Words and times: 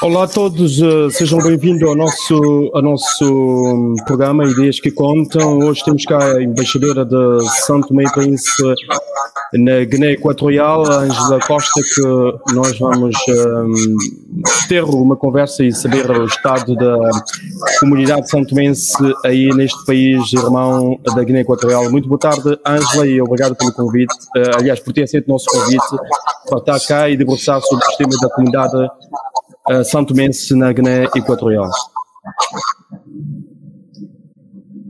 Olá 0.00 0.24
a 0.24 0.28
todos, 0.28 0.80
eh, 0.80 1.10
sejam 1.10 1.40
bem-vindos 1.40 1.82
ao 1.82 1.96
nosso, 1.96 2.70
ao 2.72 2.80
nosso 2.80 3.24
hum, 3.24 3.96
programa 4.06 4.44
Ideias 4.44 4.78
que 4.78 4.92
Contam. 4.92 5.58
Hoje 5.58 5.84
temos 5.84 6.04
cá 6.04 6.36
a 6.36 6.42
embaixadora 6.42 7.04
de 7.04 7.50
Santo 7.66 7.92
Meio 7.92 8.08
Príncipe 8.12 8.62
na 9.54 9.84
Guiné 9.84 10.12
Equatorial, 10.12 10.86
Ângela 10.86 11.40
Costa, 11.40 11.80
que 11.82 12.54
nós 12.54 12.78
vamos 12.78 13.16
um, 13.28 13.96
ter 14.68 14.84
uma 14.84 15.16
conversa 15.16 15.64
e 15.64 15.72
saber 15.72 16.08
o 16.08 16.26
estado 16.26 16.76
da 16.76 17.10
comunidade 17.80 18.30
santomense 18.30 18.92
aí 19.24 19.48
neste 19.48 19.84
país 19.84 20.32
irmão 20.32 20.96
da 21.12 21.24
Guiné 21.24 21.40
Equatorial. 21.40 21.90
Muito 21.90 22.06
boa 22.06 22.20
tarde, 22.20 22.56
Ângela, 22.64 23.04
e 23.04 23.20
obrigado 23.20 23.56
pelo 23.56 23.72
convite, 23.72 24.14
uh, 24.36 24.58
aliás, 24.58 24.78
por 24.78 24.92
ter 24.92 25.02
aceito 25.02 25.26
o 25.26 25.32
nosso 25.32 25.46
convite 25.46 25.86
para 26.48 26.58
estar 26.58 26.80
cá 26.86 27.08
e 27.08 27.16
debruçar 27.16 27.60
sobre 27.62 27.84
o 27.84 27.88
sistema 27.88 28.12
da 28.22 28.28
comunidade 28.30 28.88
uh, 29.70 29.84
santomense 29.84 30.54
na 30.54 30.72
Guiné 30.72 31.04
Equatorial. 31.14 31.70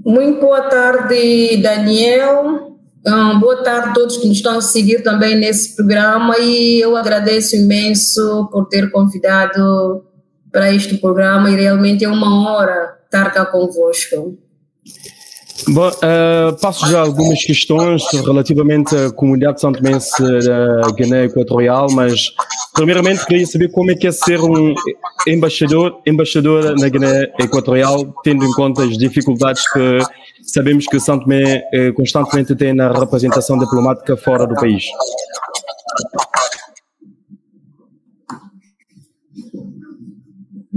Muito 0.05 0.41
boa 0.41 0.62
tarde, 0.62 1.59
Daniel. 1.62 2.77
Um, 3.06 3.38
boa 3.41 3.62
tarde 3.62 3.91
a 3.91 3.92
todos 3.92 4.16
que 4.16 4.27
nos 4.27 4.38
estão 4.38 4.59
a 4.59 4.60
seguir 4.60 5.02
também 5.02 5.36
nesse 5.36 5.77
programa 5.77 6.38
e 6.38 6.80
eu 6.80 6.96
agradeço 6.96 7.56
imenso 7.56 8.48
por 8.50 8.66
ter 8.66 8.91
convidado 8.91 10.05
para 10.50 10.72
este 10.72 10.97
programa 10.98 11.50
e 11.50 11.56
realmente 11.56 12.05
é 12.05 12.08
uma 12.08 12.27
honra 12.27 12.98
estar 13.05 13.30
cá 13.33 13.47
convosco. 13.47 14.38
Bom, 15.67 15.89
uh, 15.89 16.57
passo 16.61 16.89
já 16.89 17.01
algumas 17.01 17.45
questões 17.45 18.03
relativamente 18.12 18.95
à 18.95 19.11
comunidade 19.11 19.61
santomense 19.61 20.23
da 20.23 20.91
Guiné 20.93 21.25
Equatorial, 21.25 21.89
mas 21.91 22.33
primeiramente 22.73 23.27
queria 23.27 23.47
saber 23.47 23.71
como 23.71 23.91
é 23.91 23.95
que 23.95 24.07
é 24.07 24.12
ser 24.12 24.41
um 24.41 24.75
embaixador, 25.27 26.01
embaixadora 26.07 26.75
na 26.75 26.89
Guiné 26.89 27.33
Equatorial, 27.41 28.15
tendo 28.23 28.45
em 28.45 28.53
conta 28.53 28.84
as 28.84 28.97
dificuldades 28.97 29.70
que 29.73 29.98
sabemos 30.42 30.87
que 30.87 30.98
Santo 31.00 31.25
Tomé 31.25 31.62
eh, 31.72 31.93
constantemente 31.93 32.55
tem 32.55 32.72
na 32.72 32.93
representação 32.93 33.59
diplomática 33.59 34.17
fora 34.17 34.47
do 34.47 34.55
país. 34.55 34.84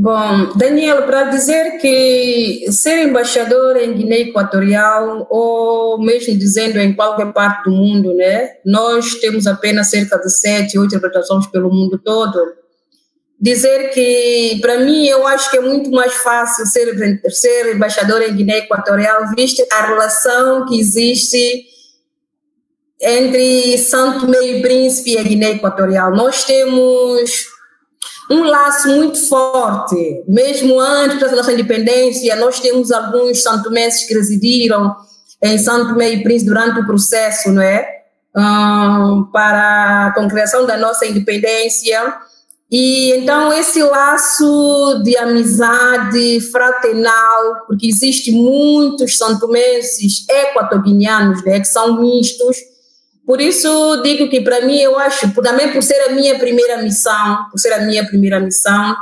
Bom, 0.02 0.52
Daniel, 0.56 1.04
para 1.04 1.26
dizer 1.26 1.78
que 1.78 2.66
ser 2.72 3.04
embaixador 3.04 3.78
em 3.78 3.94
Guiné 3.94 4.22
Equatorial, 4.22 5.28
ou 5.30 6.02
mesmo 6.02 6.36
dizendo 6.40 6.80
em 6.80 6.92
qualquer 6.92 7.32
parte 7.32 7.66
do 7.66 7.70
mundo, 7.70 8.12
né, 8.16 8.50
nós 8.66 9.14
temos 9.20 9.46
apenas 9.46 9.92
cerca 9.92 10.18
de 10.18 10.28
sete, 10.32 10.80
oito 10.80 10.96
representações 10.96 11.46
pelo 11.46 11.70
mundo 11.72 12.00
todo. 12.04 12.36
Dizer 13.40 13.92
que, 13.92 14.58
para 14.60 14.80
mim, 14.80 15.06
eu 15.06 15.28
acho 15.28 15.52
que 15.52 15.58
é 15.58 15.62
muito 15.62 15.92
mais 15.92 16.14
fácil 16.14 16.66
ser, 16.66 17.22
ser 17.30 17.76
embaixador 17.76 18.24
em 18.24 18.34
Guiné 18.34 18.58
Equatorial, 18.58 19.30
vista 19.36 19.64
a 19.72 19.86
relação 19.86 20.66
que 20.66 20.80
existe 20.80 21.64
entre 23.00 23.78
Santo 23.78 24.28
Meio 24.28 24.64
Príncipe 24.64 25.12
e 25.12 25.20
a 25.20 25.22
Guiné 25.22 25.52
Equatorial. 25.52 26.16
Nós 26.16 26.44
temos 26.44 27.61
um 28.32 28.44
laço 28.46 28.88
muito 28.88 29.20
forte. 29.28 30.24
Mesmo 30.26 30.80
antes 30.80 31.20
da 31.20 31.36
nossa 31.36 31.52
independência, 31.52 32.34
nós 32.38 32.62
temos 32.62 32.92
alguns 32.92 33.44
santomenses 33.44 34.08
que 34.08 34.14
residiram 34.14 34.96
em 35.44 35.58
Santo 35.58 35.96
Meio 35.96 36.20
e 36.20 36.23
Príncipe 36.23 36.50
durante 36.50 36.80
o 36.80 36.86
processo, 36.86 37.52
não 37.52 37.62
é? 37.62 37.86
Um, 38.36 39.26
para 39.34 40.08
a 40.08 40.14
concreção 40.14 40.66
da 40.66 40.78
nossa 40.78 41.06
independência. 41.06 42.16
E 42.72 43.12
então 43.18 43.52
esse 43.52 43.84
laço 43.84 45.02
de 45.04 45.18
amizade 45.18 46.40
fraternal, 46.52 47.66
porque 47.68 47.86
existe 47.86 48.32
muitos 48.32 49.18
santomenses 49.18 50.26
equatoguineanos, 50.30 51.44
né, 51.44 51.60
que 51.60 51.67
são 51.67 52.00
mistos, 52.00 52.55
por 53.26 53.39
isso 53.39 54.02
digo 54.04 54.30
que 54.30 54.42
para 54.42 54.61
mim 54.61 54.77
eu 54.77 54.98
acho, 54.98 55.32
também 55.42 55.71
por 55.71 55.82
ser 55.83 56.09
a 56.09 56.14
minha 56.14 56.37
primeira 56.37 56.82
missão, 56.82 57.45
por 57.52 57.59
ser 57.59 57.73
a 57.73 57.82
minha 57.82 58.05
primeira 58.05 58.39
missão, 58.39 58.95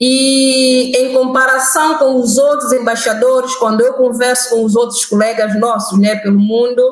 e 0.00 0.96
em 0.96 1.12
comparação 1.12 1.98
com 1.98 2.16
os 2.16 2.38
outros 2.38 2.72
embaixadores, 2.72 3.54
quando 3.56 3.82
eu 3.82 3.92
converso 3.92 4.50
com 4.50 4.64
os 4.64 4.74
outros 4.74 5.04
colegas 5.04 5.58
nossos, 5.60 5.98
né, 5.98 6.16
pelo 6.16 6.38
mundo, 6.38 6.82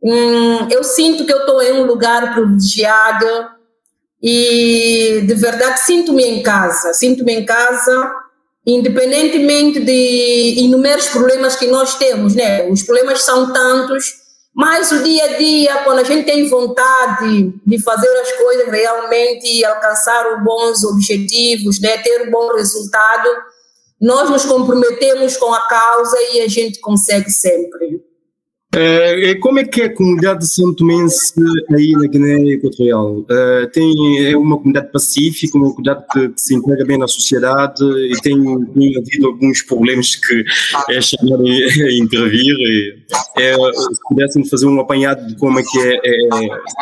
hum, 0.00 0.68
eu 0.70 0.84
sinto 0.84 1.26
que 1.26 1.32
eu 1.32 1.40
estou 1.40 1.60
em 1.60 1.72
um 1.72 1.84
lugar 1.84 2.32
privilegiado 2.32 3.26
e 4.22 5.24
de 5.26 5.34
verdade 5.34 5.80
sinto-me 5.80 6.24
em 6.24 6.42
casa, 6.42 6.94
sinto-me 6.94 7.34
em 7.34 7.44
casa, 7.44 8.14
independentemente 8.64 9.80
de 9.80 10.54
inúmeros 10.58 11.08
problemas 11.08 11.56
que 11.56 11.66
nós 11.66 11.96
temos, 11.96 12.34
né? 12.34 12.68
Os 12.70 12.82
problemas 12.84 13.22
são 13.22 13.52
tantos 13.52 14.25
mas 14.56 14.90
o 14.90 15.02
dia 15.02 15.22
a 15.22 15.36
dia, 15.36 15.84
quando 15.84 15.98
a 15.98 16.04
gente 16.04 16.24
tem 16.24 16.48
vontade 16.48 17.52
de 17.66 17.82
fazer 17.82 18.08
as 18.20 18.32
coisas 18.32 18.72
realmente 18.72 19.46
e 19.46 19.62
alcançar 19.62 20.42
bons 20.42 20.82
objetivos, 20.82 21.78
né, 21.78 21.98
ter 21.98 22.26
um 22.26 22.30
bom 22.30 22.54
resultado, 22.54 23.28
nós 24.00 24.30
nos 24.30 24.46
comprometemos 24.46 25.36
com 25.36 25.52
a 25.52 25.68
causa 25.68 26.16
e 26.32 26.40
a 26.40 26.48
gente 26.48 26.80
consegue 26.80 27.28
sempre. 27.28 28.02
É, 28.78 29.34
como 29.36 29.58
é 29.58 29.64
que 29.64 29.80
é 29.80 29.86
a 29.86 29.94
comunidade 29.94 30.40
de 30.40 30.48
São 30.48 30.74
Tomense 30.74 31.32
aí 31.74 31.92
na 31.92 32.06
Guiné 32.06 32.52
Equatorial? 32.52 33.24
É, 33.30 33.66
tem, 33.72 34.26
é 34.26 34.36
uma 34.36 34.58
comunidade 34.58 34.92
pacífica, 34.92 35.56
uma 35.56 35.70
comunidade 35.70 36.04
que, 36.12 36.28
que, 36.28 36.40
se 36.42 36.54
integra 36.54 36.84
bem 36.84 36.98
na 36.98 37.08
sociedade 37.08 37.82
e 37.82 38.20
tem, 38.20 38.36
tem 38.74 38.98
havido 38.98 39.28
alguns 39.28 39.62
problemas 39.62 40.14
que 40.16 40.44
é 40.90 41.00
chamar 41.00 41.40
a 41.40 41.42
intervir. 41.96 42.54
E, 42.58 42.98
é, 43.38 43.54
se 43.54 44.00
pudessem 44.10 44.44
fazer 44.44 44.66
um 44.66 44.78
apanhado 44.78 45.26
de 45.26 45.36
como 45.36 45.58
é 45.58 45.62
que 45.62 45.78
é, 45.78 45.96
é 46.04 46.28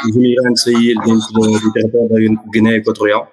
os 0.08 0.16
imigrantes 0.16 0.66
aí 0.66 0.94
dentro 0.96 1.72
território 1.72 2.34
da 2.34 2.42
Guiné 2.50 2.76
Equatorial? 2.78 3.30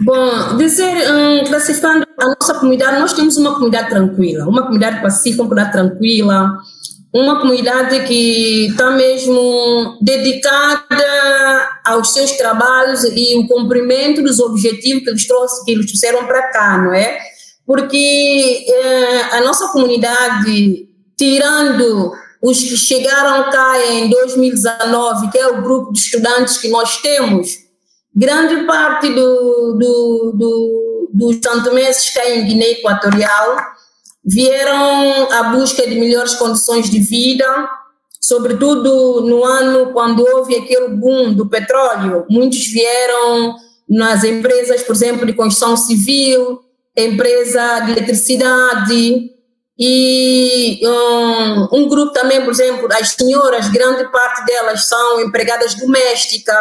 Bom, 0.00 0.56
dizer, 0.56 1.10
um, 1.10 1.44
classificando 1.44 2.06
a 2.18 2.34
nossa 2.38 2.54
comunidade, 2.54 3.00
nós 3.00 3.12
temos 3.12 3.36
uma 3.36 3.54
comunidade 3.54 3.90
tranquila, 3.90 4.46
uma 4.46 4.62
comunidade 4.62 5.02
pacífica, 5.02 5.42
uma 5.42 5.48
comunidade 5.48 5.72
tranquila, 5.72 6.58
uma 7.12 7.40
comunidade 7.40 8.04
que 8.06 8.66
está 8.66 8.90
mesmo 8.90 9.98
dedicada 10.00 11.68
aos 11.84 12.12
seus 12.12 12.32
trabalhos 12.32 13.02
e 13.04 13.36
o 13.38 13.48
cumprimento 13.48 14.22
dos 14.22 14.38
objetivos 14.38 15.02
que 15.02 15.10
eles, 15.10 15.26
trouxe, 15.26 15.64
que 15.64 15.72
eles 15.72 15.86
trouxeram 15.86 16.26
para 16.26 16.50
cá, 16.52 16.78
não 16.78 16.94
é? 16.94 17.18
Porque 17.66 18.66
eh, 18.68 19.22
a 19.32 19.40
nossa 19.40 19.68
comunidade, 19.68 20.86
tirando 21.16 22.12
os 22.42 22.62
que 22.62 22.76
chegaram 22.76 23.50
cá 23.50 23.84
em 23.90 24.08
2019, 24.08 25.30
que 25.30 25.38
é 25.38 25.48
o 25.48 25.62
grupo 25.62 25.92
de 25.92 25.98
estudantes 25.98 26.58
que 26.58 26.68
nós 26.68 26.98
temos, 26.98 27.67
Grande 28.14 28.64
parte 28.64 29.08
do, 29.10 29.74
do, 29.78 30.32
do, 30.34 31.10
dos 31.12 31.36
santomenses 31.42 32.10
que 32.10 32.20
em 32.20 32.46
Guiné 32.46 32.70
Equatorial 32.72 33.56
vieram 34.24 35.32
à 35.32 35.42
busca 35.44 35.86
de 35.86 35.94
melhores 35.94 36.34
condições 36.34 36.90
de 36.90 36.98
vida, 36.98 37.46
sobretudo 38.20 39.22
no 39.22 39.44
ano 39.44 39.92
quando 39.92 40.20
houve 40.20 40.56
aquele 40.56 40.88
boom 40.88 41.32
do 41.32 41.48
petróleo. 41.48 42.26
Muitos 42.28 42.66
vieram 42.66 43.54
nas 43.88 44.24
empresas, 44.24 44.82
por 44.82 44.94
exemplo, 44.94 45.24
de 45.24 45.32
construção 45.32 45.76
civil, 45.76 46.60
empresa 46.96 47.80
de 47.80 47.92
eletricidade, 47.92 49.30
e 49.78 50.80
um, 50.84 51.68
um, 51.72 51.88
grupo 51.88 52.12
também, 52.12 52.42
por 52.44 52.50
exemplo, 52.50 52.88
as 52.92 53.10
senhoras, 53.10 53.68
grande 53.68 54.10
parte 54.10 54.44
delas 54.44 54.88
são 54.88 55.20
empregadas 55.20 55.74
domésticas, 55.74 56.56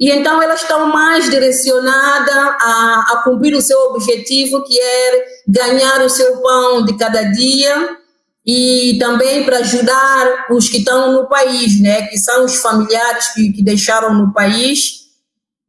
e 0.00 0.10
então 0.10 0.42
elas 0.42 0.62
estão 0.62 0.86
mais 0.86 1.28
direcionadas 1.28 2.34
a, 2.34 3.04
a 3.10 3.22
cumprir 3.22 3.54
o 3.54 3.60
seu 3.60 3.78
objetivo, 3.90 4.64
que 4.64 4.80
é 4.80 5.24
ganhar 5.46 6.00
o 6.02 6.08
seu 6.08 6.38
pão 6.38 6.82
de 6.82 6.96
cada 6.96 7.22
dia 7.24 7.98
e 8.46 8.96
também 8.98 9.44
para 9.44 9.58
ajudar 9.58 10.46
os 10.50 10.70
que 10.70 10.78
estão 10.78 11.12
no 11.12 11.28
país, 11.28 11.78
né, 11.78 12.06
que 12.06 12.16
são 12.16 12.46
os 12.46 12.56
familiares 12.56 13.28
que, 13.34 13.52
que 13.52 13.62
deixaram 13.62 14.14
no 14.14 14.32
país. 14.32 15.00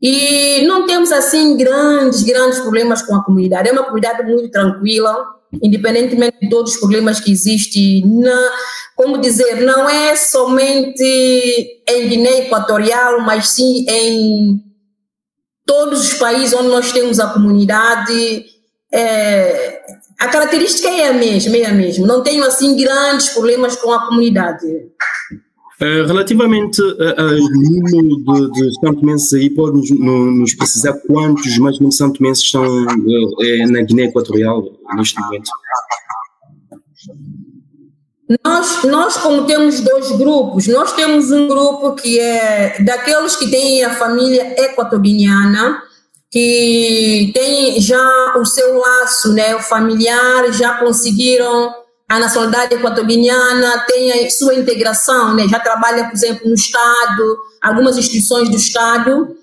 E 0.02 0.66
não 0.66 0.88
temos 0.88 1.12
assim 1.12 1.58
grandes, 1.58 2.24
grandes 2.24 2.60
problemas 2.60 3.02
com 3.02 3.14
a 3.14 3.24
comunidade. 3.24 3.68
É 3.68 3.74
uma 3.74 3.84
comunidade 3.84 4.24
muito 4.24 4.50
tranquila, 4.50 5.14
independentemente 5.62 6.38
de 6.42 6.50
todos 6.50 6.74
os 6.74 6.80
problemas 6.80 7.20
que 7.20 7.32
existem. 7.32 8.04
Na, 8.06 8.52
como 8.96 9.18
dizer, 9.20 9.62
não 9.62 9.90
é 9.90 10.16
somente 10.16 11.04
em 11.88 12.08
Guiné 12.08 12.46
Equatorial, 12.46 13.22
mas 13.22 13.50
sim 13.50 13.86
em 13.88 14.62
todos 15.66 16.02
os 16.02 16.14
países 16.16 16.54
onde 16.54 16.68
nós 16.68 16.92
temos 16.92 17.20
a 17.20 17.28
comunidade. 17.28 18.46
É, 18.94 19.82
a 20.20 20.28
característica 20.28 20.90
é 20.90 21.08
a 21.08 21.14
mesma, 21.14 21.58
é 21.58 21.66
a 21.66 21.74
mesma. 21.74 22.06
Não 22.06 22.22
tenho 22.22 22.44
assim 22.44 22.76
grandes 22.76 23.30
problemas 23.30 23.76
com 23.76 23.92
a 23.92 24.06
comunidade. 24.06 24.68
Uh, 25.82 26.06
relativamente 26.06 26.80
ao 26.80 27.40
número 27.40 28.52
de, 28.52 28.52
de 28.52 28.80
santomenses 28.80 29.34
aí, 29.34 29.50
pode 29.50 29.78
nos, 29.78 29.90
nos, 29.90 30.54
precisar 30.54 30.94
quantos 31.08 31.58
mais 31.58 31.78
ou 31.78 31.82
menos 31.82 31.98
santomenses 31.98 32.44
estão 32.44 32.64
uh, 32.64 33.72
na 33.72 33.82
Guiné 33.82 34.04
Equatorial 34.04 34.64
neste 34.96 35.20
momento? 35.20 35.50
Nós, 38.46 38.84
nós, 38.84 39.18
como 39.18 39.46
temos 39.46 39.82
dois 39.82 40.12
grupos, 40.12 40.68
nós 40.68 40.94
temos 40.94 41.32
um 41.32 41.48
grupo 41.48 41.96
que 41.96 42.20
é 42.20 42.82
daqueles 42.84 43.36
que 43.36 43.50
têm 43.50 43.84
a 43.84 43.96
família 43.96 44.56
equatoriana, 44.64 45.82
que 46.30 47.32
tem 47.34 47.82
já 47.82 48.36
o 48.38 48.46
seu 48.46 48.78
laço 48.78 49.34
né, 49.34 49.60
familiar, 49.60 50.54
já 50.54 50.76
conseguiram 50.76 51.74
a 52.12 52.20
nacionalidade 52.20 52.76
equatoriana 52.76 53.86
tem 53.88 54.30
sua 54.30 54.54
integração, 54.54 55.34
né? 55.34 55.48
já 55.48 55.60
trabalha, 55.60 56.04
por 56.04 56.14
exemplo, 56.14 56.46
no 56.46 56.54
Estado, 56.54 57.38
algumas 57.62 57.98
instituições 57.98 58.50
do 58.50 58.58
Estado. 58.58 59.34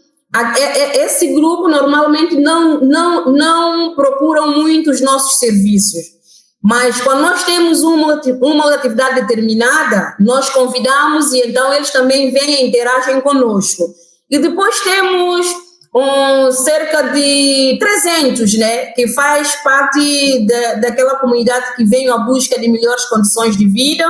Esse 0.92 1.28
grupo 1.32 1.66
normalmente 1.66 2.36
não, 2.36 2.78
não, 2.82 3.32
não 3.32 3.94
procuram 3.94 4.54
muito 4.54 4.90
os 4.90 5.00
nossos 5.00 5.38
serviços, 5.38 6.02
mas 6.62 7.00
quando 7.00 7.22
nós 7.22 7.42
temos 7.44 7.82
uma, 7.82 8.20
uma 8.42 8.74
atividade 8.74 9.22
determinada, 9.22 10.14
nós 10.20 10.50
convidamos 10.50 11.32
e 11.32 11.38
então 11.46 11.72
eles 11.72 11.90
também 11.90 12.30
vêm 12.30 12.64
e 12.64 12.68
interagem 12.68 13.22
conosco. 13.22 13.82
E 14.30 14.38
depois 14.38 14.78
temos 14.80 15.46
um, 15.94 16.52
cerca 16.52 17.02
de 17.12 17.78
300, 17.78 18.54
né, 18.58 18.86
que 18.92 19.08
faz 19.08 19.54
parte 19.62 19.98
de, 19.98 20.80
daquela 20.80 21.16
comunidade 21.16 21.76
que 21.76 21.84
vem 21.84 22.08
à 22.08 22.18
busca 22.18 22.60
de 22.60 22.68
melhores 22.68 23.04
condições 23.06 23.56
de 23.56 23.66
vida. 23.66 24.04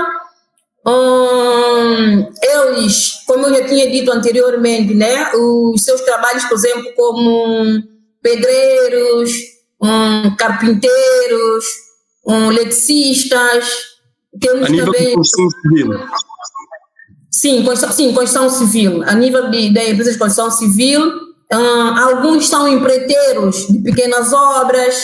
Um, 0.86 2.30
eles, 2.42 3.24
como 3.26 3.46
eu 3.46 3.54
já 3.54 3.66
tinha 3.66 3.90
dito 3.90 4.10
anteriormente, 4.10 4.94
né, 4.94 5.30
os 5.34 5.82
seus 5.82 6.00
trabalhos, 6.00 6.44
por 6.44 6.56
exemplo, 6.56 6.92
como 6.96 7.82
pedreiros, 8.22 9.32
um, 9.80 10.34
carpinteiros, 10.36 11.64
um, 12.26 12.48
lexicistas, 12.50 13.66
temos 14.40 14.68
também... 14.68 15.08
de 15.08 15.14
construção 15.14 15.48
civil. 15.50 15.90
Sim, 17.30 17.62
construção, 17.62 17.92
sim, 17.92 18.12
construção 18.12 18.50
civil. 18.50 19.02
A 19.04 19.14
nível 19.14 19.50
de, 19.50 19.72
da 19.72 19.88
empresa 19.88 20.12
de 20.12 20.18
construção 20.18 20.50
civil, 20.50 21.27
Uh, 21.52 21.98
alguns 21.98 22.48
são 22.48 22.68
empreiteiros 22.68 23.66
de 23.68 23.78
pequenas 23.80 24.32
obras. 24.32 25.02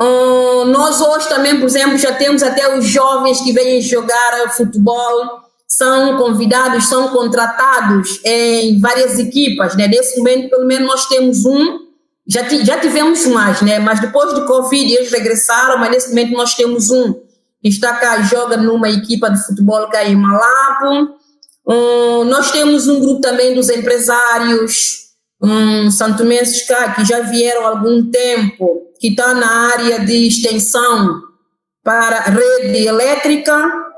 Uh, 0.00 0.64
nós 0.66 1.00
hoje 1.00 1.28
também, 1.28 1.58
por 1.58 1.66
exemplo, 1.66 1.98
já 1.98 2.14
temos 2.14 2.42
até 2.42 2.76
os 2.76 2.86
jovens 2.86 3.40
que 3.40 3.52
vêm 3.52 3.80
jogar 3.80 4.54
futebol, 4.56 5.42
são 5.66 6.16
convidados, 6.16 6.86
são 6.86 7.08
contratados 7.08 8.20
em 8.24 8.80
várias 8.80 9.18
equipas. 9.18 9.76
Né? 9.76 9.86
Nesse 9.88 10.16
momento, 10.18 10.48
pelo 10.48 10.64
menos, 10.64 10.88
nós 10.88 11.06
temos 11.06 11.44
um, 11.44 11.78
já, 12.26 12.42
já 12.48 12.78
tivemos 12.78 13.26
mais, 13.26 13.60
né? 13.60 13.78
mas 13.78 14.00
depois 14.00 14.32
do 14.34 14.46
Covid 14.46 14.92
eles 14.92 15.10
regressaram, 15.10 15.78
mas 15.78 15.90
nesse 15.90 16.08
momento 16.10 16.32
nós 16.32 16.54
temos 16.54 16.90
um 16.90 17.12
que 17.60 17.68
está 17.68 17.94
cá, 17.94 18.22
joga 18.22 18.56
numa 18.56 18.88
equipa 18.88 19.30
de 19.30 19.44
futebol 19.44 19.88
cá 19.88 20.04
em 20.04 20.14
Malapo. 20.14 21.14
Uh, 21.66 22.24
nós 22.24 22.50
temos 22.50 22.86
um 22.86 23.00
grupo 23.00 23.20
também 23.20 23.54
dos 23.54 23.68
empresários, 23.68 25.07
um 25.40 25.90
santomenses 25.90 26.66
cá 26.66 26.94
que 26.94 27.04
já 27.04 27.20
vieram 27.20 27.66
há 27.66 27.70
algum 27.70 28.10
tempo, 28.10 28.92
que 29.00 29.08
está 29.08 29.34
na 29.34 29.72
área 29.72 30.00
de 30.04 30.26
extensão 30.26 31.22
para 31.82 32.20
rede 32.20 32.86
elétrica, 32.86 33.88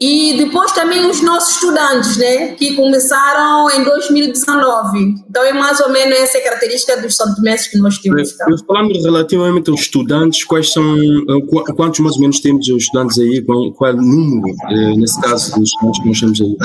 e 0.00 0.34
depois 0.38 0.72
também 0.72 1.04
os 1.10 1.20
nossos 1.20 1.56
estudantes, 1.56 2.16
né, 2.16 2.54
que 2.54 2.74
começaram 2.74 3.70
em 3.70 3.84
2019. 3.84 4.98
Então 5.28 5.44
é 5.44 5.52
mais 5.52 5.78
ou 5.80 5.90
menos 5.90 6.18
essa 6.18 6.40
característica 6.40 6.96
dos 7.02 7.14
santomenses 7.16 7.68
que 7.68 7.76
nós 7.76 7.98
temos 7.98 8.32
cá. 8.32 8.46
Falando 8.66 8.92
relativamente 9.02 9.68
aos 9.68 9.80
estudantes, 9.82 10.42
quais 10.44 10.72
são, 10.72 10.96
eh, 10.96 11.72
quantos 11.76 12.00
mais 12.00 12.14
ou 12.14 12.22
menos 12.22 12.40
temos 12.40 12.66
os 12.68 12.84
estudantes 12.84 13.18
aí, 13.18 13.42
qual, 13.42 13.70
qual 13.72 13.90
é 13.90 13.94
o 13.94 14.00
número, 14.00 14.56
eh, 14.70 14.96
nesse 14.96 15.20
caso, 15.20 15.54
dos 15.54 15.68
estudantes 15.68 16.00
que 16.00 16.08
nós 16.08 16.20
temos 16.20 16.40
aí? 16.40 16.56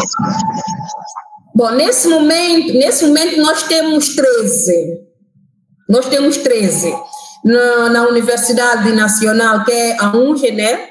Bom, 1.55 1.71
nesse 1.71 2.09
momento, 2.09 2.73
nesse 2.73 3.05
momento 3.05 3.37
nós 3.37 3.63
temos 3.63 4.09
13. 4.09 4.99
Nós 5.87 6.05
temos 6.07 6.35
13. 6.35 6.93
Na, 7.45 7.89
na 7.89 8.07
Universidade 8.09 8.91
Nacional, 8.91 9.63
que 9.63 9.71
é 9.71 9.95
a 9.97 10.09
UNGE, 10.17 10.51
né? 10.51 10.89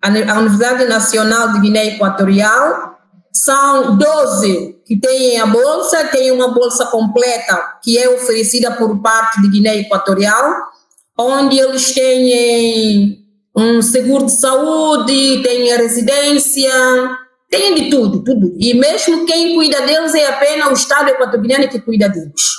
A, 0.00 0.08
Universidade 0.08 0.86
Nacional 0.86 1.52
de 1.52 1.60
Guiné 1.60 1.88
Equatorial, 1.88 2.96
são 3.30 3.98
12 3.98 4.80
que 4.86 4.98
têm 4.98 5.38
a 5.40 5.46
bolsa, 5.46 6.04
tem 6.04 6.30
uma 6.30 6.54
bolsa 6.54 6.86
completa 6.86 7.78
que 7.82 7.98
é 7.98 8.08
oferecida 8.08 8.70
por 8.70 9.02
parte 9.02 9.42
de 9.42 9.50
Guiné 9.50 9.76
Equatorial, 9.80 10.54
onde 11.18 11.58
eles 11.58 11.92
têm 11.92 13.18
um 13.54 13.82
seguro 13.82 14.24
de 14.24 14.32
saúde, 14.32 15.42
têm 15.42 15.70
a 15.72 15.76
residência, 15.76 16.72
tem 17.50 17.74
de 17.74 17.90
tudo, 17.90 18.22
tudo. 18.22 18.54
E 18.58 18.74
mesmo 18.74 19.24
quem 19.24 19.54
cuida 19.54 19.80
deles 19.82 20.14
é 20.14 20.26
apenas 20.26 20.68
o 20.68 20.72
Estado 20.72 21.08
equatoriano 21.08 21.68
que 21.68 21.80
cuida 21.80 22.08
deles. 22.08 22.58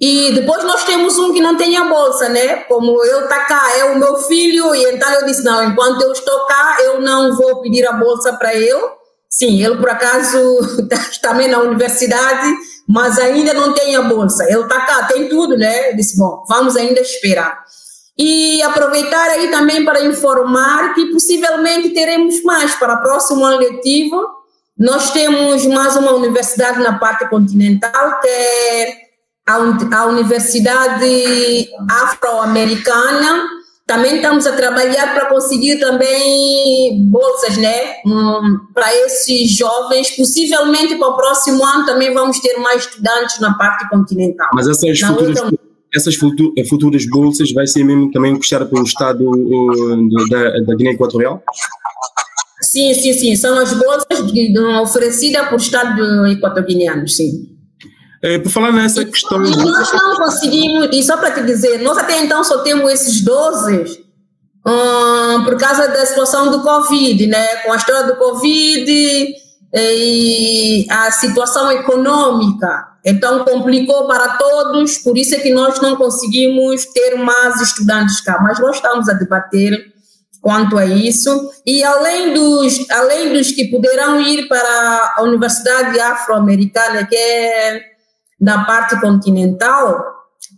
E 0.00 0.32
depois 0.32 0.64
nós 0.64 0.84
temos 0.84 1.16
um 1.18 1.32
que 1.32 1.40
não 1.40 1.56
tem 1.56 1.76
a 1.76 1.84
bolsa, 1.84 2.28
né? 2.28 2.56
Como 2.64 3.02
eu 3.04 3.28
tá 3.28 3.44
cá, 3.44 3.78
é 3.78 3.84
o 3.84 3.98
meu 3.98 4.16
filho, 4.16 4.74
e 4.74 4.84
então 4.92 5.10
eu 5.12 5.24
disse, 5.24 5.44
não, 5.44 5.64
enquanto 5.64 6.02
eu 6.02 6.12
estou 6.12 6.46
cá, 6.46 6.78
eu 6.80 7.00
não 7.00 7.36
vou 7.36 7.62
pedir 7.62 7.86
a 7.86 7.92
bolsa 7.92 8.32
para 8.32 8.54
ele. 8.54 8.82
Sim, 9.30 9.64
ele 9.64 9.76
por 9.76 9.88
acaso 9.88 10.36
está 10.90 11.30
também 11.30 11.48
na 11.48 11.58
universidade, 11.60 12.52
mas 12.88 13.18
ainda 13.18 13.54
não 13.54 13.72
tem 13.72 13.94
a 13.94 14.02
bolsa. 14.02 14.44
Ele 14.44 14.62
está 14.62 14.80
cá, 14.84 15.04
tem 15.04 15.28
tudo, 15.28 15.56
né? 15.56 15.90
Eu 15.90 15.96
disse, 15.96 16.18
bom, 16.18 16.44
vamos 16.48 16.76
ainda 16.76 17.00
esperar. 17.00 17.64
E 18.16 18.62
aproveitar 18.62 19.30
aí 19.30 19.50
também 19.50 19.84
para 19.84 20.04
informar 20.04 20.94
que 20.94 21.06
possivelmente 21.06 21.90
teremos 21.90 22.42
mais 22.44 22.74
para 22.76 22.94
o 22.94 23.02
próximo 23.02 23.44
ano 23.44 23.58
letivo. 23.58 24.22
Nós 24.78 25.10
temos 25.10 25.66
mais 25.66 25.96
uma 25.96 26.12
universidade 26.12 26.80
na 26.80 26.98
parte 26.98 27.28
continental, 27.28 28.20
que 28.20 28.28
é 28.28 28.96
a, 29.46 30.06
Universidade 30.06 31.68
Afro-Americana. 31.90 33.48
Também 33.86 34.16
estamos 34.16 34.46
a 34.46 34.52
trabalhar 34.52 35.12
para 35.12 35.26
conseguir 35.26 35.78
também 35.78 37.06
bolsas, 37.10 37.56
né, 37.58 37.96
um, 38.06 38.58
para 38.72 38.94
esses 38.94 39.50
jovens. 39.50 40.10
Possivelmente 40.16 40.96
para 40.96 41.08
o 41.08 41.16
próximo 41.16 41.64
ano 41.64 41.84
também 41.84 42.14
vamos 42.14 42.40
ter 42.40 42.56
mais 42.58 42.84
estudantes 42.84 43.40
na 43.40 43.54
parte 43.54 43.88
continental. 43.90 44.48
Mas 44.54 44.68
essas 44.68 44.98
futuras, 45.00 45.40
outra 45.40 45.63
essas 45.94 46.16
futuras 46.16 47.06
bolsas 47.06 47.52
vai 47.52 47.66
ser 47.66 47.84
mesmo 47.84 48.10
também 48.10 48.36
custada 48.36 48.66
pelo 48.66 48.84
Estado 48.84 49.24
da, 50.30 50.60
da 50.60 50.74
Guiné 50.74 50.90
Equatorial? 50.90 51.42
Sim, 52.62 52.94
sim, 52.94 53.12
sim. 53.12 53.36
São 53.36 53.58
as 53.58 53.72
bolsas 53.72 54.06
oferecidas 54.82 55.48
por 55.48 55.56
Estado 55.56 56.26
equatoriano, 56.26 57.06
sim. 57.08 57.48
É, 58.22 58.38
por 58.38 58.50
falar 58.50 58.72
nessa 58.72 59.02
e, 59.02 59.06
questão. 59.06 59.44
E 59.44 59.50
nós 59.50 59.92
não 59.92 60.16
conseguimos, 60.16 60.88
e 60.92 61.02
só 61.02 61.16
para 61.16 61.30
te 61.32 61.42
dizer, 61.42 61.82
nós 61.82 61.98
até 61.98 62.24
então 62.24 62.42
só 62.42 62.58
temos 62.58 62.90
esses 62.90 63.20
12 63.20 64.02
hum, 64.66 65.44
por 65.44 65.58
causa 65.58 65.86
da 65.88 66.06
situação 66.06 66.50
do 66.50 66.62
Covid, 66.62 67.26
né? 67.26 67.46
Com 67.56 67.72
a 67.72 67.76
história 67.76 68.06
do 68.06 68.16
Covid 68.16 69.43
e 69.74 70.86
a 70.88 71.10
situação 71.10 71.70
econômica. 71.72 72.94
Então, 73.04 73.44
complicou 73.44 74.06
para 74.06 74.36
todos, 74.36 74.98
por 74.98 75.18
isso 75.18 75.34
é 75.34 75.38
que 75.38 75.52
nós 75.52 75.80
não 75.80 75.96
conseguimos 75.96 76.86
ter 76.86 77.16
mais 77.16 77.60
estudantes 77.60 78.20
cá. 78.20 78.38
Mas 78.40 78.60
nós 78.60 78.76
estamos 78.76 79.08
a 79.08 79.14
debater 79.14 79.92
quanto 80.40 80.78
a 80.78 80.86
isso. 80.86 81.50
E 81.66 81.82
além 81.82 82.32
dos, 82.32 82.88
além 82.88 83.32
dos 83.32 83.50
que 83.50 83.68
poderão 83.68 84.20
ir 84.20 84.46
para 84.46 85.14
a 85.16 85.22
Universidade 85.22 85.98
Afro-Americana, 85.98 87.04
que 87.04 87.16
é 87.16 87.80
na 88.40 88.64
parte 88.64 88.98
continental, 89.00 90.02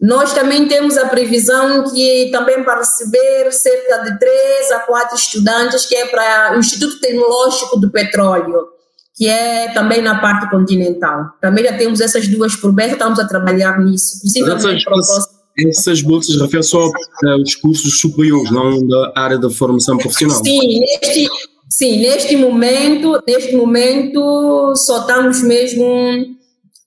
nós 0.00 0.34
também 0.34 0.68
temos 0.68 0.98
a 0.98 1.08
previsão 1.08 1.84
que 1.84 2.28
também 2.30 2.62
para 2.62 2.80
receber 2.80 3.50
cerca 3.50 3.98
de 4.02 4.18
três 4.18 4.72
a 4.72 4.80
quatro 4.80 5.16
estudantes, 5.16 5.86
que 5.86 5.96
é 5.96 6.06
para 6.06 6.54
o 6.54 6.58
Instituto 6.58 7.00
Tecnológico 7.00 7.80
do 7.80 7.90
Petróleo 7.90 8.75
que 9.16 9.26
é 9.26 9.72
também 9.72 10.02
na 10.02 10.20
parte 10.20 10.50
continental. 10.50 11.30
Também 11.40 11.64
já 11.64 11.76
temos 11.76 12.00
essas 12.00 12.28
duas 12.28 12.54
por 12.54 12.74
perto, 12.74 12.92
estamos 12.92 13.18
a 13.18 13.26
trabalhar 13.26 13.80
nisso. 13.82 14.20
Essas, 14.26 15.28
essas 15.58 16.02
bolsas 16.02 16.40
referem 16.40 16.62
só 16.62 16.90
aos 17.24 17.54
cursos 17.54 17.98
superiores, 17.98 18.50
não 18.50 18.86
da 18.86 19.12
área 19.16 19.38
da 19.38 19.48
formação 19.48 19.96
profissional? 19.96 20.42
Sim, 20.44 20.80
neste, 20.80 21.28
sim, 21.70 22.00
neste 22.00 22.36
momento, 22.36 23.18
neste 23.26 23.56
momento 23.56 24.74
só 24.76 25.00
estamos 25.00 25.42
mesmo 25.42 26.36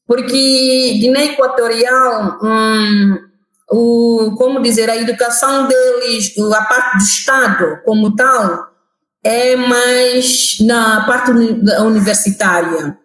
porque 0.05 0.98
Guiné 1.00 1.33
Equatorial, 1.33 2.39
hum, 2.43 3.17
o, 3.71 4.36
como 4.38 4.59
dizer, 4.59 4.89
a 4.89 4.98
educação 4.98 5.67
deles, 5.67 6.33
a 6.38 6.63
parte 6.63 6.98
do 6.98 7.03
Estado 7.03 7.79
como 7.86 8.15
tal, 8.15 8.69
é 9.23 9.55
mais 9.55 10.57
na 10.61 11.05
parte 11.05 11.31
universitária. 11.31 12.97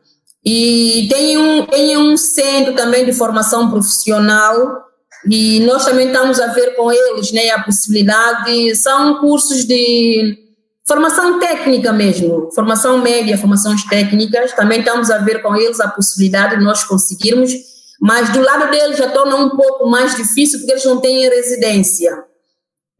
E 0.44 1.09
tem 1.11 1.38
um, 1.38 1.66
tem 1.66 1.97
um 1.97 2.16
centro 2.16 2.75
também 2.75 3.04
de 3.04 3.12
formação 3.12 3.71
profissional 3.71 4.85
e 5.30 5.61
nós 5.61 5.85
também 5.85 6.09
estamos 6.09 6.38
a 6.38 6.49
ver 6.49 6.76
com 6.76 6.92
eles 6.92 7.33
né, 7.33 7.50
a 7.50 7.62
possibilidade, 7.62 8.76
são 8.76 9.21
cursos 9.21 9.64
de 9.64 10.38
formação 10.87 11.38
técnica 11.38 11.92
mesmo, 11.92 12.50
formação 12.54 12.99
média, 12.99 13.38
formações 13.38 13.85
técnicas, 13.85 14.52
também 14.52 14.80
estamos 14.80 15.11
a 15.11 15.18
ver 15.18 15.40
com 15.42 15.56
eles 15.56 15.80
a 15.80 15.88
possibilidade 15.88 16.59
de 16.59 16.64
nós 16.64 16.85
conseguirmos, 16.85 17.52
mas 17.99 18.30
do 18.35 18.40
lado 18.40 18.71
deles 18.71 18.99
já 18.99 19.09
torna 19.09 19.37
um 19.37 19.49
pouco 19.50 19.87
mais 19.88 20.14
difícil 20.14 20.59
porque 20.59 20.73
eles 20.73 20.85
não 20.85 21.00
têm 21.00 21.26
residência, 21.26 22.24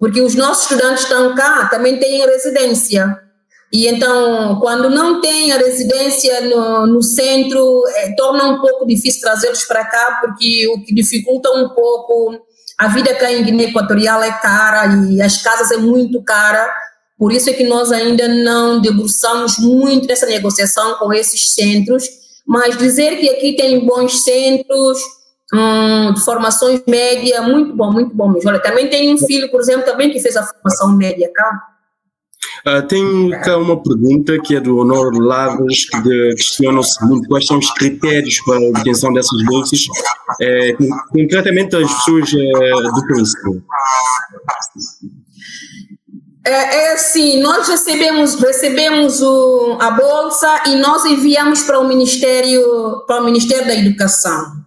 porque 0.05 0.21
os 0.21 0.35
nossos 0.35 0.65
estudantes 0.65 1.05
estão 1.05 1.35
cá, 1.35 1.67
também 1.71 1.99
têm 1.99 2.27
residência, 2.27 3.19
e 3.73 3.89
então, 3.89 4.61
quando 4.61 4.91
não 4.91 5.19
tem 5.23 5.51
a 5.51 5.57
residência 5.57 6.43
no, 6.43 6.87
no 6.87 7.03
centro, 7.03 7.83
é, 7.89 8.15
torna 8.15 8.45
um 8.45 8.61
pouco 8.61 8.87
difícil 8.87 9.23
trazê-los 9.23 9.65
para 9.65 9.83
cá, 9.87 10.21
porque 10.21 10.69
o 10.69 10.85
que 10.85 10.95
dificulta 10.95 11.51
um 11.53 11.71
pouco, 11.71 12.39
a 12.77 12.89
vida 12.89 13.15
cá 13.15 13.33
em 13.33 13.45
Guiné 13.45 13.65
Equatorial 13.65 14.23
é 14.23 14.31
cara 14.31 14.95
e 15.11 15.23
as 15.23 15.41
casas 15.41 15.71
é 15.71 15.79
muito 15.79 16.23
cara, 16.23 16.71
por 17.17 17.33
isso 17.33 17.49
é 17.49 17.55
que 17.55 17.65
nós 17.65 17.91
ainda 17.91 18.29
não 18.29 18.83
debruçamos 18.83 19.57
muito 19.59 20.07
nessa 20.07 20.27
negociação 20.27 20.97
com 20.99 21.15
esses 21.15 21.55
centros, 21.55 22.05
mas 22.47 22.77
dizer 22.77 23.17
que 23.17 23.31
aqui 23.31 23.57
tem 23.57 23.87
bons 23.87 24.23
centros, 24.23 24.99
hum, 25.55 26.13
de 26.13 26.25
formações 26.25 26.83
média, 26.87 27.43
muito 27.43 27.75
bom, 27.75 27.93
muito 27.93 28.15
bom 28.15 28.31
mesmo. 28.31 28.51
Olha, 28.51 28.61
também 28.61 28.89
tem 28.89 29.15
um 29.15 29.19
filho, 29.19 29.51
por 29.51 29.61
exemplo, 29.61 29.85
também 29.85 30.11
que 30.11 30.21
fez 30.21 30.37
a 30.37 30.43
formação 30.43 30.97
média 30.97 31.31
cá, 31.35 31.75
Uh, 32.67 32.87
tenho 32.87 33.31
cá 33.43 33.59
uma 33.59 33.83
pergunta 33.83 34.39
que 34.41 34.57
é 34.57 34.61
do 34.61 34.79
Honor 34.79 35.13
Lagos, 35.19 35.85
que 35.85 36.35
questiona 36.35 36.81
o 36.81 36.83
seguinte: 36.83 37.29
quais 37.29 37.47
são 37.47 37.59
os 37.59 37.71
critérios 37.73 38.41
para 38.41 38.57
a 38.57 38.69
obtenção 38.71 39.13
dessas 39.13 39.45
bolsas, 39.45 39.81
é, 40.41 40.75
concretamente 41.11 41.77
as 41.77 41.93
pessoas 41.93 42.33
é, 42.33 42.71
do 42.91 43.07
Príncipe? 43.07 43.63
É, 46.47 46.53
é 46.53 46.93
assim, 46.93 47.43
nós 47.43 47.69
recebemos, 47.69 48.35
recebemos 48.35 49.21
o, 49.21 49.79
a 49.81 49.91
bolsa 49.91 50.63
e 50.67 50.77
nós 50.77 51.05
enviamos 51.05 51.63
para 51.63 51.79
o 51.79 51.89
Ministério, 51.89 53.05
para 53.07 53.21
o 53.21 53.25
Ministério 53.25 53.67
da 53.67 53.75
Educação. 53.75 54.64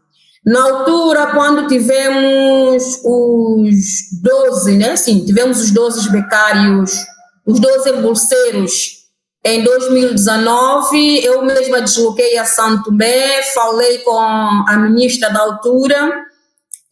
Na 0.48 0.64
altura, 0.64 1.28
quando 1.28 1.68
tivemos 1.68 3.02
os 3.04 3.76
12, 4.24 4.78
né? 4.78 4.96
Sim, 4.96 5.24
tivemos 5.26 5.60
os 5.60 5.72
12 5.72 6.10
becários 6.10 7.06
os 7.48 7.62
12 7.62 7.94
bolseiros 8.02 8.98
em 9.46 9.64
2019, 9.64 11.24
eu 11.24 11.42
mesma 11.42 11.82
desloquei 11.82 12.38
a 12.38 12.44
Santo 12.44 12.84
Tomé, 12.86 13.42
falei 13.54 14.00
com 14.00 14.18
a 14.18 14.78
ministra 14.78 15.30
da 15.30 15.40
altura 15.40 16.12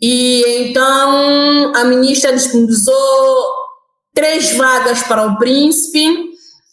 e 0.01 0.41
então 0.61 1.75
a 1.75 1.83
ministra 1.83 2.31
disponibilizou 2.31 3.45
três 4.13 4.55
vagas 4.55 5.03
para 5.03 5.27
o 5.27 5.37
príncipe, 5.37 6.29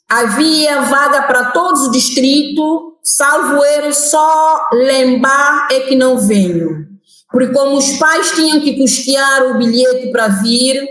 havia 0.09 0.83
vaga 0.83 1.23
para 1.23 1.47
todos 1.47 1.89
os 1.89 1.91
distritos, 1.91 2.92
salvo 3.03 3.65
erro, 3.65 3.93
só 3.93 4.69
lembrar 4.73 5.69
é 5.71 5.81
que 5.81 5.97
não 5.97 6.19
venho. 6.19 6.87
Porque 7.31 7.53
como 7.53 7.77
os 7.77 7.93
pais 7.99 8.31
tinham 8.33 8.61
que 8.61 8.79
custear 8.79 9.51
o 9.51 9.59
bilhete 9.59 10.13
para 10.13 10.29
vir, 10.29 10.87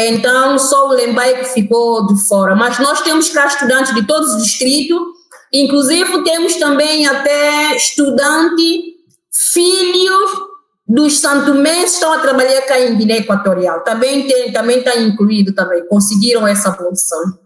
então, 0.00 0.56
só 0.60 0.88
o 0.88 0.92
Lembai 0.92 1.40
que 1.40 1.46
ficou 1.46 2.06
de 2.06 2.24
fora. 2.28 2.54
Mas 2.54 2.78
nós 2.78 3.00
temos 3.00 3.30
cá 3.30 3.46
estudantes 3.46 3.92
de 3.92 4.06
todos 4.06 4.34
os 4.34 4.44
distritos, 4.44 4.96
inclusive 5.52 6.22
temos 6.22 6.54
também 6.54 7.04
até 7.08 7.74
estudante, 7.74 8.94
filhos 9.32 10.30
dos 10.86 11.18
santomenses 11.18 11.94
estão 11.94 12.12
a 12.12 12.18
trabalhar 12.18 12.62
cá 12.62 12.78
em 12.78 12.96
Guiné 12.96 13.18
Equatorial. 13.18 13.82
Também 13.82 14.26
tem, 14.26 14.52
também 14.52 14.78
está 14.78 14.96
incluído 14.96 15.52
também, 15.52 15.84
conseguiram 15.88 16.46
essa 16.46 16.70
posição. 16.72 17.36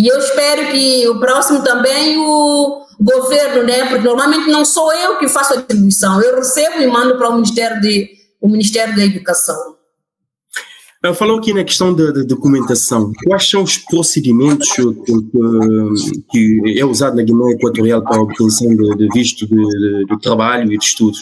E 0.00 0.08
eu 0.08 0.18
espero 0.18 0.72
que 0.72 1.06
o 1.08 1.20
próximo 1.20 1.62
também 1.62 2.16
o 2.16 2.86
governo, 2.98 3.64
né, 3.64 3.86
porque 3.86 4.08
normalmente 4.08 4.50
não 4.50 4.64
sou 4.64 4.90
eu 4.94 5.18
que 5.18 5.28
faço 5.28 5.52
a 5.52 5.56
distribuição, 5.56 6.22
eu 6.22 6.36
recebo 6.36 6.80
e 6.80 6.86
mando 6.86 7.18
para 7.18 7.28
o 7.28 7.34
Ministério 7.34 7.78
de 7.82 8.08
o 8.40 8.48
Ministério 8.48 8.96
da 8.96 9.04
Educação. 9.04 9.56
Falou 11.14 11.38
aqui 11.38 11.52
na 11.52 11.64
questão 11.64 11.94
da, 11.94 12.12
documentação. 12.24 13.12
Quais 13.26 13.48
são 13.48 13.62
os 13.62 13.76
procedimentos 13.76 14.70
que, 14.70 14.82
que, 16.30 16.78
é 16.78 16.84
usado 16.84 17.16
na 17.16 17.22
Guiné 17.22 17.52
Equatorial 17.52 18.02
para 18.02 18.16
a 18.16 18.22
obtenção 18.22 18.68
de, 18.68 18.96
de 18.96 19.08
visto 19.12 19.46
de, 19.46 20.04
de, 20.06 20.20
trabalho 20.20 20.72
e 20.72 20.78
de 20.78 20.84
estudos? 20.84 21.20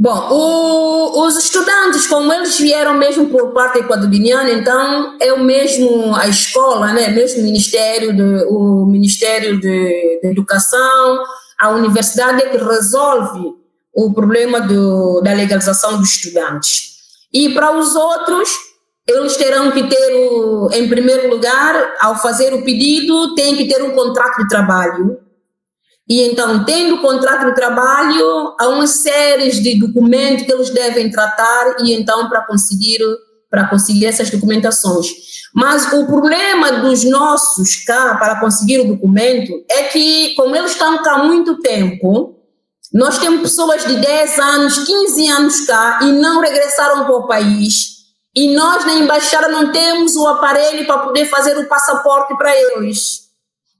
Bom, 0.00 0.28
o, 0.30 1.26
os 1.26 1.36
estudantes, 1.36 2.06
como 2.06 2.32
eles 2.32 2.56
vieram 2.56 2.94
mesmo 2.94 3.26
por 3.30 3.52
parte 3.52 3.80
equatoriana, 3.80 4.48
então 4.52 5.16
é 5.20 5.32
o 5.32 5.42
mesmo 5.42 6.14
a 6.14 6.28
escola, 6.28 6.92
né, 6.92 7.08
mesmo 7.08 7.42
Ministério 7.42 8.14
de, 8.14 8.44
o 8.44 8.86
Ministério 8.86 9.58
de, 9.58 10.20
de 10.22 10.28
Educação, 10.28 11.24
a 11.58 11.70
universidade 11.70 12.40
é 12.40 12.48
que 12.48 12.58
resolve 12.58 13.54
o 13.92 14.14
problema 14.14 14.60
do, 14.60 15.20
da 15.20 15.32
legalização 15.32 15.98
dos 15.98 16.10
estudantes. 16.10 16.98
E 17.32 17.52
para 17.52 17.76
os 17.76 17.96
outros, 17.96 18.48
eles 19.04 19.36
terão 19.36 19.72
que 19.72 19.82
ter, 19.88 20.14
o, 20.14 20.70
em 20.72 20.88
primeiro 20.88 21.28
lugar, 21.28 21.96
ao 21.98 22.16
fazer 22.22 22.54
o 22.54 22.62
pedido, 22.62 23.34
tem 23.34 23.56
que 23.56 23.66
ter 23.66 23.82
um 23.82 23.90
contrato 23.90 24.42
de 24.42 24.48
trabalho. 24.48 25.18
E 26.08 26.22
então, 26.22 26.64
tendo 26.64 26.96
o 26.96 27.02
contrato 27.02 27.46
de 27.46 27.54
trabalho, 27.54 28.54
há 28.58 28.68
uma 28.68 28.86
série 28.86 29.50
de 29.50 29.78
documentos 29.78 30.46
que 30.46 30.52
eles 30.52 30.70
devem 30.70 31.10
tratar 31.10 31.76
e 31.80 31.92
então 31.92 32.28
para 32.28 32.46
conseguir 32.46 32.98
para 33.50 33.66
conseguir 33.66 34.06
essas 34.06 34.30
documentações. 34.30 35.08
Mas 35.54 35.90
o 35.92 36.06
problema 36.06 36.72
dos 36.82 37.02
nossos 37.04 37.76
cá 37.84 38.16
para 38.16 38.38
conseguir 38.40 38.80
o 38.80 38.88
documento 38.88 39.52
é 39.70 39.84
que, 39.84 40.34
como 40.34 40.54
eles 40.54 40.72
estão 40.72 41.02
cá 41.02 41.14
há 41.14 41.24
muito 41.24 41.58
tempo, 41.58 42.36
nós 42.92 43.18
temos 43.18 43.40
pessoas 43.40 43.86
de 43.86 43.96
10 43.96 44.38
anos, 44.38 44.78
15 44.78 45.28
anos 45.28 45.60
cá 45.66 46.00
e 46.02 46.12
não 46.12 46.40
regressaram 46.40 47.04
para 47.04 47.16
o 47.16 47.26
país. 47.26 47.98
E 48.34 48.54
nós 48.54 48.84
na 48.84 48.94
embaixada 48.94 49.48
não 49.48 49.72
temos 49.72 50.14
o 50.16 50.26
aparelho 50.26 50.86
para 50.86 50.98
poder 50.98 51.24
fazer 51.26 51.56
o 51.58 51.66
passaporte 51.66 52.36
para 52.36 52.54
eles. 52.54 53.27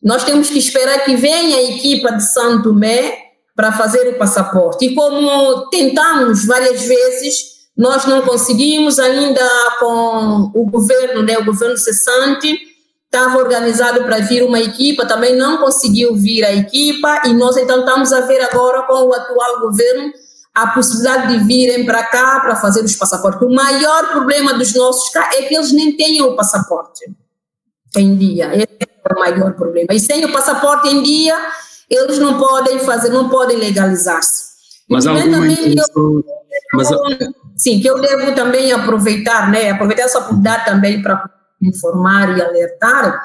Nós 0.03 0.25
temos 0.25 0.49
que 0.49 0.59
esperar 0.59 1.05
que 1.05 1.17
venha 1.17 1.57
a 1.57 1.63
equipa 1.63 2.13
de 2.13 2.23
Santo 2.23 2.71
Tomé 2.71 3.29
para 3.55 3.73
fazer 3.73 4.09
o 4.09 4.19
passaporte. 4.19 4.87
E 4.87 4.95
como 4.95 5.69
tentamos 5.69 6.47
várias 6.47 6.83
vezes, 6.83 7.59
nós 7.77 8.07
não 8.07 8.23
conseguimos 8.23 8.99
ainda 8.99 9.45
com 9.81 10.53
o 10.55 10.71
governo, 10.71 11.23
né, 11.23 11.37
o 11.39 11.45
governo 11.45 11.77
cessante, 11.77 12.57
estava 13.05 13.39
organizado 13.39 14.05
para 14.05 14.19
vir 14.19 14.45
uma 14.45 14.61
equipa, 14.61 15.07
também 15.07 15.35
não 15.35 15.59
conseguiu 15.59 16.15
vir 16.15 16.45
a 16.45 16.53
equipa 16.53 17.23
e 17.25 17.35
nós 17.35 17.57
então 17.57 17.81
estamos 17.81 18.13
a 18.13 18.21
ver 18.21 18.41
agora 18.43 18.83
com 18.83 19.09
o 19.09 19.15
atual 19.15 19.61
governo 19.61 20.13
a 20.55 20.69
possibilidade 20.69 21.39
de 21.39 21.45
virem 21.45 21.87
para 21.87 22.05
cá 22.05 22.41
para 22.41 22.57
fazer 22.57 22.85
os 22.85 22.95
passaportes. 22.95 23.43
O 23.43 23.53
maior 23.53 24.09
problema 24.11 24.55
dos 24.55 24.75
nossos 24.75 25.09
cá 25.11 25.31
é 25.35 25.43
que 25.43 25.55
eles 25.55 25.73
nem 25.73 25.97
têm 25.97 26.21
o 26.23 26.37
passaporte 26.37 27.05
em 27.97 28.17
dia. 28.17 28.55
Esse 28.55 28.79
é 28.81 29.15
o 29.15 29.19
maior 29.19 29.53
problema. 29.55 29.89
E 29.93 30.01
sem 30.01 30.25
o 30.25 30.33
passaporte 30.33 30.89
em 30.89 31.03
dia, 31.03 31.37
eles 31.89 32.19
não 32.19 32.39
podem 32.39 32.79
fazer, 32.81 33.11
não 33.11 33.29
podem 33.29 33.57
legalizar-se. 33.57 34.49
Mas 34.89 35.07
alguma 35.07 35.47
intenção... 35.47 36.25
Mas... 36.75 36.89
Sim, 37.57 37.81
que 37.81 37.89
eu 37.89 38.01
devo 38.01 38.35
também 38.35 38.73
aproveitar, 38.73 39.51
né? 39.51 39.71
Aproveitar 39.71 40.05
essa 40.05 40.19
oportunidade 40.19 40.65
também 40.65 41.03
para 41.03 41.29
informar 41.63 42.37
e 42.37 42.43
alertar, 42.43 43.21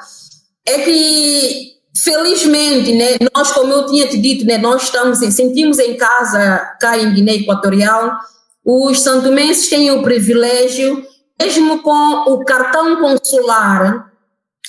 é 0.66 0.78
que 0.78 1.74
felizmente, 1.96 2.92
né, 2.92 3.16
nós, 3.34 3.52
como 3.52 3.72
eu 3.72 3.86
tinha 3.86 4.08
te 4.08 4.18
dito, 4.18 4.44
né, 4.44 4.58
nós 4.58 4.84
estamos, 4.84 5.18
sentimos 5.18 5.78
em 5.78 5.96
casa 5.96 6.58
cá 6.80 6.98
em 6.98 7.14
Guiné 7.14 7.36
Equatorial, 7.36 8.18
os 8.64 9.00
santomenses 9.00 9.68
têm 9.68 9.92
o 9.92 10.02
privilégio, 10.02 11.04
mesmo 11.40 11.82
com 11.82 12.32
o 12.32 12.44
cartão 12.44 12.96
consular, 12.96 14.10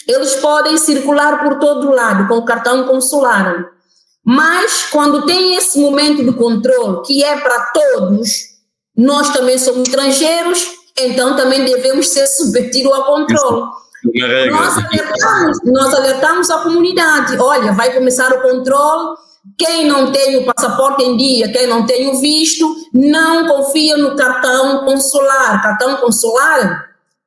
eles 0.08 0.36
podem 0.36 0.78
circular 0.78 1.44
por 1.44 1.60
todo 1.60 1.92
lado 1.92 2.28
com 2.28 2.36
o 2.36 2.46
cartão 2.46 2.86
consular. 2.86 3.70
Mas 4.24 4.88
quando 4.92 5.26
tem 5.26 5.56
esse 5.56 5.80
momento 5.80 6.24
de 6.24 6.32
controle, 6.34 7.02
que 7.06 7.24
é 7.24 7.38
para 7.40 7.72
todos, 7.72 8.56
nós 8.96 9.30
também 9.30 9.58
somos 9.58 9.88
estrangeiros, 9.88 10.66
então 10.98 11.36
também 11.36 11.64
devemos 11.66 12.10
ser 12.10 12.26
submetidos 12.28 12.92
ao 12.92 13.06
controle. 13.06 13.68
Nós 14.52 14.78
alertamos, 14.78 15.58
nós 15.66 15.94
alertamos 15.94 16.50
a 16.50 16.60
comunidade, 16.60 17.38
olha, 17.40 17.74
vai 17.74 17.94
começar 17.94 18.32
o 18.32 18.42
controle, 18.42 19.18
quem 19.58 19.88
não 19.88 20.12
tem 20.12 20.38
o 20.38 20.46
passaporte 20.46 21.04
em 21.04 21.18
dia, 21.18 21.52
quem 21.52 21.68
não 21.68 21.86
tem 21.86 22.10
o 22.10 22.20
visto, 22.20 22.76
não 22.94 23.48
confia 23.48 23.96
no 23.98 24.16
cartão 24.16 24.84
consular. 24.86 25.62
Cartão 25.62 25.98
consular 25.98 26.85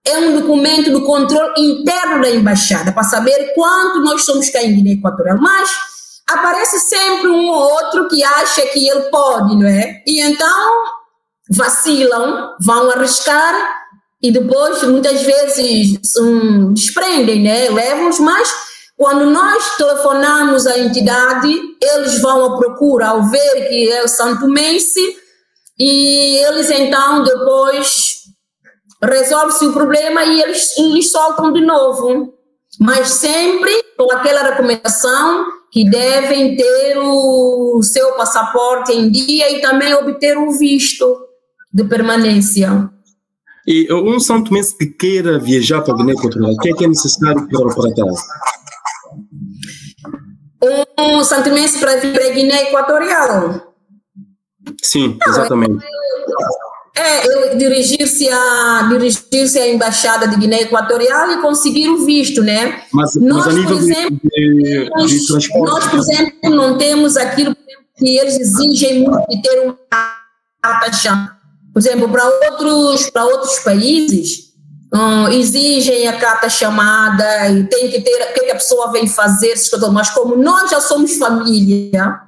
é 0.08 0.18
um 0.18 0.40
documento 0.40 0.90
do 0.90 1.02
controle 1.02 1.52
interno 1.56 2.22
da 2.22 2.30
embaixada, 2.30 2.92
para 2.92 3.02
saber 3.02 3.52
quanto 3.54 4.00
nós 4.00 4.24
somos 4.24 4.48
cá 4.50 4.62
em 4.62 4.74
Guiné 4.74 4.92
Equatorial. 4.92 5.38
Mas 5.40 5.70
aparece 6.28 6.78
sempre 6.80 7.28
um 7.28 7.48
ou 7.48 7.72
outro 7.72 8.08
que 8.08 8.22
acha 8.22 8.62
que 8.66 8.88
ele 8.88 9.02
pode, 9.10 9.56
não 9.56 9.66
é? 9.66 10.02
E 10.06 10.20
então 10.20 10.84
vacilam, 11.50 12.54
vão 12.60 12.90
arriscar 12.90 13.54
e 14.22 14.30
depois 14.30 14.82
muitas 14.82 15.22
vezes 15.22 15.98
um, 16.18 16.72
desprendem, 16.74 17.42
né? 17.42 17.70
Levam-os, 17.70 18.18
mas 18.18 18.52
quando 18.96 19.26
nós 19.26 19.76
telefonamos 19.76 20.66
à 20.66 20.78
entidade, 20.78 21.48
eles 21.80 22.20
vão 22.20 22.44
à 22.44 22.58
procura 22.58 23.08
ao 23.08 23.30
ver 23.30 23.68
que 23.68 23.90
é 23.90 24.02
o 24.02 24.08
Santo 24.08 24.48
Mense 24.48 25.00
e 25.78 26.36
eles 26.38 26.68
então 26.68 27.22
depois 27.22 28.17
resolve-se 29.02 29.66
o 29.66 29.72
problema 29.72 30.24
e 30.24 30.42
eles 30.42 30.76
lhes 30.78 31.10
soltam 31.10 31.52
de 31.52 31.60
novo. 31.60 32.34
Mas 32.80 33.08
sempre 33.10 33.70
com 33.96 34.12
aquela 34.12 34.42
recomendação 34.50 35.46
que 35.70 35.88
devem 35.88 36.56
ter 36.56 36.98
o 36.98 37.80
seu 37.82 38.12
passaporte 38.12 38.92
em 38.92 39.10
dia 39.10 39.50
e 39.50 39.60
também 39.60 39.94
obter 39.94 40.36
o 40.38 40.50
visto 40.52 41.16
de 41.72 41.84
permanência. 41.84 42.90
E 43.66 43.92
um 43.92 44.18
São 44.18 44.42
Tomense 44.42 44.76
que 44.76 44.86
queira 44.86 45.38
viajar 45.38 45.82
para 45.82 45.92
a 45.92 45.96
Guiné 45.96 46.12
Equatorial, 46.12 46.52
o 46.52 46.58
que 46.58 46.70
é 46.70 46.72
que 46.72 46.84
é 46.84 46.88
necessário 46.88 47.46
para, 47.48 47.74
para 47.74 47.94
tal? 47.94 48.14
Um 50.98 51.22
São 51.22 51.42
Tomense 51.42 51.78
para 51.78 51.96
vir 51.96 52.12
para 52.12 52.28
a 52.28 52.30
Guiné 52.30 52.62
Equatorial? 52.62 53.74
Sim, 54.82 55.18
exatamente. 55.26 55.84
É, 56.98 57.54
dirigir-se 57.54 58.28
à 58.28 58.88
dirigir-se 58.88 59.56
à 59.56 59.68
embaixada 59.68 60.26
de 60.26 60.36
Guiné 60.36 60.62
Equatorial 60.62 61.30
e 61.30 61.40
conseguir 61.40 61.88
o 61.88 62.04
visto, 62.04 62.42
né? 62.42 62.82
Mas, 62.92 63.14
nós, 63.14 63.46
mas 63.46 63.64
por 63.64 63.76
exemplo, 63.76 64.20
de, 64.24 64.90
de, 65.06 65.26
transporte, 65.26 65.72
nós, 65.72 65.86
por 65.86 65.98
exemplo, 66.00 66.50
não 66.50 66.76
temos 66.76 67.16
aquilo 67.16 67.54
que 67.96 68.16
eles 68.16 68.40
exigem 68.40 69.04
muito 69.04 69.28
de 69.28 69.40
ter 69.40 69.60
uma 69.60 69.78
carta 70.60 70.90
Por 71.72 71.78
exemplo, 71.78 72.08
para 72.08 72.24
outros 72.26 73.10
para 73.10 73.24
outros 73.26 73.60
países 73.60 74.48
hum, 74.92 75.28
exigem 75.28 76.08
a 76.08 76.14
carta 76.18 76.48
chamada 76.48 77.48
e 77.48 77.62
tem 77.64 77.90
que 77.90 78.00
ter 78.00 78.28
o 78.28 78.44
que 78.44 78.50
a 78.50 78.56
pessoa 78.56 78.90
vem 78.90 79.06
fazer, 79.06 79.54
mas 79.92 80.10
como 80.10 80.34
nós 80.34 80.68
já 80.68 80.80
somos 80.80 81.16
família, 81.16 82.18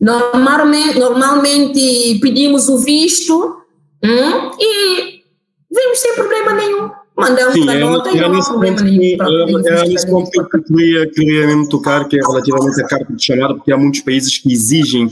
normalmente, 0.00 0.96
normalmente 0.96 2.20
pedimos 2.20 2.68
o 2.68 2.78
visto 2.78 3.61
Hum? 4.04 4.50
E 4.58 5.22
vimos 5.70 5.98
sem 5.98 6.14
problema 6.14 6.52
nenhum. 6.54 6.90
Mandamos 7.14 7.52
Sim, 7.52 7.68
a 7.68 7.78
nota 7.78 8.10
e 8.10 8.20
não 8.20 8.40
há 8.40 8.44
problema 8.44 8.80
nenhum. 8.80 9.66
Era 9.66 9.84
nesse 9.84 10.10
ponto 10.10 10.30
que 10.30 10.40
eu 10.40 10.62
queria, 10.62 11.10
queria 11.10 11.46
mesmo 11.46 11.68
tocar, 11.68 12.08
que 12.08 12.18
é 12.18 12.22
relativamente 12.22 12.82
à 12.82 12.86
carta 12.86 13.12
de 13.12 13.22
chamada, 13.22 13.54
porque 13.54 13.70
há 13.70 13.76
muitos 13.76 14.00
países 14.00 14.38
que 14.38 14.50
exigem 14.50 15.10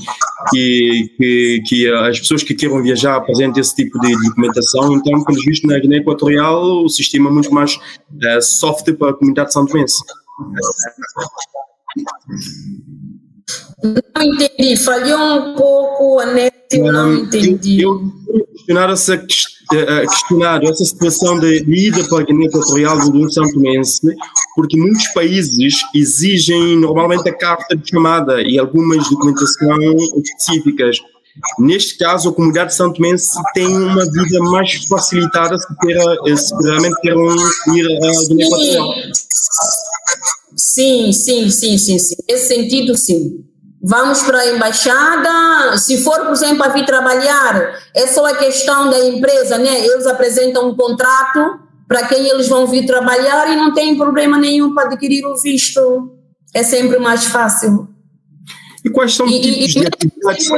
que, 0.50 1.14
que, 1.16 1.62
que 1.66 1.88
as 1.92 2.18
pessoas 2.18 2.42
que 2.42 2.54
queiram 2.54 2.82
viajar 2.82 3.16
apresentem 3.16 3.60
esse 3.60 3.76
tipo 3.76 4.00
de 4.00 4.12
documentação. 4.28 4.94
Então, 4.94 5.22
pelo 5.24 5.40
visto, 5.42 5.66
na 5.66 5.78
Guiné 5.78 5.98
Equatorial, 5.98 6.84
o 6.84 6.88
sistema 6.88 7.28
é 7.28 7.32
muito 7.32 7.52
mais 7.52 7.76
uh, 7.76 8.40
soft 8.40 8.90
para 8.94 9.10
a 9.10 9.14
comunidade 9.14 9.52
santomense. 9.52 10.02
Não 13.82 14.22
entendi, 14.22 14.76
falhou 14.76 15.18
um 15.18 15.54
pouco 15.54 16.20
a 16.20 16.26
net, 16.26 16.78
não 16.78 17.14
entendi. 17.14 17.82
Eu, 17.82 18.00
eu 18.28 18.46
questionar 18.46 18.90
essa, 18.90 19.18
questionar 19.18 20.62
essa 20.62 20.84
situação 20.84 21.38
de 21.38 21.64
ida 21.68 22.04
para 22.08 22.20
a 22.20 22.24
Guiné 22.24 22.46
Equatorial 22.46 22.98
do 22.98 23.10
União 23.10 23.30
São 23.30 23.50
Tomense, 23.52 24.14
porque 24.54 24.78
muitos 24.78 25.08
países 25.08 25.74
exigem 25.94 26.78
normalmente 26.78 27.28
a 27.28 27.36
carta 27.36 27.76
de 27.76 27.88
chamada 27.88 28.42
e 28.42 28.58
algumas 28.58 29.08
documentações 29.08 30.02
específicas. 30.24 30.98
Neste 31.58 31.96
caso, 31.96 32.28
a 32.28 32.32
comunidade 32.32 32.70
de 32.70 32.76
São 32.76 32.92
Tomense 32.92 33.38
tem 33.54 33.66
uma 33.66 34.04
vida 34.04 34.40
mais 34.40 34.84
facilitada 34.84 35.56
se, 35.56 35.66
queira, 35.78 36.36
se 36.36 36.54
realmente 36.62 37.00
queiram 37.00 37.36
ir 37.74 37.86
à 38.04 38.28
Guiné 38.28 38.44
Equatorial. 38.44 38.94
Sim, 40.60 41.10
sim, 41.10 41.48
sim, 41.48 41.78
sim, 41.78 41.98
sim. 41.98 42.16
Nesse 42.28 42.48
sentido, 42.48 42.94
sim. 42.96 43.44
Vamos 43.82 44.22
para 44.22 44.40
a 44.40 44.54
embaixada, 44.54 45.78
se 45.78 45.96
for, 46.04 46.20
por 46.20 46.32
exemplo, 46.32 46.62
a 46.62 46.68
vir 46.68 46.84
trabalhar, 46.84 47.80
é 47.94 48.06
só 48.06 48.26
a 48.26 48.36
questão 48.36 48.90
da 48.90 49.06
empresa, 49.06 49.56
né? 49.56 49.86
Eles 49.86 50.06
apresentam 50.06 50.68
um 50.68 50.76
contrato 50.76 51.60
para 51.88 52.06
quem 52.06 52.28
eles 52.28 52.46
vão 52.46 52.66
vir 52.66 52.84
trabalhar 52.84 53.50
e 53.50 53.56
não 53.56 53.72
tem 53.72 53.96
problema 53.96 54.36
nenhum 54.36 54.74
para 54.74 54.88
adquirir 54.88 55.24
o 55.24 55.34
visto. 55.40 56.10
É 56.52 56.62
sempre 56.62 56.98
mais 56.98 57.24
fácil. 57.24 57.88
E 58.84 58.90
quais 58.90 59.14
são 59.14 59.24
os 59.24 59.32
tipos 59.32 59.72
de 59.72 59.86
atividades? 59.86 60.48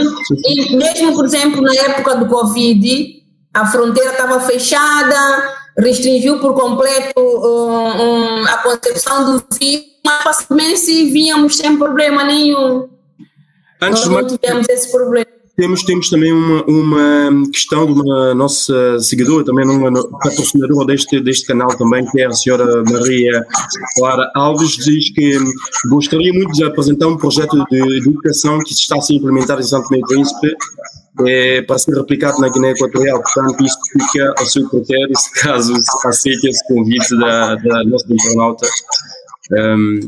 E 0.44 0.76
mesmo, 0.76 1.14
por 1.14 1.24
exemplo, 1.24 1.62
na 1.62 1.74
época 1.74 2.16
do 2.16 2.26
Covid, 2.26 3.22
a 3.54 3.66
fronteira 3.66 4.10
estava 4.10 4.40
fechada, 4.40 5.61
restringiu 5.78 6.38
por 6.38 6.54
completo 6.54 7.20
um, 7.20 8.02
um, 8.02 8.44
a 8.46 8.58
concepção 8.58 9.24
do 9.24 9.44
vírus, 9.58 9.86
mas 10.04 10.22
facilmente 10.22 11.10
víamos 11.10 11.56
sem 11.56 11.76
problema 11.76 12.24
nenhum. 12.24 12.88
Antes 13.80 14.00
Nós 14.00 14.06
não 14.06 14.14
mais, 14.14 14.32
tivemos 14.32 14.68
esse 14.68 14.92
problema. 14.92 15.26
Temos, 15.54 15.82
temos 15.82 16.08
também 16.08 16.32
uma, 16.32 16.64
uma 16.64 17.50
questão 17.50 17.86
de 17.86 17.92
uma 17.92 18.34
nossa 18.34 18.98
seguidora, 19.00 19.44
também 19.44 19.68
uma 19.68 19.92
patrocinadora 20.18 20.86
deste, 20.86 21.20
deste 21.20 21.46
canal 21.46 21.68
também, 21.76 22.06
que 22.06 22.22
é 22.22 22.26
a 22.26 22.32
senhora 22.32 22.82
Maria 22.84 23.44
Clara 23.96 24.30
Alves, 24.34 24.76
diz 24.76 25.12
que 25.12 25.38
gostaria 25.90 26.32
muito 26.32 26.52
de 26.52 26.64
apresentar 26.64 27.06
um 27.06 27.18
projeto 27.18 27.62
de 27.70 27.98
educação 27.98 28.58
que 28.60 28.72
está 28.72 28.96
a 28.96 29.00
ser 29.02 29.14
implementado 29.14 29.60
em 29.60 29.64
Santo 29.64 29.90
Meio 29.90 30.06
Príncipe 30.06 30.56
é, 31.26 31.62
para 31.62 31.78
ser 31.78 31.94
replicado 31.94 32.40
na 32.40 32.48
Guiné 32.48 32.70
Equatorial. 32.72 33.22
Portanto, 33.22 33.64
isto 33.64 33.80
fica 33.92 34.34
ao 34.38 34.46
seu 34.46 34.68
critério, 34.68 35.16
se 35.16 35.42
caso 35.42 35.74
aceite 36.06 36.48
esse 36.48 36.66
convite 36.66 37.18
da, 37.18 37.54
da 37.56 37.84
nossa 37.84 38.06
internauta. 38.10 38.66
Um, 39.52 40.00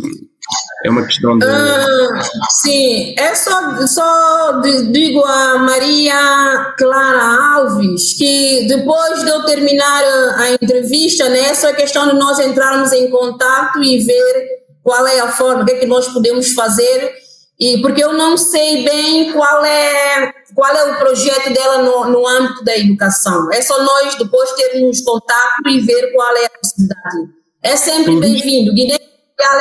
é 0.85 0.91
uma 0.91 1.03
questão 1.05 1.39
de. 1.39 1.47
Uh, 1.47 2.23
sim, 2.63 3.15
é 3.19 3.35
só, 3.35 3.87
só 3.87 4.61
digo 4.93 5.25
a 5.25 5.59
Maria 5.59 6.75
Clara 6.77 7.55
Alves 7.55 8.13
que 8.19 8.67
depois 8.69 9.25
de 9.25 9.31
eu 9.31 9.45
terminar 9.45 10.05
a 10.37 10.53
entrevista, 10.53 11.29
né, 11.31 11.41
essa 11.41 11.73
questão 11.73 12.09
de 12.09 12.19
nós 12.19 12.39
entrarmos 12.39 12.93
em 12.93 13.11
contato 13.11 13.83
e 13.83 13.99
ver 14.05 14.47
qual 14.83 15.07
é 15.07 15.21
a 15.21 15.29
forma, 15.29 15.63
o 15.63 15.65
que, 15.65 15.73
é 15.73 15.79
que 15.79 15.87
nós 15.87 16.07
podemos 16.09 16.53
fazer, 16.53 17.15
e 17.59 17.81
porque 17.81 18.03
eu 18.03 18.13
não 18.13 18.37
sei 18.37 18.85
bem 18.85 19.33
qual 19.33 19.65
é, 19.65 20.33
qual 20.55 20.75
é 20.75 20.93
o 20.93 20.99
projeto 20.99 21.53
dela 21.53 21.83
no, 21.83 22.07
no 22.07 22.27
âmbito 22.27 22.65
da 22.65 22.77
educação. 22.77 23.51
É 23.53 23.63
só 23.63 23.81
nós 23.83 24.17
depois 24.17 24.51
termos 24.53 25.01
contato 25.03 25.69
e 25.69 25.81
ver 25.81 26.13
qual 26.13 26.37
é 26.37 26.47
a 26.47 26.51
possibilidade. 26.51 27.31
É 27.63 27.77
sempre 27.77 28.13
uhum. 28.13 28.21
bem-vindo. 28.21 28.75
Guiné 28.75 28.99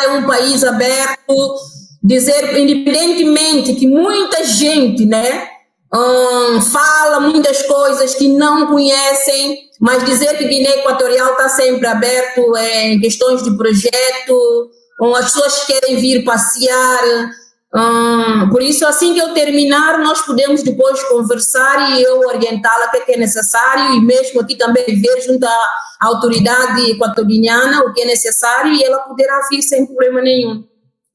é 0.04 0.10
um 0.10 0.26
país 0.26 0.64
aberto, 0.64 1.56
dizer, 2.04 2.58
independentemente 2.58 3.76
que 3.76 3.86
muita 3.86 4.44
gente, 4.44 5.06
né, 5.06 5.50
um, 5.94 6.62
fala 6.62 7.20
muitas 7.20 7.62
coisas 7.64 8.16
que 8.16 8.28
não 8.28 8.68
conhecem, 8.68 9.70
mas 9.80 10.04
dizer 10.04 10.36
que 10.38 10.48
Guiné 10.48 10.80
Equatorial 10.80 11.34
está 11.34 11.50
sempre 11.50 11.86
aberto 11.86 12.58
em 12.58 13.00
questões 13.00 13.44
de 13.44 13.56
projeto, 13.56 14.72
as 15.16 15.26
pessoas 15.26 15.66
querem 15.66 15.98
vir 15.98 16.24
passear. 16.24 17.32
Um, 17.76 18.50
por 18.50 18.62
isso, 18.62 18.86
assim 18.86 19.16
que 19.16 19.20
eu 19.20 19.34
terminar, 19.34 19.98
nós 19.98 20.22
podemos 20.22 20.62
depois 20.62 21.02
conversar 21.06 21.92
e 21.92 22.04
eu 22.04 22.20
orientá-la 22.20 22.86
o 22.86 22.92
que 22.92 23.12
é, 23.12 23.16
é 23.16 23.18
necessário 23.18 23.96
e 23.96 24.00
mesmo 24.00 24.42
aqui 24.42 24.56
também 24.56 24.86
ver 24.86 25.22
junto 25.22 25.44
à 25.44 25.60
autoridade 26.02 26.92
equatoriana 26.92 27.82
o 27.82 27.92
que 27.92 28.02
é 28.02 28.06
necessário 28.06 28.74
e 28.74 28.84
ela 28.84 29.00
poderá 29.00 29.40
vir 29.50 29.64
sem 29.64 29.88
problema 29.88 30.22
nenhum. 30.22 30.64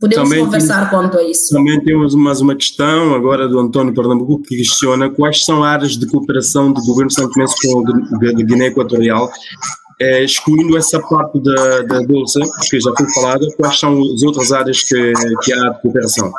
Podemos 0.01 0.29
também 0.29 0.45
conversar 0.45 0.91
quanto 0.91 1.19
a 1.19 1.23
isso. 1.25 1.55
Também 1.55 1.81
temos 1.83 2.15
mais 2.15 2.41
uma 2.41 2.55
questão 2.55 3.15
agora 3.15 3.49
do 3.49 3.59
Antônio 3.59 3.95
Pernambuco 3.95 4.43
que 4.43 4.57
questiona 4.57 5.11
quais 5.11 5.45
são 5.45 5.63
áreas 5.63 5.93
de 5.93 6.07
cooperação 6.07 6.73
do 6.73 6.81
governo 6.85 7.11
Santo 7.11 7.37
Mense 7.37 7.57
com 7.69 7.81
a 7.81 8.33
Guiné 8.33 8.67
Equatorial, 8.67 9.29
é, 10.01 10.25
excluindo 10.25 10.77
essa 10.77 11.01
parte 11.01 11.41
da, 11.41 11.83
da 11.83 12.03
Bolsa, 12.03 12.41
que 12.69 12.81
já 12.81 12.93
foi 12.97 13.13
falada, 13.15 13.47
quais 13.57 13.79
são 13.79 14.01
as 14.15 14.23
outras 14.23 14.53
áreas 14.53 14.83
que, 14.83 15.13
que 15.43 15.53
há 15.53 15.71
de 15.71 15.83
cooperação? 15.83 16.33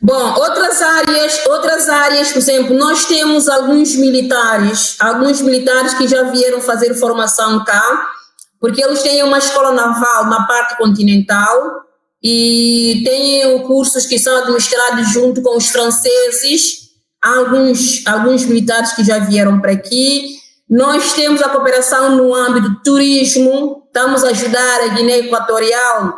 Bom, 0.00 0.34
outras 0.34 0.82
áreas, 0.82 1.46
outras 1.46 1.88
áreas, 1.88 2.32
por 2.32 2.38
exemplo, 2.38 2.76
nós 2.76 3.04
temos 3.04 3.48
alguns 3.48 3.94
militares, 3.94 4.96
alguns 4.98 5.40
militares 5.40 5.94
que 5.94 6.08
já 6.08 6.24
vieram 6.24 6.60
fazer 6.60 6.94
formação 6.94 7.64
cá, 7.64 8.10
porque 8.58 8.82
eles 8.82 9.02
têm 9.02 9.22
uma 9.22 9.38
escola 9.38 9.70
naval 9.70 10.26
na 10.26 10.44
parte 10.46 10.76
continental 10.76 11.84
e 12.22 13.02
têm 13.04 13.62
cursos 13.62 14.06
que 14.06 14.18
são 14.18 14.36
administrados 14.36 15.10
junto 15.12 15.42
com 15.42 15.56
os 15.56 15.68
franceses, 15.68 16.82
alguns 17.20 18.06
alguns 18.06 18.44
militares 18.44 18.92
que 18.92 19.04
já 19.04 19.18
vieram 19.18 19.60
para 19.60 19.72
aqui. 19.72 20.36
Nós 20.70 21.12
temos 21.14 21.42
a 21.42 21.48
cooperação 21.48 22.16
no 22.16 22.34
âmbito 22.34 22.70
do 22.70 22.82
turismo, 22.82 23.82
estamos 23.86 24.24
a 24.24 24.28
ajudar 24.28 24.80
a 24.82 24.88
Guiné 24.88 25.18
Equatorial 25.18 26.14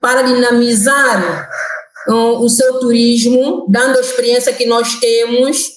para 0.00 0.22
dinamizar 0.22 1.48
o 2.08 2.48
seu 2.48 2.78
turismo, 2.78 3.66
dando 3.68 3.98
a 3.98 4.00
experiência 4.00 4.52
que 4.52 4.66
nós 4.66 4.94
temos. 5.00 5.74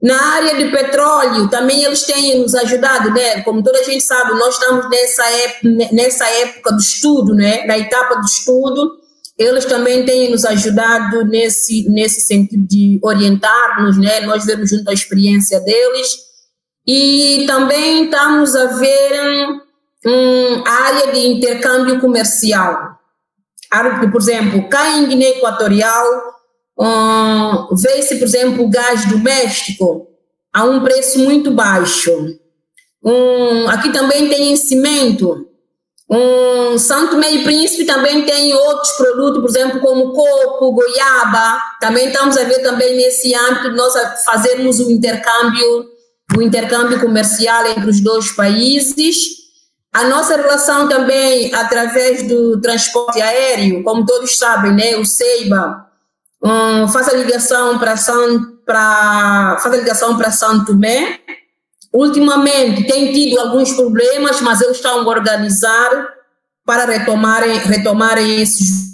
Na 0.00 0.20
área 0.34 0.56
de 0.56 0.70
petróleo, 0.70 1.48
também 1.50 1.82
eles 1.84 2.02
têm 2.04 2.40
nos 2.40 2.54
ajudado, 2.54 3.10
né? 3.10 3.42
Como 3.42 3.62
toda 3.62 3.80
a 3.80 3.82
gente 3.82 4.02
sabe, 4.02 4.32
nós 4.38 4.54
estamos 4.54 4.88
nessa 4.88 5.24
época, 5.24 5.68
nessa 5.92 6.24
época 6.24 6.72
do 6.72 6.80
estudo, 6.80 7.34
né? 7.34 7.64
Na 7.66 7.76
etapa 7.76 8.14
do 8.16 8.24
estudo, 8.24 8.92
eles 9.38 9.64
também 9.64 10.04
têm 10.04 10.30
nos 10.30 10.44
ajudado 10.44 11.24
nesse, 11.24 11.88
nesse 11.88 12.20
sentido 12.20 12.66
de 12.66 12.98
orientar-nos, 13.02 13.96
né? 13.96 14.20
Nós 14.20 14.44
vemos 14.44 14.70
junto 14.70 14.90
a 14.90 14.92
experiência 14.92 15.60
deles 15.60 16.08
e 16.86 17.44
também 17.46 18.04
estamos 18.04 18.56
a 18.56 18.66
ver 18.66 19.46
um, 20.06 20.64
a 20.66 20.70
área 20.70 21.12
de 21.12 21.20
intercâmbio 21.20 22.00
comercial. 22.00 22.98
Por 24.10 24.20
exemplo, 24.20 24.68
cá 24.68 24.96
em 24.96 25.06
Guiné 25.06 25.30
Equatorial, 25.30 26.04
um, 26.78 27.76
vê-se, 27.76 28.16
por 28.16 28.24
exemplo, 28.24 28.64
o 28.64 28.68
gás 28.68 29.04
doméstico 29.04 30.08
a 30.52 30.64
um 30.64 30.82
preço 30.82 31.18
muito 31.20 31.50
baixo. 31.50 32.10
Um, 33.04 33.68
aqui 33.68 33.92
também 33.92 34.28
tem 34.28 34.56
cimento. 34.56 35.47
Um, 36.10 36.78
Santo 36.78 37.18
Meio 37.18 37.44
Príncipe 37.44 37.84
também 37.84 38.24
tem 38.24 38.54
outros 38.54 38.92
produtos, 38.92 39.40
por 39.40 39.50
exemplo, 39.50 39.80
como 39.80 40.12
coco, 40.12 40.72
goiaba. 40.72 41.60
Também 41.80 42.08
estamos 42.08 42.36
a 42.38 42.44
ver 42.44 42.60
também 42.62 42.96
nesse 42.96 43.34
âmbito 43.34 43.72
nós 43.72 43.94
fazermos 44.24 44.80
o 44.80 44.90
intercâmbio 44.90 45.98
o 46.36 46.42
intercâmbio 46.42 47.00
comercial 47.00 47.66
entre 47.66 47.88
os 47.88 48.00
dois 48.00 48.30
países. 48.32 49.16
A 49.92 50.04
nossa 50.04 50.36
relação 50.36 50.88
também 50.88 51.54
através 51.54 52.28
do 52.28 52.60
transporte 52.60 53.20
aéreo, 53.20 53.82
como 53.82 54.04
todos 54.04 54.36
sabem, 54.36 54.72
né, 54.72 54.96
o 54.96 55.04
Ceiba 55.06 55.88
um, 56.42 56.86
faz 56.88 57.08
a 57.08 57.14
ligação 57.14 57.78
para 57.78 57.96
São 57.96 58.58
para 58.64 59.58
faz 59.60 59.74
a 59.74 59.78
ligação 59.78 60.16
para 60.16 60.30
São 60.30 60.64
Tomé. 60.64 61.20
Ultimamente 61.92 62.86
tem 62.86 63.12
tido 63.12 63.40
alguns 63.40 63.72
problemas, 63.72 64.40
mas 64.40 64.60
eles 64.60 64.76
estão 64.76 65.00
a 65.00 65.08
organizar 65.08 66.08
para 66.64 66.84
retomarem 66.84 67.58
retomarem 67.58 68.42
esses 68.42 68.88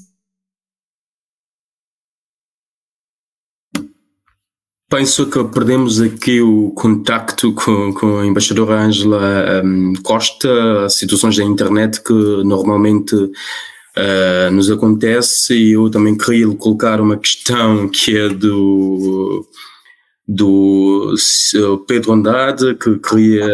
Penso 4.94 5.28
que 5.28 5.42
perdemos 5.46 6.00
aqui 6.00 6.40
o 6.40 6.70
contacto 6.70 7.52
com, 7.52 7.92
com 7.92 8.18
a 8.18 8.26
embaixadora 8.26 8.80
Ângela 8.80 9.60
um, 9.64 9.94
Costa, 10.04 10.88
situações 10.88 11.36
da 11.36 11.42
internet 11.42 12.00
que 12.00 12.12
normalmente 12.12 13.16
uh, 13.16 14.50
nos 14.52 14.70
acontece 14.70 15.52
e 15.52 15.72
eu 15.72 15.90
também 15.90 16.16
queria 16.16 16.46
colocar 16.54 17.00
uma 17.00 17.16
questão 17.16 17.88
que 17.88 18.16
é 18.16 18.28
do, 18.28 19.44
do 20.26 21.14
Pedro 21.86 22.12
Andrade, 22.12 22.74
que 22.76 22.98
queria 22.98 23.46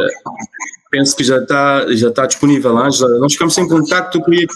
penso 0.90 1.16
que 1.16 1.24
já 1.24 1.38
está, 1.38 1.86
já 1.94 2.08
está 2.08 2.26
disponível, 2.26 2.76
Ângela. 2.76 3.18
Nós 3.18 3.32
ficamos 3.32 3.56
em 3.56 3.68
contacto, 3.68 4.18
eu 4.18 4.24
queria 4.24 4.46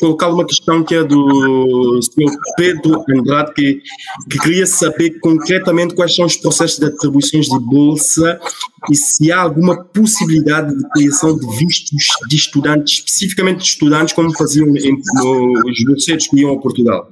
colocar 0.00 0.28
uma 0.28 0.44
questão 0.44 0.82
que 0.82 0.94
é 0.94 1.04
do 1.04 2.00
Sr. 2.02 2.36
Pedro 2.56 3.04
Andrade, 3.08 3.52
que, 3.54 3.80
que 4.30 4.38
queria 4.38 4.66
saber 4.66 5.18
concretamente 5.20 5.94
quais 5.94 6.14
são 6.14 6.26
os 6.26 6.36
processos 6.36 6.78
de 6.78 6.86
atribuições 6.86 7.46
de 7.46 7.58
bolsa 7.60 8.40
e 8.90 8.96
se 8.96 9.30
há 9.30 9.40
alguma 9.40 9.84
possibilidade 9.84 10.76
de 10.76 10.88
criação 10.90 11.36
de 11.36 11.46
vistos 11.58 12.06
de 12.28 12.36
estudantes, 12.36 12.94
especificamente 12.94 13.58
de 13.58 13.64
estudantes, 13.64 14.14
como 14.14 14.36
faziam 14.36 14.66
em, 14.76 14.98
no, 15.14 15.52
os 15.52 15.84
bolseiros 15.86 16.26
que 16.26 16.40
iam 16.40 16.52
a 16.52 16.60
Portugal. 16.60 17.08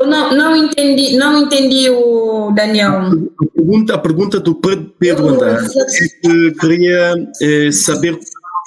Eu 0.00 0.06
não, 0.06 0.34
não 0.34 0.56
entendi, 0.56 1.16
não 1.16 1.42
entendi 1.42 1.90
o 1.90 2.50
Daniel. 2.52 3.10
A 3.38 3.46
pergunta, 3.54 3.94
a 3.94 3.98
pergunta 3.98 4.40
do 4.40 4.54
Pedro 4.54 5.28
Andrade 5.28 5.68
é 5.78 6.50
queria 6.58 7.14
é, 7.42 7.70
saber 7.70 8.18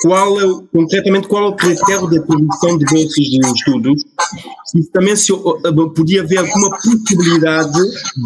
qual 0.03 0.39
é, 0.39 0.43
concretamente 0.71 1.27
qual 1.27 1.45
é 1.45 1.47
o 1.47 1.55
critério 1.55 2.07
de 2.07 2.19
atribuição 2.19 2.77
de 2.77 2.85
bolsas 2.85 3.25
de 3.25 3.39
estudos 3.39 4.03
e 4.75 4.83
também 4.91 5.15
se 5.15 5.31
podia 5.95 6.21
haver 6.21 6.39
alguma 6.39 6.69
possibilidade 6.69 7.79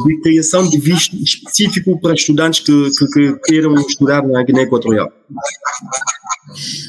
de 0.06 0.22
criação 0.22 0.68
de 0.68 0.78
visto 0.78 1.16
específico 1.16 2.00
para 2.02 2.14
estudantes 2.14 2.62
que, 2.62 2.90
que, 2.92 3.08
que 3.08 3.40
queiram 3.46 3.74
estudar 3.76 4.26
na 4.28 4.44
Guiné 4.44 4.64
Equatorial. 4.64 5.12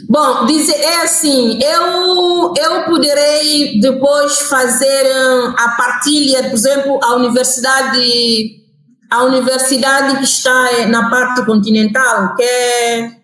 Bom, 0.08 0.46
dizer, 0.46 0.76
é 0.76 1.02
assim, 1.02 1.58
eu, 1.60 2.54
eu 2.56 2.84
poderei 2.84 3.80
depois 3.80 4.40
fazer 4.42 5.06
hum, 5.06 5.54
a 5.56 5.68
partilha, 5.70 6.44
por 6.44 6.54
exemplo, 6.54 7.00
a 7.02 7.16
universidade, 7.16 8.62
a 9.10 9.24
universidade 9.24 10.18
que 10.18 10.24
está 10.24 10.86
na 10.88 11.10
parte 11.10 11.44
continental, 11.44 12.36
que 12.36 12.42
é 12.42 13.18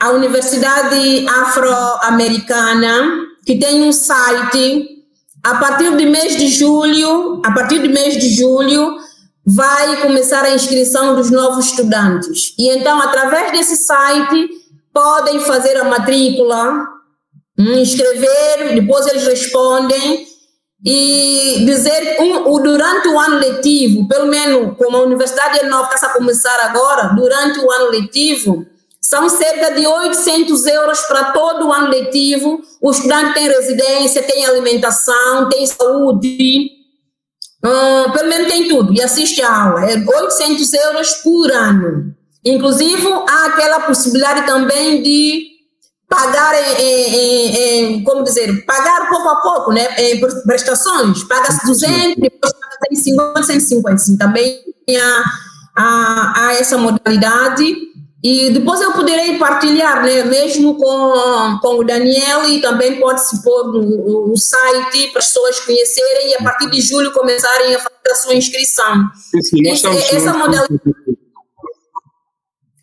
a 0.00 0.10
Universidade 0.10 1.26
Afro-Americana, 1.28 3.26
que 3.44 3.56
tem 3.58 3.82
um 3.82 3.92
site, 3.92 5.04
a 5.42 5.54
partir 5.56 5.90
do 5.90 6.10
mês 6.10 6.36
de 6.36 6.48
julho, 6.48 7.40
a 7.44 7.52
partir 7.52 7.78
do 7.80 7.88
mês 7.88 8.16
de 8.16 8.30
julho, 8.30 8.96
vai 9.44 10.02
começar 10.02 10.44
a 10.44 10.54
inscrição 10.54 11.16
dos 11.16 11.30
novos 11.30 11.66
estudantes. 11.66 12.54
E 12.58 12.68
então, 12.68 13.00
através 13.00 13.50
desse 13.50 13.76
site, 13.76 14.57
podem 14.98 15.38
fazer 15.38 15.76
a 15.76 15.84
matrícula, 15.84 16.84
inscrever, 17.56 18.74
depois 18.74 19.06
eles 19.06 19.24
respondem 19.28 20.26
e 20.84 21.62
dizer 21.64 22.16
um, 22.20 22.60
durante 22.60 23.06
o 23.06 23.16
ano 23.16 23.38
letivo, 23.38 24.08
pelo 24.08 24.26
menos 24.26 24.76
como 24.76 24.96
a 24.96 25.02
Universidade 25.02 25.60
é 25.60 25.68
nova 25.68 25.94
está 25.94 26.08
a 26.08 26.14
começar 26.14 26.58
agora, 26.64 27.14
durante 27.14 27.60
o 27.60 27.70
ano 27.70 27.90
letivo, 27.92 28.66
são 29.00 29.28
cerca 29.28 29.72
de 29.72 29.86
800 29.86 30.66
euros 30.66 31.00
para 31.02 31.30
todo 31.30 31.68
o 31.68 31.72
ano 31.72 31.90
letivo. 31.90 32.60
O 32.82 32.90
estudante 32.90 33.34
tem 33.34 33.46
residência, 33.46 34.22
tem 34.24 34.44
alimentação, 34.46 35.48
tem 35.48 35.64
saúde, 35.64 36.70
uh, 37.64 38.12
pelo 38.12 38.28
menos 38.28 38.48
tem 38.48 38.68
tudo, 38.68 38.92
e 38.92 39.00
assiste 39.00 39.40
a 39.42 39.62
aula. 39.62 39.88
É 39.88 39.96
800 39.96 40.74
euros 40.74 41.12
por 41.22 41.52
ano. 41.52 42.17
Inclusive, 42.48 43.06
há 43.28 43.46
aquela 43.46 43.80
possibilidade 43.80 44.46
também 44.46 45.02
de 45.02 45.58
pagar, 46.08 46.54
em, 46.54 46.80
em, 46.80 47.56
em, 47.56 48.04
como 48.04 48.24
dizer, 48.24 48.64
pagar 48.64 49.08
pouco 49.10 49.28
a 49.28 49.36
pouco, 49.36 49.72
né, 49.72 49.86
em 49.98 50.18
prestações. 50.18 51.22
Paga-se 51.24 51.66
200, 51.66 52.16
depois 52.16 52.52
paga 52.54 52.76
150, 52.90 53.42
150. 53.42 54.18
Também 54.18 54.60
há, 54.96 55.24
há, 55.76 56.32
há 56.36 56.54
essa 56.54 56.78
modalidade. 56.78 57.88
E 58.24 58.50
depois 58.50 58.80
eu 58.80 58.92
poderei 58.92 59.38
partilhar, 59.38 60.02
né, 60.02 60.24
mesmo 60.24 60.74
com, 60.76 61.58
com 61.60 61.78
o 61.78 61.84
Daniel, 61.84 62.48
e 62.48 62.60
também 62.60 62.98
pode-se 62.98 63.42
pôr 63.44 63.72
no, 63.72 64.26
no, 64.28 64.36
site 64.36 65.08
para 65.12 65.20
as 65.20 65.26
pessoas 65.26 65.60
conhecerem 65.60 66.30
e 66.30 66.34
a 66.34 66.42
partir 66.42 66.68
de 66.68 66.80
julho 66.80 67.12
começarem 67.12 67.76
a 67.76 67.78
fazer 67.78 68.10
a 68.10 68.14
sua 68.14 68.34
inscrição. 68.34 69.08
Sim, 69.30 69.42
sim, 69.42 69.70
essa, 69.70 69.88
essa 69.90 70.32
modalidade 70.32 70.80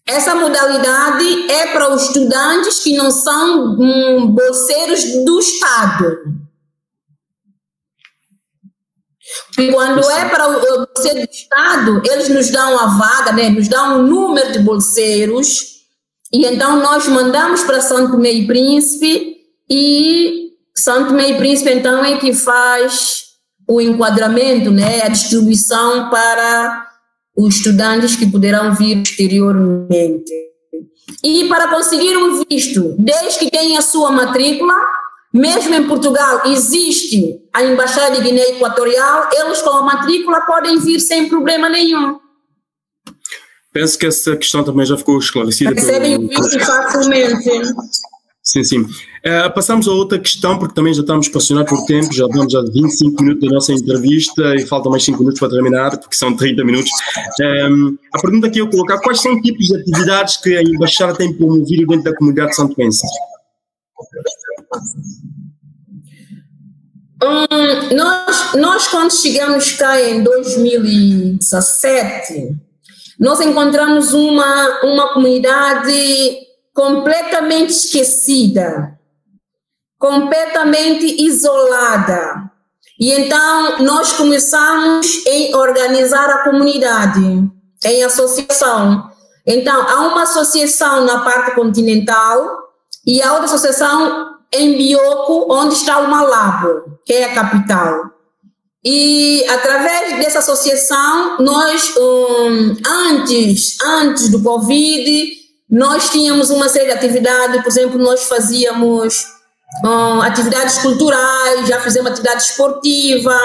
essa 0.07 0.35
modalidade 0.35 1.51
é 1.51 1.73
para 1.73 1.93
os 1.93 2.03
estudantes 2.03 2.79
que 2.81 2.95
não 2.95 3.09
são 3.09 3.75
hum, 3.79 4.27
bolseiros 4.27 5.03
do 5.25 5.39
Estado. 5.39 6.45
Quando 9.71 10.07
é 10.11 10.29
para 10.29 10.47
o 10.47 10.61
bolseiro 10.61 11.25
do 11.25 11.31
Estado, 11.31 12.01
eles 12.05 12.29
nos 12.29 12.51
dão 12.51 12.77
a 12.77 12.87
vaga, 12.97 13.31
né? 13.31 13.49
nos 13.49 13.67
dão 13.67 13.99
um 13.99 14.03
número 14.03 14.51
de 14.51 14.59
bolseiros, 14.59 15.75
e 16.31 16.45
então 16.45 16.79
nós 16.79 17.07
mandamos 17.07 17.63
para 17.63 17.81
Santo 17.81 18.11
Tomé 18.11 18.31
e 18.31 18.47
Príncipe, 18.47 19.37
e 19.67 20.51
Santo 20.75 21.09
Tomé 21.09 21.31
e 21.31 21.37
Príncipe 21.37 21.71
então 21.71 22.05
é 22.05 22.17
que 22.17 22.31
faz 22.33 23.23
o 23.67 23.81
enquadramento, 23.81 24.69
né? 24.69 25.01
a 25.01 25.07
distribuição 25.07 26.09
para 26.11 26.84
os 27.35 27.55
estudantes 27.55 28.15
que 28.15 28.29
poderão 28.29 28.73
vir 28.73 29.01
exteriormente. 29.01 30.31
E 31.23 31.47
para 31.47 31.67
conseguir 31.67 32.15
um 32.17 32.43
visto, 32.49 32.95
desde 32.97 33.39
que 33.39 33.51
tenha 33.51 33.79
a 33.79 33.81
sua 33.81 34.11
matrícula, 34.11 34.73
mesmo 35.33 35.73
em 35.73 35.87
Portugal 35.87 36.43
existe 36.45 37.41
a 37.53 37.63
Embaixada 37.63 38.15
de 38.15 38.21
Guiné 38.21 38.51
Equatorial, 38.51 39.29
eles 39.33 39.61
com 39.61 39.71
a 39.71 39.81
matrícula 39.81 40.41
podem 40.41 40.79
vir 40.79 40.99
sem 40.99 41.27
problema 41.27 41.67
nenhum. 41.69 42.19
Penso 43.73 43.99
que 43.99 44.05
essa 44.05 44.37
questão 44.37 44.63
também 44.63 44.85
já 44.85 44.97
ficou 44.97 45.19
esclarecida. 45.19 45.71
Recebem 45.71 46.15
o 46.15 46.27
visto 46.27 46.59
facilmente. 46.59 47.49
Sim, 48.47 48.63
sim. 48.63 48.81
Uh, 48.81 49.51
passamos 49.55 49.87
a 49.87 49.91
outra 49.91 50.19
questão, 50.19 50.59
porque 50.59 50.75
também 50.75 50.93
já 50.93 51.01
estamos 51.01 51.27
pressionados 51.27 51.71
por 51.71 51.83
tempo, 51.87 52.13
já 52.13 52.27
vamos 52.27 52.53
a 52.53 52.61
25 52.61 53.23
minutos 53.23 53.49
da 53.49 53.55
nossa 53.55 53.73
entrevista 53.73 54.53
e 54.53 54.67
faltam 54.67 54.91
mais 54.91 55.03
5 55.03 55.17
minutos 55.17 55.39
para 55.39 55.49
terminar, 55.49 55.97
porque 55.97 56.15
são 56.15 56.35
30 56.35 56.63
minutos. 56.63 56.91
Um, 57.39 57.43
ehm, 57.43 57.97
a 58.13 58.21
pergunta 58.21 58.51
que 58.51 58.61
eu 58.61 58.69
colocar, 58.69 58.99
quais 58.99 59.19
são 59.19 59.33
os 59.33 59.41
tipos 59.41 59.65
de 59.65 59.77
atividades 59.77 60.37
que 60.37 60.55
a 60.55 60.61
Embaixada 60.61 61.15
tem 61.15 61.33
promovido 61.33 61.87
dentro 61.87 62.03
da 62.03 62.15
comunidade 62.15 62.51
de 62.51 62.55
Santo 62.55 62.75
Pensa? 62.75 63.07
Hum, 67.23 67.95
nós, 67.95 68.53
nós, 68.53 68.87
quando 68.89 69.11
chegamos 69.11 69.71
cá 69.71 69.99
em 69.99 70.23
2017, 70.23 72.55
nós 73.19 73.41
encontramos 73.41 74.13
uma, 74.13 74.81
uma 74.83 75.11
comunidade 75.13 76.44
completamente 76.75 77.69
esquecida, 77.69 78.99
completamente 79.97 81.23
isolada. 81.23 82.51
E 82.99 83.11
então 83.11 83.79
nós 83.79 84.11
começamos 84.11 85.23
a 85.25 85.57
organizar 85.57 86.29
a 86.29 86.43
comunidade 86.43 87.49
em 87.85 88.03
associação. 88.03 89.09
Então 89.47 89.81
há 89.87 90.01
uma 90.01 90.23
associação 90.23 91.05
na 91.05 91.19
parte 91.19 91.55
continental 91.55 92.45
e 93.07 93.21
a 93.21 93.31
outra 93.31 93.45
associação 93.45 94.35
em 94.53 94.77
Bioco, 94.77 95.47
onde 95.53 95.75
está 95.75 95.99
o 95.99 96.09
Malabo, 96.09 96.99
que 97.05 97.13
é 97.13 97.25
a 97.25 97.33
capital. 97.33 98.11
E 98.83 99.45
através 99.49 100.17
dessa 100.17 100.39
associação, 100.39 101.37
nós, 101.39 101.95
um, 101.97 102.75
antes, 102.85 103.77
antes 103.81 104.29
do 104.29 104.41
Covid, 104.43 105.44
nós 105.75 106.09
tínhamos 106.09 106.49
uma 106.49 106.69
série 106.69 106.85
de 106.85 106.93
atividades, 106.93 107.61
por 107.61 107.67
exemplo, 107.67 107.99
nós 107.99 108.23
fazíamos 108.29 109.25
um, 109.83 110.21
atividades 110.21 110.77
culturais, 110.77 111.67
já 111.67 111.81
fizemos 111.81 112.11
atividade 112.11 112.43
esportiva, 112.43 113.37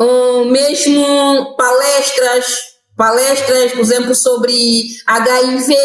um, 0.00 0.46
mesmo 0.46 1.54
palestras, 1.56 2.56
palestras, 2.96 3.70
por 3.70 3.82
exemplo, 3.82 4.16
sobre 4.16 4.84
HIV, 5.06 5.76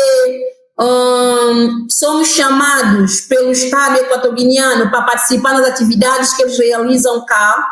um, 0.79 1.85
somos 1.87 2.29
chamados 2.29 3.21
pelo 3.21 3.51
Estado 3.51 3.97
equatoriano 3.99 4.89
para 4.89 5.03
participar 5.03 5.53
das 5.53 5.67
atividades 5.67 6.33
que 6.33 6.41
eles 6.41 6.57
realizam 6.57 7.23
cá 7.27 7.63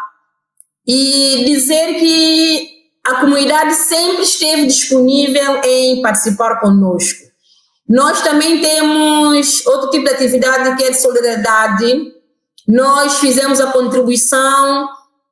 e 0.86 1.46
dizer 1.48 1.96
que 1.96 2.70
a 3.08 3.16
comunidade 3.22 3.74
sempre 3.74 4.22
esteve 4.22 4.68
disponível 4.68 5.62
em 5.64 6.00
participar 6.04 6.60
conosco. 6.60 7.27
Nós 7.88 8.22
também 8.22 8.60
temos 8.60 9.66
outro 9.66 9.90
tipo 9.90 10.06
de 10.06 10.12
atividade 10.12 10.76
que 10.76 10.84
é 10.84 10.92
de 10.92 11.02
solidariedade. 11.02 12.14
Nós 12.68 13.20
fizemos 13.20 13.62
a 13.62 13.72
contribuição, 13.72 14.90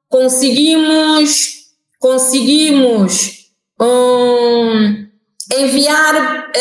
conseguimos, 0.07 1.65
conseguimos 1.99 3.49
um, 3.81 5.05
enviar, 5.53 6.51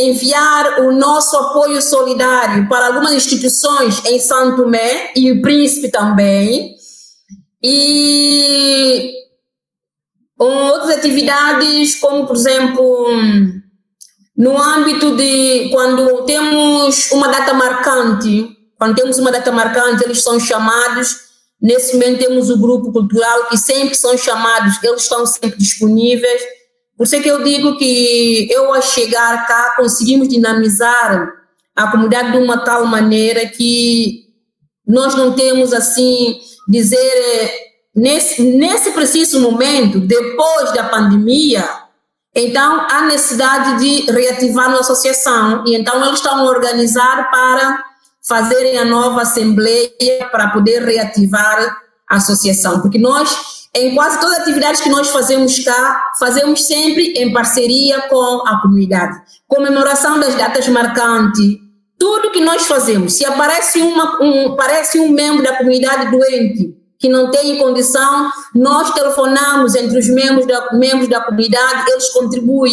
enviar 0.00 0.80
o 0.80 0.92
nosso 0.92 1.36
apoio 1.36 1.82
solidário 1.82 2.66
para 2.66 2.86
algumas 2.86 3.12
instituições 3.12 4.02
em 4.06 4.18
Santo 4.18 4.62
Tomé 4.62 5.12
e 5.14 5.30
o 5.32 5.42
Príncipe 5.42 5.90
também. 5.90 6.74
E 7.62 9.12
outras 10.38 10.96
atividades, 10.96 11.94
como 11.96 12.26
por 12.26 12.34
exemplo, 12.34 13.06
no 14.36 14.60
âmbito 14.60 15.16
de 15.16 15.68
quando 15.70 16.24
temos 16.24 17.10
uma 17.12 17.28
data 17.28 17.52
marcante, 17.54 18.56
quando 18.78 18.96
temos 18.96 19.18
uma 19.18 19.30
data 19.30 19.52
marcante, 19.52 20.04
eles 20.04 20.22
são 20.22 20.40
chamados. 20.40 21.32
Nesse 21.60 21.94
momento 21.94 22.18
temos 22.18 22.50
o 22.50 22.58
grupo 22.58 22.92
cultural 22.92 23.48
que 23.48 23.56
sempre 23.56 23.94
são 23.94 24.16
chamados, 24.18 24.82
eles 24.82 25.02
estão 25.02 25.24
sempre 25.24 25.56
disponíveis 25.58 26.42
por 27.02 27.04
isso 27.04 27.16
é 27.16 27.20
que 27.20 27.28
eu 27.28 27.42
digo 27.42 27.76
que 27.78 28.48
eu, 28.48 28.72
ao 28.72 28.80
chegar 28.80 29.44
cá, 29.46 29.74
conseguimos 29.76 30.28
dinamizar 30.28 31.32
a 31.74 31.90
comunidade 31.90 32.30
de 32.30 32.38
uma 32.38 32.58
tal 32.58 32.86
maneira 32.86 33.44
que 33.46 34.26
nós 34.86 35.14
não 35.16 35.32
temos, 35.32 35.72
assim, 35.72 36.38
dizer, 36.68 36.96
eh, 36.96 37.54
nesse, 37.92 38.42
nesse 38.42 38.92
preciso 38.92 39.40
momento, 39.40 39.98
depois 39.98 40.72
da 40.74 40.84
pandemia, 40.84 41.68
então 42.34 42.86
há 42.90 43.02
necessidade 43.02 43.78
de 43.78 44.10
reativar 44.10 44.70
a 44.70 44.78
associação, 44.78 45.64
e 45.66 45.76
então 45.76 46.02
eles 46.04 46.18
estão 46.18 46.38
a 46.38 46.44
organizar 46.44 47.30
para 47.30 47.84
fazerem 48.26 48.78
a 48.78 48.84
nova 48.84 49.22
assembleia 49.22 50.28
para 50.30 50.48
poder 50.48 50.82
reativar 50.82 51.76
a 52.08 52.16
associação, 52.16 52.80
porque 52.80 52.98
nós 52.98 53.52
em 53.74 53.94
quase 53.94 54.20
todas 54.20 54.36
as 54.36 54.42
atividades 54.42 54.82
que 54.82 54.90
nós 54.90 55.08
fazemos 55.08 55.58
cá, 55.60 56.12
fazemos 56.18 56.66
sempre 56.66 57.14
em 57.16 57.32
parceria 57.32 58.02
com 58.02 58.46
a 58.46 58.60
comunidade. 58.60 59.18
Comemoração 59.48 60.20
das 60.20 60.34
datas 60.34 60.68
marcantes, 60.68 61.56
tudo 61.98 62.30
que 62.32 62.40
nós 62.42 62.66
fazemos. 62.66 63.14
Se 63.14 63.24
aparece, 63.24 63.80
uma, 63.80 64.22
um, 64.22 64.52
aparece 64.52 65.00
um 65.00 65.08
membro 65.08 65.42
da 65.42 65.56
comunidade 65.56 66.10
doente 66.10 66.81
que 67.02 67.08
não 67.08 67.32
tem 67.32 67.58
condição, 67.58 68.30
nós 68.54 68.92
telefonamos 68.92 69.74
entre 69.74 69.98
os 69.98 70.08
membros 70.08 70.46
da, 70.46 70.72
membros 70.72 71.08
da 71.08 71.20
comunidade, 71.20 71.90
eles 71.90 72.08
contribuem. 72.10 72.72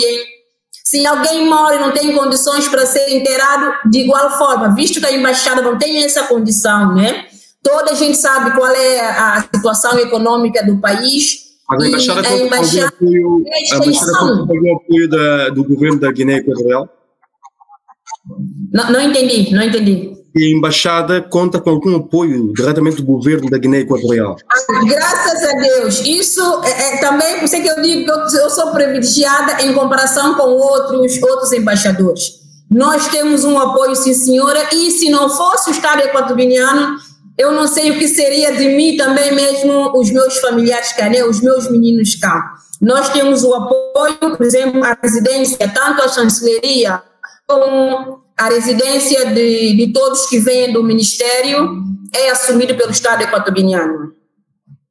Se 0.85 1.03
alguém 1.05 1.49
mora 1.49 1.75
e 1.75 1.79
não 1.79 1.91
tem 1.91 2.15
condições 2.15 2.67
para 2.67 2.85
ser 2.85 3.09
inteirado, 3.09 3.73
de 3.89 4.01
igual 4.01 4.37
forma, 4.37 4.75
visto 4.75 4.99
que 4.99 5.05
a 5.07 5.11
embaixada 5.11 5.63
não 5.63 5.79
tem 5.79 6.03
essa 6.03 6.27
condição, 6.27 6.93
né? 6.93 7.25
Toda 7.63 7.91
a 7.91 7.95
gente 7.95 8.17
sabe 8.17 8.55
qual 8.55 8.69
é 8.69 8.99
a 8.99 9.47
situação 9.53 9.97
econômica 9.97 10.63
do 10.63 10.79
país. 10.79 11.49
Mas 11.67 11.83
a 11.83 11.87
embaixada 11.87 12.29
conta 12.29 12.61
o 12.61 12.85
apoio, 12.85 13.43
a 13.71 13.75
embaixada 13.77 14.33
o 14.33 14.75
apoio 14.77 15.09
da, 15.09 15.49
do 15.49 15.63
governo 15.63 15.99
da 15.99 16.11
Guiné 16.11 16.37
Equatorial? 16.37 16.87
Não, 18.71 18.91
não 18.91 19.01
entendi, 19.01 19.53
não 19.53 19.63
entendi. 19.63 20.18
A 20.39 20.58
embaixada 20.58 21.21
conta 21.21 21.60
com 21.60 21.69
algum 21.69 21.97
apoio 21.97 22.54
diretamente 22.54 22.97
do 22.97 23.04
governo 23.04 23.49
da 23.49 23.58
Guiné 23.58 23.80
Equatorial? 23.80 24.38
Graças 24.86 25.43
a 25.43 25.52
Deus. 25.54 25.99
Isso 26.06 26.41
é, 26.63 26.95
é, 26.95 26.97
também, 27.02 27.36
por 27.36 27.43
isso 27.43 27.62
que 27.62 27.67
eu 27.67 27.82
digo 27.82 28.06
que 28.06 28.12
eu, 28.12 28.41
eu 28.41 28.49
sou 28.49 28.71
privilegiada 28.71 29.62
em 29.63 29.73
comparação 29.73 30.36
com 30.36 30.43
outros, 30.43 31.21
outros 31.21 31.52
embaixadores. 31.52 32.39
Nós 32.71 33.08
temos 33.08 33.43
um 33.43 33.60
apoio, 33.60 33.95
sim, 33.95 34.13
senhora, 34.13 34.69
e 34.73 34.91
se 34.91 35.10
não 35.10 35.30
fosse 35.30 35.71
o 35.71 35.73
Estado 35.73 36.04
equatoriano, 36.04 36.97
eu 37.38 37.52
não 37.52 37.67
sei 37.67 37.91
o 37.91 37.99
que 37.99 38.08
seria 38.08 38.56
de 38.56 38.69
mim 38.75 38.95
também 38.95 39.34
mesmo 39.34 39.91
os 39.97 40.12
meus 40.12 40.38
familiares 40.38 40.93
cá, 40.93 41.10
né? 41.10 41.23
os 41.23 41.41
meus 41.41 41.69
meninos 41.69 42.15
cá. 42.15 42.54
Nós 42.80 43.10
temos 43.10 43.43
o 43.43 43.54
apoio, 43.54 44.38
por 44.38 44.45
exemplo, 44.45 44.84
a 44.86 44.97
residência, 45.02 45.67
tanto 45.67 46.02
a 46.02 46.08
chancelaria 46.08 47.02
como 47.47 48.21
a 48.39 48.47
residência 48.47 49.25
de, 49.25 49.75
de 49.75 49.91
todos 49.91 50.25
que 50.28 50.39
vêm 50.39 50.71
do 50.71 50.82
ministério 50.82 51.84
é 52.15 52.30
assumido 52.30 52.73
pelo 52.75 52.89
Estado 52.89 53.21
equatoriano. 53.21 54.13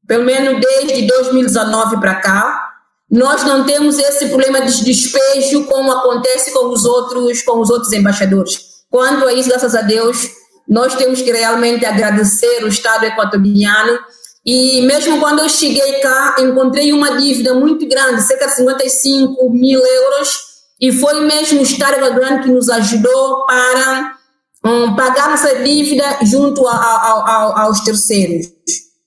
Pelo 0.07 0.23
menos 0.23 0.61
desde 0.61 1.07
2019 1.07 1.99
para 1.99 2.17
cá, 2.17 2.69
nós 3.11 3.45
não 3.45 3.65
temos 3.65 3.99
esse 3.99 4.27
problema 4.27 4.61
de 4.61 4.85
despejo 4.85 5.65
como 5.65 5.91
acontece 5.91 6.53
com 6.53 6.69
os 6.69 6.85
outros, 6.85 7.41
com 7.41 7.59
os 7.59 7.71
outros 7.71 7.91
embaixadores. 7.95 8.61
Quanto 8.91 9.27
a 9.27 9.33
isso, 9.33 9.49
graças 9.49 9.75
a 9.75 9.81
Deus, 9.81 10.29
nós 10.69 10.95
temos 10.95 11.23
que 11.23 11.33
realmente 11.33 11.87
agradecer 11.87 12.63
o 12.65 12.69
Estado 12.69 13.07
equatoriano. 13.07 13.99
E 14.45 14.83
mesmo 14.83 15.19
quando 15.21 15.39
eu 15.39 15.49
cheguei 15.49 16.01
cá, 16.01 16.37
encontrei 16.39 16.93
uma 16.93 17.17
dívida 17.17 17.55
muito 17.55 17.89
grande, 17.89 18.23
cerca 18.23 18.47
de 18.47 18.57
55 18.57 19.51
mil 19.51 19.81
euros, 19.81 20.48
e 20.81 20.93
foi 20.93 21.27
mesmo 21.27 21.61
o 21.61 21.63
Estado 21.63 21.97
equatoriano 21.97 22.43
que 22.43 22.51
nos 22.51 22.69
ajudou 22.69 23.47
para 23.47 24.17
um, 24.65 24.95
pagar 24.95 25.35
essa 25.35 25.63
dívida 25.63 26.19
junto 26.25 26.67
a, 26.67 26.73
a, 26.73 26.77
a, 26.77 27.63
aos 27.63 27.81
terceiros. 27.81 28.47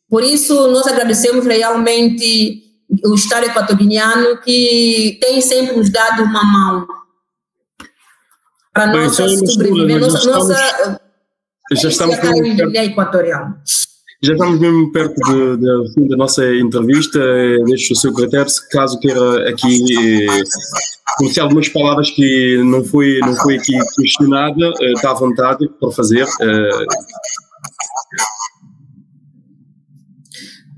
Por 0.09 0.23
isso, 0.23 0.67
nós 0.67 0.87
agradecemos 0.87 1.45
realmente 1.45 2.63
o 3.05 3.15
Estado 3.15 3.45
equatoriano 3.45 4.41
que 4.41 5.17
tem 5.21 5.41
sempre 5.41 5.77
nos 5.77 5.89
dado 5.89 6.23
uma 6.23 6.43
mão 6.43 6.87
para 8.73 8.87
nossa 8.87 9.27
sobrevivência, 9.27 9.99
nossa, 9.99 10.31
nossa 10.31 11.01
já 11.73 11.89
estamos 11.89 12.17
mesmo 12.19 12.57
perto, 12.57 12.75
equatorial. 12.75 13.53
Já 14.23 14.33
estamos 14.33 14.59
mesmo 14.59 14.91
perto 14.91 15.15
do 15.57 15.91
fim 15.93 16.07
da 16.07 16.15
nossa 16.15 16.45
entrevista. 16.53 17.19
Deixo 17.65 17.93
o 17.93 17.95
seu 17.95 18.13
critério, 18.13 18.47
se 18.47 18.69
caso 18.69 18.99
queira 18.99 19.49
aqui 19.49 19.83
eh, 20.29 20.43
conhecer 21.17 21.39
algumas 21.39 21.67
palavras 21.69 22.11
que 22.11 22.61
não 22.63 22.83
foi, 22.83 23.17
não 23.21 23.35
foi 23.37 23.57
aqui 23.57 23.73
questionada, 23.99 24.73
eh, 24.79 24.91
está 24.93 25.09
à 25.09 25.15
vontade 25.15 25.67
para 25.79 25.91
fazer. 25.91 26.27
Eh. 26.39 26.85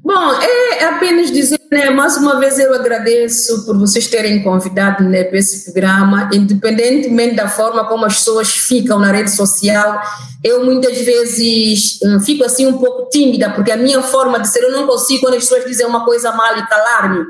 Bom, 0.03 0.33
é 0.33 0.83
apenas 0.83 1.31
dizer, 1.31 1.61
né, 1.71 1.89
mais 1.89 2.17
uma 2.17 2.37
vez 2.37 2.59
eu 2.59 2.73
agradeço 2.73 3.65
por 3.65 3.79
vocês 3.79 4.05
terem 4.05 4.43
convidado 4.43 5.01
né, 5.05 5.23
para 5.23 5.37
esse 5.37 5.63
programa, 5.63 6.29
independentemente 6.33 7.35
da 7.35 7.47
forma 7.47 7.87
como 7.87 8.05
as 8.05 8.17
pessoas 8.17 8.49
ficam 8.49 8.99
na 8.99 9.13
rede 9.13 9.31
social, 9.31 10.01
eu 10.43 10.65
muitas 10.65 10.97
vezes 10.99 11.99
hum, 12.03 12.19
fico 12.19 12.43
assim 12.43 12.67
um 12.67 12.77
pouco 12.77 13.09
tímida, 13.09 13.51
porque 13.51 13.71
a 13.71 13.77
minha 13.77 14.01
forma 14.01 14.41
de 14.41 14.49
ser, 14.49 14.63
eu 14.63 14.73
não 14.73 14.85
consigo 14.85 15.21
quando 15.21 15.35
as 15.35 15.43
pessoas 15.43 15.63
dizem 15.63 15.85
uma 15.85 16.03
coisa 16.03 16.33
mal 16.33 16.57
e 16.57 16.67
calar-me. 16.67 17.25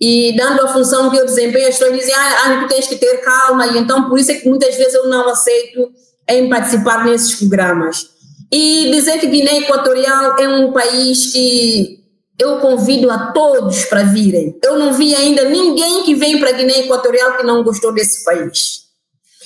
E 0.00 0.36
dando 0.36 0.62
a 0.62 0.68
função 0.68 1.10
que 1.10 1.16
eu 1.16 1.26
desempenho, 1.26 1.68
as 1.68 1.76
pessoas 1.76 1.98
dizem, 1.98 2.14
ah, 2.14 2.36
ah, 2.44 2.60
tu 2.60 2.68
tens 2.68 2.86
que 2.86 2.96
ter 2.96 3.16
calma, 3.18 3.66
e 3.66 3.78
então 3.78 4.08
por 4.08 4.16
isso 4.16 4.30
é 4.30 4.34
que 4.34 4.48
muitas 4.48 4.76
vezes 4.76 4.94
eu 4.94 5.08
não 5.08 5.28
aceito 5.28 5.90
em 6.28 6.48
participar 6.48 7.04
nesses 7.04 7.34
programas. 7.34 8.06
E 8.50 8.92
dizer 8.92 9.18
que 9.18 9.26
Guiné 9.26 9.58
Equatorial 9.58 10.36
é 10.38 10.48
um 10.48 10.72
país 10.72 11.32
que 11.32 12.01
eu 12.42 12.58
convido 12.58 13.10
a 13.10 13.32
todos 13.32 13.84
para 13.84 14.02
virem. 14.02 14.58
Eu 14.62 14.78
não 14.78 14.92
vi 14.92 15.14
ainda 15.14 15.44
ninguém 15.48 16.02
que 16.02 16.14
vem 16.14 16.38
para 16.38 16.50
a 16.50 16.52
Guiné 16.52 16.80
Equatorial 16.80 17.36
que 17.36 17.44
não 17.44 17.62
gostou 17.62 17.94
desse 17.94 18.24
país. 18.24 18.82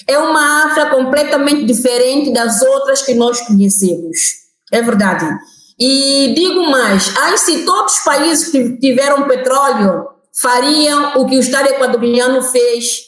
É 0.07 0.19
uma 0.19 0.67
África 0.67 0.91
completamente 0.91 1.65
diferente 1.65 2.33
das 2.33 2.63
outras 2.63 3.03
que 3.03 3.15
nós 3.15 3.41
conhecemos. 3.43 4.19
É 4.73 4.81
verdade. 4.83 5.27
E 5.79 6.33
digo 6.35 6.71
mais, 6.71 7.15
aí 7.19 7.37
se 7.39 7.65
todos 7.65 7.99
os 7.99 8.05
países 8.05 8.49
que 8.51 8.79
tiveram 8.79 9.29
petróleo 9.29 10.09
fariam 10.41 11.13
o 11.17 11.27
que 11.27 11.37
o 11.37 11.41
Estado 11.41 11.69
equatoriano 11.69 12.43
fez 12.43 13.03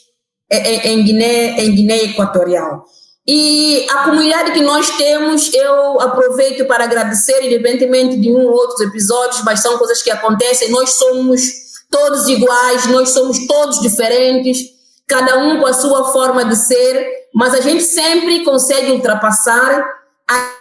em 0.51 1.03
Guiné, 1.03 1.59
em 1.61 1.75
Guiné 1.75 2.03
Equatorial. 2.05 2.85
E 3.31 3.85
a 3.91 4.05
comunidade 4.05 4.53
que 4.53 4.61
nós 4.61 4.89
temos, 4.97 5.53
eu 5.53 6.01
aproveito 6.01 6.65
para 6.65 6.85
agradecer, 6.85 7.45
independentemente 7.45 8.19
de 8.19 8.31
um 8.31 8.43
ou 8.47 8.53
outros 8.53 8.81
episódios, 8.81 9.43
mas 9.43 9.59
são 9.59 9.77
coisas 9.77 10.01
que 10.01 10.09
acontecem. 10.09 10.71
Nós 10.71 10.93
somos 10.93 11.43
todos 11.91 12.27
iguais, 12.27 12.87
nós 12.87 13.09
somos 13.09 13.45
todos 13.45 13.81
diferentes, 13.81 14.57
cada 15.07 15.37
um 15.37 15.59
com 15.59 15.67
a 15.67 15.73
sua 15.73 16.11
forma 16.11 16.43
de 16.43 16.55
ser, 16.55 17.07
mas 17.31 17.53
a 17.53 17.61
gente 17.61 17.83
sempre 17.83 18.43
consegue 18.43 18.93
ultrapassar. 18.93 19.87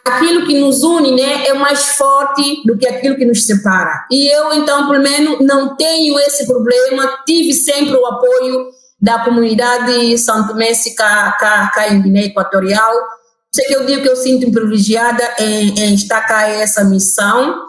Aquilo 0.05 0.47
que 0.47 0.59
nos 0.59 0.83
une 0.83 1.13
né, 1.13 1.47
é 1.47 1.55
mais 1.55 1.97
forte 1.97 2.63
do 2.67 2.77
que 2.77 2.87
aquilo 2.87 3.17
que 3.17 3.25
nos 3.25 3.47
separa. 3.47 4.07
E 4.11 4.27
eu, 4.27 4.53
então, 4.53 4.89
pelo 4.89 5.03
menos, 5.03 5.41
não 5.41 5.75
tenho 5.75 6.19
esse 6.21 6.47
problema, 6.47 7.19
tive 7.27 7.55
sempre 7.55 7.95
o 7.95 8.07
apoio 8.07 8.69
da 9.01 9.21
comunidade 9.21 10.19
santomense 10.19 10.95
cá, 10.95 11.37
cá, 11.39 11.71
cá 11.75 11.89
em 11.89 12.03
Guiné 12.03 12.27
Equatorial. 12.27 12.93
Sei 13.53 13.67
que 13.67 13.77
eu 13.77 13.87
digo 13.87 14.03
que 14.03 14.09
eu 14.09 14.17
sinto 14.17 14.51
privilegiada 14.51 15.23
em, 15.39 15.79
em 15.81 15.95
estar 15.95 16.21
cá 16.23 16.49
essa 16.49 16.85
missão 16.85 17.69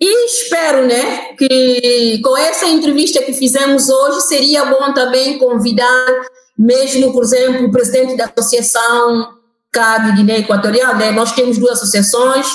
e 0.00 0.26
espero, 0.26 0.86
né, 0.86 1.34
que 1.38 2.20
com 2.22 2.36
essa 2.36 2.66
entrevista 2.66 3.22
que 3.22 3.32
fizemos 3.32 3.88
hoje 3.88 4.22
seria 4.22 4.64
bom 4.64 4.92
também 4.92 5.38
convidar 5.38 6.06
mesmo, 6.58 7.12
por 7.12 7.22
exemplo, 7.22 7.66
o 7.66 7.70
presidente 7.70 8.16
da 8.16 8.30
associação 8.36 9.28
cá 9.72 9.98
de 9.98 10.12
Guiné 10.12 10.38
Equatorial, 10.38 10.96
né? 10.96 11.10
Nós 11.10 11.32
temos 11.32 11.58
duas 11.58 11.78
associações 11.78 12.46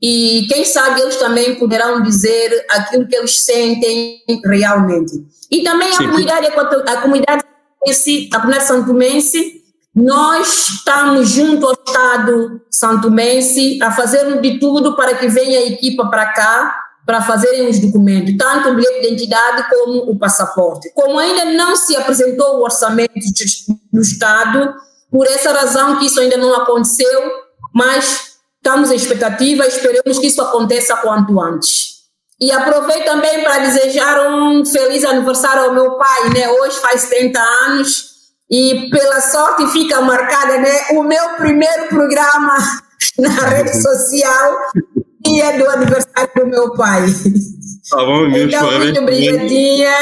e 0.00 0.46
quem 0.48 0.64
sabe 0.64 1.00
eles 1.00 1.16
também 1.16 1.54
poderão 1.56 2.02
dizer 2.02 2.64
aquilo 2.70 3.06
que 3.06 3.16
eles 3.16 3.44
sentem 3.44 4.22
realmente. 4.44 5.12
E 5.50 5.62
também 5.62 5.92
a 5.92 5.96
comunidade, 5.96 6.46
a 6.46 6.96
comunidade 6.96 7.44
esse, 7.84 8.28
a 8.32 8.36
comunidade 8.36 8.66
santomense, 8.66 9.62
nós 9.94 10.68
estamos 10.68 11.28
junto 11.28 11.66
ao 11.66 11.72
Estado 11.72 12.62
santomense 12.70 13.78
a 13.82 13.90
fazer 13.90 14.40
de 14.40 14.58
tudo 14.58 14.96
para 14.96 15.14
que 15.14 15.28
venha 15.28 15.58
a 15.58 15.66
equipa 15.66 16.06
para 16.06 16.26
cá 16.32 16.78
para 17.04 17.20
fazerem 17.20 17.68
os 17.68 17.80
documentos, 17.80 18.34
tanto 18.38 18.70
o 18.70 18.74
bilhete 18.74 19.00
de 19.00 19.06
identidade 19.08 19.68
como 19.68 20.10
o 20.10 20.18
passaporte. 20.18 20.90
Como 20.94 21.18
ainda 21.18 21.46
não 21.46 21.74
se 21.74 21.96
apresentou 21.96 22.58
o 22.58 22.62
orçamento 22.62 23.12
do 23.92 24.00
Estado, 24.00 24.72
por 25.10 25.26
essa 25.26 25.52
razão 25.52 25.98
que 25.98 26.06
isso 26.06 26.20
ainda 26.20 26.36
não 26.36 26.54
aconteceu, 26.54 27.20
mas 27.74 28.38
estamos 28.56 28.90
em 28.90 28.94
expectativa, 28.94 29.66
esperamos 29.66 30.18
que 30.18 30.28
isso 30.28 30.40
aconteça 30.40 30.96
quanto 30.98 31.40
antes. 31.40 32.01
E 32.42 32.50
aproveito 32.50 33.04
também 33.04 33.40
para 33.44 33.58
desejar 33.58 34.26
um 34.26 34.66
feliz 34.66 35.04
aniversário 35.04 35.62
ao 35.62 35.74
meu 35.74 35.96
pai, 35.96 36.30
né? 36.34 36.48
Hoje 36.48 36.76
faz 36.80 37.04
30 37.08 37.40
anos 37.40 38.12
e 38.50 38.90
pela 38.90 39.20
sorte 39.20 39.64
fica 39.68 40.00
marcada, 40.00 40.58
né? 40.58 40.88
O 40.94 41.04
meu 41.04 41.36
primeiro 41.36 41.86
programa 41.86 42.56
na 43.16 43.28
rede 43.28 43.80
social 43.80 44.56
e 45.24 45.40
é 45.40 45.56
do 45.56 45.70
aniversário 45.70 46.30
do 46.34 46.46
meu 46.48 46.72
pai. 46.72 47.06
Tá 47.88 47.98
bom, 47.98 48.26
então, 48.26 48.72
muito 48.72 49.00
obrigadinha. 49.00 49.94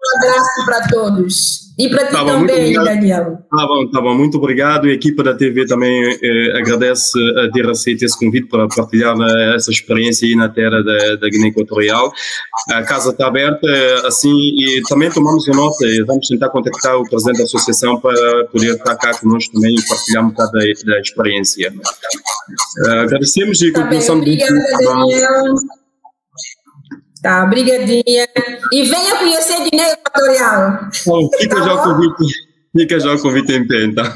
Um 0.00 0.18
abraço 0.18 0.64
para 0.64 0.88
todos. 0.88 1.68
E 1.78 1.88
para 1.88 2.06
ti 2.06 2.12
tá 2.12 2.24
bom, 2.24 2.40
também, 2.40 2.72
Daniel. 2.72 3.38
Tá 3.50 3.66
bom, 3.66 3.88
tá 3.88 4.00
bom, 4.00 4.14
muito 4.14 4.36
obrigado. 4.36 4.88
E 4.88 4.90
a 4.90 4.94
equipa 4.94 5.22
da 5.22 5.34
TV 5.34 5.64
também 5.64 6.18
eh, 6.20 6.58
agradece 6.58 7.16
a 7.38 7.52
ter 7.52 7.68
aceito 7.68 8.04
esse 8.04 8.18
convite 8.18 8.48
para 8.48 8.66
partilhar 8.66 9.16
né, 9.16 9.54
essa 9.54 9.70
experiência 9.70 10.26
aí 10.26 10.34
na 10.34 10.48
terra 10.48 10.82
da, 10.82 11.16
da 11.16 11.28
Guiné 11.28 11.48
Equatorial. 11.48 12.12
A 12.70 12.82
casa 12.82 13.10
está 13.10 13.28
aberta, 13.28 13.66
assim, 14.04 14.30
e 14.30 14.82
também 14.88 15.08
tomamos 15.08 15.48
a 15.48 15.52
nota 15.52 15.86
e 15.86 16.02
vamos 16.02 16.26
tentar 16.26 16.48
contactar 16.48 16.96
o 16.96 17.08
presidente 17.08 17.38
da 17.38 17.44
associação 17.44 18.00
para 18.00 18.44
poder 18.46 18.74
estar 18.74 18.96
cá 18.96 19.16
conosco 19.16 19.52
também 19.52 19.76
e 19.76 19.88
partilhar 19.88 20.24
um 20.24 20.30
bocado 20.30 20.52
da, 20.52 20.60
da 20.84 21.00
experiência. 21.00 21.72
Uh, 21.72 22.90
agradecemos 22.90 23.62
e 23.62 23.70
tá 23.72 23.82
continuação 23.82 24.20
de. 24.20 24.36
Daniel. 24.36 25.54
Tá, 27.22 27.44
brigadinha. 27.46 28.28
E 28.72 28.82
venha 28.84 29.16
conhecer 29.16 29.68
Guiné 29.70 29.92
Equatorial. 29.92 30.88
Bom, 31.06 31.28
fica 31.38 31.56
tá 31.56 31.62
já 31.62 31.74
bom? 31.74 31.80
o 31.80 31.94
convite. 31.94 32.48
Fica 32.76 33.00
já 33.00 33.14
o 33.14 33.18
convite 33.18 33.52
em 33.52 33.66
pé, 33.66 33.84
então. 33.86 34.04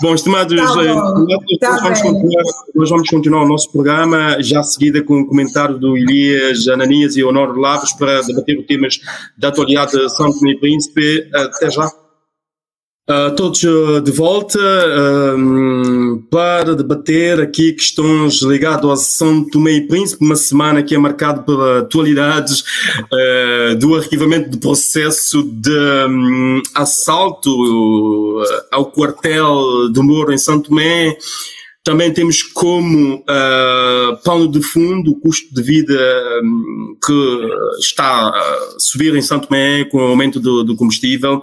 bom, 0.00 0.14
estimados, 0.14 0.54
tá 0.54 0.66
bom. 0.74 1.26
nós, 1.26 1.58
tá 1.58 1.76
vamos 1.78 2.02
continuar, 2.02 2.42
nós 2.74 2.90
vamos 2.90 3.08
continuar 3.08 3.42
o 3.42 3.48
nosso 3.48 3.72
programa, 3.72 4.36
já 4.40 4.62
seguida 4.62 5.02
com 5.02 5.20
o 5.20 5.26
comentário 5.26 5.78
do 5.78 5.96
Elias 5.96 6.68
Ananias 6.68 7.16
e 7.16 7.24
Honor 7.24 7.58
Lavos 7.58 7.92
para 7.94 8.20
debater 8.22 8.58
os 8.58 8.66
temas 8.66 9.00
da 9.36 9.48
atualidade 9.48 9.92
de 9.92 10.08
São 10.10 10.30
Tomé 10.30 10.52
e 10.52 10.60
Príncipe. 10.60 11.28
Até 11.34 11.70
já. 11.70 11.90
Uh, 13.10 13.34
todos 13.34 13.60
uh, 13.64 14.00
de 14.00 14.12
volta 14.12 14.60
uh, 14.60 16.22
para 16.30 16.76
debater 16.76 17.40
aqui 17.40 17.72
questões 17.72 18.40
ligadas 18.42 18.84
ao 18.84 18.96
São 18.96 19.44
Tomé 19.44 19.72
e 19.72 19.88
Príncipe, 19.88 20.24
uma 20.24 20.36
semana 20.36 20.84
que 20.84 20.94
é 20.94 20.98
marcada 20.98 21.42
pela 21.42 21.80
atualidades 21.80 22.62
do 23.80 23.96
arquivamento 23.96 24.50
do 24.50 24.58
processo 24.58 25.42
de 25.42 25.76
um, 26.08 26.62
assalto 26.76 27.50
ao 28.70 28.86
quartel 28.86 29.90
do 29.90 30.04
Moro 30.04 30.32
em 30.32 30.38
São 30.38 30.60
Tomé. 30.60 31.18
Também 31.82 32.12
temos 32.12 32.44
como 32.44 33.16
uh, 33.16 34.16
pano 34.22 34.48
de 34.48 34.62
fundo 34.62 35.10
o 35.10 35.18
custo 35.18 35.52
de 35.52 35.60
vida 35.60 36.40
um, 36.44 36.96
que 37.04 37.48
está 37.80 38.28
a 38.28 38.76
subir 38.78 39.12
em 39.16 39.22
São 39.22 39.40
Tomé 39.40 39.84
com 39.86 39.98
o 39.98 40.02
aumento 40.02 40.38
do, 40.38 40.62
do 40.62 40.76
combustível 40.76 41.42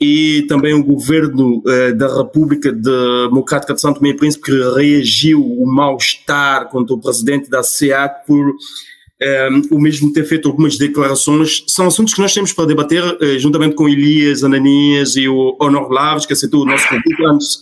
e 0.00 0.44
também 0.48 0.74
o 0.74 0.84
governo 0.84 1.58
uh, 1.58 1.94
da 1.96 2.14
República 2.16 2.70
Democrática 2.72 3.74
de 3.74 3.80
São 3.80 3.94
Tomé 3.94 4.10
e 4.10 4.14
Príncipe 4.14 4.44
que 4.44 4.74
reagiu 4.74 5.42
o 5.42 5.66
mal-estar 5.66 6.68
contra 6.68 6.94
o 6.94 7.00
presidente 7.00 7.48
da 7.48 7.62
SEAC 7.62 8.26
por 8.26 8.54
eh, 9.18 9.48
o 9.70 9.80
mesmo 9.80 10.12
ter 10.12 10.24
feito 10.24 10.46
algumas 10.46 10.76
declarações. 10.76 11.64
São 11.66 11.86
assuntos 11.86 12.12
que 12.12 12.20
nós 12.20 12.34
temos 12.34 12.52
para 12.52 12.66
debater 12.66 13.02
uh, 13.02 13.38
juntamente 13.38 13.74
com 13.74 13.88
Elias 13.88 14.44
Ananias 14.44 15.16
e 15.16 15.26
o 15.26 15.56
Honor 15.58 15.90
Laves, 15.90 16.26
que 16.26 16.34
aceitou 16.34 16.62
o 16.62 16.66
nosso 16.66 16.86
convite 16.86 17.24
antes. 17.24 17.58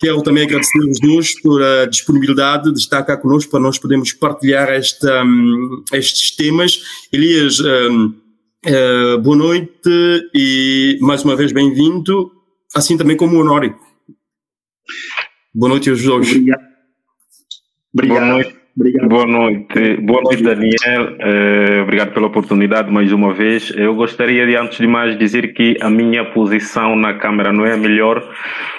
Quero 0.00 0.22
também 0.22 0.44
agradecer 0.44 0.78
os 0.78 0.98
dois 0.98 1.38
por 1.42 1.62
a 1.62 1.84
disponibilidade 1.84 2.72
de 2.72 2.78
estar 2.78 3.02
cá 3.02 3.18
conosco 3.18 3.50
para 3.50 3.60
nós 3.60 3.78
podermos 3.78 4.14
partilhar 4.14 4.70
esta, 4.70 5.24
um, 5.24 5.84
estes 5.92 6.34
temas. 6.34 6.80
Elias, 7.12 7.60
um, 7.60 8.14
Uh, 8.66 9.16
boa 9.22 9.36
noite 9.36 9.70
e 10.34 10.98
mais 11.00 11.24
uma 11.24 11.36
vez 11.36 11.52
bem-vindo, 11.52 12.32
assim 12.74 12.96
também 12.96 13.16
como 13.16 13.36
o 13.36 13.40
Honório. 13.40 13.78
Boa 15.54 15.70
noite 15.70 15.88
aos 15.88 16.02
dois. 16.02 16.28
Obrigado. 16.28 16.62
Obrigado. 17.94 18.47
Boa 18.78 18.86
noite. 18.86 19.02
Obrigado. 19.02 19.08
Boa 19.08 19.26
noite, 19.26 19.96
boa 20.02 20.22
noite 20.22 20.42
Daniel. 20.42 21.16
Uh, 21.18 21.82
obrigado 21.82 22.14
pela 22.14 22.28
oportunidade 22.28 22.92
mais 22.92 23.12
uma 23.12 23.34
vez. 23.34 23.72
Eu 23.76 23.94
gostaria 23.96 24.46
de, 24.46 24.54
antes 24.54 24.78
de 24.78 24.86
mais, 24.86 25.18
dizer 25.18 25.52
que 25.52 25.76
a 25.80 25.90
minha 25.90 26.24
posição 26.30 26.94
na 26.94 27.14
câmera 27.14 27.52
não 27.52 27.66
é 27.66 27.72
a 27.72 27.76
melhor, 27.76 28.22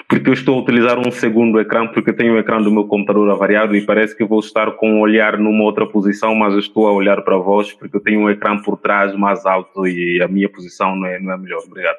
porque 0.07 0.29
eu 0.29 0.33
estou 0.33 0.57
a 0.57 0.61
utilizar 0.61 0.97
um 0.97 1.11
segundo 1.11 1.59
ecrã, 1.59 1.85
porque 1.87 2.13
tenho 2.13 2.35
o 2.35 2.39
ecrã 2.39 2.61
do 2.61 2.71
meu 2.71 2.85
computador 2.85 3.29
avariado 3.29 3.75
e 3.75 3.81
parece 3.81 4.15
que 4.15 4.23
vou 4.23 4.39
estar 4.39 4.71
com 4.71 4.89
um 4.89 4.99
olhar 5.01 5.37
numa 5.37 5.65
outra 5.65 5.85
posição, 5.85 6.33
mas 6.33 6.53
eu 6.53 6.59
estou 6.59 6.87
a 6.87 6.93
olhar 6.93 7.21
para 7.21 7.37
vós, 7.37 7.73
porque 7.73 7.97
eu 7.97 8.01
tenho 8.01 8.21
um 8.21 8.29
ecrã 8.29 8.57
por 8.57 8.77
trás 8.77 9.13
mais 9.17 9.45
alto 9.45 9.85
e 9.85 10.21
a 10.21 10.29
minha 10.29 10.47
posição 10.47 10.95
não 10.95 11.07
é, 11.07 11.19
não 11.19 11.31
é 11.31 11.35
a 11.35 11.37
melhor. 11.37 11.61
Obrigado. 11.67 11.97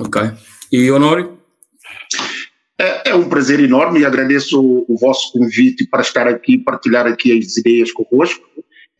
Ok. 0.00 0.22
E 0.70 0.90
Honório? 0.90 1.38
É, 3.14 3.16
um 3.16 3.28
prazer 3.28 3.60
enorme 3.60 4.00
e 4.00 4.04
agradeço 4.04 4.60
o, 4.60 4.84
o, 4.88 4.98
vosso 4.98 5.32
convite 5.32 5.86
para 5.86 6.02
estar 6.02 6.26
aqui, 6.26 6.58
partilhar 6.58 7.06
aqui 7.06 7.38
as 7.38 7.56
ideias 7.56 7.92
convosco. 7.92 8.44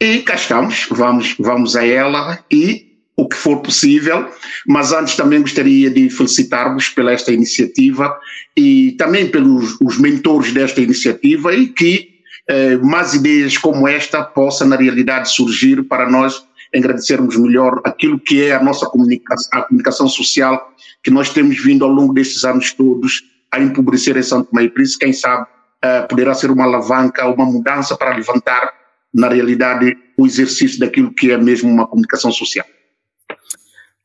E 0.00 0.18
cá 0.18 0.36
estamos, 0.36 0.86
vamos, 0.88 1.34
vamos 1.38 1.74
a 1.74 1.84
ela 1.84 2.38
e 2.50 2.94
o 3.16 3.28
que 3.28 3.36
for 3.36 3.60
possível, 3.60 4.28
mas 4.66 4.92
antes 4.92 5.16
também 5.16 5.40
gostaria 5.40 5.90
de 5.90 6.08
felicitar-vos 6.10 6.88
pela 6.90 7.12
esta 7.12 7.32
iniciativa 7.32 8.16
e 8.56 8.92
também 8.92 9.28
pelos 9.28 9.76
os 9.80 9.98
mentores 9.98 10.52
desta 10.52 10.80
iniciativa 10.80 11.54
e 11.54 11.68
que 11.68 12.10
eh, 12.48 12.76
mais 12.78 13.14
ideias 13.14 13.56
como 13.56 13.86
esta 13.86 14.22
possam 14.22 14.68
na 14.68 14.76
realidade 14.76 15.30
surgir 15.30 15.82
para 15.84 16.08
nós 16.08 16.44
agradecermos 16.74 17.36
melhor 17.36 17.80
aquilo 17.84 18.18
que 18.18 18.42
é 18.42 18.52
a 18.54 18.62
nossa 18.62 18.86
comunicação, 18.86 19.48
a 19.52 19.62
comunicação 19.62 20.08
social 20.08 20.72
que 21.02 21.10
nós 21.10 21.30
temos 21.30 21.62
vindo 21.62 21.84
ao 21.84 21.90
longo 21.90 22.12
destes 22.12 22.44
anos 22.44 22.72
todos 22.72 23.33
a 23.54 23.60
empobrecer 23.60 24.16
em 24.16 24.22
Santo 24.22 24.50
Tomé. 24.50 24.68
Por 24.68 24.82
isso, 24.82 24.98
quem 24.98 25.12
sabe, 25.12 25.46
eh, 25.82 26.02
poderá 26.02 26.34
ser 26.34 26.50
uma 26.50 26.64
alavanca, 26.64 27.28
uma 27.28 27.44
mudança 27.44 27.96
para 27.96 28.16
levantar, 28.16 28.72
na 29.12 29.28
realidade, 29.28 29.96
o 30.18 30.26
exercício 30.26 30.80
daquilo 30.80 31.12
que 31.12 31.30
é 31.30 31.38
mesmo 31.38 31.70
uma 31.70 31.86
comunicação 31.86 32.32
social. 32.32 32.66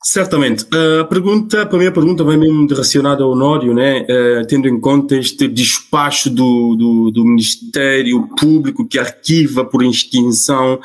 Certamente. 0.04 0.66
A 1.02 1.04
pergunta, 1.06 1.62
a 1.62 1.66
primeira 1.66 1.94
pergunta 1.94 2.24
vai 2.24 2.38
mesmo 2.38 2.66
direcionada 2.68 3.24
ao 3.24 3.32
Honório, 3.32 3.74
né? 3.74 4.02
Uh, 4.02 4.48
tendo 4.48 4.68
em 4.68 4.80
conta 4.80 5.16
este 5.16 5.48
despacho 5.48 6.30
do, 6.30 6.76
do, 6.76 7.12
do, 7.12 7.26
Ministério 7.26 8.28
Público 8.40 8.88
que 8.88 8.98
arquiva 8.98 9.66
por 9.66 9.84
extinção, 9.84 10.76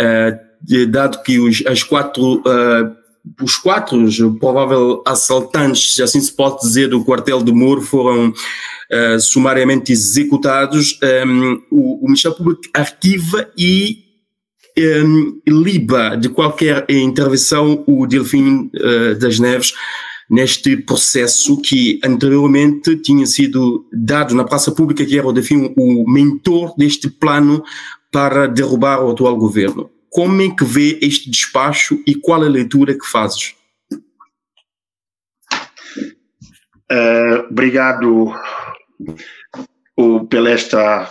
uh, 0.00 0.88
dado 0.88 1.22
que 1.22 1.38
os, 1.38 1.64
as 1.66 1.84
quatro, 1.84 2.40
uh, 2.40 2.96
os 3.40 3.56
quatro 3.56 3.98
prováveis 4.38 5.00
assaltantes, 5.06 5.94
se 5.94 6.02
assim 6.02 6.20
se 6.20 6.32
pode 6.32 6.60
dizer, 6.60 6.88
do 6.88 7.04
quartel 7.04 7.42
de 7.42 7.52
Moro 7.52 7.80
foram 7.80 8.32
sumariamente 9.20 9.92
executados, 9.92 10.98
um, 11.26 11.60
o, 11.70 12.04
o 12.04 12.06
Ministério 12.06 12.38
Público 12.38 12.62
arquiva 12.72 13.50
e 13.56 14.08
um, 14.78 15.40
liba 15.46 16.16
de 16.16 16.28
qualquer 16.28 16.86
intervenção 16.88 17.84
o 17.86 18.06
Delfim 18.06 18.70
uh, 18.74 19.18
das 19.18 19.38
Neves 19.38 19.72
neste 20.30 20.76
processo 20.76 21.60
que 21.60 21.98
anteriormente 22.04 22.96
tinha 22.96 23.26
sido 23.26 23.86
dado 23.92 24.34
na 24.34 24.44
praça 24.44 24.70
pública, 24.70 25.04
que 25.04 25.18
era 25.18 25.26
o 25.26 25.32
Delfim 25.32 25.72
o 25.76 26.10
mentor 26.10 26.74
deste 26.76 27.08
plano 27.08 27.62
para 28.12 28.46
derrubar 28.46 29.02
o 29.02 29.10
atual 29.10 29.36
governo. 29.36 29.90
Como 30.10 30.40
é 30.42 30.54
que 30.54 30.64
vê 30.64 30.98
este 31.02 31.30
despacho 31.30 32.02
e 32.06 32.14
qual 32.14 32.42
a 32.42 32.48
leitura 32.48 32.94
que 32.98 33.06
fazes? 33.06 33.54
Uh, 36.90 37.44
obrigado 37.50 38.32
uh, 39.98 40.26
pela 40.26 40.50
esta 40.50 41.08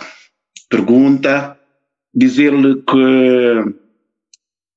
pergunta 0.68 1.58
dizer-lhe 2.14 2.82
que 2.82 3.74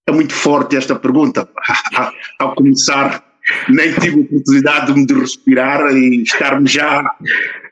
é 0.08 0.12
muito 0.12 0.34
forte 0.34 0.76
esta 0.76 0.96
pergunta. 0.96 1.50
Ao 2.40 2.54
começar, 2.56 3.24
nem 3.70 3.94
tive 3.94 4.20
a 4.20 4.24
oportunidade 4.24 5.06
de 5.06 5.14
respirar 5.14 5.92
e 5.92 6.24
estarmos 6.24 6.72
já 6.72 7.04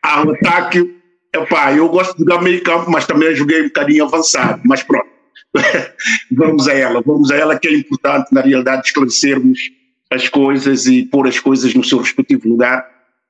ao 0.01 0.31
ataque. 0.31 0.95
Epá, 1.33 1.73
eu 1.73 1.87
gosto 1.89 2.13
de 2.13 2.23
jogar 2.23 2.41
meio 2.41 2.63
campo, 2.63 2.89
mas 2.89 3.05
também 3.05 3.35
joguei 3.35 3.61
um 3.61 3.65
bocadinho 3.65 4.05
avançado. 4.05 4.61
Mas 4.65 4.81
pronto, 4.81 5.09
vamos 6.31 6.67
a 6.67 6.73
ela. 6.73 7.01
Vamos 7.01 7.31
a 7.31 7.35
ela 7.35 7.59
que 7.59 7.67
é 7.67 7.73
importante, 7.73 8.33
na 8.33 8.41
realidade, 8.41 8.87
esclarecermos 8.87 9.59
as 10.11 10.27
coisas 10.27 10.85
e 10.87 11.03
pôr 11.03 11.27
as 11.27 11.39
coisas 11.39 11.73
no 11.73 11.83
seu 11.83 11.99
respectivo 11.99 12.47
lugar 12.47 12.85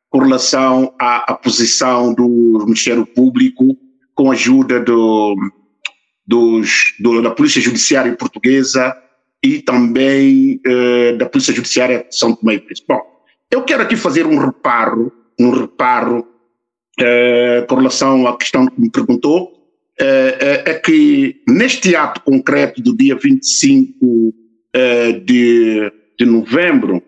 com 0.09 0.19
relação 0.19 0.93
à, 0.99 1.31
à 1.31 1.35
posição 1.35 2.13
do 2.13 2.63
Ministério 2.65 3.05
Público 3.05 3.77
com 4.15 4.31
a 4.31 4.33
ajuda 4.33 4.79
do, 4.79 5.35
dos, 6.25 6.95
do, 6.99 7.21
da 7.21 7.31
Polícia 7.31 7.61
Judiciária 7.61 8.15
Portuguesa 8.15 8.95
e 9.43 9.59
também 9.59 10.59
eh, 10.65 11.13
da 11.13 11.25
Polícia 11.25 11.53
Judiciária 11.53 12.05
de 12.09 12.17
São 12.17 12.35
Tomé 12.35 12.55
e 12.55 12.59
Príncipe. 12.59 12.87
Bom, 12.89 13.01
eu 13.49 13.63
quero 13.63 13.83
aqui 13.83 13.95
fazer 13.95 14.25
um 14.25 14.37
reparo, 14.37 15.11
um 15.39 15.51
reparo 15.51 16.27
eh, 16.99 17.65
com 17.67 17.75
relação 17.75 18.27
à 18.27 18.37
questão 18.37 18.67
que 18.67 18.81
me 18.81 18.91
perguntou, 18.91 19.58
eh, 19.99 20.63
é 20.65 20.73
que 20.75 21.41
neste 21.47 21.95
ato 21.95 22.21
concreto 22.21 22.81
do 22.81 22.95
dia 22.95 23.15
25 23.15 24.33
de, 25.25 25.91
de 26.17 26.25
novembro, 26.25 27.01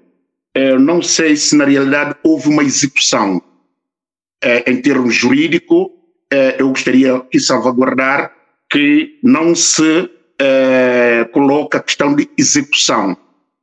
não 0.79 0.99
sei 1.01 1.35
se 1.35 1.55
na 1.55 1.63
realidade 1.63 2.15
houve 2.23 2.49
uma 2.49 2.63
execução. 2.63 3.41
em 4.65 4.81
termos 4.81 5.13
jurídicos, 5.13 5.89
eu 6.57 6.69
gostaria 6.69 7.19
que 7.19 7.39
salvaguardar 7.39 8.33
que 8.67 9.19
não 9.21 9.53
se 9.53 10.09
eh, 10.43 11.29
coloca 11.33 11.77
a 11.77 11.83
questão 11.83 12.15
de 12.15 12.27
execução. 12.35 13.15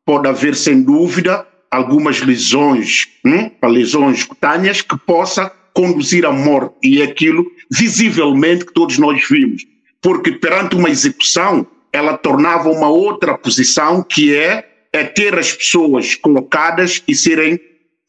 Pode 0.05 0.29
haver, 0.29 0.55
sem 0.55 0.81
dúvida, 0.81 1.45
algumas 1.69 2.21
lesões, 2.21 3.09
hum, 3.25 3.51
lesões 3.65 4.23
cutâneas 4.23 4.81
que 4.81 4.97
possa 4.97 5.51
conduzir 5.81 6.27
à 6.27 6.33
morte, 6.33 6.75
e 6.83 7.01
é 7.01 7.05
aquilo 7.05 7.47
visivelmente 7.71 8.65
que 8.65 8.73
todos 8.73 8.99
nós 8.99 9.23
vimos. 9.29 9.65
Porque 10.01 10.33
perante 10.33 10.75
uma 10.75 10.91
execução, 10.91 11.67
ela 11.93 12.17
tornava 12.17 12.71
uma 12.71 12.89
outra 12.89 13.37
posição 13.37 14.03
que 14.03 14.35
é, 14.35 14.69
é 14.93 15.05
ter 15.05 15.39
as 15.39 15.53
pessoas 15.53 16.15
colocadas 16.15 17.03
e 17.07 17.15
serem 17.15 17.61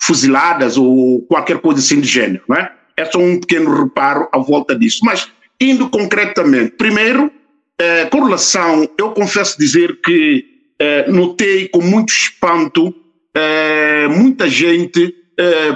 fuziladas 0.02 0.78
ou 0.78 1.22
qualquer 1.24 1.60
coisa 1.60 1.80
assim 1.80 2.00
de 2.00 2.08
gênero, 2.08 2.44
não 2.48 2.56
é? 2.56 2.72
É 2.96 3.06
só 3.06 3.20
um 3.20 3.40
pequeno 3.40 3.84
reparo 3.84 4.28
à 4.32 4.38
volta 4.40 4.76
disso. 4.76 5.00
Mas 5.04 5.30
Indo 5.62 5.90
concretamente, 5.90 6.72
primeiro, 6.78 7.30
eh, 7.78 8.06
com 8.06 8.24
relação, 8.24 8.90
eu 8.98 9.12
confesso 9.12 9.60
dizer 9.60 10.00
que 10.02 10.46
eh, 10.80 11.12
notei 11.12 11.68
com 11.68 11.82
muito 11.82 12.14
espanto 12.14 12.96
eh, 13.36 14.08
muita 14.08 14.48
gente, 14.48 15.16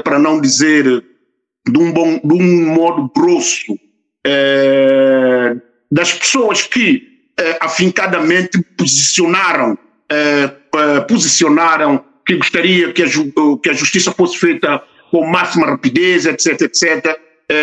para 0.04 0.20
não 0.20 0.42
dizer 0.42 1.02
de 1.68 1.80
um, 1.80 1.92
bom, 1.92 2.20
de 2.24 2.34
um 2.34 2.74
modo 2.74 3.12
grosso, 3.16 3.78
eh, 4.26 5.56
das 5.92 6.14
pessoas 6.14 6.64
que 6.64 7.04
eh, 7.40 7.58
afincadamente 7.62 8.62
posicionaram, 8.78 9.78
posicionaram 11.08 12.04
que 12.26 12.36
gostaria 12.36 12.94
que 12.94 13.02
a, 13.02 13.08
que 13.08 13.70
a 13.70 13.74
justiça 13.74 14.12
fosse 14.12 14.38
feita 14.38 14.84
com 15.10 15.26
máxima 15.26 15.66
rapidez, 15.66 16.26
etc, 16.26 16.62
etc, 16.62 17.18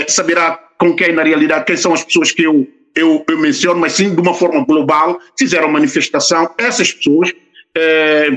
saberá 0.09 0.59
com 0.79 0.95
quem, 0.97 1.13
na 1.13 1.23
realidade, 1.23 1.65
quem 1.65 1.77
são 1.77 1.95
as 1.95 2.03
pessoas 2.03 2.33
que 2.33 2.43
eu, 2.43 2.67
eu, 2.97 3.25
eu 3.29 3.39
menciono, 3.39 3.79
mas 3.79 3.93
sim 3.93 4.15
de 4.15 4.21
uma 4.21 4.35
forma 4.35 4.65
global, 4.65 5.21
fizeram 5.39 5.71
manifestação. 5.71 6.53
Essas 6.59 6.93
pessoas, 6.93 7.33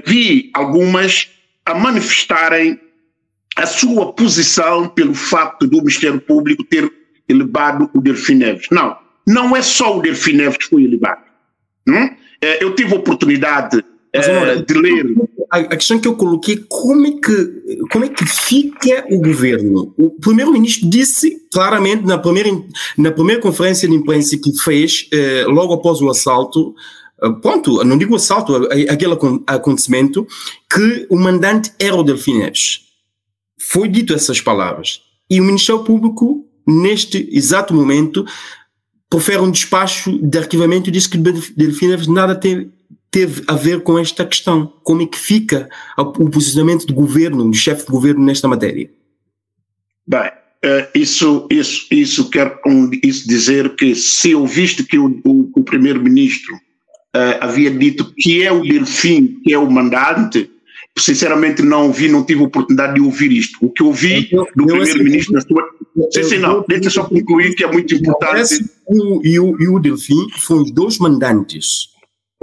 vi 0.05 0.51
algumas 0.53 1.29
a 1.65 1.73
manifestarem 1.73 2.79
a 3.55 3.65
sua 3.65 4.13
posição 4.13 4.87
pelo 4.89 5.13
facto 5.13 5.67
do 5.67 5.77
Ministério 5.77 6.19
Público 6.19 6.63
ter 6.63 6.91
elevado 7.27 7.89
o 7.93 8.01
Delfim 8.01 8.35
Neves. 8.35 8.67
Não, 8.71 8.97
não 9.27 9.55
é 9.55 9.61
só 9.61 9.97
o 9.97 10.01
Delfim 10.01 10.33
Neves 10.33 10.57
que 10.57 10.69
foi 10.69 10.83
elevado. 10.83 11.21
Hum? 11.87 12.09
eu 12.61 12.75
tive 12.75 12.93
a 12.93 12.97
oportunidade 12.97 13.83
mas, 14.15 14.27
é, 14.27 14.55
de 14.61 14.73
ler. 14.75 15.05
A, 15.49 15.75
questão 15.75 15.99
que 15.99 16.07
eu 16.07 16.15
coloquei, 16.15 16.63
como 16.67 17.07
é 17.07 17.11
que, 17.11 17.85
como 17.91 18.05
é 18.05 18.09
que 18.09 18.25
fica 18.25 19.05
o 19.09 19.19
governo? 19.19 19.93
O 19.97 20.11
primeiro-ministro 20.11 20.89
disse 20.89 21.37
claramente 21.51 22.05
na 22.05 22.17
primeira, 22.17 22.49
na 22.97 23.11
primeira 23.11 23.41
conferência 23.41 23.87
de 23.87 23.95
imprensa 23.95 24.37
que 24.37 24.51
fez, 24.63 25.07
eh, 25.11 25.45
logo 25.47 25.73
após 25.73 26.01
o 26.01 26.09
assalto, 26.09 26.75
eh, 27.21 27.29
ponto, 27.41 27.83
não 27.83 27.97
digo 27.97 28.15
assalto, 28.15 28.67
aquele 28.89 29.13
acontecimento, 29.47 30.27
que 30.71 31.07
o 31.09 31.17
mandante 31.17 31.71
era 31.79 31.95
o 31.95 32.03
Delfim 32.03 32.39
Neves. 32.39 32.81
Foi 33.65 33.87
dito 33.87 34.13
essas 34.13 34.41
palavras. 34.41 35.01
E 35.29 35.39
o 35.39 35.43
Ministério 35.43 35.83
Público, 35.83 36.45
neste 36.67 37.29
exato 37.31 37.73
momento, 37.73 38.25
profere 39.09 39.39
um 39.39 39.51
despacho 39.51 40.19
de 40.19 40.37
arquivamento 40.37 40.89
e 40.89 40.91
diz 40.91 41.07
que 41.07 41.17
Delfim 41.17 41.87
nada 42.07 42.35
tem 42.35 42.71
teve 43.09 43.43
a 43.47 43.53
ver 43.53 43.81
com 43.83 43.99
esta 43.99 44.25
questão. 44.25 44.73
Como 44.83 45.03
é 45.03 45.05
que 45.05 45.17
fica 45.17 45.69
o 45.95 46.29
posicionamento 46.29 46.87
do 46.87 46.95
governo, 46.95 47.49
do 47.49 47.55
chefe 47.55 47.85
de 47.85 47.91
governo 47.91 48.25
nesta 48.25 48.47
matéria? 48.47 48.89
Bem, 50.07 50.31
eh, 50.63 50.89
isso, 50.95 51.47
isso, 51.51 51.85
isso 51.91 52.29
quer 52.31 52.59
isso 53.03 53.27
dizer 53.27 53.75
que 53.75 53.93
se 53.93 54.33
ouviste 54.33 54.83
que 54.83 54.97
o, 54.97 55.21
o, 55.23 55.51
o 55.55 55.63
primeiro-ministro 55.63 56.55
uh, 56.55 57.37
havia 57.39 57.69
dito 57.69 58.11
que 58.17 58.41
é 58.41 58.51
o 58.51 58.61
Delfim, 58.61 59.39
que 59.43 59.53
é 59.53 59.57
o 59.59 59.69
mandante, 59.69 60.49
sinceramente 60.97 61.61
não 61.61 61.87
ouvi, 61.87 62.07
não 62.07 62.23
tive 62.23 62.43
oportunidade 62.43 62.95
de 62.95 63.01
ouvir 63.01 63.31
isto. 63.31 63.57
O 63.61 63.69
que 63.69 63.83
ouvi 63.83 64.29
eu, 64.31 64.47
do 64.55 64.65
primeiro-ministro 64.65 65.33
na 65.33 65.41
sua... 65.41 65.63
Sim, 66.11 66.23
sim, 66.23 66.37
não, 66.37 66.63
deixa 66.67 66.89
só 66.89 67.03
concluir 67.03 67.55
que 67.55 67.63
é 67.63 67.71
muito 67.71 67.93
importante. 67.93 68.65
O, 68.87 69.21
e, 69.23 69.39
o, 69.39 69.61
e 69.61 69.67
o 69.67 69.79
Delfim 69.79 70.27
foram 70.45 70.63
os 70.63 70.71
dois 70.71 70.97
mandantes 70.97 71.93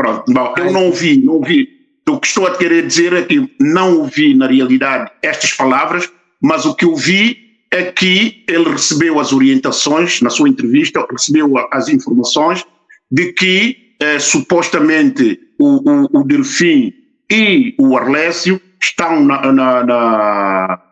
Pronto, 0.01 0.33
bom, 0.33 0.55
eu 0.57 0.73
não 0.73 0.87
ouvi, 0.87 1.19
não 1.19 1.35
ouvi. 1.35 1.69
O 2.09 2.19
que 2.19 2.27
estou 2.27 2.47
a 2.47 2.57
querer 2.57 2.87
dizer 2.87 3.13
é 3.13 3.23
que 3.23 3.55
não 3.61 3.99
ouvi, 3.99 4.35
na 4.35 4.47
realidade, 4.47 5.11
estas 5.23 5.53
palavras, 5.53 6.11
mas 6.43 6.65
o 6.65 6.75
que 6.75 6.87
eu 6.87 6.97
vi 6.97 7.37
é 7.71 7.85
que 7.85 8.43
ele 8.49 8.71
recebeu 8.71 9.21
as 9.21 9.31
orientações, 9.31 10.23
na 10.23 10.31
sua 10.31 10.49
entrevista, 10.49 11.07
recebeu 11.11 11.53
as 11.71 11.89
informações 11.89 12.65
de 13.13 13.31
que 13.35 13.77
eh, 14.01 14.19
supostamente 14.19 15.39
o, 15.59 15.91
o, 15.91 16.21
o 16.21 16.25
Delfim 16.25 16.95
e 17.31 17.75
o 17.79 17.97
Arlécio 17.97 18.61
estão 18.83 19.25
na, 19.25 19.53
na, 19.53 19.85
na, 19.85 20.83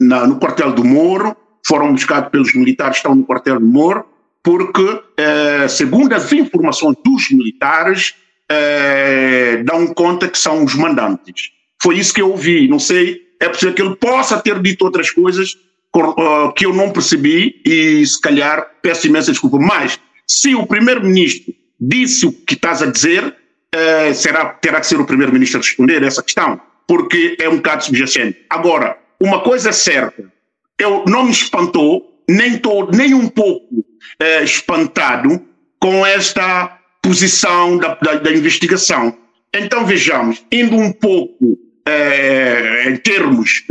na, 0.00 0.26
no 0.26 0.38
quartel 0.38 0.72
do 0.72 0.84
Moro, 0.84 1.36
foram 1.66 1.92
buscados 1.92 2.30
pelos 2.30 2.54
militares, 2.54 2.98
estão 2.98 3.14
no 3.14 3.24
quartel 3.24 3.58
do 3.58 3.66
Moro, 3.66 4.04
porque, 4.42 5.00
eh, 5.16 5.68
segundo 5.68 6.12
as 6.12 6.32
informações 6.32 6.96
dos 7.04 7.30
militares, 7.30 8.14
eh, 8.50 9.62
dão 9.64 9.86
conta 9.94 10.28
que 10.28 10.36
são 10.36 10.64
os 10.64 10.74
mandantes. 10.74 11.50
Foi 11.80 11.98
isso 11.98 12.12
que 12.12 12.20
eu 12.20 12.30
ouvi. 12.30 12.68
Não 12.68 12.78
sei, 12.78 13.22
é 13.40 13.48
possível 13.48 13.74
que 13.74 13.82
ele 13.82 13.96
possa 13.96 14.38
ter 14.38 14.60
dito 14.60 14.84
outras 14.84 15.10
coisas 15.10 15.56
uh, 15.96 16.52
que 16.54 16.64
eu 16.64 16.72
não 16.72 16.90
percebi 16.90 17.60
e, 17.64 18.06
se 18.06 18.20
calhar, 18.20 18.66
peço 18.80 19.06
imensa 19.06 19.32
desculpa. 19.32 19.58
Mas, 19.58 19.98
se 20.26 20.54
o 20.54 20.66
primeiro-ministro 20.66 21.52
disse 21.80 22.26
o 22.26 22.32
que 22.32 22.54
estás 22.54 22.82
a 22.82 22.86
dizer, 22.86 23.34
eh, 23.74 24.12
será, 24.12 24.46
terá 24.46 24.80
que 24.80 24.86
ser 24.86 25.00
o 25.00 25.06
primeiro-ministro 25.06 25.58
a 25.58 25.62
responder 25.62 26.02
essa 26.02 26.22
questão, 26.22 26.60
porque 26.86 27.36
é 27.40 27.48
um 27.48 27.56
bocado 27.56 27.84
subjacente. 27.84 28.44
Agora, 28.50 28.98
uma 29.18 29.40
coisa 29.40 29.70
é 29.70 29.72
certa, 29.72 30.30
eu 30.78 31.04
não 31.06 31.24
me 31.24 31.30
espantou, 31.30 32.22
nem 32.28 32.56
estou 32.56 32.90
nem 32.90 33.14
um 33.14 33.28
pouco 33.28 33.84
eh, 34.18 34.42
espantado 34.42 35.40
com 35.80 36.04
esta 36.04 36.78
posição 37.02 37.78
da, 37.78 37.94
da, 37.94 38.14
da, 38.14 38.32
investigação. 38.32 39.16
Então 39.54 39.86
vejamos, 39.86 40.44
indo 40.52 40.76
um 40.76 40.92
pouco 40.92 41.58
eh, 41.86 42.84
em 42.88 42.96
termos 42.96 43.64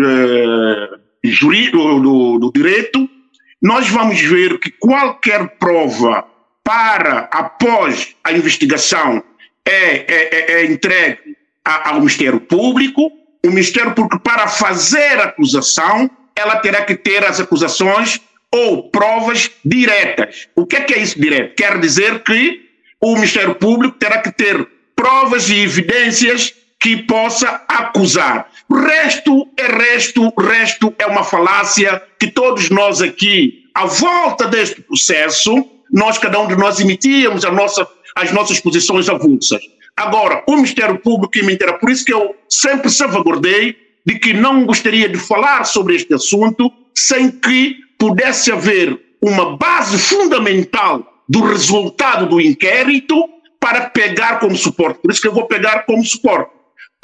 jurídicos 1.24 2.02
do, 2.02 2.40
do 2.40 2.52
direito, 2.52 3.10
nós 3.62 3.88
vamos 3.88 4.20
ver 4.20 4.60
que 4.60 4.72
qualquer 4.72 5.48
prova 5.60 6.26
para, 6.64 7.30
após 7.32 8.16
a 8.24 8.32
investigação, 8.32 9.24
é, 9.66 9.72
é, 9.72 10.30
é, 10.32 10.52
é 10.54 10.66
entregue 10.66 11.36
ao 11.64 11.96
Ministério 11.96 12.40
Público. 12.40 13.12
O 13.44 13.50
Ministério 13.50 13.94
Público, 13.94 14.20
para 14.20 14.48
fazer 14.48 15.20
a 15.20 15.26
acusação, 15.26 16.10
ela 16.36 16.58
terá 16.58 16.84
que 16.84 16.96
ter 16.96 17.24
as 17.26 17.40
acusações 17.40 18.20
ou 18.54 18.90
provas 18.90 19.50
diretas. 19.64 20.48
O 20.56 20.66
que 20.66 20.76
é, 20.76 20.82
que 20.82 20.94
é 20.94 21.00
isso 21.00 21.20
direto? 21.20 21.56
Quer 21.56 21.80
dizer 21.80 22.24
que 22.24 22.70
o 23.00 23.16
Ministério 23.16 23.56
Público 23.56 23.98
terá 23.98 24.20
que 24.20 24.32
ter 24.32 24.68
provas 24.96 25.50
e 25.50 25.60
evidências 25.60 26.54
que 26.80 26.98
possa 27.04 27.64
acusar. 27.68 28.50
Resto 28.70 29.48
é 29.56 29.68
resto, 29.68 30.34
resto 30.38 30.94
é 30.98 31.06
uma 31.06 31.24
falácia 31.24 32.02
que 32.20 32.28
todos 32.28 32.70
nós 32.70 33.02
aqui, 33.02 33.70
à 33.74 33.86
volta 33.86 34.48
deste 34.48 34.82
processo, 34.82 35.66
nós, 35.92 36.18
cada 36.18 36.40
um 36.40 36.48
de 36.48 36.56
nós, 36.56 36.80
emitíamos 36.80 37.44
a 37.46 37.52
nossa, 37.52 37.88
as 38.16 38.32
nossas 38.32 38.60
posições 38.60 39.10
avulsas. 39.10 39.62
Agora, 39.96 40.44
o 40.48 40.56
Ministério 40.56 41.00
Público 41.00 41.38
e 41.38 41.44
Mentira, 41.44 41.74
por 41.74 41.90
isso 41.90 42.06
que 42.06 42.14
eu 42.14 42.36
sempre 42.50 42.90
salvaguardei 42.90 43.76
de 44.06 44.18
que 44.18 44.34
não 44.34 44.66
gostaria 44.66 45.08
de 45.08 45.18
falar 45.18 45.64
sobre 45.66 45.96
este 45.96 46.14
assunto 46.14 46.72
sem 46.96 47.30
que 47.30 47.76
pudesse 48.00 48.52
haver 48.52 49.00
uma 49.22 49.58
base 49.58 49.98
fundamental 49.98 51.06
do 51.30 51.42
resultado 51.42 52.28
do 52.28 52.42
inquérito 52.42 53.16
para 53.60 53.90
pegar 53.90 54.40
como 54.40 54.56
suporte. 54.56 55.02
Por 55.02 55.12
isso 55.12 55.22
que 55.22 55.28
eu 55.28 55.34
vou 55.34 55.46
pegar 55.46 55.86
como 55.86 56.04
suporte. 56.04 56.52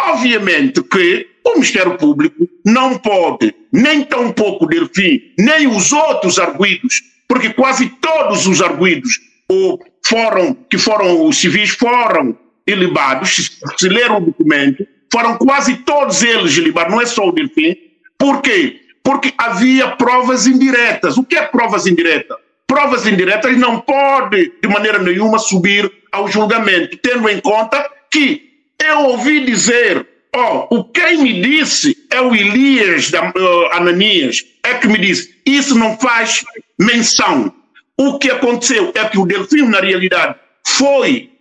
Obviamente 0.02 0.82
que 0.84 1.28
o 1.46 1.54
Ministério 1.54 1.98
Público 1.98 2.48
não 2.66 2.98
pode, 2.98 3.54
nem 3.72 4.04
tão 4.04 4.32
pouco 4.32 4.66
Delfim, 4.66 5.22
nem 5.38 5.68
os 5.68 5.92
outros 5.92 6.40
arguidos 6.40 7.02
porque 7.28 7.54
quase 7.54 7.90
todos 8.02 8.48
os 8.48 8.62
arguidos 8.62 9.20
ou 9.50 9.80
foram, 10.08 10.54
que 10.54 10.78
foram 10.78 11.26
os 11.26 11.38
civis 11.38 11.72
foram 11.72 12.38
ilibados, 12.66 13.36
se, 13.36 13.52
se 13.78 13.90
ler 13.90 14.12
o 14.12 14.20
documento, 14.20 14.88
foram 15.12 15.38
quase 15.38 15.78
todos 15.78 16.24
eles 16.24 16.56
ilibados, 16.58 16.92
não 16.92 17.02
é 17.02 17.06
só 17.06 17.28
o 17.28 17.32
Delfim. 17.32 17.76
Por 18.18 18.42
quê? 18.42 18.82
Porque 19.04 19.34
havia 19.38 19.90
provas 19.90 20.48
indiretas. 20.48 21.18
O 21.18 21.24
que 21.24 21.38
é 21.38 21.44
provas 21.44 21.88
indiretas? 21.88 22.38
Provas 22.66 23.08
indiretas 23.08 23.58
não 23.58 23.80
pode, 23.80 24.52
de 24.62 24.68
maneira 24.68 25.00
nenhuma, 25.00 25.40
subir 25.40 25.90
ao 26.12 26.28
julgamento, 26.28 26.98
tendo 26.98 27.30
em 27.30 27.40
conta 27.40 27.90
que 28.12 28.48
eu 28.84 29.00
ouvi 29.06 29.46
dizer, 29.46 30.06
ó, 30.36 30.68
oh, 30.70 30.80
o 30.80 30.84
quem 30.84 31.18
me 31.18 31.42
disse 31.42 31.98
é 32.12 32.20
o 32.20 32.36
Elias 32.36 33.10
da, 33.10 33.30
uh, 33.30 33.74
Ananias, 33.74 34.44
é 34.64 34.74
que 34.74 34.88
me 34.88 34.98
disse, 34.98 35.36
isso 35.46 35.78
não 35.78 35.98
faz 35.98 36.44
menção. 36.80 37.54
O 38.00 38.20
que 38.20 38.30
aconteceu 38.30 38.92
é 38.94 39.06
que 39.06 39.18
o 39.18 39.26
Delfim, 39.26 39.64
na 39.64 39.80
realidade, 39.80 40.36
foi 40.66 41.32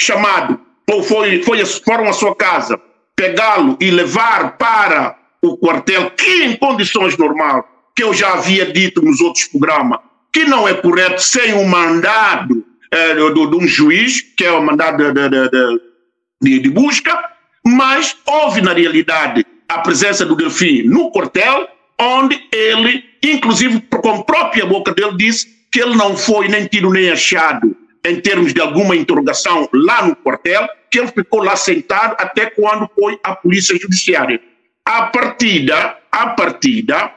chamado, 0.00 0.60
ou 0.88 1.02
foi, 1.02 1.42
foi, 1.42 1.64
foram 1.66 2.08
à 2.08 2.12
sua 2.12 2.34
casa 2.36 2.80
pegá-lo 3.16 3.76
e 3.80 3.90
levar 3.90 4.56
para 4.56 5.18
o 5.42 5.56
quartel, 5.56 6.10
que 6.12 6.44
em 6.44 6.56
condições 6.56 7.16
normais, 7.16 7.64
que 7.96 8.04
eu 8.04 8.14
já 8.14 8.34
havia 8.34 8.66
dito 8.66 9.02
nos 9.02 9.20
outros 9.20 9.46
programas, 9.46 9.98
que 10.32 10.44
não 10.44 10.68
é 10.68 10.74
correto 10.74 11.20
sem 11.20 11.52
o 11.52 11.58
um 11.58 11.68
mandado 11.68 12.64
é, 12.92 13.14
de, 13.14 13.32
de, 13.32 13.56
um 13.56 13.66
juiz, 13.66 14.20
que 14.20 14.44
é 14.44 14.52
o 14.52 14.62
mandado 14.62 15.12
de, 15.12 15.28
de, 16.40 16.58
de 16.60 16.70
busca, 16.70 17.18
mas 17.66 18.16
houve 18.24 18.60
na 18.60 18.72
realidade 18.72 19.44
a 19.68 19.78
presença 19.80 20.24
do 20.24 20.36
Delfim 20.36 20.82
no 20.84 21.10
quartel, 21.10 21.68
onde 22.00 22.40
ele 22.52 23.04
inclusive 23.22 23.80
com 23.80 24.10
a 24.10 24.24
própria 24.24 24.64
boca 24.64 24.94
dele 24.94 25.16
disse 25.16 25.57
que 25.70 25.80
ele 25.80 25.94
não 25.94 26.16
foi 26.16 26.48
nem 26.48 26.66
tido 26.66 26.90
nem 26.90 27.10
achado 27.10 27.76
em 28.04 28.20
termos 28.20 28.54
de 28.54 28.60
alguma 28.60 28.96
interrogação 28.96 29.68
lá 29.72 30.06
no 30.06 30.16
quartel, 30.16 30.66
que 30.90 30.98
ele 30.98 31.08
ficou 31.08 31.42
lá 31.42 31.56
sentado 31.56 32.16
até 32.18 32.46
quando 32.46 32.88
foi 32.94 33.18
a 33.22 33.34
polícia 33.34 33.76
judiciária. 33.78 34.40
A 34.84 35.06
partida, 35.06 35.98
a 36.10 36.28
partida, 36.30 37.12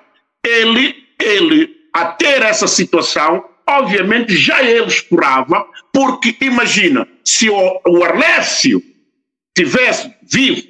ele, 0.45 0.95
ele, 1.19 1.69
a 1.93 2.05
ter 2.07 2.41
essa 2.41 2.67
situação, 2.67 3.45
obviamente 3.67 4.35
já 4.35 4.61
ele 4.63 4.87
esperava, 4.87 5.65
porque 5.93 6.35
imagina, 6.41 7.07
se 7.23 7.49
o, 7.49 7.81
o 7.85 7.99
tivesse 9.55 10.13
vivo, 10.23 10.67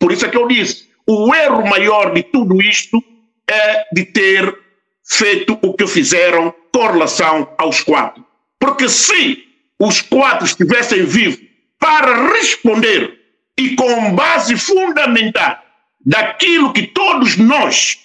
por 0.00 0.10
isso 0.10 0.26
é 0.26 0.28
que 0.28 0.36
eu 0.36 0.48
disse, 0.48 0.88
o 1.06 1.34
erro 1.34 1.66
maior 1.66 2.12
de 2.12 2.22
tudo 2.24 2.60
isto 2.60 3.02
é 3.48 3.84
de 3.92 4.04
ter 4.06 4.58
feito 5.04 5.58
o 5.62 5.74
que 5.74 5.86
fizeram 5.86 6.54
com 6.72 6.86
relação 6.86 7.52
aos 7.58 7.82
quatro. 7.82 8.24
Porque 8.58 8.88
se 8.88 9.44
os 9.78 10.00
quatro 10.00 10.46
estivessem 10.46 11.04
vivos 11.04 11.40
para 11.78 12.32
responder 12.32 13.18
e 13.58 13.74
com 13.74 14.14
base 14.14 14.56
fundamental 14.56 15.62
daquilo 16.04 16.72
que 16.72 16.86
todos 16.86 17.36
nós 17.36 17.98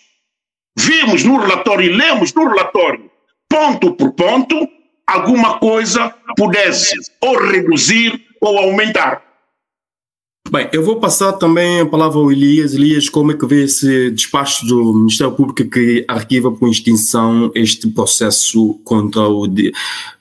vimos 0.78 1.24
no 1.24 1.39
relatório 1.39 1.86
e 1.86 1.95
lemos 1.95 2.34
no 2.34 2.47
relatório, 2.47 3.09
ponto 3.49 3.93
por 3.93 4.13
ponto, 4.13 4.68
alguma 5.05 5.59
coisa 5.59 6.13
pudesse 6.36 6.95
ou 7.22 7.38
reduzir 7.38 8.28
ou 8.41 8.57
aumentar. 8.57 9.26
Bem, 10.50 10.70
eu 10.72 10.82
vou 10.82 10.98
passar 10.98 11.34
também 11.34 11.82
a 11.82 11.86
palavra 11.86 12.20
ao 12.20 12.32
Elias. 12.32 12.74
Elias, 12.74 13.10
como 13.10 13.32
é 13.32 13.36
que 13.36 13.45
vê 13.45 13.66
esse 13.66 14.10
despacho 14.12 14.66
do 14.66 14.93
Ministério 14.93 15.34
Público 15.34 15.70
que 15.70 16.06
arquiva 16.08 16.50
por 16.52 16.70
extinção 16.70 17.52
este 17.54 17.89
processo 17.89 18.80
contra 18.86 19.28
o, 19.28 19.45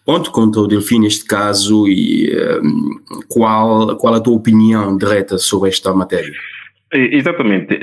ponto 0.04 0.32
contra 0.32 0.60
o 0.60 0.66
Delfim 0.66 0.98
neste 0.98 1.24
caso 1.24 1.86
e 1.86 2.28
um, 2.60 2.98
qual, 3.28 3.96
qual 3.96 4.14
a 4.14 4.20
tua 4.20 4.34
opinião 4.34 4.96
direta 4.96 5.38
sobre 5.38 5.68
esta 5.68 5.94
matéria? 5.94 6.34
Exatamente. 6.92 7.78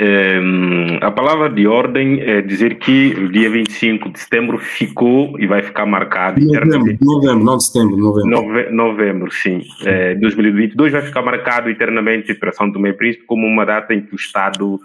a 1.01 1.11
palavra 1.11 1.49
de 1.49 1.67
ordem 1.67 2.21
é 2.21 2.41
dizer 2.41 2.75
que 2.75 3.13
o 3.17 3.29
dia 3.29 3.49
25 3.49 4.09
de 4.09 4.19
setembro 4.19 4.57
ficou 4.57 5.37
e 5.37 5.45
vai 5.45 5.61
ficar 5.61 5.85
marcado. 5.85 6.39
Novembro, 6.39 6.97
novembro 7.01 7.43
não 7.43 7.57
de 7.57 7.65
setembro, 7.65 7.97
novembro. 7.97 8.29
Nove, 8.29 8.69
novembro, 8.69 9.31
sim. 9.31 9.61
É, 9.85 10.15
2022 10.15 10.93
vai 10.93 11.01
ficar 11.01 11.21
marcado 11.21 11.69
eternamente 11.69 12.33
para 12.33 12.53
São 12.53 12.71
Tomé 12.71 12.89
e 12.89 12.93
Príncipe 12.93 13.25
como 13.25 13.45
uma 13.45 13.65
data 13.65 13.93
em 13.93 14.01
que 14.01 14.13
o 14.13 14.15
Estado 14.15 14.79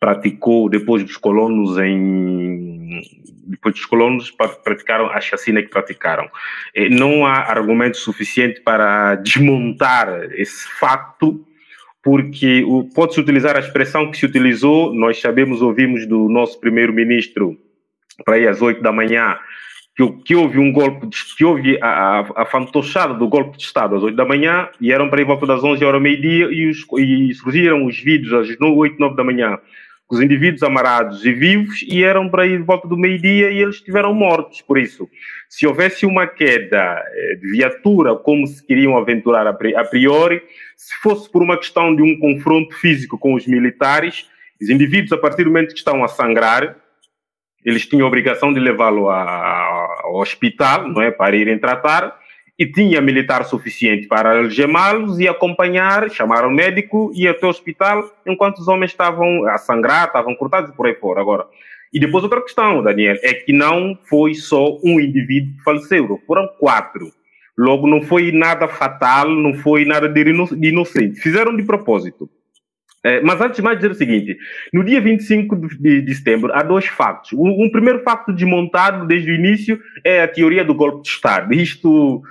praticou, 0.00 0.68
depois 0.68 1.04
dos 1.04 1.16
colonos 1.16 1.78
em 1.78 3.00
depois 3.46 3.74
dos 3.74 3.84
colonos 3.84 4.30
praticaram 4.64 5.10
a 5.10 5.20
chacina 5.20 5.62
que 5.62 5.68
praticaram. 5.68 6.28
Não 6.90 7.24
há 7.24 7.50
argumento 7.50 7.98
suficiente 7.98 8.60
para 8.62 9.16
desmontar 9.16 10.28
esse 10.32 10.66
facto 10.80 11.44
porque 12.04 12.62
pode-se 12.94 13.18
utilizar 13.18 13.56
a 13.56 13.60
expressão 13.60 14.10
que 14.10 14.18
se 14.18 14.26
utilizou, 14.26 14.94
nós 14.94 15.18
sabemos, 15.18 15.62
ouvimos 15.62 16.06
do 16.06 16.28
nosso 16.28 16.60
primeiro-ministro 16.60 17.56
para 18.24 18.36
aí 18.36 18.46
às 18.46 18.60
oito 18.60 18.82
da 18.82 18.92
manhã, 18.92 19.38
que, 19.96 20.06
que, 20.24 20.34
houve 20.36 20.58
um 20.58 20.70
golpe, 20.70 21.08
que 21.36 21.44
houve 21.44 21.78
a, 21.80 21.88
a, 22.20 22.42
a 22.42 22.46
fantochada 22.46 23.14
do 23.14 23.26
golpe 23.26 23.56
de 23.56 23.64
Estado 23.64 23.96
às 23.96 24.02
oito 24.02 24.16
da 24.16 24.24
manhã, 24.24 24.68
e 24.80 24.92
eram 24.92 25.08
para 25.08 25.20
aí 25.20 25.24
volta 25.24 25.46
das 25.46 25.64
onze 25.64 25.84
horas 25.84 25.96
ao 25.96 26.02
meio-dia, 26.02 26.48
e, 26.50 26.70
e 26.70 27.34
surgiram 27.34 27.86
os 27.86 27.98
vídeos 27.98 28.32
às 28.34 28.48
oito, 28.60 29.00
nove 29.00 29.16
da 29.16 29.24
manhã, 29.24 29.58
os 30.10 30.20
indivíduos 30.20 30.62
amarrados 30.62 31.24
e 31.24 31.32
vivos 31.32 31.82
e 31.82 32.04
eram 32.04 32.28
para 32.28 32.46
ir 32.46 32.58
de 32.58 32.64
volta 32.64 32.86
do 32.86 32.96
meio-dia 32.96 33.50
e 33.50 33.58
eles 33.58 33.76
estiveram 33.76 34.12
mortos. 34.12 34.60
Por 34.60 34.78
isso, 34.78 35.08
se 35.48 35.66
houvesse 35.66 36.04
uma 36.04 36.26
queda 36.26 37.02
eh, 37.06 37.36
de 37.40 37.50
viatura, 37.52 38.14
como 38.14 38.46
se 38.46 38.64
queriam 38.64 38.96
aventurar 38.96 39.46
a 39.46 39.84
priori, 39.84 40.42
se 40.76 40.94
fosse 40.96 41.30
por 41.30 41.42
uma 41.42 41.56
questão 41.56 41.94
de 41.94 42.02
um 42.02 42.18
confronto 42.18 42.74
físico 42.76 43.18
com 43.18 43.34
os 43.34 43.46
militares, 43.46 44.28
os 44.60 44.68
indivíduos, 44.68 45.12
a 45.12 45.18
partir 45.18 45.44
do 45.44 45.50
momento 45.50 45.72
que 45.72 45.78
estão 45.78 46.04
a 46.04 46.08
sangrar, 46.08 46.76
eles 47.64 47.86
tinham 47.86 48.04
a 48.04 48.08
obrigação 48.08 48.52
de 48.52 48.60
levá-lo 48.60 49.08
ao 49.08 50.16
hospital, 50.16 50.86
não 50.88 51.00
é, 51.00 51.10
para 51.10 51.34
irem 51.34 51.58
tratar, 51.58 52.18
e 52.58 52.66
tinha 52.66 53.00
militar 53.00 53.44
suficiente 53.44 54.06
para 54.06 54.38
algemá-los 54.38 55.18
e 55.18 55.26
acompanhar, 55.26 56.08
chamar 56.10 56.44
o 56.46 56.50
médico 56.50 57.10
e 57.14 57.26
até 57.26 57.46
o 57.46 57.50
hospital 57.50 58.08
enquanto 58.26 58.58
os 58.58 58.68
homens 58.68 58.92
estavam 58.92 59.44
a 59.48 59.58
sangrar, 59.58 60.06
estavam 60.06 60.34
cortados 60.36 60.70
e 60.70 60.76
por 60.76 60.86
aí 60.86 60.94
fora. 60.94 61.20
Agora, 61.20 61.46
e 61.92 61.98
depois 61.98 62.24
outra 62.24 62.42
questão, 62.42 62.82
Daniel, 62.82 63.16
é 63.22 63.34
que 63.34 63.52
não 63.52 63.98
foi 64.08 64.34
só 64.34 64.78
um 64.84 65.00
indivíduo 65.00 65.56
que 65.56 65.62
faleceu, 65.62 66.20
foram 66.26 66.48
quatro. 66.58 67.12
Logo, 67.56 67.86
não 67.86 68.02
foi 68.02 68.32
nada 68.32 68.66
fatal, 68.66 69.28
não 69.30 69.54
foi 69.54 69.84
nada 69.84 70.08
de 70.08 70.20
inocente. 70.60 71.20
Fizeram 71.20 71.56
de 71.56 71.62
propósito. 71.62 72.28
É, 73.04 73.20
mas 73.20 73.40
antes 73.40 73.56
de 73.56 73.62
mais 73.62 73.76
dizer 73.76 73.90
o 73.90 73.94
seguinte, 73.94 74.36
no 74.72 74.82
dia 74.82 74.98
25 74.98 75.56
de, 75.78 76.00
de 76.00 76.14
setembro 76.14 76.50
há 76.54 76.62
dois 76.62 76.86
factos. 76.86 77.34
Um, 77.34 77.64
um, 77.64 77.70
primeiro 77.70 78.02
facto 78.02 78.32
desmontado 78.32 79.06
desde 79.06 79.30
o 79.30 79.34
início 79.34 79.78
é 80.02 80.22
a 80.22 80.28
teoria 80.28 80.64
do 80.64 80.74
golpe 80.74 81.02
de 81.02 81.08
Estado. 81.10 81.52
Isto 81.52 82.22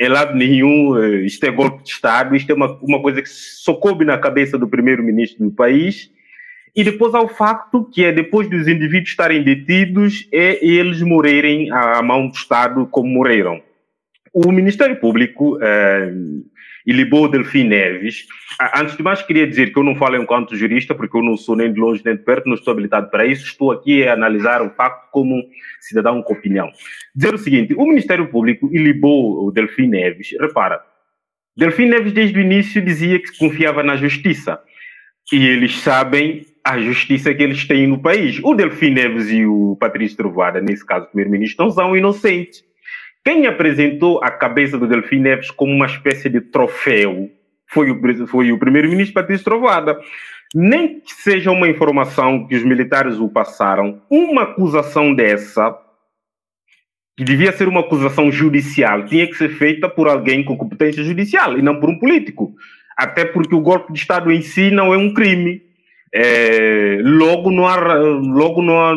é 0.00 0.08
lado 0.08 0.34
nenhum, 0.34 0.98
isto 1.24 1.44
é 1.44 1.50
golpe 1.50 1.84
de 1.84 1.90
Estado, 1.90 2.34
isto 2.34 2.50
é 2.50 2.54
uma, 2.54 2.78
uma 2.80 3.02
coisa 3.02 3.20
que 3.20 3.28
só 3.28 3.74
coube 3.74 4.02
na 4.02 4.16
cabeça 4.16 4.56
do 4.56 4.66
primeiro-ministro 4.66 5.44
do 5.44 5.50
país. 5.50 6.10
E 6.74 6.82
depois 6.82 7.14
há 7.14 7.20
o 7.20 7.28
facto 7.28 7.84
que 7.84 8.02
é 8.02 8.10
depois 8.10 8.48
dos 8.48 8.66
indivíduos 8.66 9.10
estarem 9.10 9.42
detidos, 9.42 10.26
é 10.32 10.64
eles 10.64 11.02
morrerem 11.02 11.70
à 11.70 12.00
mão 12.02 12.28
do 12.28 12.34
Estado 12.34 12.86
como 12.86 13.10
morreram. 13.10 13.60
O 14.32 14.50
Ministério 14.50 14.96
Público 14.96 15.58
eh, 15.60 16.12
ilibou 16.86 17.28
Delfim 17.28 17.64
Neves. 17.64 18.26
Antes 18.74 18.96
de 18.96 19.02
mais, 19.02 19.22
queria 19.22 19.46
dizer 19.46 19.72
que 19.72 19.78
eu 19.78 19.84
não 19.84 19.94
falo 19.94 20.16
enquanto 20.16 20.56
jurista, 20.56 20.94
porque 20.94 21.16
eu 21.16 21.22
não 21.22 21.36
sou 21.36 21.56
nem 21.56 21.72
de 21.72 21.78
longe 21.78 22.02
nem 22.04 22.16
de 22.16 22.22
perto, 22.22 22.46
não 22.46 22.54
estou 22.54 22.72
habilitado 22.72 23.10
para 23.10 23.26
isso. 23.26 23.46
Estou 23.46 23.72
aqui 23.72 24.06
a 24.06 24.14
analisar 24.14 24.62
o 24.62 24.70
facto 24.70 25.10
como 25.10 25.42
cidadão 25.80 26.22
com 26.22 26.32
opinião. 26.32 26.70
Dizer 27.14 27.34
o 27.34 27.38
seguinte: 27.38 27.74
o 27.74 27.86
Ministério 27.86 28.28
Público 28.28 28.68
ilibou 28.72 29.46
o 29.46 29.50
Delfim 29.50 29.86
Neves. 29.86 30.30
Repara, 30.40 30.80
Delfim 31.56 31.86
Neves 31.86 32.12
desde 32.12 32.38
o 32.38 32.42
início 32.42 32.82
dizia 32.82 33.18
que 33.18 33.36
confiava 33.38 33.82
na 33.82 33.96
justiça. 33.96 34.60
E 35.32 35.46
eles 35.46 35.78
sabem 35.78 36.44
a 36.64 36.78
justiça 36.78 37.32
que 37.34 37.42
eles 37.42 37.66
têm 37.66 37.86
no 37.86 38.00
país. 38.00 38.40
O 38.42 38.54
Delfim 38.54 38.90
Neves 38.90 39.30
e 39.30 39.46
o 39.46 39.76
Patrício 39.78 40.16
Trovada, 40.16 40.60
nesse 40.60 40.84
caso 40.84 41.04
o 41.04 41.08
primeiro-ministro, 41.08 41.64
não 41.64 41.72
são 41.72 41.96
inocentes. 41.96 42.64
Quem 43.24 43.46
apresentou 43.46 44.22
a 44.22 44.30
cabeça 44.30 44.78
do 44.78 44.86
Delfim 44.86 45.18
Neves 45.18 45.50
como 45.50 45.72
uma 45.72 45.86
espécie 45.86 46.28
de 46.28 46.40
troféu 46.40 47.30
foi 47.66 47.90
o, 47.90 48.26
foi 48.26 48.52
o 48.52 48.58
primeiro-ministro 48.58 49.14
Patrício 49.14 49.44
Trovada. 49.44 49.98
Nem 50.54 51.00
que 51.00 51.12
seja 51.12 51.50
uma 51.50 51.68
informação 51.68 52.46
que 52.46 52.56
os 52.56 52.64
militares 52.64 53.18
o 53.18 53.28
passaram, 53.28 54.02
uma 54.10 54.42
acusação 54.42 55.14
dessa, 55.14 55.78
que 57.16 57.22
devia 57.22 57.52
ser 57.52 57.68
uma 57.68 57.80
acusação 57.80 58.32
judicial, 58.32 59.04
tinha 59.04 59.26
que 59.26 59.34
ser 59.34 59.50
feita 59.50 59.88
por 59.88 60.08
alguém 60.08 60.42
com 60.42 60.56
competência 60.56 61.04
judicial 61.04 61.56
e 61.56 61.62
não 61.62 61.78
por 61.78 61.90
um 61.90 61.98
político. 61.98 62.54
Até 62.96 63.24
porque 63.24 63.54
o 63.54 63.60
golpe 63.60 63.92
de 63.92 63.98
Estado 63.98 64.32
em 64.32 64.42
si 64.42 64.70
não 64.70 64.92
é 64.92 64.96
um 64.96 65.14
crime. 65.14 65.62
É, 66.12 66.98
logo 67.02 67.52
não 67.52 67.68
há, 67.68 67.76
logo 67.76 68.60
não 68.62 68.80
há, 68.80 68.96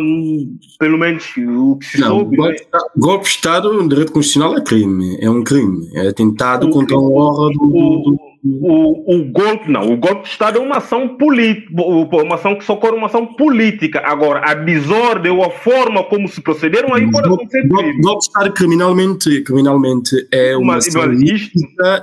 pelo 0.80 0.97
menos 0.97 1.24
o 1.38 1.78
que 1.78 1.86
se 1.86 2.01
não, 2.01 2.20
soube. 2.20 2.38
Golpe, 2.38 2.68
né? 2.74 2.80
golpe 2.97 3.24
de 3.26 3.30
Estado, 3.30 3.72
no 3.72 3.88
direito 3.88 4.11
constitucional, 4.11 4.57
é 4.57 4.61
crime, 4.61 5.18
é 5.22 5.30
um 5.30 5.43
crime, 5.43 5.89
é 5.93 6.07
atentado 6.07 6.68
o, 6.68 6.70
contra 6.72 6.95
a 6.95 6.99
honra 6.99 7.51
do, 7.51 7.70
do, 7.70 8.20
o, 8.46 9.16
o 9.16 9.32
golpe, 9.32 9.72
não, 9.72 9.94
o 9.94 9.96
golpe 9.96 10.24
de 10.24 10.30
Estado 10.30 10.58
é 10.58 10.62
uma 10.62 10.78
ação 10.78 11.18
política, 11.18 11.72
uma 11.72 12.36
ação 12.36 12.56
que 12.56 12.66
socorre 12.66 12.94
uma 12.94 13.08
ação 13.08 13.26
política. 13.26 14.02
Agora, 14.04 14.41
a 14.44 14.54
desordem 14.54 15.32
ou 15.32 15.46
a 15.46 15.50
forma 15.50 16.04
como 16.04 16.28
se 16.28 16.41
procederam, 16.41 16.94
aí 16.94 17.10
pode 17.10 17.26
acontecer. 17.26 17.66
Golpe, 17.70 18.02
golpe 18.02 18.20
de 18.20 18.26
Estado 18.26 18.54
criminalmente, 18.54 19.41
criminalmente 19.44 20.28
é 20.30 20.58
uma 20.58 20.74
mas, 20.74 20.89
ação 20.89 21.14
isto... 21.14 21.58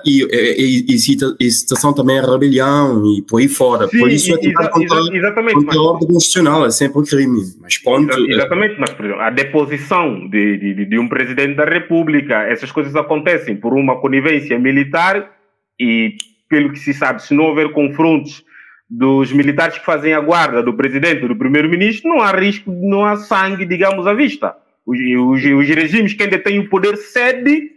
e, 0.06 0.22
e, 0.32 0.84
e, 0.88 1.36
e 1.40 1.50
citação 1.50 1.92
também 1.92 2.16
é 2.16 2.22
rebelião 2.22 3.04
e 3.04 3.20
por 3.20 3.38
aí 3.38 3.48
fora. 3.48 3.86
Sim, 3.88 3.98
por 3.98 4.10
isso 4.10 4.32
é 4.32 4.38
exa, 4.40 4.68
contra, 4.70 4.98
exatamente, 5.12 5.54
contra 5.56 5.78
a 5.78 5.82
ordem 5.82 6.08
constitucional, 6.08 6.64
é 6.64 6.70
sempre 6.70 7.00
um 7.00 7.04
crime. 7.04 7.42
Mas 7.60 7.76
ponto. 7.76 8.18
Exatamente, 8.30 8.76
mas 8.78 8.90
por 8.94 9.04
exemplo, 9.04 9.20
a 9.20 9.28
deposição 9.28 10.26
de, 10.30 10.56
de, 10.56 10.86
de 10.86 10.98
um 10.98 11.06
presidente 11.06 11.56
da 11.56 11.66
República, 11.66 12.44
essas 12.44 12.72
coisas 12.72 12.96
acontecem 12.96 13.56
por 13.56 13.74
uma 13.74 14.00
conivência 14.00 14.58
militar 14.58 15.38
e 15.78 16.14
pelo 16.50 16.72
que 16.72 16.80
se 16.80 16.92
sabe, 16.92 17.22
se 17.22 17.32
não 17.32 17.44
houver 17.44 17.70
confrontos 17.70 18.44
dos 18.90 19.32
militares 19.32 19.78
que 19.78 19.84
fazem 19.84 20.12
a 20.12 20.20
guarda 20.20 20.60
do 20.60 20.74
presidente, 20.74 21.28
do 21.28 21.36
primeiro-ministro, 21.36 22.10
não 22.10 22.20
há 22.20 22.32
risco, 22.32 22.72
não 22.72 23.06
há 23.06 23.16
sangue, 23.16 23.64
digamos, 23.64 24.04
à 24.04 24.12
vista. 24.12 24.56
Os, 24.84 24.98
os, 24.98 25.44
os 25.44 25.68
regimes 25.68 26.12
que 26.12 26.24
ainda 26.24 26.40
têm 26.40 26.58
o 26.58 26.68
poder 26.68 26.96
cede 26.96 27.70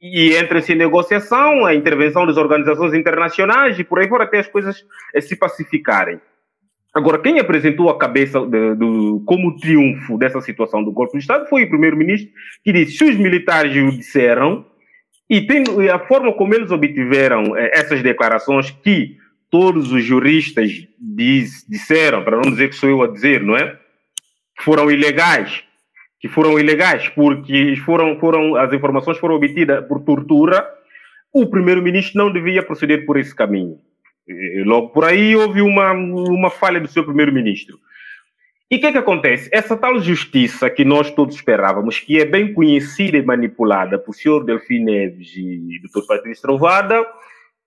e 0.00 0.36
entra-se 0.36 0.74
em 0.74 0.76
negociação, 0.76 1.64
a 1.64 1.74
intervenção 1.74 2.26
das 2.26 2.36
organizações 2.36 2.92
internacionais 2.92 3.78
e 3.78 3.84
por 3.84 3.98
aí 3.98 4.08
fora 4.08 4.24
até 4.24 4.40
as 4.40 4.46
coisas 4.46 4.84
eh, 5.14 5.20
se 5.22 5.34
pacificarem. 5.34 6.20
Agora, 6.94 7.18
quem 7.18 7.38
apresentou 7.38 7.88
a 7.88 7.98
cabeça 7.98 8.40
de, 8.40 8.74
de, 8.74 9.24
como 9.24 9.56
triunfo 9.56 10.18
dessa 10.18 10.40
situação 10.42 10.84
do 10.84 10.92
golpe 10.92 11.14
de 11.14 11.18
Estado 11.20 11.48
foi 11.48 11.64
o 11.64 11.68
primeiro-ministro, 11.68 12.30
que 12.62 12.72
disse: 12.72 12.98
se 12.98 13.04
os 13.04 13.16
militares 13.16 13.74
o 13.76 13.96
disseram, 13.96 14.66
e 15.28 15.42
tendo, 15.42 15.80
a 15.90 15.98
forma 15.98 16.32
como 16.32 16.54
eles 16.54 16.70
obtiveram 16.70 17.56
eh, 17.56 17.70
essas 17.74 18.02
declarações 18.02 18.70
que 18.70 19.16
todos 19.50 19.92
os 19.92 20.02
juristas 20.04 20.86
diz, 20.98 21.64
disseram, 21.68 22.22
para 22.24 22.36
não 22.36 22.50
dizer 22.50 22.68
que 22.68 22.76
sou 22.76 22.88
eu 22.88 23.02
a 23.02 23.08
dizer, 23.08 23.42
não 23.42 23.56
é? 23.56 23.78
Foram 24.60 24.90
ilegais, 24.90 25.62
que 26.20 26.28
foram 26.28 26.58
ilegais 26.58 27.08
porque 27.10 27.76
foram, 27.84 28.18
foram, 28.18 28.56
as 28.56 28.72
informações 28.72 29.18
foram 29.18 29.36
obtidas 29.36 29.86
por 29.86 30.00
tortura, 30.00 30.66
o 31.32 31.46
primeiro-ministro 31.46 32.18
não 32.18 32.32
devia 32.32 32.62
proceder 32.62 33.04
por 33.04 33.18
esse 33.18 33.34
caminho. 33.34 33.78
E 34.26 34.62
logo 34.64 34.88
por 34.88 35.04
aí 35.04 35.36
houve 35.36 35.62
uma, 35.62 35.92
uma 35.92 36.50
falha 36.50 36.80
do 36.80 36.88
seu 36.88 37.04
primeiro-ministro. 37.04 37.78
E 38.70 38.76
o 38.76 38.80
que, 38.80 38.86
é 38.86 38.92
que 38.92 38.98
acontece? 38.98 39.48
Essa 39.50 39.76
tal 39.76 39.98
justiça 39.98 40.68
que 40.68 40.84
nós 40.84 41.10
todos 41.10 41.34
esperávamos, 41.34 41.98
que 42.00 42.20
é 42.20 42.24
bem 42.26 42.52
conhecida 42.52 43.16
e 43.16 43.24
manipulada 43.24 43.98
por 43.98 44.14
senhor 44.14 44.44
Delfim 44.44 44.84
Neves 44.84 45.34
e 45.34 45.80
Dr. 45.82 46.06
Patrício 46.06 46.42
Trovada, 46.42 47.06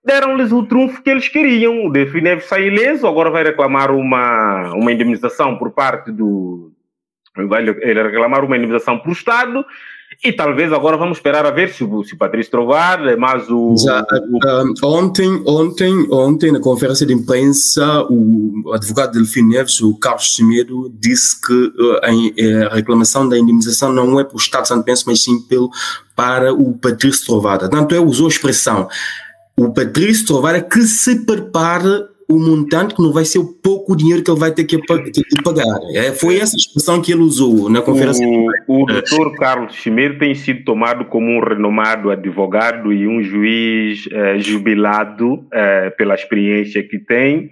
deram-lhes 0.04 0.52
o 0.52 0.64
trunfo 0.64 1.02
que 1.02 1.10
eles 1.10 1.28
queriam. 1.28 1.86
O 1.86 1.90
Delfim 1.90 2.20
Neves 2.20 2.44
sai 2.44 2.68
ileso, 2.68 3.08
agora 3.08 3.30
vai 3.30 3.42
reclamar 3.42 3.90
uma, 3.90 4.72
uma 4.74 4.92
indemnização 4.92 5.58
por 5.58 5.72
parte 5.72 6.12
do. 6.12 6.72
Vai 7.48 7.64
reclamar 7.64 8.44
uma 8.44 8.56
indemnização 8.56 8.98
para 8.98 9.08
o 9.08 9.12
Estado 9.12 9.64
e 10.24 10.32
talvez 10.32 10.72
agora 10.72 10.96
vamos 10.96 11.18
esperar 11.18 11.44
a 11.44 11.50
ver 11.50 11.70
se, 11.70 11.82
o, 11.82 12.04
se 12.04 12.14
o 12.14 12.16
Patrício 12.16 12.50
Trovar, 12.50 13.04
é 13.08 13.16
mas 13.16 13.48
o, 13.50 13.74
Já. 13.76 14.04
Um, 14.22 14.74
ontem, 14.86 15.42
ontem, 15.44 16.06
ontem, 16.12 16.52
na 16.52 16.60
conferência 16.60 17.04
de 17.04 17.12
imprensa, 17.12 18.06
o 18.08 18.72
advogado 18.72 19.14
Delfim 19.14 19.42
Neves, 19.42 19.80
o 19.80 19.96
Carlos 19.96 20.34
Cimedo, 20.34 20.92
disse 20.98 21.40
que 21.40 21.72
a, 22.02 22.70
a, 22.70 22.74
reclamação 22.74 23.28
da 23.28 23.36
indemnização 23.36 23.92
não 23.92 24.20
é 24.20 24.24
para 24.24 24.36
o 24.36 24.38
Estado 24.38 24.68
Santo 24.68 24.84
Penso, 24.84 25.04
mas 25.08 25.24
sim 25.24 25.40
pelo, 25.40 25.70
para 26.14 26.54
o 26.54 26.72
Patrício 26.74 27.26
Trovada. 27.26 27.68
Tanto 27.68 27.94
é, 27.94 27.98
usou 27.98 28.26
a 28.26 28.30
expressão 28.30 28.88
o 29.56 29.72
Patrício 29.72 30.26
Trovada 30.26 30.60
que 30.60 30.82
se 30.82 31.24
prepare 31.24 32.11
o 32.28 32.38
montante 32.38 32.94
que 32.94 33.02
não 33.02 33.12
vai 33.12 33.24
ser 33.24 33.38
o 33.38 33.46
pouco 33.46 33.96
dinheiro 33.96 34.22
que 34.22 34.30
ele 34.30 34.40
vai 34.40 34.52
ter 34.52 34.64
que, 34.64 34.78
pagar. 35.42 35.64
É, 35.94 36.12
foi 36.12 36.38
essa 36.38 36.56
expressão 36.56 37.00
que 37.00 37.12
ele 37.12 37.22
usou 37.22 37.68
na 37.68 37.82
conferência. 37.82 38.26
O, 38.26 38.82
o 38.82 38.86
doutor 38.86 39.34
Carlos 39.36 39.74
Chimeiro 39.74 40.18
tem 40.18 40.34
sido 40.34 40.64
tomado 40.64 41.04
como 41.06 41.30
um 41.30 41.40
renomado 41.40 42.10
advogado 42.10 42.92
e 42.92 43.06
um 43.06 43.22
juiz 43.22 44.08
eh, 44.10 44.38
jubilado 44.38 45.44
eh, 45.52 45.90
pela 45.90 46.14
experiência 46.14 46.82
que 46.82 46.98
tem. 46.98 47.50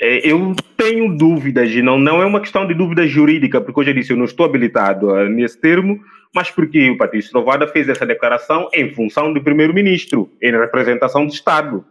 Eh, 0.00 0.30
eu 0.30 0.54
tenho 0.76 1.16
dúvidas, 1.16 1.70
e 1.70 1.82
não, 1.82 1.98
não 1.98 2.22
é 2.22 2.26
uma 2.26 2.40
questão 2.40 2.66
de 2.66 2.74
dúvida 2.74 3.06
jurídica, 3.06 3.60
porque 3.60 3.80
eu 3.80 3.84
já 3.84 3.92
disse, 3.92 4.12
eu 4.12 4.16
não 4.16 4.24
estou 4.24 4.46
habilitado 4.46 5.12
nesse 5.28 5.60
termo, 5.60 5.98
mas 6.34 6.50
porque 6.50 6.90
o 6.90 6.98
Patrício 6.98 7.30
Trovada 7.30 7.66
fez 7.66 7.88
essa 7.88 8.04
declaração 8.04 8.68
em 8.74 8.92
função 8.92 9.32
do 9.32 9.42
primeiro-ministro, 9.42 10.30
em 10.42 10.52
representação 10.52 11.26
do 11.26 11.32
Estado. 11.32 11.84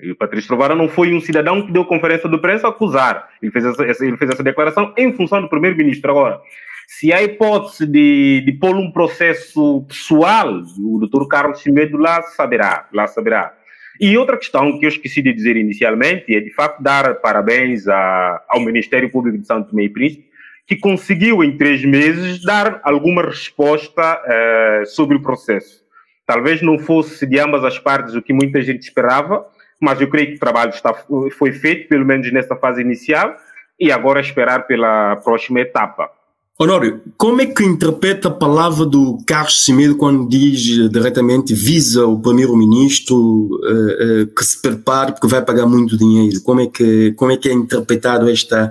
E 0.00 0.10
o 0.10 0.16
Patrício 0.16 0.48
Trovara 0.48 0.74
não 0.74 0.88
foi 0.88 1.14
um 1.14 1.20
cidadão 1.20 1.64
que 1.64 1.72
deu 1.72 1.84
conferência 1.84 2.28
de 2.28 2.36
imprensa 2.36 2.68
acusar. 2.68 3.28
Ele 3.40 3.52
fez 3.52 3.64
essa, 3.64 4.04
ele 4.04 4.16
fez 4.16 4.30
essa 4.30 4.42
declaração 4.42 4.92
em 4.96 5.12
função 5.12 5.40
do 5.40 5.48
primeiro-ministro. 5.48 6.10
Agora, 6.10 6.40
se 6.86 7.12
há 7.12 7.22
hipótese 7.22 7.86
de, 7.86 8.42
de 8.44 8.52
pôr 8.52 8.76
um 8.76 8.90
processo 8.90 9.84
pessoal, 9.88 10.62
o 10.78 10.98
doutor 10.98 11.26
Carlos 11.28 11.60
Chimedo 11.60 11.96
lá 11.96 12.22
saberá, 12.22 12.88
lá 12.92 13.06
saberá. 13.06 13.54
E 14.00 14.18
outra 14.18 14.36
questão 14.36 14.78
que 14.78 14.84
eu 14.84 14.88
esqueci 14.88 15.22
de 15.22 15.32
dizer 15.32 15.56
inicialmente 15.56 16.34
é, 16.34 16.40
de 16.40 16.52
facto, 16.52 16.82
dar 16.82 17.14
parabéns 17.20 17.86
a, 17.86 18.42
ao 18.48 18.60
Ministério 18.60 19.10
Público 19.10 19.38
de 19.38 19.46
Santo 19.46 19.70
Tomé 19.70 19.84
e 19.84 19.88
Príncipe, 19.88 20.24
que 20.66 20.76
conseguiu, 20.76 21.44
em 21.44 21.56
três 21.56 21.84
meses, 21.84 22.42
dar 22.42 22.80
alguma 22.82 23.22
resposta 23.22 24.20
uh, 24.20 24.86
sobre 24.86 25.16
o 25.16 25.22
processo. 25.22 25.84
Talvez 26.26 26.62
não 26.62 26.78
fosse 26.78 27.26
de 27.26 27.38
ambas 27.38 27.62
as 27.64 27.78
partes 27.78 28.14
o 28.14 28.22
que 28.22 28.32
muita 28.32 28.62
gente 28.62 28.82
esperava, 28.82 29.46
mas 29.84 30.00
eu 30.00 30.08
creio 30.08 30.28
que 30.28 30.36
o 30.36 30.40
trabalho 30.40 30.70
está, 30.70 30.94
foi 31.38 31.52
feito, 31.52 31.88
pelo 31.88 32.04
menos 32.04 32.32
nessa 32.32 32.56
fase 32.56 32.80
inicial, 32.80 33.36
e 33.78 33.92
agora 33.92 34.20
esperar 34.20 34.66
pela 34.66 35.16
próxima 35.16 35.60
etapa. 35.60 36.10
Honório, 36.56 37.02
como 37.18 37.40
é 37.40 37.46
que 37.46 37.64
interpreta 37.64 38.28
a 38.28 38.30
palavra 38.30 38.86
do 38.86 39.18
Carlos 39.26 39.64
Cimedo 39.64 39.96
quando 39.96 40.28
diz 40.28 40.60
diretamente 40.88 41.52
visa 41.52 42.06
o 42.06 42.20
primeiro-ministro 42.20 43.16
uh, 43.16 44.22
uh, 44.22 44.26
que 44.28 44.44
se 44.44 44.62
prepare 44.62 45.12
porque 45.12 45.26
vai 45.26 45.44
pagar 45.44 45.66
muito 45.66 45.98
dinheiro? 45.98 46.40
Como 46.42 46.60
é 46.60 46.68
que, 46.68 47.12
como 47.14 47.32
é, 47.32 47.36
que 47.36 47.48
é 47.48 47.52
interpretado 47.52 48.30
esta, 48.30 48.70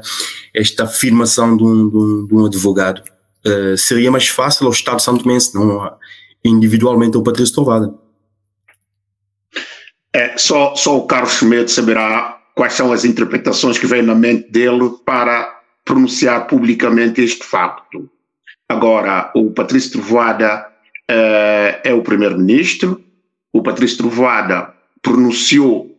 esta 0.53 0.86
afirmação 0.86 1.57
de 1.57 1.64
um, 1.64 1.89
de 1.89 1.97
um, 1.97 2.26
de 2.28 2.36
um 2.36 2.45
advogado? 2.45 3.03
Uh, 3.45 3.78
seria 3.78 4.09
mais 4.09 4.30
fácil 4.30 4.66
ao 4.66 4.72
Estado 4.72 5.01
Santo 5.01 5.28
Mense, 5.28 5.53
não 5.53 5.91
individualmente 6.45 7.18
ao 7.18 7.24
Patrício 7.24 7.53
Trovada? 7.53 7.93
É, 10.16 10.38
só, 10.38 10.76
só 10.76 10.97
o 10.97 11.07
Carlos 11.07 11.34
Cimedo 11.34 11.70
saberá 11.70 12.39
quais 12.55 12.74
são 12.74 12.91
as 12.91 13.03
interpretações 13.03 13.80
que 13.80 13.88
vêm 13.88 14.03
na 14.03 14.14
mente 14.14 14.51
dele 14.51 14.91
para 15.05 15.59
pronunciar 15.84 16.47
publicamente 16.47 17.22
este 17.22 17.43
facto. 17.43 18.09
Agora, 18.70 19.32
o 19.36 19.51
Patrício 19.51 19.93
Trovoada 19.93 20.68
uh, 21.09 21.80
é 21.84 21.93
o 21.93 22.01
primeiro-ministro, 22.01 23.03
o 23.51 23.61
Patrício 23.61 23.97
Trovoada 23.97 24.74
pronunciou 25.01 25.93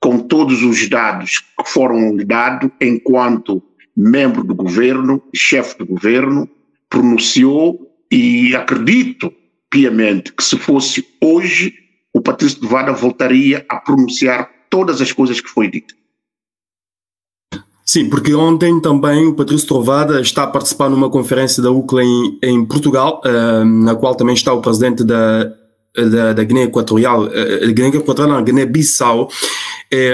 com 0.00 0.18
todos 0.18 0.62
os 0.62 0.88
dados 0.88 1.40
que 1.40 1.68
foram 1.68 2.14
lhe 2.14 2.24
dados 2.24 2.70
enquanto 2.80 3.62
membro 3.96 4.44
do 4.44 4.54
governo, 4.54 5.22
chefe 5.34 5.78
do 5.78 5.86
governo, 5.86 6.48
pronunciou 6.88 7.90
e 8.10 8.54
acredito 8.54 9.32
piamente 9.70 10.32
que 10.32 10.44
se 10.44 10.56
fosse 10.56 11.06
hoje, 11.20 11.74
o 12.16 12.20
Patrício 12.22 12.60
Trovoada 12.60 12.92
voltaria 12.92 13.66
a 13.68 13.76
pronunciar 13.76 14.50
todas 14.70 15.02
as 15.02 15.12
coisas 15.12 15.38
que 15.38 15.50
foi 15.50 15.70
dito. 15.70 15.94
Sim, 17.84 18.08
porque 18.08 18.34
ontem 18.34 18.80
também 18.80 19.26
o 19.26 19.34
Patrício 19.34 19.68
Trovada 19.68 20.18
está 20.22 20.44
a 20.44 20.46
participar 20.46 20.88
numa 20.88 21.10
conferência 21.10 21.62
da 21.62 21.70
UCLA 21.70 22.04
em, 22.04 22.38
em 22.42 22.64
Portugal, 22.64 23.20
uh, 23.22 23.64
na 23.66 23.94
qual 23.94 24.14
também 24.14 24.34
está 24.34 24.50
o 24.50 24.62
presidente 24.62 25.04
da, 25.04 25.44
da, 25.94 26.32
da 26.32 26.42
Guiné 26.42 26.62
Equatorial, 26.62 27.24
uh, 27.24 27.72
Guiné 27.74 27.88
Equatorial, 27.88 28.38
não, 28.38 28.42
Guiné-Bissau, 28.42 29.28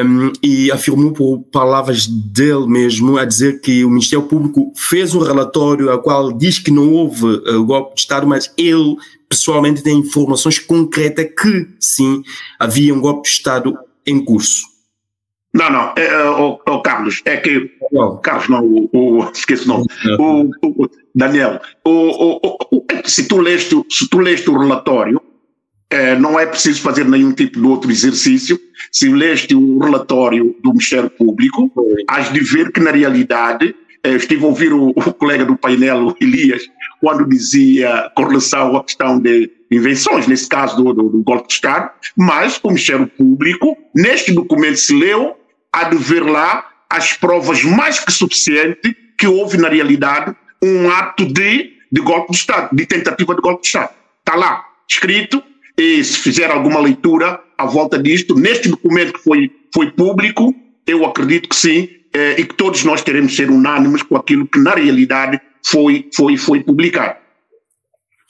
um, 0.04 0.32
e 0.42 0.72
afirmou 0.72 1.12
por 1.12 1.38
palavras 1.52 2.08
dele 2.08 2.66
mesmo 2.66 3.16
a 3.16 3.24
dizer 3.24 3.60
que 3.60 3.84
o 3.84 3.88
Ministério 3.88 4.26
Público 4.26 4.72
fez 4.76 5.14
um 5.14 5.20
relatório 5.20 5.90
a 5.92 5.98
qual 5.98 6.32
diz 6.32 6.58
que 6.58 6.72
não 6.72 6.92
houve 6.92 7.26
uh, 7.26 7.64
golpe 7.64 7.94
de 7.94 8.00
Estado, 8.00 8.26
mas 8.26 8.52
ele 8.58 8.96
pessoalmente 9.32 9.82
tem 9.82 9.98
informações 9.98 10.58
concretas 10.58 11.26
que 11.40 11.68
sim 11.80 12.22
havia 12.58 12.94
um 12.94 13.00
golpe 13.00 13.22
de 13.22 13.28
Estado 13.28 13.78
em 14.06 14.22
curso. 14.22 14.70
Não, 15.54 15.70
não, 15.70 15.92
é, 15.96 16.06
é, 16.06 16.30
o, 16.30 16.58
o, 16.66 16.82
Carlos, 16.82 17.20
é 17.24 17.36
que. 17.36 17.70
O 17.90 18.16
Carlos, 18.18 18.48
não, 18.48 18.64
o, 18.64 18.88
o 18.92 19.30
esqueci 19.30 19.64
o 19.64 19.68
nome. 19.68 19.86
O, 20.18 20.50
o 20.66 20.88
Daniel, 21.14 21.60
o, 21.84 22.40
o, 22.46 22.86
se, 23.04 23.26
tu 23.26 23.38
leste, 23.38 23.74
se 23.90 24.08
tu 24.08 24.18
leste 24.18 24.48
o 24.48 24.58
relatório, 24.58 25.20
é, 25.90 26.18
não 26.18 26.40
é 26.40 26.46
preciso 26.46 26.80
fazer 26.80 27.06
nenhum 27.06 27.32
tipo 27.32 27.60
de 27.60 27.66
outro 27.66 27.90
exercício. 27.90 28.58
Se 28.90 29.08
leste 29.10 29.54
o 29.54 29.78
relatório 29.78 30.56
do 30.62 30.70
Ministério 30.70 31.10
Público, 31.10 31.70
has 32.08 32.32
de 32.32 32.40
ver 32.40 32.72
que, 32.72 32.80
na 32.80 32.90
realidade, 32.90 33.74
é, 34.04 34.10
estive 34.10 34.44
a 34.44 34.48
ouvir 34.48 34.72
o, 34.72 34.90
o 34.90 35.14
colega 35.14 35.44
do 35.44 35.56
painel, 35.56 36.08
o 36.08 36.16
Elias, 36.20 36.62
quando 37.00 37.28
dizia 37.28 38.10
com 38.14 38.24
relação 38.24 38.76
à 38.76 38.84
questão 38.84 39.18
de 39.18 39.50
invenções, 39.70 40.26
nesse 40.26 40.48
caso 40.48 40.76
do, 40.76 40.92
do, 40.92 41.08
do 41.08 41.22
golpe 41.22 41.48
de 41.48 41.54
Estado, 41.54 41.90
mas 42.16 42.60
o 42.62 42.68
Ministério 42.68 43.06
Público, 43.06 43.76
neste 43.94 44.32
documento 44.32 44.76
se 44.76 44.94
leu, 44.94 45.36
há 45.72 45.84
de 45.84 45.96
ver 45.96 46.22
lá 46.22 46.68
as 46.90 47.12
provas 47.14 47.62
mais 47.64 48.00
que 48.00 48.12
suficientes 48.12 48.92
que 49.16 49.26
houve 49.26 49.56
na 49.56 49.68
realidade 49.68 50.34
um 50.62 50.90
ato 50.90 51.24
de, 51.24 51.72
de 51.90 52.00
golpe 52.02 52.32
de 52.32 52.38
Estado, 52.38 52.74
de 52.74 52.84
tentativa 52.84 53.34
de 53.34 53.40
golpe 53.40 53.62
de 53.62 53.68
Estado. 53.68 53.90
Está 54.20 54.36
lá, 54.36 54.64
escrito, 54.88 55.42
e 55.78 56.04
se 56.04 56.18
fizer 56.18 56.50
alguma 56.50 56.80
leitura 56.80 57.40
à 57.56 57.64
volta 57.64 57.98
disto, 57.98 58.34
neste 58.34 58.68
documento 58.68 59.14
que 59.14 59.22
foi, 59.22 59.50
foi 59.72 59.90
público, 59.90 60.54
eu 60.86 61.04
acredito 61.06 61.48
que 61.48 61.56
sim, 61.56 61.88
eh, 62.14 62.40
e 62.40 62.44
que 62.44 62.54
todos 62.54 62.84
nós 62.84 63.02
queremos 63.02 63.34
ser 63.34 63.50
unânimes 63.50 64.02
com 64.02 64.16
aquilo 64.16 64.46
que 64.46 64.58
na 64.58 64.74
realidade 64.74 65.40
foi, 65.64 66.08
foi, 66.14 66.36
foi 66.36 66.60
publicado. 66.62 67.22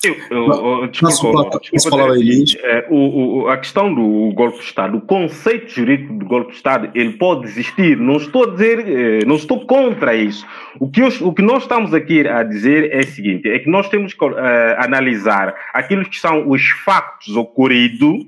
Eu, 0.05 0.17
eu, 0.31 0.83
eu, 0.83 0.87
desculpa, 0.89 1.61
desculpa 1.73 2.19
é, 2.65 2.87
o, 2.91 3.43
o, 3.43 3.49
a 3.49 3.57
questão 3.57 3.95
do 3.95 4.33
golpe 4.35 4.59
de 4.59 4.65
Estado, 4.65 4.99
o 4.99 5.01
conceito 5.01 5.71
jurídico 5.71 6.15
do 6.15 6.27
golpe 6.27 6.51
de 6.51 6.57
Estado, 6.57 6.91
ele 6.93 7.13
pode 7.13 7.47
existir. 7.47 7.97
Não 7.97 8.17
estou 8.17 8.43
a 8.43 8.51
dizer, 8.51 8.81
eh, 8.81 9.25
não 9.25 9.37
estou 9.37 9.65
contra 9.65 10.17
isso. 10.17 10.45
O 10.81 10.91
que, 10.91 11.03
eu, 11.03 11.09
o 11.21 11.33
que 11.33 11.41
nós 11.41 11.63
estamos 11.63 11.95
aqui 11.95 12.27
a 12.27 12.43
dizer 12.43 12.93
é 12.93 12.99
o 12.99 13.07
seguinte: 13.07 13.49
é 13.49 13.61
que 13.61 13.71
nós 13.71 13.89
temos 13.89 14.13
que 14.13 14.25
uh, 14.25 14.35
analisar 14.79 15.55
aquilo 15.73 16.05
que 16.05 16.19
são 16.19 16.51
os 16.51 16.69
factos 16.85 17.37
ocorridos, 17.37 18.27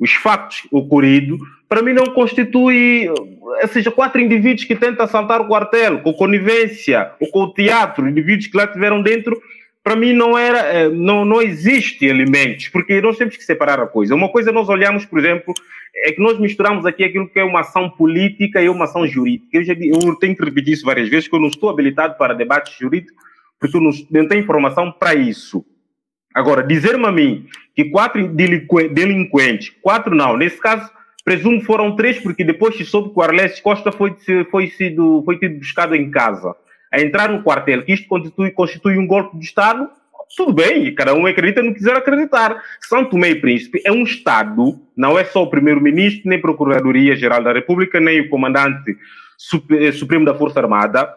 os 0.00 0.12
factos 0.14 0.66
ocorridos, 0.72 1.38
para 1.72 1.80
mim 1.80 1.94
não 1.94 2.04
constitui, 2.12 3.08
ou 3.08 3.68
seja, 3.68 3.90
quatro 3.90 4.20
indivíduos 4.20 4.66
que 4.66 4.76
tentam 4.76 5.06
assaltar 5.06 5.40
o 5.40 5.48
quartel, 5.48 6.00
com 6.00 6.12
conivência, 6.12 7.12
ou 7.18 7.30
com 7.30 7.44
o 7.44 7.54
teatro, 7.54 8.06
indivíduos 8.06 8.46
que 8.48 8.56
lá 8.58 8.64
estiveram 8.64 9.00
dentro 9.00 9.40
para 9.82 9.96
mim 9.96 10.12
não 10.12 10.36
era, 10.36 10.58
eh, 10.58 10.90
não, 10.90 11.24
não 11.24 11.40
existe 11.40 12.04
elementos, 12.04 12.68
porque 12.68 13.00
nós 13.00 13.16
temos 13.16 13.38
que 13.38 13.42
separar 13.42 13.80
a 13.80 13.86
coisa. 13.86 14.14
Uma 14.14 14.28
coisa 14.28 14.52
nós 14.52 14.68
olhamos, 14.68 15.06
por 15.06 15.18
exemplo, 15.18 15.54
é 16.04 16.12
que 16.12 16.20
nós 16.20 16.38
misturamos 16.38 16.84
aqui 16.84 17.04
aquilo 17.04 17.26
que 17.26 17.40
é 17.40 17.42
uma 17.42 17.60
ação 17.60 17.88
política 17.88 18.60
e 18.60 18.68
uma 18.68 18.84
ação 18.84 19.06
jurídica. 19.06 19.48
Eu, 19.56 19.64
já, 19.64 19.72
eu 19.72 20.14
tenho 20.16 20.36
que 20.36 20.44
repetir 20.44 20.74
isso 20.74 20.84
várias 20.84 21.08
vezes, 21.08 21.26
que 21.26 21.34
eu 21.34 21.40
não 21.40 21.48
estou 21.48 21.70
habilitado 21.70 22.18
para 22.18 22.34
debate 22.34 22.78
jurídico, 22.78 23.18
porque 23.58 23.78
eu 23.78 23.80
não, 23.80 23.90
não 24.10 24.28
tenho 24.28 24.42
informação 24.42 24.92
para 24.92 25.14
isso. 25.14 25.64
Agora, 26.34 26.62
dizer-me 26.62 27.06
a 27.06 27.10
mim 27.10 27.46
que 27.74 27.86
quatro 27.86 28.28
delinquentes, 28.28 29.72
quatro 29.80 30.14
não, 30.14 30.36
nesse 30.36 30.60
caso, 30.60 30.90
presumo 31.24 31.60
foram 31.62 31.96
três, 31.96 32.18
porque 32.20 32.44
depois 32.44 32.76
se 32.76 32.84
soube 32.84 33.12
que 33.12 33.18
o 33.18 33.22
Arles 33.22 33.60
Costa 33.60 33.92
foi, 33.92 34.16
foi, 34.50 34.68
sido, 34.68 35.22
foi 35.24 35.38
tido 35.38 35.58
buscado 35.58 35.94
em 35.94 36.10
casa 36.10 36.54
a 36.92 37.00
entrar 37.00 37.30
no 37.30 37.42
quartel, 37.42 37.82
que 37.84 37.92
isto 37.92 38.06
constitui, 38.06 38.50
constitui 38.50 38.98
um 38.98 39.06
golpe 39.06 39.38
de 39.38 39.44
Estado, 39.44 39.88
tudo 40.36 40.52
bem, 40.52 40.94
cada 40.94 41.14
um 41.14 41.26
acredita 41.26 41.62
no 41.62 41.72
que 41.72 41.78
quiser 41.78 41.96
acreditar. 41.96 42.62
São 42.80 43.04
Tomé 43.04 43.30
e 43.30 43.34
Príncipe 43.34 43.82
é 43.84 43.92
um 43.92 44.02
Estado, 44.02 44.80
não 44.96 45.18
é 45.18 45.24
só 45.24 45.42
o 45.42 45.50
primeiro-ministro, 45.50 46.28
nem 46.28 46.40
Procuradoria-Geral 46.40 47.42
da 47.42 47.52
República, 47.52 48.00
nem 48.00 48.20
o 48.20 48.28
comandante 48.28 48.96
eh, 49.78 49.92
supremo 49.92 50.24
da 50.24 50.34
Força 50.34 50.60
Armada. 50.60 51.08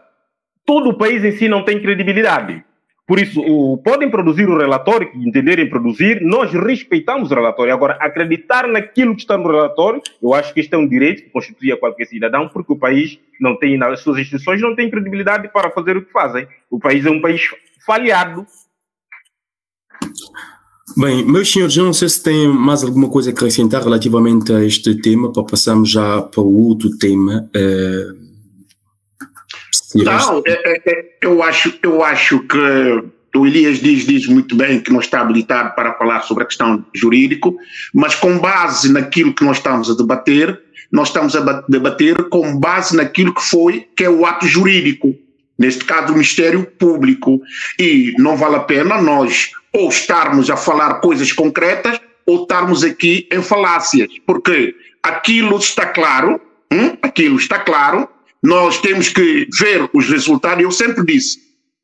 Todo 0.66 0.90
o 0.90 0.98
país 0.98 1.24
em 1.24 1.32
si 1.32 1.48
não 1.48 1.64
tem 1.64 1.82
credibilidade. 1.82 2.64
Por 3.08 3.20
isso, 3.20 3.40
o, 3.40 3.78
podem 3.78 4.10
produzir 4.10 4.50
o 4.50 4.58
relatório 4.58 5.12
que 5.12 5.18
entenderem 5.18 5.70
produzir, 5.70 6.22
nós 6.22 6.52
respeitamos 6.52 7.30
o 7.30 7.36
relatório. 7.36 7.72
Agora, 7.72 7.98
acreditar 8.02 8.68
naquilo 8.68 9.14
que 9.16 9.22
está 9.22 9.38
no 9.38 9.48
relatório, 9.48 10.02
eu 10.22 10.34
acho 10.34 10.52
que 10.54 10.60
este 10.60 10.74
é 10.74 10.78
um 10.78 10.88
direito 10.88 11.22
que 11.24 11.30
constitui 11.30 11.72
a 11.72 11.78
qualquer 11.78 12.06
cidadão, 12.06 12.50
porque 12.50 12.74
o 12.74 12.76
país 12.76 13.20
não 13.40 13.56
tem, 13.58 13.82
as 13.84 14.00
suas 14.00 14.18
instituições 14.18 14.60
não 14.60 14.76
têm 14.76 14.90
credibilidade 14.90 15.48
para 15.50 15.70
fazer 15.70 15.98
o 15.98 16.04
que 16.04 16.12
fazem. 16.12 16.48
O 16.70 16.80
país 16.80 17.06
é 17.06 17.12
um 17.12 17.22
país 17.22 17.42
falhado. 17.86 18.44
Bem, 20.98 21.24
meus 21.24 21.52
senhores, 21.52 21.78
não 21.78 21.94
sei 21.94 22.10
se 22.10 22.24
tem 22.24 22.48
mais 22.48 22.84
alguma 22.84 23.10
coisa 23.10 23.30
a 23.30 23.34
acrescentar 23.34 23.84
relativamente 23.84 24.52
a 24.52 24.64
este 24.64 25.00
tema, 25.00 25.32
para 25.32 25.44
passarmos 25.44 25.92
já 25.92 26.24
para 26.24 26.42
o 26.42 26.68
outro 26.68 26.90
tema. 26.98 27.48
Uh 27.56 28.26
não, 30.04 30.44
é, 30.46 30.52
é, 30.52 30.82
é, 30.86 31.06
eu, 31.22 31.42
acho, 31.42 31.74
eu 31.82 32.04
acho 32.04 32.40
que 32.42 33.38
o 33.38 33.46
Elias 33.46 33.80
diz, 33.80 34.06
diz 34.06 34.28
muito 34.28 34.56
bem 34.56 34.80
que 34.80 34.92
não 34.92 35.00
está 35.00 35.22
habilitado 35.22 35.76
para 35.76 35.94
falar 35.94 36.22
sobre 36.22 36.44
a 36.44 36.48
questão 36.48 36.86
jurídica, 36.94 37.50
mas 37.94 38.16
com 38.16 38.38
base 38.40 38.92
naquilo 38.92 39.34
que 39.34 39.44
nós 39.44 39.58
estamos 39.58 39.90
a 39.90 39.96
debater, 39.96 40.60
nós 40.92 41.10
estamos 41.10 41.36
a 41.36 41.64
debater 41.68 42.30
com 42.30 42.58
base 42.58 42.96
naquilo 42.96 43.34
que 43.34 43.42
foi, 43.42 43.88
que 43.96 44.04
é 44.04 44.10
o 44.10 44.26
ato 44.26 44.48
jurídico, 44.48 45.16
neste 45.58 45.84
caso 45.84 46.10
o 46.10 46.14
Ministério 46.14 46.66
Público. 46.66 47.42
E 47.80 48.14
não 48.18 48.38
vale 48.38 48.56
a 48.56 48.62
pena 48.62 49.02
nós 49.02 49.52
ou 49.74 49.90
estarmos 49.90 50.50
a 50.50 50.56
falar 50.56 50.96
coisas 50.96 51.32
concretas 51.32 52.00
ou 52.26 52.44
estarmos 52.44 52.84
aqui 52.84 53.28
em 53.32 53.42
falácias, 53.42 54.10
porque 54.26 54.76
aquilo 55.04 55.58
está 55.58 55.86
claro, 55.88 56.40
hum? 56.72 56.96
aquilo 57.02 57.38
está 57.38 57.60
claro, 57.60 58.10
nós 58.46 58.80
temos 58.80 59.10
que 59.10 59.48
ver 59.60 59.90
os 59.94 60.10
resultados. 60.10 60.64
Eu 60.64 60.72
sempre 60.72 61.06
disse, 61.06 61.40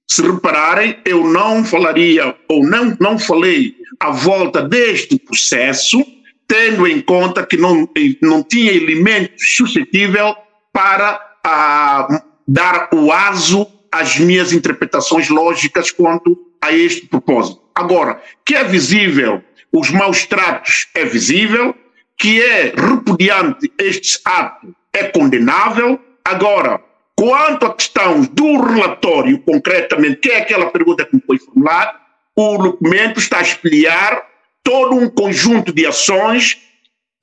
se 0.07 0.21
repararem, 0.21 0.97
eu 1.05 1.27
não 1.27 1.63
falaria 1.63 2.35
ou 2.47 2.65
não, 2.65 2.95
não 2.99 3.17
falei 3.17 3.75
à 3.99 4.11
volta 4.11 4.61
deste 4.61 5.17
processo 5.19 6.03
tendo 6.47 6.85
em 6.85 6.99
conta 6.99 7.45
que 7.45 7.55
não, 7.55 7.89
não 8.21 8.43
tinha 8.43 8.73
elementos 8.73 9.55
suscetível 9.55 10.35
para 10.73 11.37
ah, 11.45 12.23
dar 12.45 12.89
o 12.93 13.09
aso 13.09 13.65
às 13.89 14.19
minhas 14.19 14.51
interpretações 14.51 15.29
lógicas 15.29 15.91
quanto 15.91 16.37
a 16.61 16.73
este 16.73 17.07
propósito. 17.07 17.61
Agora, 17.73 18.21
que 18.45 18.53
é 18.53 18.65
visível, 18.65 19.41
os 19.71 19.89
maus 19.89 20.25
tratos 20.25 20.87
é 20.93 21.05
visível, 21.05 21.73
que 22.17 22.41
é 22.41 22.73
repudiante 22.75 23.71
este 23.77 24.19
ato 24.25 24.75
é 24.93 25.05
condenável. 25.05 25.99
Agora, 26.23 26.81
quanto 27.15 27.65
à 27.65 27.73
questão 27.73 28.21
do 28.21 28.61
relatório, 28.61 29.39
concretamente, 29.39 30.17
que 30.17 30.31
é 30.31 30.37
aquela 30.37 30.67
pergunta 30.67 31.05
que 31.05 31.15
me 31.15 31.21
foi 31.21 31.37
formulada, 31.37 31.95
o 32.35 32.57
documento 32.57 33.19
está 33.19 33.39
a 33.39 33.41
explicar 33.41 34.25
todo 34.63 34.95
um 34.95 35.09
conjunto 35.09 35.73
de 35.73 35.85
ações, 35.85 36.57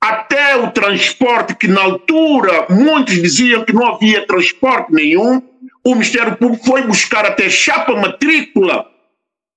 até 0.01 0.55
o 0.55 0.71
transporte, 0.71 1.55
que 1.55 1.67
na 1.67 1.81
altura 1.81 2.67
muitos 2.69 3.15
diziam 3.15 3.65
que 3.65 3.73
não 3.73 3.87
havia 3.87 4.25
transporte 4.25 4.93
nenhum, 4.93 5.41
o 5.83 5.93
Ministério 5.93 6.37
Público 6.37 6.65
foi 6.65 6.83
buscar 6.83 7.25
até 7.25 7.49
chapa 7.49 7.95
matrícula 7.95 8.85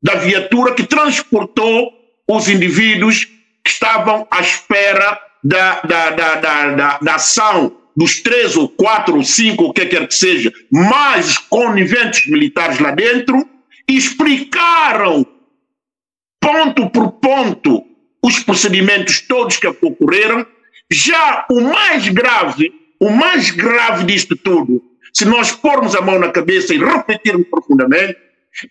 da 0.03 0.14
viatura 0.16 0.74
que 0.74 0.84
transportou 0.84 1.93
os 2.28 2.49
indivíduos 2.49 3.24
que 3.24 3.70
estavam 3.70 4.26
à 4.30 4.40
espera 4.40 5.20
da, 5.45 5.80
da, 5.82 6.11
da, 6.11 6.34
da, 6.36 6.99
da 6.99 7.14
ação 7.14 7.76
dos 7.97 8.20
três 8.20 8.57
ou 8.57 8.68
quatro 8.68 9.16
ou 9.16 9.24
cinco, 9.24 9.64
o 9.64 9.72
que 9.72 9.86
quer 9.86 10.07
que 10.07 10.14
seja, 10.14 10.53
mais 10.70 11.38
coniventes 11.38 12.30
militares 12.30 12.78
lá 12.78 12.90
dentro, 12.90 13.47
explicaram 13.88 15.26
ponto 16.40 16.90
por 16.90 17.12
ponto 17.12 17.84
os 18.22 18.38
procedimentos 18.40 19.20
todos 19.20 19.57
que 19.57 19.66
ocorreram. 19.66 20.47
Já 20.90 21.47
o 21.51 21.61
mais 21.61 22.09
grave, 22.09 22.72
o 23.01 23.11
mais 23.11 23.51
grave 23.51 24.05
disto 24.05 24.36
tudo, 24.36 24.82
se 25.12 25.24
nós 25.24 25.53
pormos 25.53 25.95
a 25.95 26.01
mão 26.01 26.18
na 26.18 26.30
cabeça 26.30 26.74
e 26.74 26.78
refletirmos 26.78 27.47
profundamente, 27.49 28.16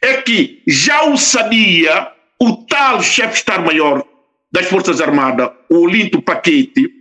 é 0.02 0.22
que 0.22 0.62
já 0.68 1.04
o 1.06 1.18
sabia 1.18 2.12
o 2.40 2.58
tal 2.66 3.02
chefe 3.02 3.30
de 3.30 3.38
Estado-Maior 3.38 4.06
das 4.52 4.66
Forças 4.68 5.00
Armadas, 5.00 5.52
o 5.70 5.80
Olinto 5.80 6.22
Paquete, 6.22 7.01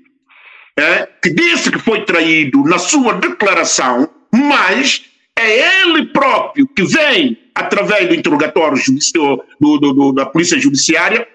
é, 0.81 1.09
que 1.23 1.31
disse 1.31 1.71
que 1.71 1.79
foi 1.79 2.05
traído 2.05 2.65
na 2.65 2.79
sua 2.79 3.15
declaração, 3.15 4.09
mas 4.33 5.03
é 5.39 5.83
ele 5.83 6.07
próprio 6.07 6.67
que 6.67 6.83
vem, 6.85 7.39
através 7.55 8.09
do 8.09 8.15
interrogatório 8.15 8.79
do, 9.13 9.45
do, 9.61 9.93
do, 9.93 10.13
da 10.13 10.27
Polícia 10.27 10.59
Judiciária, 10.59 11.27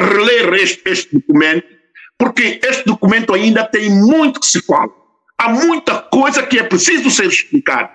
reler 0.00 0.54
este, 0.54 0.82
este 0.86 1.14
documento, 1.14 1.66
porque 2.18 2.60
este 2.62 2.84
documento 2.84 3.32
ainda 3.32 3.64
tem 3.64 3.88
muito 3.88 4.40
que 4.40 4.46
se 4.46 4.60
fala. 4.60 4.90
Há 5.38 5.50
muita 5.50 6.02
coisa 6.02 6.42
que 6.42 6.58
é 6.58 6.64
preciso 6.64 7.08
ser 7.10 7.26
explicada. 7.26 7.90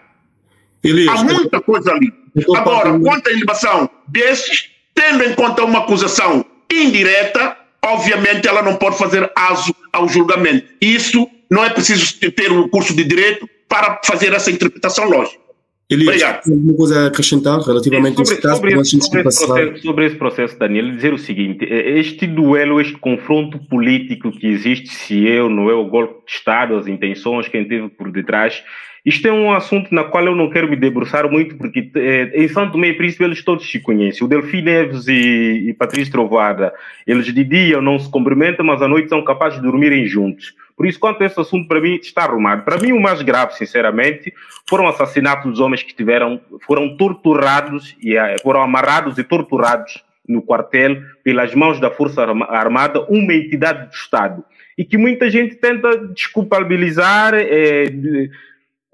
Elias, 0.82 1.20
Há 1.20 1.24
muita 1.24 1.62
coisa 1.62 1.92
ali. 1.92 2.12
Agora, 2.56 2.98
quanto 3.00 3.28
à 3.28 3.32
elevação 3.32 3.90
desses, 4.08 4.70
tendo 4.96 5.24
em 5.24 5.36
conta 5.36 5.64
uma 5.66 5.80
acusação 5.80 6.46
indireta, 6.72 7.58
obviamente 7.84 8.48
ela 8.48 8.62
não 8.62 8.78
pode 8.78 8.98
fazer 8.98 9.30
aso 9.36 9.76
ao 9.92 10.08
julgamento. 10.08 10.68
Isso 10.82 11.30
não 11.52 11.64
é 11.64 11.70
preciso 11.70 12.18
ter 12.32 12.52
um 12.52 12.68
curso 12.70 12.96
de 12.96 13.04
direito 13.04 13.48
para 13.74 14.00
fazer 14.06 14.32
essa 14.34 14.52
interpretação 14.52 15.10
lógica. 15.10 15.42
Elias, 15.90 16.16
Obrigado. 16.16 16.52
alguma 16.52 16.78
coisa 16.78 17.00
a 17.00 17.08
acrescentar 17.08 17.60
relativamente 17.60 18.16
sobre, 18.16 18.30
a 18.30 18.34
esse 18.34 18.42
caso? 18.42 18.56
Sobre, 18.56 18.80
esse, 18.80 19.02
sobre, 19.02 19.28
esse 19.28 19.46
processo, 19.48 19.82
sobre 19.82 20.06
esse 20.06 20.16
processo, 20.16 20.60
Daniel, 20.60 20.92
dizer 20.92 21.14
o 21.14 21.18
seguinte: 21.18 21.66
é, 21.66 22.00
este 22.00 22.28
duelo, 22.28 22.80
este 22.80 22.98
confronto 22.98 23.58
político 23.68 24.32
que 24.32 24.48
existe, 24.48 24.90
se 24.94 25.26
eu, 25.26 25.50
não 25.50 25.70
é 25.70 25.74
o 25.74 25.86
golpe 25.88 26.26
de 26.26 26.32
Estado, 26.32 26.78
as 26.78 26.88
intenções, 26.88 27.48
quem 27.48 27.68
teve 27.68 27.90
por 27.90 28.12
detrás, 28.12 28.64
isto 29.06 29.28
é 29.28 29.32
um 29.32 29.52
assunto 29.52 29.94
na 29.94 30.06
qual 30.06 30.26
eu 30.26 30.36
não 30.36 30.50
quero 30.50 30.70
me 30.70 30.78
debruçar 30.78 31.30
muito, 31.30 31.58
porque 31.58 31.92
eh, 31.96 32.32
em 32.34 32.48
Santo 32.48 32.84
e 32.84 32.94
Príncipe 32.94 33.26
eles 33.26 33.44
todos 33.44 33.70
se 33.70 33.80
conhecem. 33.80 34.26
O 34.26 34.30
Delfim 34.30 34.62
Neves 34.62 35.08
e, 35.10 35.70
e 35.70 35.74
Patrícia 35.74 36.12
Trovada, 36.12 36.74
eles 37.06 37.26
de 37.26 37.44
dia 37.44 37.82
não 37.82 38.00
se 38.00 38.10
cumprimentam, 38.10 38.66
mas 38.66 38.82
à 38.82 38.88
noite 38.88 39.10
são 39.10 39.22
capazes 39.22 39.60
de 39.60 39.66
dormirem 39.66 40.06
juntos. 40.06 40.56
Por 40.76 40.88
isso, 40.88 41.00
quanto 41.00 41.22
a 41.22 41.26
esse 41.26 41.40
assunto, 41.40 41.68
para 41.68 41.82
mim, 41.82 41.96
está 41.96 42.24
arrumado. 42.24 42.64
Para 42.64 42.78
mim, 42.78 42.94
o 42.94 43.02
mais 43.02 43.22
grave, 43.22 43.56
sinceramente, 43.56 44.34
foram 44.70 44.88
assassinatos 44.88 45.52
dos 45.52 45.60
homens 45.60 45.84
que 45.84 45.94
tiveram, 45.94 46.40
foram 46.66 46.96
torturados, 46.96 47.98
e 48.02 48.16
eh, 48.16 48.38
foram 48.42 48.62
amarrados 48.62 49.18
e 49.18 49.24
torturados 49.24 50.02
no 50.28 50.42
quartel 50.42 51.02
pelas 51.24 51.54
mãos 51.54 51.80
da 51.80 51.92
Força 51.92 52.22
Armada, 52.22 53.02
uma 53.10 53.34
entidade 53.34 53.90
do 53.90 53.94
Estado. 53.94 54.44
E 54.78 54.86
que 54.86 54.98
muita 54.98 55.30
gente 55.30 55.56
tenta 55.56 56.08
desculpabilizar, 56.08 57.34
é, 57.36 57.86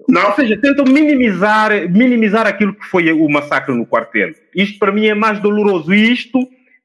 não. 0.08 0.28
Ou 0.28 0.34
seja, 0.34 0.56
tentam 0.56 0.84
minimizar, 0.84 1.70
minimizar 1.90 2.46
aquilo 2.46 2.74
que 2.74 2.84
foi 2.86 3.12
o 3.12 3.28
massacre 3.28 3.74
no 3.74 3.86
quartel. 3.86 4.32
Isto 4.54 4.78
para 4.78 4.92
mim 4.92 5.06
é 5.06 5.14
mais 5.14 5.40
doloroso 5.40 5.92
e 5.92 6.12
isto 6.12 6.38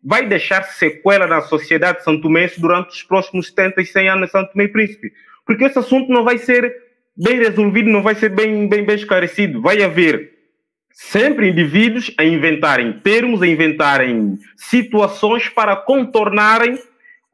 vai 0.03 0.27
deixar 0.27 0.63
sequela 0.63 1.25
na 1.25 1.41
sociedade 1.41 2.03
santomense 2.03 2.61
durante 2.61 2.89
os 2.89 3.03
próximos 3.03 3.47
70 3.47 3.81
e 3.81 3.85
100 3.85 4.09
anos 4.09 4.29
em 4.29 4.31
Santo 4.31 4.51
Tomé 4.51 4.65
e 4.65 4.67
Príncipe. 4.67 5.11
Porque 5.45 5.63
esse 5.63 5.79
assunto 5.79 6.11
não 6.11 6.23
vai 6.23 6.37
ser 6.37 6.75
bem 7.17 7.37
resolvido, 7.37 7.89
não 7.89 8.03
vai 8.03 8.13
ser 8.15 8.29
bem, 8.29 8.67
bem, 8.67 8.85
bem 8.85 8.95
esclarecido. 8.95 9.61
Vai 9.61 9.81
haver 9.81 10.31
sempre 10.91 11.49
indivíduos 11.49 12.13
a 12.17 12.23
inventarem 12.23 12.93
termos, 13.03 13.41
a 13.41 13.47
inventarem 13.47 14.37
situações 14.55 15.49
para 15.49 15.75
contornarem 15.75 16.77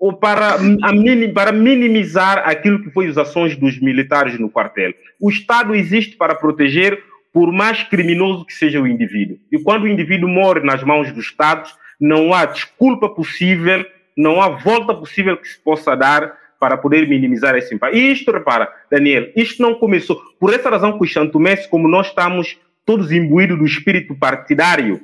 ou 0.02 0.14
para, 0.14 0.56
a, 0.56 1.32
para 1.32 1.52
minimizar 1.52 2.40
aquilo 2.50 2.82
que 2.82 2.90
foi 2.90 3.06
as 3.08 3.20
ações 3.20 3.56
dos 3.56 3.80
militares 3.80 4.40
no 4.40 4.50
quartel. 4.50 4.92
O 5.20 5.30
Estado 5.30 5.76
existe 5.76 6.18
para 6.18 6.34
proteger, 6.34 7.04
por 7.32 7.52
mais 7.54 7.84
criminoso 7.84 8.44
que 8.44 8.54
seja 8.54 8.82
o 8.82 8.88
indivíduo. 8.88 9.38
E 9.52 9.60
quando 9.60 9.84
o 9.84 9.88
indivíduo 9.88 10.28
morre 10.28 10.62
nas 10.62 10.84
mãos 10.84 11.12
do 11.12 11.20
Estado, 11.20 11.70
não 12.00 12.34
há 12.34 12.46
desculpa 12.46 13.10
possível, 13.10 13.86
não 14.18 14.42
há 14.42 14.50
volta 14.50 14.92
possível 14.92 15.38
que 15.38 15.48
se 15.48 15.60
possa 15.60 15.96
dar 15.96 16.36
para 16.60 16.78
poder 16.78 17.08
minimizar 17.08 17.56
esse 17.56 17.76
impacto. 17.76 17.96
E 17.96 18.12
isto, 18.12 18.32
repara, 18.32 18.74
Daniel, 18.90 19.32
isto 19.36 19.62
não 19.62 19.76
começou. 19.76 20.20
Por 20.40 20.52
essa 20.52 20.68
razão 20.68 20.98
que 20.98 21.06
os 21.06 21.14
santomenses, 21.14 21.68
como 21.68 21.88
nós 21.88 22.08
estamos 22.08 22.58
todos 22.84 23.12
imbuídos 23.12 23.60
do 23.60 23.66
espírito 23.66 24.16
partidário, 24.16 25.00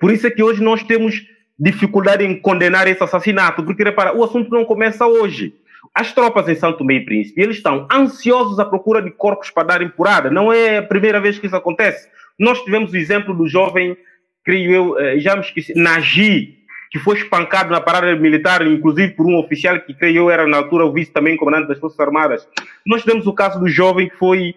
por 0.00 0.10
isso 0.10 0.26
é 0.26 0.30
que 0.32 0.42
hoje 0.42 0.60
nós 0.64 0.82
temos 0.82 1.24
dificuldade 1.58 2.24
em 2.24 2.38
condenar 2.38 2.86
esse 2.86 3.02
assassinato, 3.02 3.62
porque 3.62 3.82
repara, 3.82 4.16
o 4.16 4.22
assunto 4.22 4.50
não 4.50 4.64
começa 4.64 5.06
hoje. 5.06 5.54
As 5.94 6.12
tropas 6.12 6.48
em 6.48 6.54
Santo 6.54 6.84
Meio 6.84 7.04
Príncipe, 7.04 7.40
eles 7.40 7.56
estão 7.56 7.86
ansiosos 7.90 8.58
à 8.58 8.64
procura 8.64 9.00
de 9.00 9.10
corpos 9.10 9.50
para 9.50 9.68
dar 9.68 9.82
empurrada. 9.82 10.30
Não 10.30 10.52
é 10.52 10.78
a 10.78 10.82
primeira 10.82 11.20
vez 11.20 11.38
que 11.38 11.46
isso 11.46 11.56
acontece. 11.56 12.08
Nós 12.38 12.62
tivemos 12.62 12.92
o 12.92 12.96
exemplo 12.96 13.34
do 13.34 13.48
jovem, 13.48 13.96
creio 14.44 14.72
eu, 14.72 14.98
eh, 14.98 15.18
já 15.18 15.34
me 15.34 15.40
esqueci, 15.40 15.74
Nagi, 15.74 16.56
que 16.90 16.98
foi 16.98 17.16
espancado 17.16 17.70
na 17.70 17.80
parada 17.80 18.14
militar, 18.14 18.66
inclusive 18.66 19.12
por 19.12 19.26
um 19.26 19.36
oficial 19.36 19.80
que 19.80 19.94
creio 19.94 20.16
eu 20.24 20.30
era 20.30 20.46
na 20.46 20.58
altura 20.58 20.84
o 20.84 20.92
vice 20.92 21.10
também 21.10 21.36
comandante 21.36 21.68
das 21.68 21.78
Forças 21.78 21.98
Armadas. 21.98 22.46
Nós 22.84 23.02
tivemos 23.02 23.26
o 23.26 23.32
caso 23.32 23.58
do 23.58 23.68
jovem 23.68 24.08
que 24.08 24.16
foi 24.16 24.54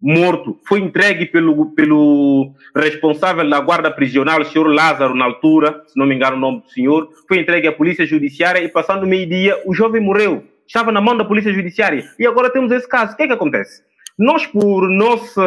morto, 0.00 0.58
foi 0.66 0.80
entregue 0.80 1.26
pelo, 1.26 1.66
pelo 1.72 2.54
responsável 2.74 3.48
da 3.48 3.60
guarda 3.60 3.90
prisional, 3.90 4.40
o 4.40 4.44
senhor 4.44 4.66
Lázaro, 4.66 5.14
na 5.14 5.26
altura, 5.26 5.82
se 5.86 5.98
não 5.98 6.06
me 6.06 6.14
engano 6.14 6.36
o 6.36 6.40
nome 6.40 6.60
do 6.62 6.70
senhor, 6.70 7.10
foi 7.28 7.38
entregue 7.38 7.68
à 7.68 7.72
polícia 7.72 8.06
judiciária 8.06 8.62
e 8.62 8.68
passando 8.68 9.06
meio-dia 9.06 9.60
o 9.66 9.74
jovem 9.74 10.00
morreu, 10.00 10.44
estava 10.66 10.90
na 10.90 11.00
mão 11.00 11.16
da 11.16 11.24
polícia 11.24 11.52
judiciária. 11.52 12.02
E 12.18 12.26
agora 12.26 12.50
temos 12.50 12.72
esse 12.72 12.88
caso. 12.88 13.12
O 13.12 13.16
que 13.16 13.24
é 13.24 13.26
que 13.26 13.32
acontece? 13.32 13.82
Nós, 14.18 14.46
por 14.46 14.88
nossa. 14.88 15.42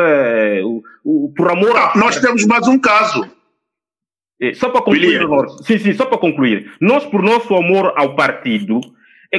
por 1.36 1.51
amor 1.51 1.78
a... 1.78 1.93
Nós 1.95 2.20
temos 2.20 2.45
mais 2.45 2.68
um 2.68 2.80
caso. 2.80 3.24
É, 4.41 4.54
só 4.54 4.70
para 4.70 4.82
concluir, 4.82 5.22
sim, 5.62 5.78
sim, 5.78 5.93
só 5.93 6.06
para 6.06 6.18
concluir. 6.18 6.74
Nós, 6.82 7.06
por 7.06 7.22
nosso 7.22 7.56
amor 7.56 7.93
ao 7.95 8.16
partido, 8.16 8.82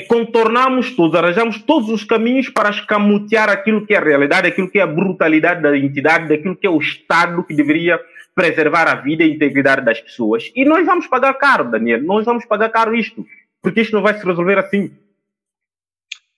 contornamos 0.00 0.90
todos, 0.90 1.14
arranjamos 1.14 1.62
todos 1.62 1.88
os 1.88 2.02
caminhos 2.02 2.48
para 2.48 2.70
escamotear 2.70 3.48
aquilo 3.48 3.86
que 3.86 3.94
é 3.94 3.96
a 3.96 4.04
realidade, 4.04 4.48
aquilo 4.48 4.68
que 4.68 4.78
é 4.78 4.82
a 4.82 4.86
brutalidade 4.86 5.62
da 5.62 5.76
entidade, 5.76 6.28
daquilo 6.28 6.56
que 6.56 6.66
é 6.66 6.70
o 6.70 6.80
Estado 6.80 7.44
que 7.44 7.54
deveria 7.54 8.00
preservar 8.34 8.88
a 8.88 8.96
vida 8.96 9.22
e 9.22 9.30
a 9.30 9.34
integridade 9.34 9.84
das 9.84 10.00
pessoas. 10.00 10.50
E 10.54 10.64
nós 10.64 10.84
vamos 10.84 11.06
pagar 11.06 11.34
caro, 11.34 11.70
Daniel, 11.70 12.02
nós 12.02 12.24
vamos 12.24 12.44
pagar 12.44 12.70
caro 12.70 12.94
isto, 12.94 13.24
porque 13.62 13.82
isto 13.82 13.92
não 13.92 14.02
vai 14.02 14.18
se 14.18 14.26
resolver 14.26 14.58
assim. 14.58 14.90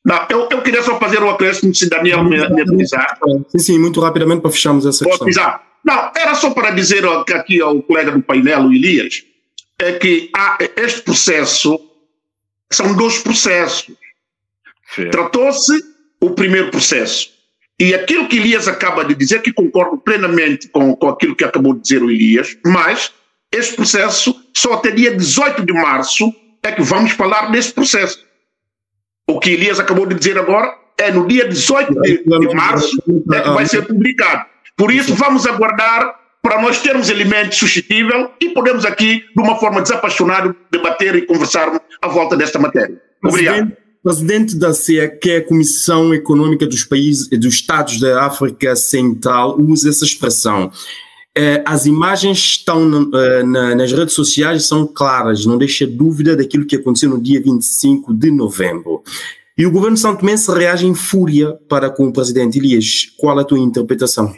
Não, 0.04 0.26
eu, 0.28 0.48
eu 0.50 0.62
queria 0.62 0.82
só 0.82 0.98
fazer 1.00 1.22
um 1.22 1.30
acréscimo, 1.30 1.74
se 1.74 1.88
Daniel 1.88 2.22
me, 2.22 2.36
me 2.36 2.62
avisar. 2.62 3.18
Sim, 3.48 3.58
sim, 3.58 3.78
muito 3.78 4.00
rapidamente 4.00 4.42
para 4.42 4.50
fecharmos 4.50 4.86
essa 4.86 5.02
Vou 5.02 5.12
questão. 5.12 5.26
Avisar. 5.26 5.66
Não, 5.84 6.12
era 6.16 6.34
só 6.34 6.50
para 6.50 6.70
dizer 6.70 7.04
aqui 7.06 7.60
ao 7.60 7.82
colega 7.82 8.12
do 8.12 8.22
painel, 8.22 8.66
o 8.66 8.72
Elias, 8.72 9.24
é 9.78 9.92
que 9.92 10.30
há 10.34 10.58
este 10.76 11.02
processo 11.02 11.80
são 12.70 12.94
dois 12.94 13.18
processos. 13.18 13.90
Tratou-se 15.10 15.72
o 16.20 16.30
primeiro 16.30 16.70
processo. 16.70 17.30
E 17.78 17.94
aquilo 17.94 18.26
que 18.28 18.36
Elias 18.36 18.66
acaba 18.68 19.04
de 19.04 19.14
dizer, 19.14 19.42
que 19.42 19.52
concordo 19.52 19.98
plenamente 19.98 20.68
com, 20.68 20.96
com 20.96 21.08
aquilo 21.08 21.36
que 21.36 21.44
acabou 21.44 21.74
de 21.74 21.82
dizer 21.82 22.02
o 22.02 22.10
Elias, 22.10 22.56
mas 22.64 23.12
este 23.52 23.74
processo, 23.74 24.34
só 24.54 24.74
até 24.74 24.90
dia 24.90 25.14
18 25.14 25.64
de 25.64 25.72
março, 25.72 26.34
é 26.62 26.72
que 26.72 26.82
vamos 26.82 27.12
falar 27.12 27.50
desse 27.50 27.72
processo. 27.72 28.24
O 29.28 29.38
que 29.38 29.50
Elias 29.50 29.78
acabou 29.78 30.06
de 30.06 30.14
dizer 30.14 30.38
agora 30.38 30.74
é 30.98 31.10
no 31.10 31.26
dia 31.26 31.46
18 31.46 32.00
de, 32.00 32.24
de 32.24 32.54
março 32.54 32.96
é 33.32 33.40
que 33.40 33.50
vai 33.50 33.66
ser 33.66 33.86
publicado. 33.86 34.46
Por 34.76 34.90
isso, 34.90 35.14
vamos 35.14 35.46
aguardar 35.46 36.25
para 36.46 36.62
nós 36.62 36.80
termos 36.80 37.10
elementos 37.10 37.58
suscetíveis 37.58 38.28
e 38.40 38.50
podemos 38.50 38.84
aqui, 38.84 39.24
de 39.34 39.42
uma 39.42 39.56
forma 39.56 39.82
desapaixonada, 39.82 40.54
debater 40.70 41.16
e 41.16 41.22
conversarmos 41.22 41.80
à 42.00 42.06
volta 42.06 42.36
desta 42.36 42.56
matéria. 42.56 43.02
Obrigado. 43.24 43.72
Presidente 44.00 44.54
da 44.54 44.72
CEA, 44.72 45.08
que 45.08 45.30
é 45.30 45.36
a 45.38 45.44
Comissão 45.44 46.14
Econômica 46.14 46.64
dos 46.64 46.84
Países 46.84 47.26
dos 47.30 47.54
Estados 47.54 47.98
da 47.98 48.24
África 48.24 48.76
Central, 48.76 49.56
usa 49.58 49.88
essa 49.88 50.04
expressão. 50.04 50.70
Eh, 51.36 51.64
as 51.66 51.84
imagens 51.84 52.38
estão 52.38 53.10
eh, 53.12 53.42
nas 53.42 53.90
redes 53.90 54.14
sociais 54.14 54.68
são 54.68 54.86
claras, 54.86 55.44
não 55.44 55.58
deixa 55.58 55.84
dúvida 55.84 56.36
daquilo 56.36 56.64
que 56.64 56.76
aconteceu 56.76 57.10
no 57.10 57.20
dia 57.20 57.42
25 57.42 58.14
de 58.14 58.30
novembro. 58.30 59.02
E 59.58 59.66
o 59.66 59.70
governo 59.72 59.96
São 59.96 60.14
Tomé 60.14 60.36
se 60.36 60.52
reage 60.52 60.86
em 60.86 60.94
fúria 60.94 61.54
para 61.68 61.90
com 61.90 62.06
o 62.06 62.12
presidente 62.12 62.56
Elias. 62.56 63.08
Qual 63.16 63.36
a 63.36 63.42
tua 63.42 63.58
interpretação? 63.58 64.32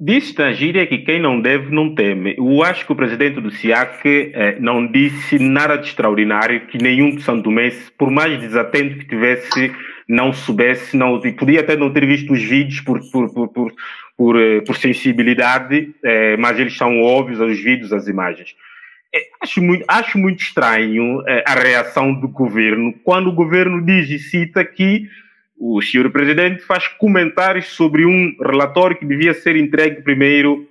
Disse 0.00 0.36
na 0.38 0.52
gíria 0.52 0.86
que 0.86 0.98
quem 0.98 1.20
não 1.20 1.40
deve 1.40 1.72
não 1.72 1.94
teme. 1.94 2.34
Eu 2.36 2.62
acho 2.64 2.84
que 2.84 2.92
o 2.92 2.96
presidente 2.96 3.40
do 3.40 3.50
SIAC 3.50 4.32
eh, 4.34 4.56
não 4.58 4.86
disse 4.90 5.38
nada 5.38 5.76
de 5.76 5.86
extraordinário 5.86 6.66
que 6.66 6.78
nenhum 6.78 7.18
santomense, 7.20 7.90
por 7.96 8.10
mais 8.10 8.40
desatento 8.40 8.98
que 8.98 9.06
tivesse, 9.06 9.72
não 10.08 10.32
soubesse, 10.32 10.96
não, 10.96 11.20
podia 11.20 11.60
até 11.60 11.76
não 11.76 11.92
ter 11.92 12.04
visto 12.04 12.32
os 12.32 12.42
vídeos 12.42 12.80
por, 12.80 12.98
por, 13.10 13.32
por, 13.32 13.48
por, 13.48 13.72
por, 14.16 14.40
eh, 14.40 14.60
por 14.62 14.76
sensibilidade, 14.76 15.94
eh, 16.04 16.36
mas 16.36 16.58
eles 16.58 16.76
são 16.76 17.00
óbvios, 17.00 17.38
os 17.38 17.60
vídeos, 17.60 17.92
as 17.92 18.08
imagens. 18.08 18.56
Eh, 19.14 19.28
acho, 19.42 19.62
muito, 19.62 19.84
acho 19.86 20.18
muito 20.18 20.40
estranho 20.40 21.22
eh, 21.28 21.44
a 21.46 21.54
reação 21.54 22.14
do 22.14 22.28
governo 22.28 22.94
quando 23.04 23.28
o 23.28 23.34
governo 23.34 23.84
diz 23.84 24.08
e 24.08 24.18
cita 24.18 24.64
que 24.64 25.06
o 25.64 25.80
senhor 25.80 26.10
presidente 26.10 26.60
faz 26.64 26.88
comentários 26.88 27.66
sobre 27.68 28.04
um 28.04 28.34
relatório 28.40 28.96
que 28.96 29.06
devia 29.06 29.32
ser 29.32 29.54
entregue 29.54 30.02
primeiro. 30.02 30.66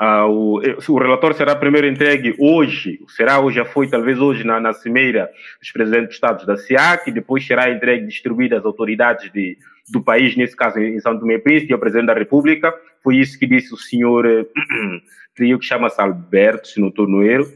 Uh, 0.00 0.58
o, 0.88 0.98
relatório 0.98 1.36
será 1.36 1.54
primeiro 1.54 1.86
entregue 1.86 2.34
hoje, 2.38 3.00
será 3.08 3.38
hoje, 3.38 3.56
já 3.56 3.66
foi 3.66 3.86
talvez 3.86 4.18
hoje 4.18 4.42
na, 4.42 4.58
na 4.58 4.72
cimeira 4.72 5.30
dos 5.60 5.70
presidentes 5.70 6.06
dos 6.06 6.14
Estados 6.14 6.46
da 6.46 6.56
SIAC, 6.56 7.10
e 7.10 7.12
depois 7.12 7.46
será 7.46 7.70
entregue 7.70 8.06
distribuído 8.06 8.56
às 8.56 8.64
autoridades 8.64 9.30
de, 9.30 9.58
do 9.92 10.02
país, 10.02 10.34
nesse 10.36 10.56
caso 10.56 10.78
em 10.78 10.98
São 11.00 11.18
Tomé 11.20 11.34
e 11.34 11.38
Príncipe, 11.38 11.74
ao 11.74 11.78
presidente 11.78 12.06
da 12.06 12.14
República. 12.14 12.74
Foi 13.02 13.16
isso 13.16 13.38
que 13.38 13.46
disse 13.46 13.74
o 13.74 13.76
senhor, 13.76 14.24
creio 15.36 15.58
que 15.58 15.66
chama-se 15.66 16.00
Alberto, 16.00 16.66
se 16.66 16.80
não 16.80 16.88
estou 16.88 17.06
no 17.06 17.22
erro. 17.22 17.46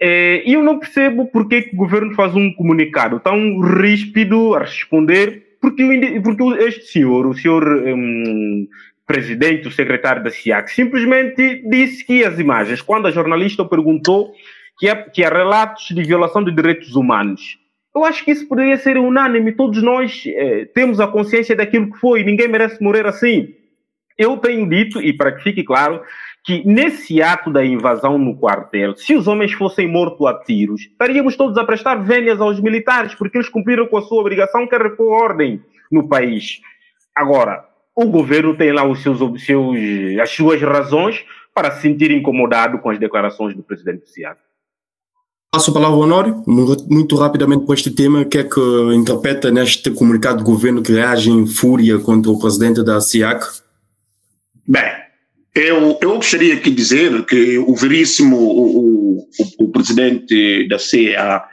Eh, 0.00 0.44
e 0.46 0.52
eu 0.52 0.62
não 0.62 0.78
percebo 0.78 1.26
por 1.26 1.48
que, 1.48 1.62
que 1.62 1.74
o 1.74 1.78
governo 1.78 2.14
faz 2.14 2.32
um 2.32 2.52
comunicado 2.52 3.18
tão 3.18 3.58
ríspido 3.60 4.54
a 4.54 4.60
responder 4.60 5.45
porque, 5.66 6.20
porque 6.22 6.64
este 6.64 6.84
senhor, 6.86 7.26
o 7.26 7.34
senhor 7.34 7.66
um, 7.66 8.68
presidente, 9.04 9.66
o 9.66 9.72
secretário 9.72 10.22
da 10.22 10.30
SIAC, 10.30 10.70
simplesmente 10.70 11.60
disse 11.68 12.06
que 12.06 12.24
as 12.24 12.38
imagens, 12.38 12.80
quando 12.80 13.08
a 13.08 13.10
jornalista 13.10 13.64
perguntou 13.64 14.32
que, 14.78 14.88
há, 14.88 14.94
que 14.94 15.24
há 15.24 15.28
relatos 15.28 15.88
de 15.88 16.04
violação 16.04 16.44
de 16.44 16.54
direitos 16.54 16.94
humanos, 16.94 17.58
eu 17.92 18.04
acho 18.04 18.24
que 18.24 18.30
isso 18.30 18.46
poderia 18.46 18.76
ser 18.76 18.96
unânime. 18.96 19.50
Todos 19.52 19.82
nós 19.82 20.22
eh, 20.26 20.66
temos 20.72 21.00
a 21.00 21.08
consciência 21.08 21.56
daquilo 21.56 21.90
que 21.90 21.98
foi. 21.98 22.22
Ninguém 22.22 22.46
merece 22.46 22.80
morrer 22.80 23.06
assim. 23.06 23.48
Eu 24.16 24.36
tenho 24.36 24.68
dito, 24.68 25.02
e 25.02 25.12
para 25.12 25.32
que 25.32 25.42
fique 25.42 25.64
claro, 25.64 26.00
que 26.46 26.64
nesse 26.64 27.20
ato 27.20 27.50
da 27.50 27.66
invasão 27.66 28.16
no 28.16 28.36
quartel, 28.36 28.96
se 28.96 29.16
os 29.16 29.26
homens 29.26 29.52
fossem 29.52 29.90
mortos 29.90 30.24
a 30.28 30.32
tiros, 30.32 30.82
estaríamos 30.82 31.36
todos 31.36 31.58
a 31.58 31.64
prestar 31.64 31.96
vênias 31.96 32.40
aos 32.40 32.60
militares, 32.60 33.16
porque 33.16 33.36
eles 33.36 33.48
cumpriram 33.48 33.88
com 33.88 33.96
a 33.96 34.02
sua 34.02 34.20
obrigação, 34.20 34.64
que 34.64 34.76
é 34.76 34.78
repor 34.78 35.08
ordem 35.08 35.60
no 35.90 36.08
país. 36.08 36.60
Agora, 37.12 37.64
o 37.96 38.06
governo 38.06 38.56
tem 38.56 38.70
lá 38.70 38.86
os 38.86 39.02
seus, 39.02 39.20
os 39.20 39.44
seus, 39.44 39.76
as 40.22 40.30
suas 40.30 40.62
razões 40.62 41.24
para 41.52 41.72
se 41.72 41.82
sentir 41.82 42.12
incomodado 42.12 42.78
com 42.78 42.90
as 42.90 42.98
declarações 42.98 43.52
do 43.56 43.64
presidente 43.64 44.02
do 44.02 44.08
SIAC. 44.08 44.38
Passo 45.50 45.72
a 45.72 45.74
palavra 45.74 45.96
ao 45.96 46.02
Honório, 46.02 46.44
muito 46.46 47.16
rapidamente 47.16 47.66
com 47.66 47.74
este 47.74 47.90
tema, 47.90 48.20
o 48.20 48.28
que 48.28 48.38
é 48.38 48.44
que 48.44 48.60
interpreta 48.94 49.50
neste 49.50 49.90
comunicado 49.90 50.44
do 50.44 50.44
governo 50.44 50.80
que 50.80 50.92
reage 50.92 51.28
em 51.28 51.44
fúria 51.44 51.98
contra 51.98 52.30
o 52.30 52.38
presidente 52.38 52.84
da 52.84 53.00
SIAC? 53.00 53.44
Bem, 54.68 55.05
eu, 55.56 55.98
eu 56.02 56.16
gostaria 56.16 56.56
de 56.56 56.70
dizer 56.70 57.24
que 57.24 57.56
o 57.58 57.74
veríssimo, 57.74 58.36
o, 58.36 59.18
o, 59.18 59.28
o 59.60 59.68
presidente 59.72 60.68
da 60.68 60.76
CA, 60.76 61.48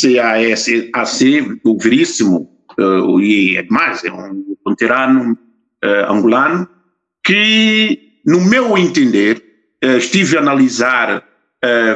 CASAC, 0.00 1.60
o 1.62 1.78
veríssimo, 1.78 2.50
uh, 2.78 3.20
e 3.20 3.58
é 3.58 3.66
mais, 3.68 4.02
é 4.02 4.10
um 4.10 4.56
veterano 4.66 5.38
uh, 5.84 6.10
angolano, 6.10 6.66
que, 7.22 8.20
no 8.24 8.40
meu 8.40 8.78
entender, 8.78 9.44
uh, 9.84 9.98
estive 9.98 10.38
a 10.38 10.40
analisar 10.40 11.28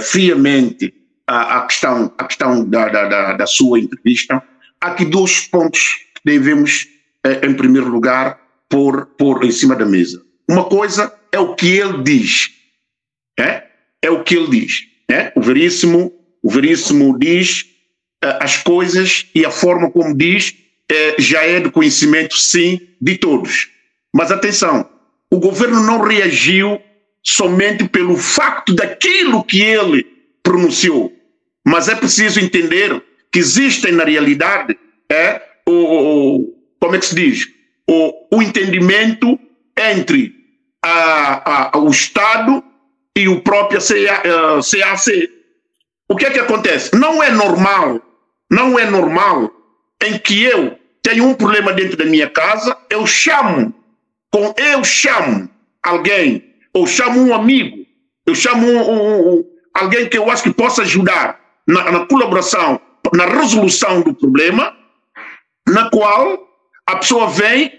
friamente 0.00 0.94
a, 1.26 1.58
a, 1.58 1.66
questão, 1.66 2.12
a 2.16 2.24
questão 2.24 2.64
da, 2.64 2.88
da, 2.88 3.32
da, 3.32 3.46
sua 3.46 3.80
entrevista. 3.80 4.40
Há 4.80 4.86
aqui 4.86 5.04
dois 5.04 5.40
pontos 5.40 5.96
que 6.14 6.20
devemos, 6.24 6.86
em 7.42 7.52
primeiro 7.52 7.88
lugar, 7.88 8.38
pôr, 8.68 9.06
pôr 9.18 9.44
em 9.44 9.50
cima 9.50 9.74
da 9.74 9.84
mesa. 9.84 10.22
Uma 10.49 10.64
coisa 10.64 11.12
é 11.32 11.38
o 11.38 11.55
que 11.55 11.76
ele 11.76 12.03
diz. 12.03 12.51
É, 13.38 13.64
é 14.03 14.11
o 14.11 14.22
que 14.22 14.36
ele 14.36 14.61
diz. 14.61 14.84
É? 15.11 15.32
O 15.36 15.40
Veríssimo, 15.40 16.12
o 16.42 16.51
Veríssimo 16.51 17.18
diz 17.18 17.62
uh, 18.24 18.38
as 18.40 18.57
coisas 18.57 19.26
e 19.34 19.44
a 19.44 19.51
forma 19.51 19.90
como 19.90 20.16
diz 20.16 20.55
uh, 20.90 21.20
já 21.20 21.42
é 21.42 21.61
de 21.61 21.70
conhecimento, 21.70 22.36
sim, 22.36 22.80
de 23.01 23.18
todos. 23.18 23.68
Mas 24.14 24.32
atenção, 24.32 24.88
o 25.30 25.38
governo 25.38 25.82
não 25.82 26.01
reagiu 26.01 26.80
somente 27.22 27.88
pelo 27.88 28.16
facto 28.16 28.74
daquilo 28.74 29.44
que 29.44 29.61
ele 29.61 30.07
pronunciou. 30.42 31.12
Mas 31.66 31.88
é 31.88 31.94
preciso 31.97 32.38
entender 32.38 33.03
que 33.32 33.40
existem 33.40 33.92
na 33.92 34.05
realidade 34.05 34.78
é, 35.11 35.42
o, 35.66 35.72
o 35.72 36.57
como 36.78 36.94
é 36.94 36.99
que 36.99 37.07
se 37.07 37.14
diz? 37.14 37.49
O, 37.88 38.36
o 38.36 38.42
entendimento 38.42 39.38
entre 39.76 40.36
a, 40.84 41.76
a, 41.76 41.78
o 41.78 41.90
Estado 41.90 42.62
e 43.16 43.28
o 43.28 43.40
próprio 43.40 43.80
CAC. 43.80 45.10
Eh, 45.10 45.28
o 46.08 46.14
que 46.16 46.26
é 46.26 46.30
que 46.30 46.38
acontece? 46.38 46.94
Não 46.94 47.22
é 47.22 47.30
normal, 47.30 48.00
não 48.50 48.78
é 48.78 48.88
normal 48.88 49.50
em 50.02 50.18
que 50.18 50.44
eu 50.44 50.78
tenho 51.02 51.24
um 51.24 51.34
problema 51.34 51.72
dentro 51.72 51.96
da 51.96 52.04
minha 52.04 52.28
casa, 52.28 52.76
eu 52.90 53.06
chamo, 53.06 53.74
com 54.30 54.54
eu 54.56 54.84
chamo 54.84 55.48
alguém, 55.82 56.54
ou 56.72 56.86
chamo 56.86 57.20
um 57.20 57.34
amigo, 57.34 57.86
eu 58.26 58.34
chamo 58.34 58.66
um, 58.66 58.90
um, 58.90 59.32
um, 59.32 59.44
alguém 59.74 60.08
que 60.08 60.18
eu 60.18 60.30
acho 60.30 60.42
que 60.42 60.52
possa 60.52 60.82
ajudar 60.82 61.40
na, 61.66 61.90
na 61.90 62.06
colaboração, 62.06 62.80
na 63.14 63.26
resolução 63.26 64.02
do 64.02 64.14
problema, 64.14 64.76
na 65.68 65.90
qual 65.90 66.46
a 66.86 66.96
pessoa 66.96 67.28
vem, 67.28 67.72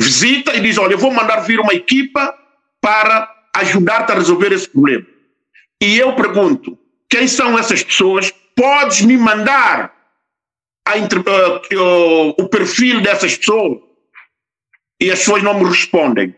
visita 0.00 0.56
e 0.56 0.60
diz: 0.60 0.78
Olha, 0.78 0.94
eu 0.94 0.98
vou 0.98 1.12
mandar 1.12 1.40
vir 1.40 1.60
uma 1.60 1.74
equipa 1.74 2.34
para 2.80 3.30
ajudar-te 3.54 4.12
a 4.12 4.14
resolver 4.14 4.52
esse 4.52 4.68
problema. 4.68 5.06
E 5.80 5.98
eu 5.98 6.14
pergunto: 6.14 6.78
quem 7.08 7.28
são 7.28 7.58
essas 7.58 7.82
pessoas? 7.82 8.32
Podes 8.56 9.02
me 9.02 9.16
mandar 9.16 9.94
uh, 10.88 11.76
uh, 11.78 12.28
o 12.38 12.48
perfil 12.48 13.00
dessas 13.00 13.36
pessoas? 13.36 13.78
E 15.00 15.10
as 15.10 15.18
pessoas 15.20 15.42
não 15.42 15.58
me 15.58 15.68
respondem. 15.68 16.34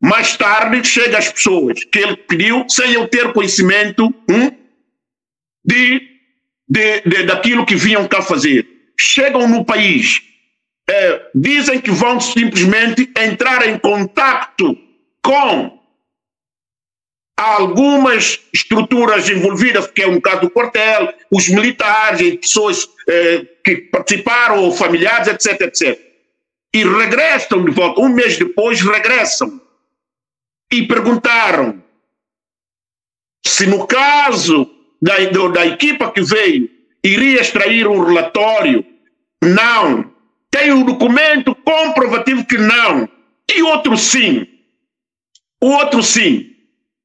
Mais 0.00 0.36
tarde 0.36 0.86
chega 0.86 1.18
as 1.18 1.32
pessoas 1.32 1.82
que 1.84 1.98
ele 1.98 2.16
pediu 2.16 2.64
sem 2.68 2.92
eu 2.92 3.08
ter 3.08 3.32
conhecimento 3.32 4.06
hum, 4.30 4.50
de, 5.64 6.00
de, 6.68 7.00
de, 7.00 7.22
daquilo 7.24 7.66
que 7.66 7.74
vinham 7.74 8.06
cá 8.06 8.22
fazer. 8.22 8.68
Chegam 9.00 9.48
no 9.48 9.64
país, 9.64 10.22
é, 10.88 11.30
dizem 11.34 11.80
que 11.80 11.90
vão 11.90 12.20
simplesmente 12.20 13.10
entrar 13.16 13.68
em 13.68 13.78
contato 13.78 14.76
com 15.22 15.78
algumas 17.38 18.40
estruturas 18.52 19.28
envolvidas, 19.28 19.86
que 19.86 20.02
é 20.02 20.08
um 20.08 20.20
caso 20.20 20.40
do 20.40 20.50
quartel, 20.50 21.14
os 21.30 21.48
militares, 21.48 22.36
pessoas 22.36 22.88
eh, 23.08 23.46
que 23.62 23.76
participaram, 23.76 24.64
ou 24.64 24.72
familiares, 24.72 25.28
etc, 25.28 25.60
etc. 25.60 26.00
E 26.74 26.82
regressam 26.82 27.64
de 27.64 27.70
volta, 27.70 28.00
um 28.00 28.08
mês 28.08 28.36
depois 28.36 28.80
regressam. 28.80 29.60
E 30.72 30.86
perguntaram 30.86 31.80
se 33.46 33.66
no 33.66 33.86
caso 33.86 34.68
da, 35.00 35.14
da 35.52 35.66
equipa 35.66 36.10
que 36.10 36.22
veio 36.22 36.68
iria 37.04 37.40
extrair 37.40 37.86
um 37.86 38.02
relatório. 38.04 38.84
Não. 39.42 40.12
Tem 40.50 40.72
um 40.72 40.84
documento 40.84 41.54
comprovativo 41.54 42.44
que 42.46 42.58
não. 42.58 43.08
E 43.54 43.62
outro 43.62 43.96
sim. 43.96 44.46
O 45.60 45.70
outro 45.70 46.02
sim 46.02 46.54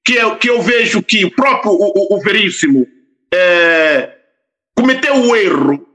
que 0.06 0.14
eu, 0.16 0.36
que 0.38 0.50
eu 0.50 0.62
vejo 0.62 1.02
que 1.02 1.26
o 1.26 1.32
próprio 1.32 1.72
o, 1.72 2.16
o, 2.16 2.22
Veríssimo 2.22 2.86
é, 3.34 4.16
cometeu 4.76 5.16
o 5.16 5.36
erro, 5.36 5.88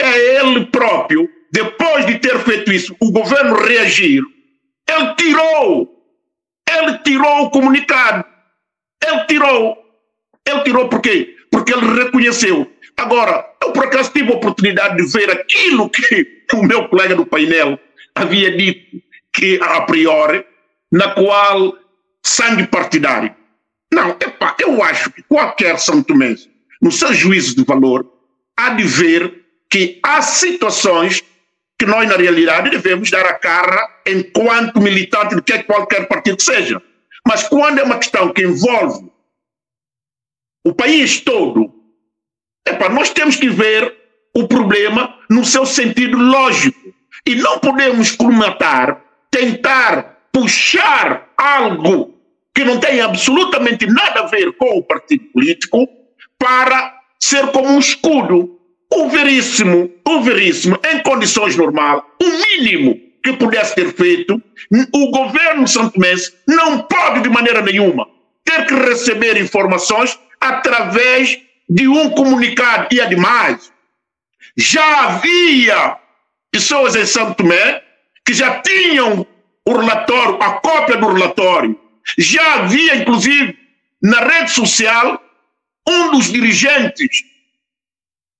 é 0.00 0.40
ele 0.40 0.66
próprio, 0.66 1.28
depois 1.52 2.06
de 2.06 2.18
ter 2.18 2.38
feito 2.40 2.72
isso, 2.72 2.96
o 3.00 3.12
governo 3.12 3.54
reagir, 3.54 4.22
ele 4.88 5.14
tirou, 5.16 6.02
ele 6.68 6.98
tirou 6.98 7.42
o 7.42 7.50
comunicado, 7.50 8.24
ele 9.04 9.24
tirou, 9.26 9.76
ele 10.46 10.62
tirou 10.62 10.88
por 10.88 11.00
quê? 11.00 11.36
Porque 11.50 11.72
ele 11.72 12.02
reconheceu. 12.02 12.70
Agora, 12.96 13.44
eu 13.62 13.72
por 13.72 13.84
acaso 13.84 14.12
tive 14.12 14.32
a 14.32 14.36
oportunidade 14.36 14.96
de 14.96 15.12
ver 15.12 15.30
aquilo 15.30 15.90
que 15.90 16.39
o 16.56 16.62
meu 16.62 16.88
colega 16.88 17.14
do 17.14 17.26
painel 17.26 17.78
havia 18.14 18.56
dito, 18.56 19.02
que 19.32 19.58
a 19.62 19.82
priori, 19.82 20.44
na 20.90 21.12
qual 21.14 21.76
sangue 22.24 22.66
partidário. 22.66 23.34
Não, 23.92 24.10
epa, 24.10 24.56
eu 24.60 24.82
acho 24.82 25.10
que 25.10 25.22
qualquer 25.22 25.78
São 25.78 26.02
Tomé, 26.02 26.34
no 26.80 26.92
seu 26.92 27.12
juízo 27.12 27.56
de 27.56 27.64
valor, 27.64 28.06
há 28.56 28.70
de 28.70 28.84
ver 28.84 29.44
que 29.68 29.98
há 30.02 30.22
situações 30.22 31.22
que 31.78 31.86
nós, 31.86 32.08
na 32.08 32.16
realidade, 32.16 32.70
devemos 32.70 33.10
dar 33.10 33.24
a 33.24 33.34
cara 33.34 34.02
enquanto 34.06 34.80
militante 34.80 35.34
de 35.34 35.62
qualquer 35.64 36.06
partido 36.06 36.36
que 36.36 36.42
seja. 36.42 36.82
Mas 37.26 37.48
quando 37.48 37.78
é 37.78 37.82
uma 37.82 37.98
questão 37.98 38.32
que 38.32 38.42
envolve 38.42 39.10
o 40.64 40.74
país 40.74 41.20
todo, 41.20 41.72
epa, 42.66 42.88
nós 42.88 43.10
temos 43.10 43.36
que 43.36 43.48
ver 43.48 43.96
o 44.36 44.46
problema 44.46 45.18
no 45.30 45.44
seu 45.44 45.64
sentido 45.64 46.18
lógico. 46.18 46.92
E 47.26 47.34
não 47.36 47.58
podemos 47.58 48.10
colmatar, 48.12 49.00
tentar 49.30 50.18
puxar 50.32 51.28
algo 51.36 52.14
que 52.54 52.64
não 52.64 52.78
tem 52.80 53.00
absolutamente 53.00 53.86
nada 53.86 54.20
a 54.20 54.26
ver 54.26 54.52
com 54.56 54.78
o 54.78 54.82
partido 54.82 55.24
político 55.32 55.86
para 56.38 56.94
ser 57.18 57.46
como 57.48 57.68
um 57.68 57.78
escudo. 57.78 58.58
O 58.92 59.08
veríssimo, 59.08 59.88
o 60.04 60.20
veríssimo, 60.20 60.76
em 60.84 61.00
condições 61.02 61.56
normais, 61.56 62.02
o 62.20 62.28
mínimo 62.28 62.98
que 63.22 63.32
pudesse 63.34 63.74
ter 63.74 63.92
feito, 63.94 64.42
o 64.92 65.10
governo 65.10 65.68
santomense 65.68 66.32
não 66.48 66.78
pode 66.82 67.20
de 67.20 67.28
maneira 67.28 67.62
nenhuma 67.62 68.08
ter 68.44 68.66
que 68.66 68.74
receber 68.74 69.40
informações 69.40 70.18
através 70.40 71.38
de 71.68 71.86
um 71.86 72.10
comunicado. 72.10 72.88
E 72.90 73.00
ademais, 73.00 73.70
já 74.56 75.06
havia 75.06 75.96
pessoas 76.50 76.96
em 76.96 77.06
Santo 77.06 77.36
Tomé 77.36 77.82
que 78.24 78.34
já 78.34 78.60
tinham 78.60 79.26
o 79.66 79.76
relatório, 79.76 80.42
a 80.42 80.52
cópia 80.54 80.96
do 80.96 81.12
relatório. 81.12 81.78
Já 82.18 82.54
havia, 82.54 82.96
inclusive, 82.96 83.56
na 84.02 84.20
rede 84.20 84.50
social, 84.50 85.22
um 85.88 86.10
dos 86.12 86.30
dirigentes 86.30 87.24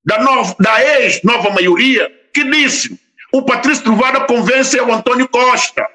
da, 0.04 0.22
nova, 0.22 0.56
da 0.58 1.00
ex-nova 1.00 1.50
maioria 1.50 2.10
que 2.32 2.44
disse: 2.44 2.98
o 3.32 3.42
Patrício 3.42 3.84
Trovada 3.84 4.20
convence 4.26 4.80
o 4.80 4.92
Antônio 4.92 5.28
Costa, 5.28 5.86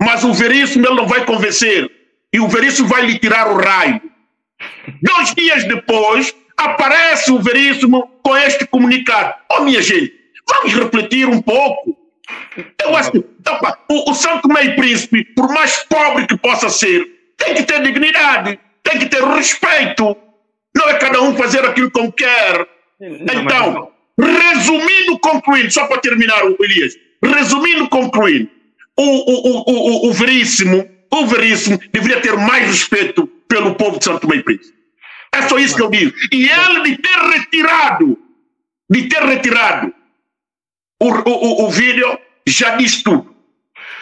mas 0.00 0.24
o 0.24 0.32
Veríssimo 0.32 0.86
ele 0.86 0.96
não 0.96 1.06
vai 1.06 1.24
convencer, 1.24 1.90
e 2.32 2.40
o 2.40 2.48
Veríssimo 2.48 2.88
vai 2.88 3.06
lhe 3.06 3.18
tirar 3.18 3.48
o 3.48 3.56
raio. 3.56 4.00
Dois 5.02 5.34
dias 5.34 5.64
depois, 5.64 6.34
aparece 6.58 7.30
o 7.30 7.38
Veríssimo 7.38 8.10
com 8.22 8.36
este 8.36 8.66
comunicado. 8.66 9.34
Oh, 9.50 9.62
minha 9.62 9.80
gente, 9.80 10.12
vamos 10.46 10.74
refletir 10.74 11.26
um 11.26 11.40
pouco. 11.40 11.96
Eu 12.82 12.96
acho 12.96 13.12
que 13.12 13.18
opa, 13.18 13.78
o, 13.88 14.10
o 14.10 14.14
Santo 14.14 14.48
Meio 14.48 14.76
Príncipe, 14.76 15.24
por 15.24 15.48
mais 15.52 15.84
pobre 15.84 16.26
que 16.26 16.36
possa 16.36 16.68
ser, 16.68 17.06
tem 17.36 17.54
que 17.54 17.62
ter 17.62 17.80
dignidade, 17.82 18.58
tem 18.82 18.98
que 18.98 19.06
ter 19.06 19.22
respeito. 19.22 20.16
Não 20.76 20.88
é 20.88 20.94
cada 20.98 21.22
um 21.22 21.36
fazer 21.36 21.64
aquilo 21.64 21.90
como 21.90 22.12
quer. 22.12 22.66
Então, 23.00 23.92
resumindo, 24.20 25.18
concluindo, 25.20 25.70
só 25.70 25.86
para 25.86 26.00
terminar, 26.00 26.44
o 26.44 26.56
Elias, 26.60 26.94
resumindo, 27.22 27.88
concluindo, 27.88 28.50
o, 28.96 29.02
o, 29.02 29.62
o, 29.62 30.06
o, 30.06 30.10
o 30.10 30.12
Veríssimo, 30.12 30.88
o 31.10 31.26
Veríssimo 31.26 31.78
deveria 31.92 32.20
ter 32.20 32.36
mais 32.36 32.66
respeito 32.66 33.26
pelo 33.48 33.76
povo 33.76 33.98
de 33.98 34.04
Santo 34.04 34.28
Meio 34.28 34.44
Príncipe. 34.44 34.77
É 35.38 35.42
só 35.48 35.58
isso 35.58 35.76
que 35.76 35.82
eu 35.82 35.90
digo. 35.90 36.12
E 36.32 36.48
ele 36.48 36.82
de 36.82 36.96
ter 36.98 37.18
retirado, 37.18 38.18
de 38.90 39.02
ter 39.08 39.22
retirado 39.22 39.92
o, 41.00 41.08
o, 41.08 41.66
o 41.66 41.70
vídeo 41.70 42.18
já 42.46 42.76
diz 42.76 43.02
tudo. 43.02 43.26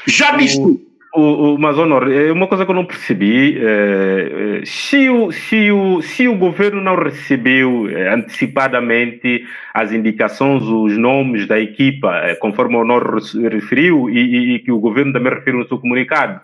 Já 0.06 0.36
diz 0.36 0.56
tudo. 0.56 0.86
O, 1.14 1.54
o, 1.54 1.58
mas, 1.58 1.78
Honor, 1.78 2.12
é 2.12 2.30
uma 2.30 2.46
coisa 2.46 2.64
que 2.64 2.70
eu 2.70 2.74
não 2.74 2.84
percebi. 2.84 3.58
É, 3.58 4.60
se, 4.64 5.08
o, 5.08 5.32
se, 5.32 5.70
o, 5.70 6.02
se 6.02 6.28
o 6.28 6.36
governo 6.36 6.82
não 6.82 6.94
recebeu 6.94 7.88
é, 7.88 8.12
antecipadamente 8.12 9.46
as 9.72 9.92
indicações, 9.92 10.62
os 10.62 10.96
nomes 10.98 11.46
da 11.46 11.58
equipa, 11.58 12.14
é, 12.18 12.34
conforme 12.34 12.76
o 12.76 12.80
Honor 12.80 13.18
referiu, 13.50 14.10
e, 14.10 14.18
e, 14.18 14.54
e, 14.54 14.58
que 14.58 14.70
o 14.70 14.78
governo 14.78 15.12
também 15.12 15.32
referiu 15.32 15.60
no 15.60 15.68
seu 15.68 15.78
comunicado, 15.78 16.40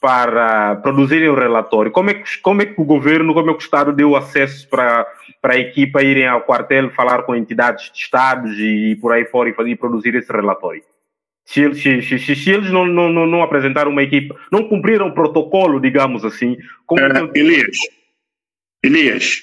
para 0.00 0.76
produzirem 0.76 1.28
o 1.28 1.34
relatório, 1.34 1.90
como 1.90 2.10
é, 2.10 2.14
que, 2.14 2.38
como 2.40 2.60
é 2.60 2.66
que 2.66 2.80
o 2.80 2.84
governo, 2.84 3.32
como 3.32 3.50
é 3.50 3.54
que 3.54 3.60
o 3.60 3.64
Estado 3.64 3.92
deu 3.92 4.14
acesso 4.14 4.68
para, 4.68 5.06
para 5.40 5.54
a 5.54 5.58
equipa 5.58 6.02
irem 6.02 6.26
ao 6.26 6.42
quartel, 6.42 6.90
falar 6.90 7.22
com 7.22 7.34
entidades 7.34 7.90
de 7.90 7.98
Estados 7.98 8.58
e 8.58 8.96
por 9.00 9.12
aí 9.12 9.24
fora 9.24 9.48
e, 9.48 9.54
fazer, 9.54 9.70
e 9.70 9.76
produzir 9.76 10.14
esse 10.14 10.30
relatório? 10.30 10.82
Se 11.46 11.60
eles, 11.60 11.82
se, 11.82 12.02
se, 12.02 12.36
se 12.36 12.50
eles 12.50 12.70
não, 12.70 12.86
não, 12.86 13.10
não, 13.10 13.42
apresentaram 13.42 13.90
uma 13.90 14.02
equipa, 14.02 14.34
não 14.50 14.68
cumpriram 14.68 15.08
o 15.08 15.14
protocolo, 15.14 15.80
digamos 15.80 16.24
assim. 16.24 16.56
Como 16.86 17.00
é, 17.00 17.30
Elias, 17.34 17.76
Elias 18.82 19.42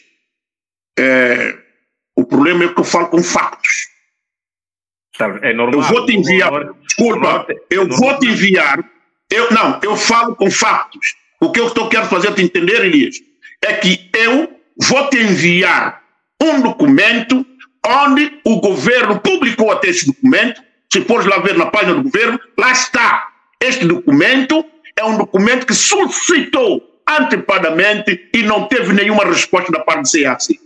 é, 0.97 1.57
o 2.15 2.25
problema 2.25 2.65
é 2.65 2.67
que 2.73 2.79
eu 2.79 2.83
falo 2.83 3.07
com 3.07 3.23
factos. 3.23 3.89
Tá, 5.17 5.39
é 5.41 5.53
normal. 5.53 5.81
Eu 5.81 5.87
vou 5.87 6.05
te 6.05 6.15
enviar, 6.15 6.73
desculpa, 6.81 7.47
eu 7.69 7.87
vou 7.87 8.19
te 8.19 8.27
enviar 8.27 8.79
eu, 9.31 9.51
não, 9.51 9.79
eu 9.81 9.95
falo 9.95 10.35
com 10.35 10.51
fatos. 10.51 11.15
O 11.39 11.51
que 11.51 11.59
eu 11.59 11.67
estou 11.67 11.89
querendo 11.89 12.09
fazer 12.09 12.33
te 12.33 12.43
entender, 12.43 12.85
Elias, 12.85 13.15
é 13.63 13.73
que 13.73 14.09
eu 14.13 14.59
vou 14.77 15.09
te 15.09 15.17
enviar 15.17 16.03
um 16.41 16.61
documento 16.61 17.45
onde 17.85 18.39
o 18.45 18.59
governo 18.59 19.19
publicou 19.19 19.71
até 19.71 19.89
esse 19.89 20.05
documento. 20.05 20.61
Se 20.91 21.01
fores 21.01 21.25
lá 21.25 21.39
ver 21.39 21.57
na 21.57 21.67
página 21.67 21.95
do 21.95 22.03
governo, 22.03 22.39
lá 22.59 22.71
está. 22.71 23.27
Este 23.59 23.85
documento 23.85 24.63
é 24.95 25.03
um 25.03 25.17
documento 25.17 25.65
que 25.65 25.73
suscitou 25.73 27.01
antecipadamente 27.07 28.29
e 28.33 28.43
não 28.43 28.67
teve 28.67 28.93
nenhuma 28.93 29.25
resposta 29.25 29.71
da 29.71 29.79
parte 29.79 30.03
do 30.03 30.23
CAC. 30.23 30.59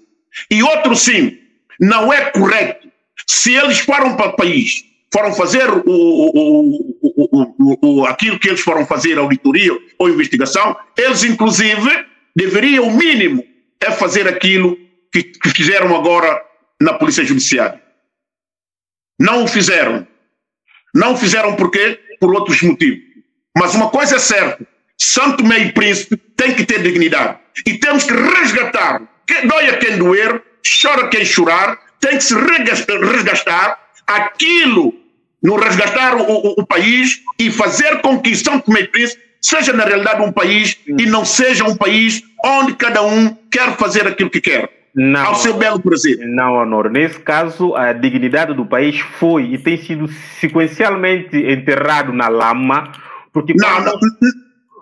E 0.49 0.63
outro 0.63 0.95
sim, 0.95 1.37
não 1.79 2.11
é 2.11 2.31
correto. 2.31 2.87
Se 3.27 3.53
eles 3.53 3.79
foram 3.79 4.15
para 4.15 4.29
o 4.29 4.35
país 4.35 4.83
foram 5.15 5.33
fazer 5.33 5.69
o, 5.69 5.81
o, 5.85 6.93
o, 7.01 7.77
o, 7.81 8.05
aquilo 8.05 8.37
que 8.37 8.49
eles 8.49 8.59
foram 8.59 8.85
fazer, 8.85 9.17
auditoria 9.17 9.71
ou 9.97 10.09
investigação, 10.09 10.75
eles 10.97 11.23
inclusive 11.23 12.05
deveriam, 12.35 12.89
o 12.89 12.93
mínimo, 12.93 13.41
é 13.79 13.91
fazer 13.91 14.27
aquilo 14.27 14.77
que, 15.13 15.23
que 15.23 15.49
fizeram 15.51 15.95
agora 15.95 16.43
na 16.81 16.95
Polícia 16.95 17.23
Judiciária. 17.23 17.81
Não 19.17 19.45
o 19.45 19.47
fizeram. 19.47 20.05
Não 20.93 21.13
o 21.13 21.17
fizeram 21.17 21.55
por 21.55 21.71
quê? 21.71 21.97
Por 22.19 22.35
outros 22.35 22.61
motivos. 22.61 22.99
Mas 23.57 23.73
uma 23.73 23.89
coisa 23.89 24.17
é 24.17 24.19
certa, 24.19 24.67
Santo 24.97 25.45
Meio 25.45 25.73
Príncipe 25.73 26.17
tem 26.35 26.53
que 26.53 26.65
ter 26.65 26.83
dignidade. 26.83 27.39
E 27.65 27.77
temos 27.77 28.03
que 28.03 28.11
resgatar. 28.11 29.01
Que 29.25 29.35
a 29.35 29.77
quem 29.77 29.97
doer, 29.97 30.43
chora 30.81 31.07
quem 31.07 31.23
chorar, 31.23 31.79
tem 32.01 32.17
que 32.17 32.23
se 32.23 32.35
resgatar 32.35 33.79
aquilo, 34.05 35.05
no 35.45 35.55
resgatar 35.55 36.15
o, 36.15 36.23
o, 36.23 36.55
o 36.57 36.65
país 36.65 37.22
e 37.39 37.51
fazer 37.51 38.01
com 38.01 38.19
que 38.19 38.35
São 38.35 38.59
Tomé 38.59 38.81
e 38.81 38.88
Príncipe 38.88 39.22
seja 39.39 39.72
na 39.72 39.85
realidade 39.85 40.22
um 40.22 40.31
país 40.31 40.77
e 40.88 41.05
não 41.05 41.23
seja 41.23 41.63
um 41.63 41.76
país 41.76 42.23
onde 42.43 42.73
cada 42.73 43.03
um 43.03 43.35
quer 43.51 43.77
fazer 43.77 44.07
aquilo 44.07 44.30
que 44.30 44.41
quer. 44.41 44.69
Não, 44.95 45.27
ao 45.27 45.35
seu 45.35 45.53
belo 45.53 45.80
prazer. 45.80 46.17
Não, 46.19 46.53
Honor. 46.53 46.89
Nesse 46.89 47.19
caso, 47.19 47.76
a 47.76 47.93
dignidade 47.93 48.53
do 48.53 48.65
país 48.65 48.99
foi 49.19 49.43
e 49.53 49.57
tem 49.57 49.77
sido 49.77 50.07
sequencialmente 50.39 51.35
enterrado 51.38 52.13
na 52.13 52.27
lama, 52.27 52.91
porque... 53.31 53.53
Não, 53.55 53.81
não, 53.81 53.99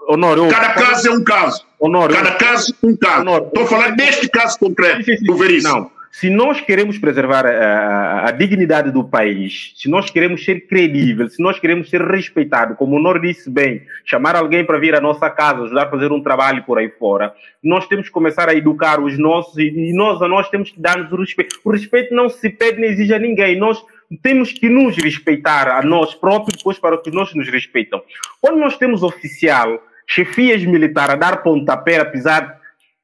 Honor, 0.08 0.38
eu... 0.38 0.48
Cada 0.50 0.70
caso 0.70 1.08
é 1.08 1.12
um 1.12 1.24
caso. 1.24 1.66
Honor, 1.80 2.14
Cada 2.14 2.30
eu... 2.30 2.38
caso 2.38 2.76
um 2.84 2.96
caso. 2.96 3.30
Estou 3.48 3.64
a 3.64 3.68
falar 3.68 3.90
deste 3.96 4.30
caso 4.30 4.60
concreto 4.60 5.12
do 5.26 5.36
Veríssimo. 5.36 5.74
Não, 5.74 5.92
se 6.24 6.30
nós 6.30 6.62
queremos 6.62 6.98
preservar 6.98 7.46
a, 7.46 8.30
a, 8.30 8.32
dignidade 8.32 8.92
do 8.92 9.04
país, 9.04 9.74
se 9.76 9.90
nós 9.90 10.10
queremos 10.10 10.46
ser 10.46 10.68
credíveis, 10.68 11.36
se 11.36 11.44
nós 11.44 11.60
queremos 11.60 11.90
ser 11.90 12.02
respeitados, 12.02 12.78
como 12.78 12.96
o 12.96 13.00
Nor 13.00 13.20
disse 13.20 13.50
bem, 13.50 13.82
chamar 14.06 14.34
alguém 14.38 14.66
para 14.66 14.80
vir 14.80 14.96
à 14.96 15.02
nossa 15.02 15.30
casa, 15.30 15.64
ajudar 15.64 15.88
a 15.88 15.90
fazer 15.90 16.14
um 16.14 16.24
trabalho 16.24 16.64
por 16.64 16.78
aí 16.78 16.88
fora, 16.88 17.34
nós 17.62 17.88
temos 17.88 18.06
que 18.06 18.14
começar 18.14 18.48
a 18.48 18.56
educar 18.56 19.02
os 19.02 19.20
nossos 19.20 19.58
e, 19.58 19.64
e 19.64 19.94
nós 19.94 20.22
a 20.22 20.28
nós 20.30 20.50
temos 20.50 20.72
que 20.72 20.80
dar-nos 20.80 21.12
o 21.12 21.18
respeito. 21.18 21.60
O 21.62 21.72
respeito 21.72 22.16
não 22.16 22.30
se 22.30 22.50
pede 22.50 22.80
nem 22.80 22.92
exige 22.92 23.14
a 23.14 23.20
ninguém. 23.20 23.60
Nós 23.60 23.84
temos 24.22 24.54
que 24.54 24.70
nos 24.70 24.96
respeitar 24.96 25.68
a 25.68 25.82
nós 25.82 26.16
próprios 26.16 26.56
depois 26.56 26.80
para 26.80 26.98
que 27.00 27.12
nós 27.12 27.36
nos 27.36 27.50
respeitam. 27.50 28.02
Quando 28.40 28.60
nós 28.60 28.78
temos 28.78 29.04
oficial, 29.04 29.78
chefias 30.08 30.64
militares 30.64 31.16
a 31.16 31.18
dar 31.18 31.44
pontapé, 31.44 31.98
apesar 31.98 32.63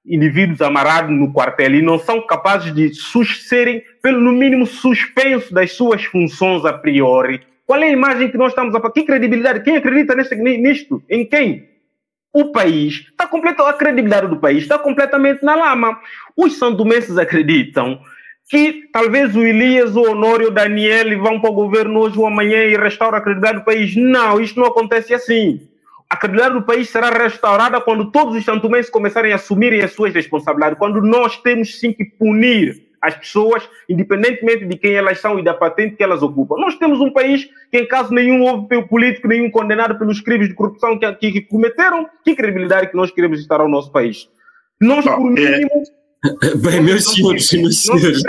indivíduos 0.09 0.61
amarrados 0.61 1.15
no 1.15 1.31
quartel 1.31 1.75
e 1.75 1.81
não 1.81 1.99
são 1.99 2.25
capazes 2.25 2.73
de 2.73 2.91
serem, 2.93 3.83
pelo 4.01 4.31
mínimo, 4.31 4.65
suspensos 4.65 5.51
das 5.51 5.73
suas 5.73 6.03
funções 6.03 6.65
a 6.65 6.73
priori. 6.73 7.41
Qual 7.65 7.79
é 7.79 7.85
a 7.85 7.91
imagem 7.91 8.29
que 8.29 8.37
nós 8.37 8.51
estamos 8.51 8.73
a 8.73 8.91
Que 8.91 9.03
credibilidade? 9.03 9.61
Quem 9.61 9.77
acredita 9.77 10.15
neste, 10.15 10.35
nisto? 10.35 11.03
Em 11.07 11.23
quem? 11.23 11.69
O 12.33 12.51
país 12.51 13.05
está 13.11 13.27
completo, 13.27 13.61
a 13.63 13.73
credibilidade 13.73 14.27
do 14.27 14.37
país 14.37 14.63
está 14.63 14.79
completamente 14.79 15.43
na 15.43 15.55
lama. 15.55 15.99
Os 16.35 16.57
santomenses 16.57 17.17
acreditam 17.17 17.99
que 18.49 18.89
talvez 18.91 19.35
o 19.35 19.41
Elias, 19.41 19.95
o 19.95 20.01
Honório, 20.01 20.47
o 20.47 20.51
Daniel 20.51 21.19
vão 21.19 21.39
para 21.39 21.51
o 21.51 21.53
governo 21.53 21.99
hoje 21.99 22.17
ou 22.17 22.25
amanhã 22.25 22.63
e 22.63 22.75
restauram 22.75 23.19
a 23.19 23.21
credibilidade 23.21 23.59
do 23.59 23.65
país. 23.65 23.95
Não, 23.95 24.41
isto 24.41 24.59
não 24.59 24.67
acontece 24.67 25.13
assim 25.13 25.69
a 26.09 26.17
credibilidade 26.17 26.55
do 26.55 26.65
país 26.65 26.89
será 26.89 27.09
restaurada 27.09 27.79
quando 27.79 28.11
todos 28.11 28.35
os 28.35 28.43
santomenses 28.43 28.89
começarem 28.89 29.31
a 29.31 29.35
assumirem 29.35 29.81
as 29.81 29.93
suas 29.93 30.13
responsabilidades, 30.13 30.79
quando 30.79 31.01
nós 31.01 31.37
temos 31.37 31.79
sim 31.79 31.93
que 31.93 32.03
punir 32.03 32.89
as 33.01 33.15
pessoas, 33.15 33.69
independentemente 33.87 34.65
de 34.65 34.75
quem 34.75 34.93
elas 34.93 35.19
são 35.19 35.39
e 35.39 35.43
da 35.43 35.53
patente 35.53 35.95
que 35.95 36.03
elas 36.03 36.21
ocupam. 36.21 36.55
Nós 36.57 36.75
temos 36.77 36.99
um 36.99 37.11
país 37.11 37.47
que, 37.71 37.77
em 37.77 37.87
caso 37.87 38.13
nenhum, 38.13 38.41
houve 38.41 38.81
político 38.87 39.27
nenhum 39.27 39.49
condenado 39.49 39.97
pelos 39.97 40.19
crimes 40.19 40.49
de 40.49 40.55
corrupção 40.55 40.97
que, 40.97 41.09
que, 41.13 41.31
que 41.31 41.41
cometeram. 41.41 42.09
Que 42.25 42.35
credibilidade 42.35 42.89
que 42.89 42.97
nós 42.97 43.11
queremos 43.11 43.39
estar 43.39 43.61
ao 43.61 43.69
nosso 43.69 43.91
país? 43.91 44.27
Nós, 44.81 45.05
por 45.05 45.37
é- 45.37 45.51
mínimo. 45.51 45.83
Bem, 46.61 46.81
meus 46.81 47.05
senhores, 47.05 47.49
meus 47.53 47.81
senhores. 47.81 48.21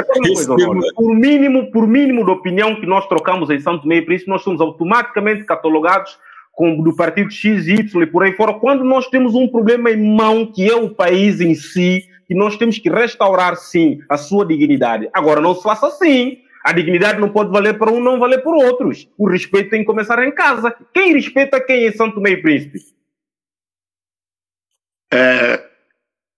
Por 0.94 1.14
mínimo, 1.16 1.72
por 1.72 1.88
mínimo 1.88 2.24
de 2.24 2.30
opinião 2.30 2.76
que 2.76 2.86
nós 2.86 3.08
trocamos 3.08 3.50
em 3.50 3.58
Santo 3.58 3.88
Meio 3.88 4.06
Príncipe, 4.06 4.30
nós 4.30 4.42
somos 4.42 4.60
automaticamente 4.60 5.44
catalogados 5.44 6.16
com, 6.52 6.82
do 6.82 6.94
partido 6.94 7.30
X, 7.30 7.66
Y 7.66 8.02
e 8.02 8.06
por 8.06 8.22
aí 8.22 8.32
fora, 8.34 8.54
quando 8.54 8.84
nós 8.84 9.08
temos 9.08 9.34
um 9.34 9.48
problema 9.48 9.90
em 9.90 10.14
mão, 10.14 10.50
que 10.52 10.70
é 10.70 10.74
o 10.74 10.94
país 10.94 11.40
em 11.40 11.54
si, 11.54 12.04
que 12.26 12.34
nós 12.34 12.56
temos 12.56 12.78
que 12.78 12.88
restaurar, 12.88 13.56
sim, 13.56 14.00
a 14.08 14.16
sua 14.16 14.46
dignidade. 14.46 15.08
Agora, 15.12 15.40
não 15.40 15.54
se 15.54 15.62
faça 15.62 15.86
assim. 15.86 16.38
A 16.64 16.72
dignidade 16.72 17.18
não 17.18 17.30
pode 17.30 17.50
valer 17.50 17.78
para 17.78 17.90
um, 17.90 18.00
não 18.00 18.18
valer 18.18 18.42
por 18.42 18.54
outros. 18.54 19.08
O 19.16 19.28
respeito 19.28 19.70
tem 19.70 19.80
que 19.80 19.86
começar 19.86 20.22
em 20.22 20.30
casa. 20.30 20.74
Quem 20.92 21.14
respeita 21.14 21.60
quem 21.60 21.86
em 21.86 21.92
Santo 21.92 22.20
Meio 22.20 22.42
Príncipe? 22.42 22.78
É, 25.12 25.64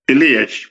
Elias, 0.09 0.71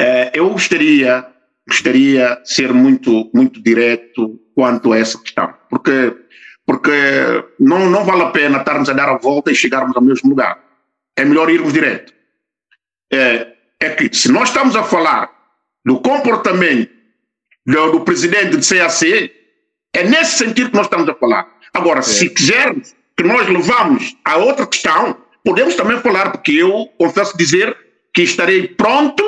é, 0.00 0.30
eu 0.34 0.50
gostaria, 0.50 1.26
gostaria 1.66 2.40
ser 2.44 2.72
muito, 2.72 3.30
muito 3.34 3.62
direto 3.62 4.38
quanto 4.54 4.92
a 4.92 4.98
essa 4.98 5.20
questão, 5.20 5.52
porque 5.68 6.16
porque 6.68 6.92
não, 7.58 7.88
não 7.88 8.04
vale 8.04 8.24
a 8.24 8.30
pena 8.30 8.58
estarmos 8.58 8.90
a 8.90 8.92
dar 8.92 9.08
a 9.08 9.16
volta 9.16 9.50
e 9.50 9.54
chegarmos 9.54 9.96
ao 9.96 10.02
mesmo 10.02 10.28
lugar. 10.28 10.62
É 11.16 11.24
melhor 11.24 11.48
irmos 11.48 11.72
direto. 11.72 12.12
É, 13.10 13.54
é 13.80 13.88
que 13.88 14.14
se 14.14 14.30
nós 14.30 14.50
estamos 14.50 14.76
a 14.76 14.82
falar 14.82 15.32
do 15.82 15.98
comportamento 15.98 16.92
do, 17.64 17.92
do 17.92 18.00
presidente 18.02 18.54
do 18.54 18.58
CAC, 18.58 19.32
é 19.94 20.02
nesse 20.04 20.36
sentido 20.36 20.68
que 20.68 20.76
nós 20.76 20.84
estamos 20.84 21.08
a 21.08 21.14
falar. 21.14 21.48
Agora, 21.72 22.00
é. 22.00 22.02
se 22.02 22.28
quisermos 22.28 22.94
que 23.16 23.24
nós 23.24 23.48
levamos 23.48 24.14
a 24.22 24.36
outra 24.36 24.66
questão, 24.66 25.16
podemos 25.42 25.74
também 25.74 25.98
falar, 26.00 26.32
porque 26.32 26.52
eu 26.52 26.86
confesso 26.98 27.34
dizer 27.38 27.74
que 28.12 28.20
estarei 28.20 28.68
pronto 28.68 29.24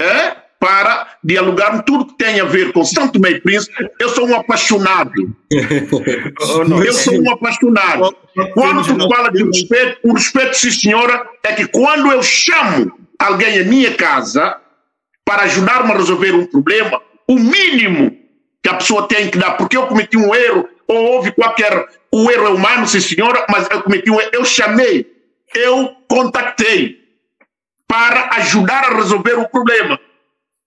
é, 0.00 0.36
para 0.68 1.16
dialogar 1.24 1.82
tudo 1.82 2.04
que 2.04 2.18
tem 2.18 2.40
a 2.40 2.44
ver 2.44 2.74
com 2.74 2.84
Santo 2.84 3.18
Meio 3.18 3.40
Príncipe. 3.42 3.88
Eu 3.98 4.10
sou 4.10 4.28
um 4.28 4.36
apaixonado. 4.36 5.34
eu 5.50 6.92
sou 6.92 7.14
um 7.14 7.30
apaixonado. 7.30 8.14
Quando 8.52 8.84
tu 8.84 9.08
fala 9.08 9.32
de 9.32 9.42
respeito, 9.44 9.98
o 10.04 10.12
respeito, 10.12 10.54
sim 10.58 10.70
senhora, 10.70 11.26
é 11.42 11.54
que 11.54 11.66
quando 11.68 12.12
eu 12.12 12.22
chamo 12.22 12.92
alguém 13.18 13.60
à 13.60 13.64
minha 13.64 13.94
casa 13.94 14.58
para 15.24 15.44
ajudar-me 15.44 15.90
a 15.90 15.96
resolver 15.96 16.34
um 16.34 16.44
problema, 16.44 17.00
o 17.26 17.38
mínimo 17.38 18.14
que 18.62 18.68
a 18.68 18.74
pessoa 18.74 19.08
tem 19.08 19.30
que 19.30 19.38
dar, 19.38 19.52
porque 19.52 19.76
eu 19.76 19.86
cometi 19.86 20.18
um 20.18 20.34
erro, 20.34 20.68
ou 20.86 21.14
houve 21.14 21.32
qualquer. 21.32 21.86
O 22.12 22.30
erro 22.30 22.46
é 22.46 22.50
humano, 22.50 22.86
sim 22.86 23.00
senhora, 23.00 23.46
mas 23.48 23.66
eu 23.70 23.82
cometi 23.82 24.10
um 24.10 24.20
erro. 24.20 24.30
Eu 24.34 24.44
chamei, 24.44 25.06
eu 25.54 25.96
contactei 26.06 26.98
para 27.86 28.28
ajudar 28.34 28.84
a 28.84 28.96
resolver 28.96 29.38
o 29.38 29.48
problema. 29.48 29.98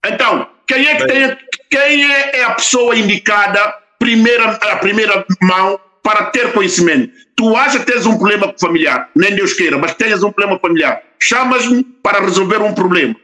Então, 0.05 0.47
quem 0.67 0.87
é 0.87 0.95
que 0.95 1.05
tem, 1.05 1.37
quem 1.69 2.11
é, 2.11 2.39
é 2.39 2.43
a 2.43 2.51
pessoa 2.51 2.95
indicada 2.95 3.75
primeira, 3.99 4.51
a 4.51 4.75
primeira 4.77 5.25
mão 5.41 5.79
para 6.03 6.25
ter 6.25 6.51
conhecimento? 6.53 7.11
Tu 7.35 7.55
acha 7.55 7.79
que 7.79 7.91
tens 7.91 8.05
um 8.05 8.17
problema 8.17 8.53
familiar, 8.59 9.09
nem 9.15 9.35
Deus 9.35 9.53
queira, 9.53 9.77
mas 9.77 9.93
tens 9.93 10.23
um 10.23 10.31
problema 10.31 10.59
familiar. 10.59 11.01
Chamas-me 11.19 11.83
para 11.83 12.19
resolver 12.19 12.61
um 12.61 12.73
problema 12.73 13.15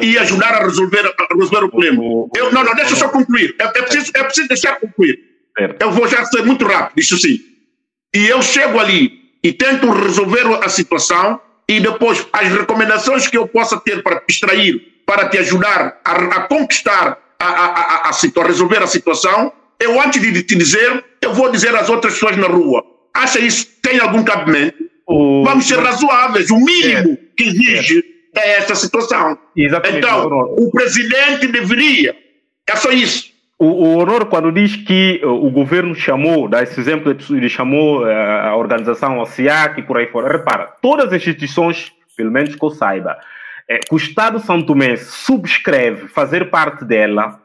e 0.00 0.18
ajudar 0.18 0.54
a 0.54 0.64
resolver, 0.64 1.06
a 1.06 1.34
resolver 1.34 1.64
o 1.64 1.70
problema. 1.70 2.02
Eu, 2.36 2.52
não, 2.52 2.62
não, 2.62 2.74
deixa 2.74 2.92
eu 2.92 2.96
só 2.96 3.08
concluir. 3.08 3.54
É, 3.58 3.64
é, 3.64 3.82
preciso, 3.82 4.12
é 4.14 4.24
preciso 4.24 4.48
deixar 4.48 4.78
concluir. 4.78 5.18
Eu 5.78 5.90
vou 5.90 6.06
já 6.08 6.24
ser 6.24 6.42
muito 6.44 6.64
rápido, 6.66 6.98
isso 6.98 7.18
sim. 7.18 7.38
E 8.14 8.26
eu 8.26 8.42
chego 8.42 8.78
ali 8.78 9.20
e 9.42 9.52
tento 9.52 9.90
resolver 9.90 10.46
a 10.62 10.68
situação 10.68 11.40
e 11.68 11.80
depois 11.80 12.26
as 12.32 12.48
recomendações 12.48 13.26
que 13.26 13.36
eu 13.36 13.46
possa 13.46 13.78
ter 13.80 14.02
para 14.02 14.22
extrair 14.28 14.99
para 15.10 15.28
te 15.28 15.38
ajudar 15.38 15.98
a, 16.04 16.12
a 16.12 16.40
conquistar, 16.42 17.18
a, 17.36 17.44
a, 17.44 18.10
a, 18.10 18.46
resolver 18.46 18.80
a 18.80 18.86
situação, 18.86 19.52
eu 19.80 20.00
antes 20.00 20.22
de 20.22 20.40
te 20.44 20.54
dizer, 20.54 21.04
eu 21.20 21.34
vou 21.34 21.50
dizer 21.50 21.74
às 21.74 21.88
outras 21.90 22.14
pessoas 22.14 22.36
na 22.36 22.46
rua. 22.46 22.84
Acha 23.12 23.40
isso 23.40 23.66
tem 23.82 23.98
algum 23.98 24.22
cabimento? 24.22 24.84
Oh, 25.04 25.42
Vamos 25.44 25.66
ser 25.66 25.80
razoáveis. 25.80 26.48
O 26.52 26.58
mínimo 26.58 27.14
é, 27.14 27.18
que 27.36 27.42
exige 27.42 28.04
é, 28.36 28.50
é 28.50 28.58
essa 28.58 28.76
situação. 28.76 29.36
Exatamente, 29.56 30.06
então, 30.06 30.28
o 30.56 30.70
presidente 30.70 31.48
deveria. 31.48 32.14
É 32.68 32.76
só 32.76 32.92
isso. 32.92 33.32
O, 33.58 33.66
o 33.66 33.98
Honor, 33.98 34.26
quando 34.26 34.52
diz 34.52 34.76
que 34.76 35.20
uh, 35.24 35.28
o 35.28 35.50
governo 35.50 35.92
chamou, 35.92 36.46
dá 36.46 36.62
esse 36.62 36.78
exemplo, 36.78 37.16
ele 37.30 37.48
chamou 37.48 38.04
uh, 38.04 38.06
a 38.44 38.56
organização 38.56 39.18
OCIAC 39.18 39.80
e 39.80 39.82
por 39.82 39.96
aí 39.96 40.06
fora. 40.06 40.30
Repara, 40.30 40.66
todas 40.80 41.06
as 41.06 41.14
instituições, 41.14 41.90
pelo 42.16 42.30
menos 42.30 42.54
que 42.54 42.64
eu 42.64 42.70
saiba, 42.70 43.18
é, 43.70 43.78
que 43.78 43.94
o 43.94 43.96
Estado 43.96 44.40
São 44.40 44.60
Tomé 44.60 44.96
subscreve 44.96 46.08
fazer 46.08 46.50
parte 46.50 46.84
dela, 46.84 47.40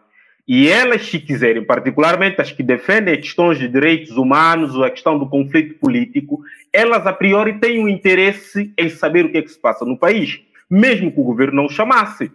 e 0.47 0.67
elas, 0.67 1.05
se 1.05 1.19
quiserem, 1.19 1.63
particularmente 1.63 2.41
as 2.41 2.51
que 2.51 2.63
defendem 2.63 3.15
questões 3.15 3.59
de 3.59 3.67
direitos 3.67 4.17
humanos 4.17 4.75
ou 4.75 4.83
a 4.83 4.89
questão 4.89 5.19
do 5.19 5.29
conflito 5.29 5.75
político, 5.75 6.41
elas 6.73 7.05
a 7.05 7.13
priori 7.13 7.59
têm 7.59 7.79
um 7.79 7.87
interesse 7.87 8.73
em 8.75 8.89
saber 8.89 9.25
o 9.25 9.31
que 9.31 9.37
é 9.37 9.41
que 9.43 9.51
se 9.51 9.59
passa 9.59 9.85
no 9.85 9.97
país, 9.97 10.39
mesmo 10.67 11.11
que 11.11 11.19
o 11.19 11.23
governo 11.23 11.57
não 11.57 11.65
o 11.65 11.71
chamasse. 11.71 12.31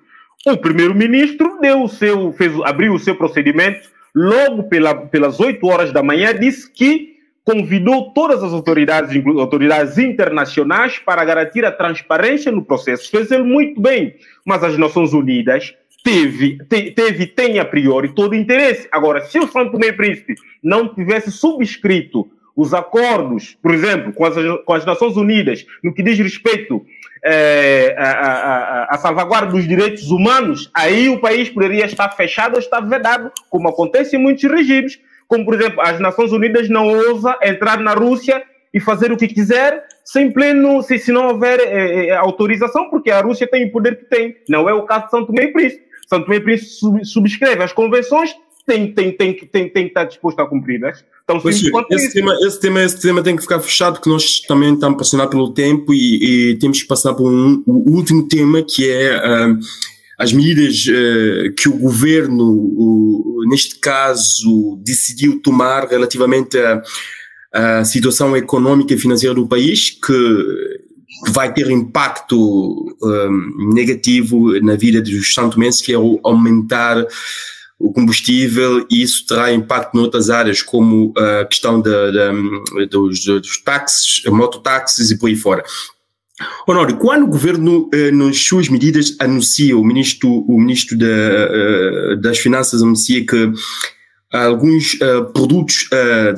O 0.47 0.57
primeiro-ministro 0.57 1.59
deu 1.61 1.87
seu, 1.89 2.33
fez, 2.33 2.53
abriu 2.65 2.95
o 2.95 2.99
seu 2.99 3.17
procedimento 3.17 3.89
logo 4.15 4.65
pela, 4.65 4.95
pelas 4.95 5.41
8 5.41 5.65
horas 5.67 5.93
da 5.93 6.03
manhã, 6.03 6.33
disse 6.33 6.71
que 6.71 7.17
convidou 7.51 8.13
todas 8.13 8.45
as 8.45 8.53
autoridades, 8.53 9.11
autoridades 9.27 9.99
internacionais, 9.99 10.99
para 11.01 11.25
garantir 11.25 11.65
a 11.65 11.73
transparência 11.73 12.53
no 12.53 12.65
processo. 12.65 13.11
Fez 13.11 13.31
ele 13.33 13.43
muito 13.43 13.81
bem, 13.81 14.15
mas 14.45 14.63
as 14.63 14.79
Nações 14.79 15.13
Unidas 15.13 15.75
teve, 16.05 16.59
te, 16.69 16.93
teve 16.93 17.27
tem 17.27 17.59
a 17.59 17.65
priori 17.65 18.15
todo 18.15 18.37
interesse. 18.37 18.89
Agora, 18.93 19.23
se 19.23 19.39
o 19.39 19.49
Santo 19.49 19.73
Tomé 19.73 19.91
Príncipe 19.91 20.35
não 20.63 20.95
tivesse 20.95 21.33
subscrito 21.33 22.31
os 22.55 22.73
acordos, 22.73 23.57
por 23.61 23.75
exemplo, 23.75 24.13
com 24.13 24.25
as, 24.25 24.35
com 24.65 24.73
as 24.73 24.85
Nações 24.85 25.17
Unidas, 25.17 25.67
no 25.83 25.93
que 25.93 26.03
diz 26.03 26.19
respeito 26.19 26.85
é, 27.25 27.97
a, 27.99 28.11
a, 28.11 28.85
a, 28.95 28.99
salvaguarda 28.99 29.53
dos 29.53 29.67
direitos 29.67 30.11
humanos, 30.11 30.71
aí 30.73 31.09
o 31.09 31.19
país 31.19 31.49
poderia 31.49 31.85
estar 31.85 32.11
fechado 32.11 32.55
ou 32.55 32.61
estar 32.61 32.81
vedado, 32.81 33.33
como 33.49 33.69
acontece 33.69 34.17
em 34.17 34.21
muitos 34.21 34.45
regimes, 34.45 35.01
como 35.31 35.45
por 35.45 35.55
exemplo, 35.55 35.81
as 35.81 36.01
Nações 36.01 36.33
Unidas 36.33 36.69
não 36.69 36.89
ousam 36.89 37.33
entrar 37.41 37.79
na 37.79 37.95
Rússia 37.95 38.43
e 38.75 38.81
fazer 38.81 39.13
o 39.13 39.17
que 39.17 39.29
quiser 39.29 39.85
sem 40.05 40.33
pleno, 40.33 40.83
se, 40.83 40.99
se 40.99 41.13
não 41.13 41.29
houver 41.29 41.61
é, 41.61 42.11
autorização, 42.17 42.91
porque 42.91 43.13
a 43.13 43.21
Rússia 43.21 43.47
tem 43.49 43.67
o 43.67 43.71
poder 43.71 43.97
que 43.97 44.07
tem. 44.07 44.35
Não 44.49 44.69
é 44.69 44.75
o 44.75 44.83
caso 44.83 45.05
de 45.05 45.11
Santo 45.13 45.27
Tomé 45.29 45.45
e 45.45 45.53
Príncipe. 45.53 45.85
Santo 46.09 46.25
Tomé 46.25 46.39
e 46.39 46.41
Príncipe 46.41 46.71
sub, 46.73 47.05
subscreve 47.05 47.63
as 47.63 47.73
convenções, 47.73 48.35
tem, 48.67 48.93
tem, 48.93 49.13
tem, 49.13 49.35
tem, 49.35 49.47
tem, 49.47 49.69
tem 49.69 49.85
que 49.85 49.91
estar 49.91 50.05
disposto 50.05 50.41
a 50.41 50.49
cumpri-las. 50.49 51.05
Então, 51.23 51.41
esse, 51.49 51.71
tema, 51.71 51.87
esse, 52.43 52.61
tema, 52.61 52.83
esse 52.83 53.01
tema 53.01 53.23
tem 53.23 53.37
que 53.37 53.43
ficar 53.43 53.61
fechado, 53.61 53.95
porque 53.95 54.11
nós 54.11 54.41
também 54.41 54.75
estamos 54.75 54.97
pressionados 54.97 55.33
pelo 55.33 55.55
tempo 55.55 55.95
e, 55.95 56.51
e, 56.51 56.59
temos 56.59 56.83
que 56.83 56.89
passar 56.89 57.15
por 57.15 57.31
um, 57.31 57.63
o 57.69 57.93
último 57.93 58.27
tema, 58.27 58.65
que 58.65 58.91
é 58.91 59.17
uh, 59.17 59.59
as 60.19 60.33
medidas 60.33 60.87
uh, 60.89 61.55
que 61.55 61.69
o 61.69 61.79
governo, 61.79 62.45
neste 63.47 63.77
caso, 63.77 64.79
decidiu 64.85 65.41
tomar 65.41 65.89
relativamente 65.89 66.59
à 67.53 67.85
situação 67.85 68.37
econômica 68.37 68.95
e 68.95 68.99
financeira 68.99 69.35
do 69.35 69.49
país, 69.49 69.91
que 69.91 70.81
vai 71.29 71.53
ter 71.53 71.71
impacto 71.71 72.97
um, 73.03 73.73
negativo 73.75 74.59
na 74.61 74.77
vida 74.77 75.03
dos 75.03 75.35
santomenses, 75.35 75.83
que 75.83 75.93
é 75.93 75.99
o 75.99 76.21
aumentar 76.23 77.05
o 77.79 77.93
combustível 77.93 78.87
e 78.91 79.03
isso 79.03 79.27
terá 79.27 79.51
impacto 79.51 79.97
noutras 79.97 80.29
áreas, 80.29 80.61
como 80.63 81.15
a 81.17 81.47
questão 81.47 81.81
de, 81.81 81.91
de, 81.91 82.87
dos, 82.87 83.25
dos 83.25 83.63
táxis, 83.63 84.23
mototáxis 84.27 85.11
e 85.11 85.19
por 85.19 85.29
aí 85.29 85.37
fora. 85.37 85.65
Honório, 86.67 86.97
quando 86.97 87.25
o 87.25 87.29
governo, 87.29 87.89
eh, 87.93 88.11
nas 88.11 88.39
suas 88.39 88.69
medidas, 88.69 89.17
anuncia, 89.19 89.77
o 89.77 89.85
ministro, 89.85 90.29
o 90.29 90.59
ministro 90.59 90.97
de, 90.97 91.07
eh, 91.07 92.17
das 92.21 92.39
Finanças 92.39 92.83
anuncia 92.83 93.25
que 93.27 93.53
alguns 94.33 94.95
uh, 94.95 95.25
produtos 95.33 95.89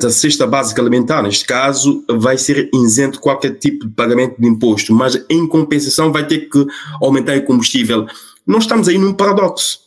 da 0.01 0.09
cesta 0.09 0.47
básica 0.47 0.81
alimentar, 0.81 1.21
neste 1.21 1.45
caso, 1.45 2.03
vai 2.09 2.39
ser 2.39 2.67
isento 2.73 3.19
qualquer 3.19 3.51
tipo 3.59 3.85
de 3.85 3.93
pagamento 3.93 4.41
de 4.41 4.47
imposto, 4.47 4.91
mas 4.91 5.23
em 5.29 5.47
compensação 5.47 6.11
vai 6.11 6.25
ter 6.25 6.49
que 6.49 6.65
aumentar 6.99 7.37
o 7.37 7.43
combustível. 7.43 8.07
Nós 8.47 8.63
estamos 8.63 8.87
aí 8.87 8.97
num 8.97 9.13
paradoxo 9.13 9.77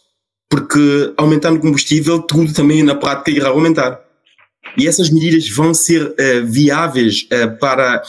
porque 0.49 1.13
aumentando 1.17 1.57
o 1.57 1.61
combustível, 1.61 2.23
tudo 2.23 2.53
também 2.55 2.81
na 2.85 2.95
prática 2.95 3.33
irá 3.33 3.49
aumentar. 3.49 4.01
E 4.79 4.87
essas 4.87 5.11
medidas 5.11 5.49
vão 5.49 5.75
ser 5.75 6.15
viáveis 6.45 7.27
para, 7.59 8.01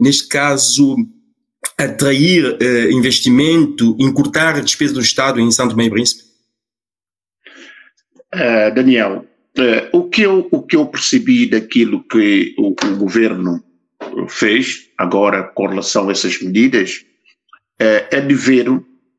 neste 0.00 0.28
caso, 0.28 0.96
atrair 1.78 2.44
uh, 2.54 2.90
investimento, 2.92 3.96
encurtar 3.98 4.56
a 4.56 4.60
despesa 4.60 4.94
do 4.94 5.00
Estado 5.00 5.40
em 5.40 5.50
Santo 5.50 5.76
Meio 5.76 5.90
Príncipe? 5.90 6.24
Daniel, 8.74 9.24
o, 9.92 10.10
que 10.10 10.22
eu, 10.22 10.46
o 10.50 10.62
que 10.62 10.76
eu 10.76 10.84
percebi 10.86 11.48
daquilo 11.48 12.02
que 12.02 12.54
o, 12.58 12.68
o 12.68 12.96
governo 12.96 13.64
fez 14.28 14.90
agora 14.98 15.44
com 15.44 15.68
relação 15.68 16.08
a 16.08 16.12
essas 16.12 16.42
medidas 16.42 17.02
é 17.78 18.20
de 18.20 18.34
ver 18.34 18.66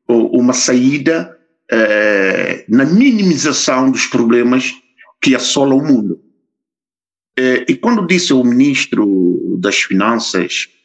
uma 0.06 0.52
saída 0.52 1.36
eh, 1.70 2.64
na 2.66 2.86
minimização 2.86 3.90
dos 3.90 4.06
problemas 4.06 4.72
que 5.20 5.34
assolam 5.34 5.78
o 5.78 5.86
mundo. 5.86 6.20
Eh, 7.38 7.66
e 7.68 7.76
quando 7.76 8.06
disse 8.06 8.32
o 8.32 8.42
ministro 8.42 9.56
das 9.60 9.76
Finanças 9.76 10.66
eh, 10.66 10.77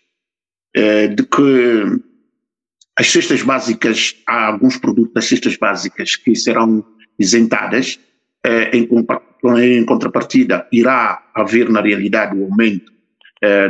de 0.75 1.23
que 1.23 2.01
as 2.97 3.11
cestas 3.11 3.41
básicas, 3.41 4.15
há 4.27 4.47
alguns 4.47 4.77
produtos 4.77 5.13
das 5.13 5.25
cestas 5.25 5.55
básicas 5.57 6.15
que 6.15 6.35
serão 6.35 6.83
isentadas, 7.19 7.99
em, 8.71 8.89
em 9.61 9.85
contrapartida 9.85 10.67
irá 10.71 11.23
haver 11.33 11.69
na 11.69 11.81
realidade 11.81 12.37
o 12.37 12.43
aumento 12.43 12.91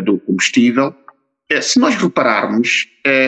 do 0.06 0.20
combustível. 0.20 0.96
se 1.62 1.80
nós 1.80 1.96
repararmos, 1.96 2.88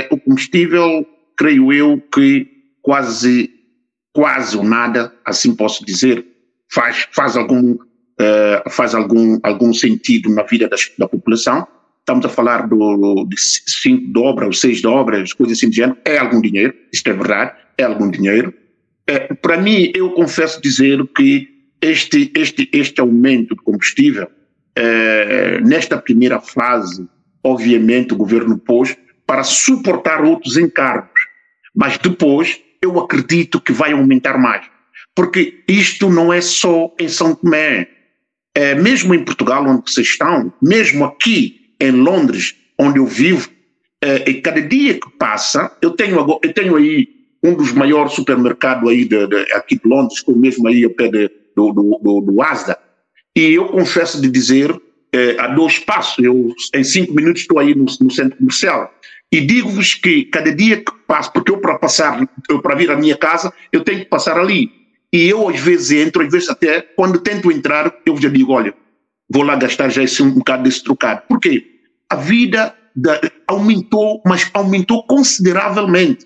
o 0.09 0.19
combustível, 0.19 1.05
creio 1.37 1.71
eu, 1.71 2.01
que 2.13 2.47
quase 2.81 3.55
quase 4.15 4.55
ou 4.57 4.63
nada, 4.63 5.13
assim 5.25 5.53
posso 5.53 5.85
dizer, 5.85 6.25
faz, 6.71 7.05
faz, 7.11 7.35
algum, 7.35 7.77
faz 8.69 8.95
algum, 8.95 9.37
algum 9.43 9.73
sentido 9.73 10.33
na 10.33 10.43
vida 10.43 10.69
das, 10.69 10.89
da 10.97 11.05
população. 11.05 11.67
Estamos 12.05 12.23
a 12.23 12.29
falar 12.29 12.67
do, 12.67 13.25
de 13.27 13.35
cinco 13.35 14.13
dobras 14.13 14.45
ou 14.45 14.53
seis 14.53 14.79
dobras, 14.79 15.33
coisas 15.33 15.57
assim 15.57 15.71
de 15.71 15.77
gênero. 15.77 15.97
É 16.05 16.19
algum 16.19 16.39
dinheiro, 16.39 16.71
isto 16.93 17.09
é 17.09 17.13
verdade, 17.13 17.53
é 17.79 17.83
algum 17.83 18.11
dinheiro. 18.11 18.53
É, 19.07 19.33
Para 19.33 19.57
mim, 19.57 19.91
eu 19.95 20.11
confesso 20.11 20.61
dizer 20.61 21.03
que 21.15 21.49
este, 21.81 22.31
este, 22.35 22.69
este 22.71 23.01
aumento 23.01 23.55
de 23.55 23.63
combustível, 23.63 24.27
é, 24.75 25.59
nesta 25.61 25.97
primeira 25.97 26.39
fase, 26.39 27.09
obviamente 27.43 28.13
o 28.13 28.17
governo 28.17 28.55
pôs 28.55 28.95
para 29.25 29.41
suportar 29.43 30.23
outros 30.23 30.57
encargos. 30.57 31.21
Mas 31.75 31.97
depois 31.97 32.61
eu 32.83 32.99
acredito 32.99 33.59
que 33.59 33.73
vai 33.73 33.93
aumentar 33.93 34.37
mais. 34.37 34.63
Porque 35.15 35.63
isto 35.67 36.07
não 36.11 36.31
é 36.31 36.39
só 36.39 36.93
em 36.99 37.07
São 37.07 37.33
Tomé. 37.33 37.87
É, 38.53 38.75
mesmo 38.75 39.15
em 39.15 39.25
Portugal, 39.25 39.67
onde 39.67 39.91
vocês 39.91 40.05
estão, 40.05 40.53
mesmo 40.61 41.03
aqui 41.03 41.64
em 41.79 41.91
Londres, 41.91 42.55
onde 42.77 42.99
eu 42.99 43.05
vivo, 43.05 43.49
é, 44.01 44.29
e 44.29 44.41
cada 44.41 44.61
dia 44.61 44.95
que 44.95 45.09
passa, 45.17 45.71
eu 45.81 45.91
tenho, 45.91 46.17
eu 46.41 46.53
tenho 46.53 46.75
aí 46.75 47.07
um 47.43 47.53
dos 47.53 47.71
maiores 47.71 48.13
supermercados 48.13 48.89
aí 48.89 49.05
de, 49.05 49.27
de, 49.27 49.53
aqui 49.53 49.79
de 49.79 49.87
Londres, 49.87 50.19
estou 50.19 50.35
mesmo 50.35 50.67
aí 50.67 50.83
ao 50.83 50.91
pé 50.91 51.07
de, 51.07 51.29
do, 51.55 51.71
do, 51.71 51.99
do, 52.01 52.21
do 52.21 52.41
Asda, 52.41 52.77
e 53.35 53.53
eu 53.53 53.65
confesso 53.65 54.21
de 54.21 54.29
dizer, 54.29 54.75
é, 55.13 55.39
a 55.39 55.47
dois 55.47 55.79
passos, 55.79 56.23
eu 56.23 56.53
em 56.73 56.83
cinco 56.83 57.13
minutos 57.13 57.41
estou 57.41 57.59
aí 57.59 57.73
no, 57.73 57.85
no 58.01 58.11
centro 58.11 58.37
comercial, 58.37 58.93
e 59.31 59.41
digo-vos 59.41 59.95
que 59.95 60.25
cada 60.25 60.53
dia 60.53 60.77
que 60.77 60.91
passo, 61.07 61.31
porque 61.33 61.51
eu 61.51 61.57
para 61.57 61.77
passar, 61.77 62.27
eu 62.49 62.61
para 62.61 62.75
vir 62.75 62.91
à 62.91 62.95
minha 62.95 63.17
casa, 63.17 63.51
eu 63.71 63.83
tenho 63.83 63.99
que 63.99 64.05
passar 64.05 64.37
ali. 64.37 64.71
E 65.11 65.27
eu 65.27 65.47
às 65.49 65.59
vezes 65.59 65.91
entro, 65.91 66.21
às 66.21 66.31
vezes 66.31 66.49
até, 66.49 66.81
quando 66.81 67.19
tento 67.19 67.51
entrar, 67.51 67.93
eu 68.05 68.15
já 68.17 68.29
digo, 68.29 68.53
olha, 68.53 68.73
vou 69.29 69.43
lá 69.43 69.55
gastar 69.55 69.89
já 69.89 70.03
esse, 70.03 70.21
um 70.21 70.31
bocado 70.31 70.63
desse 70.63 70.83
trocado. 70.83 71.23
Por 71.27 71.39
quê? 71.39 71.65
A 72.09 72.15
vida 72.15 72.75
da, 72.95 73.19
aumentou, 73.47 74.21
mas 74.25 74.49
aumentou 74.53 75.03
consideravelmente. 75.03 76.25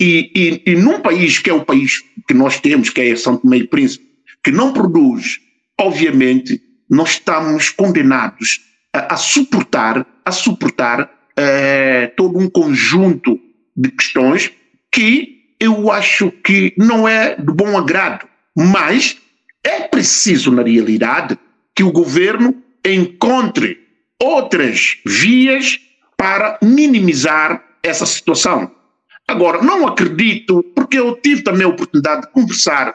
E, 0.00 0.62
e, 0.66 0.72
e 0.72 0.74
num 0.76 1.00
país 1.00 1.38
que 1.38 1.50
é 1.50 1.54
o 1.54 1.64
país 1.64 2.02
que 2.26 2.34
nós 2.34 2.58
temos, 2.60 2.88
que 2.90 3.00
é 3.00 3.16
São 3.16 3.36
Tomé 3.36 3.58
e 3.58 3.66
Príncipe, 3.66 4.04
que 4.42 4.50
não 4.50 4.72
produz, 4.72 5.40
obviamente, 5.78 6.60
nós 6.88 7.10
estamos 7.10 7.70
condenados 7.70 8.60
a, 8.92 9.14
a 9.14 9.16
suportar, 9.16 10.06
a 10.24 10.32
suportar 10.32 11.10
é, 11.36 12.06
todo 12.16 12.38
um 12.38 12.48
conjunto 12.48 13.38
de 13.76 13.90
questões 13.90 14.50
que 14.90 15.34
eu 15.58 15.90
acho 15.90 16.30
que 16.30 16.74
não 16.76 17.08
é 17.08 17.34
de 17.34 17.52
bom 17.52 17.76
agrado, 17.76 18.26
mas 18.56 19.16
é 19.62 19.80
preciso, 19.88 20.52
na 20.52 20.62
realidade, 20.62 21.38
que 21.74 21.82
o 21.82 21.92
governo 21.92 22.62
encontre 22.84 23.80
outras 24.22 24.98
vias 25.04 25.80
para 26.16 26.58
minimizar 26.62 27.64
essa 27.82 28.06
situação. 28.06 28.70
Agora, 29.26 29.62
não 29.62 29.86
acredito, 29.86 30.62
porque 30.74 30.98
eu 30.98 31.16
tive 31.16 31.42
também 31.42 31.64
a 31.64 31.70
oportunidade 31.70 32.22
de 32.22 32.32
conversar 32.32 32.94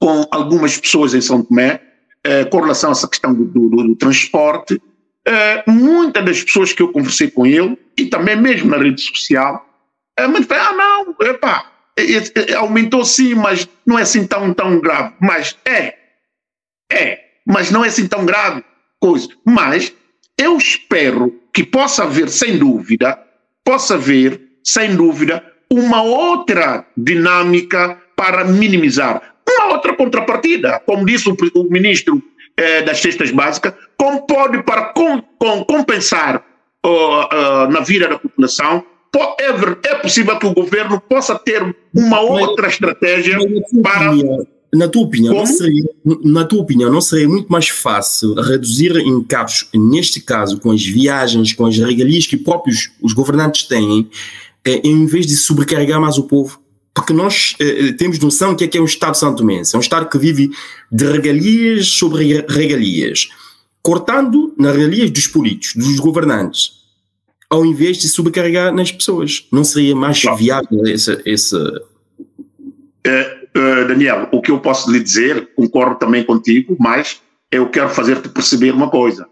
com 0.00 0.26
algumas 0.30 0.76
pessoas 0.78 1.14
em 1.14 1.20
São 1.20 1.42
Tomé 1.42 1.80
eh, 2.24 2.44
com 2.46 2.60
relação 2.60 2.90
a 2.90 2.92
essa 2.92 3.08
questão 3.08 3.32
do, 3.34 3.44
do, 3.44 3.68
do 3.68 3.96
transporte 3.96 4.80
Uh, 5.26 5.70
muitas 5.70 6.22
das 6.22 6.44
pessoas 6.44 6.74
que 6.74 6.82
eu 6.82 6.92
conversei 6.92 7.30
com 7.30 7.46
ele, 7.46 7.78
e 7.96 8.04
também 8.04 8.36
mesmo 8.36 8.68
na 8.68 8.76
rede 8.76 9.00
social, 9.00 9.66
uh, 10.20 10.28
mas 10.28 10.46
ah 10.50 10.72
não, 10.74 11.16
epá, 11.26 11.72
é, 11.96 12.52
é, 12.52 12.54
aumentou 12.54 13.02
sim, 13.06 13.34
mas 13.34 13.66
não 13.86 13.98
é 13.98 14.02
assim 14.02 14.26
tão, 14.26 14.52
tão 14.52 14.78
grave. 14.80 15.14
Mas 15.18 15.56
é, 15.64 15.96
é, 16.92 17.23
mas 17.44 17.70
não 17.70 17.84
é 17.84 17.88
assim 17.88 18.06
tão 18.06 18.24
grave 18.24 18.64
coisa. 19.00 19.28
Mas 19.44 19.92
eu 20.38 20.56
espero 20.56 21.34
que 21.52 21.62
possa 21.64 22.04
haver, 22.04 22.28
sem 22.28 22.58
dúvida, 22.58 23.18
possa 23.64 23.94
haver, 23.94 24.40
sem 24.62 24.96
dúvida, 24.96 25.44
uma 25.70 26.02
outra 26.02 26.86
dinâmica 26.96 27.98
para 28.16 28.44
minimizar. 28.44 29.34
Há 29.60 29.68
outra 29.68 29.94
contrapartida. 29.94 30.80
Como 30.86 31.04
disse 31.04 31.28
o, 31.28 31.36
o 31.54 31.64
ministro 31.64 32.22
eh, 32.56 32.82
das 32.82 33.00
cestas 33.00 33.30
básicas, 33.30 33.74
como 33.96 34.26
pode, 34.26 34.62
para 34.62 34.86
com, 34.86 35.20
com, 35.38 35.64
compensar 35.64 36.44
uh, 36.84 36.88
uh, 36.88 37.70
na 37.70 37.80
vida 37.80 38.08
da 38.08 38.18
população, 38.18 38.84
é, 39.38 39.90
é 39.90 39.94
possível 39.96 40.38
que 40.38 40.46
o 40.46 40.54
governo 40.54 41.00
possa 41.00 41.38
ter 41.38 41.74
uma 41.94 42.20
outra 42.20 42.68
estratégia 42.68 43.38
para 43.82 44.12
na 44.74 44.88
tua 44.88 45.02
opinião, 45.02 45.34
não 45.34 45.46
seria, 45.46 45.84
na 46.24 46.44
tua 46.44 46.60
opinião, 46.60 46.90
não 46.90 47.00
seria 47.00 47.28
muito 47.28 47.48
mais 47.48 47.68
fácil 47.68 48.34
reduzir 48.34 48.96
encargos, 48.96 49.68
neste 49.72 50.20
caso, 50.20 50.58
com 50.58 50.70
as 50.70 50.84
viagens, 50.84 51.52
com 51.52 51.66
as 51.66 51.78
regalias 51.78 52.26
que 52.26 52.36
próprios 52.36 52.90
os 53.00 53.12
governantes 53.12 53.64
têm, 53.64 54.08
eh, 54.64 54.80
em 54.84 55.06
vez 55.06 55.26
de 55.26 55.36
sobrecarregar 55.36 56.00
mais 56.00 56.18
o 56.18 56.24
povo? 56.24 56.60
Porque 56.92 57.12
nós 57.12 57.54
eh, 57.60 57.92
temos 57.92 58.18
noção 58.18 58.50
do 58.50 58.56
que 58.56 58.64
é 58.64 58.68
que 58.68 58.78
é 58.78 58.80
um 58.80 58.84
Estado 58.86 59.16
santomense. 59.16 59.74
É 59.74 59.78
um 59.78 59.80
Estado 59.80 60.08
que 60.08 60.18
vive 60.18 60.50
de 60.90 61.04
regalias 61.06 61.86
sobre 61.86 62.44
regalias, 62.48 63.28
cortando 63.82 64.54
nas 64.58 64.74
regalias 64.74 65.10
dos 65.10 65.26
políticos, 65.28 65.74
dos 65.76 66.00
governantes, 66.00 66.84
ao 67.48 67.64
invés 67.64 67.98
de 67.98 68.08
sobrecarregar 68.08 68.74
nas 68.74 68.90
pessoas. 68.90 69.46
Não 69.52 69.62
seria 69.62 69.94
mais 69.94 70.20
viável 70.36 70.84
esse, 70.86 71.20
esse 71.24 71.56
é, 73.06 73.43
uh, 73.56 73.88
Daniel, 73.88 74.28
o 74.32 74.40
que 74.40 74.50
eu 74.50 74.60
posso 74.60 74.90
lhe 74.90 75.00
dizer, 75.00 75.54
concordo 75.54 75.96
também 75.96 76.24
contigo, 76.24 76.76
mas 76.78 77.20
eu 77.50 77.68
quero 77.68 77.88
fazer-te 77.88 78.28
perceber 78.28 78.72
uma 78.72 78.90
coisa: 78.90 79.28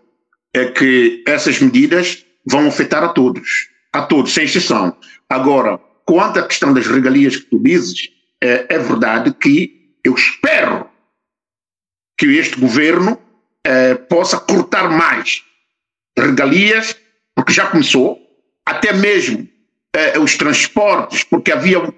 é 0.55 0.67
que 0.67 1.23
essas 1.27 1.61
medidas 1.61 2.25
vão 2.47 2.67
afetar 2.67 3.03
a 3.03 3.09
todos, 3.09 3.69
a 3.93 4.03
todos, 4.03 4.33
sem 4.33 4.45
exceção. 4.45 4.97
Agora, 5.29 5.79
quanto 6.05 6.39
à 6.39 6.47
questão 6.47 6.73
das 6.73 6.87
regalias 6.87 7.37
que 7.37 7.47
tu 7.47 7.59
dizes, 7.59 8.09
é, 8.43 8.67
é 8.69 8.79
verdade 8.79 9.33
que 9.35 9.97
eu 10.05 10.15
espero 10.15 10.87
que 12.19 12.27
este 12.27 12.59
governo 12.59 13.19
é, 13.65 13.95
possa 13.95 14.39
cortar 14.39 14.91
mais 14.91 15.43
regalias, 16.19 16.97
porque 17.35 17.53
já 17.53 17.67
começou, 17.67 18.19
até 18.67 18.93
mesmo 18.93 19.49
é, 19.95 20.19
os 20.19 20.37
transportes, 20.37 21.25
porque 21.25 21.53
havia 21.53 21.93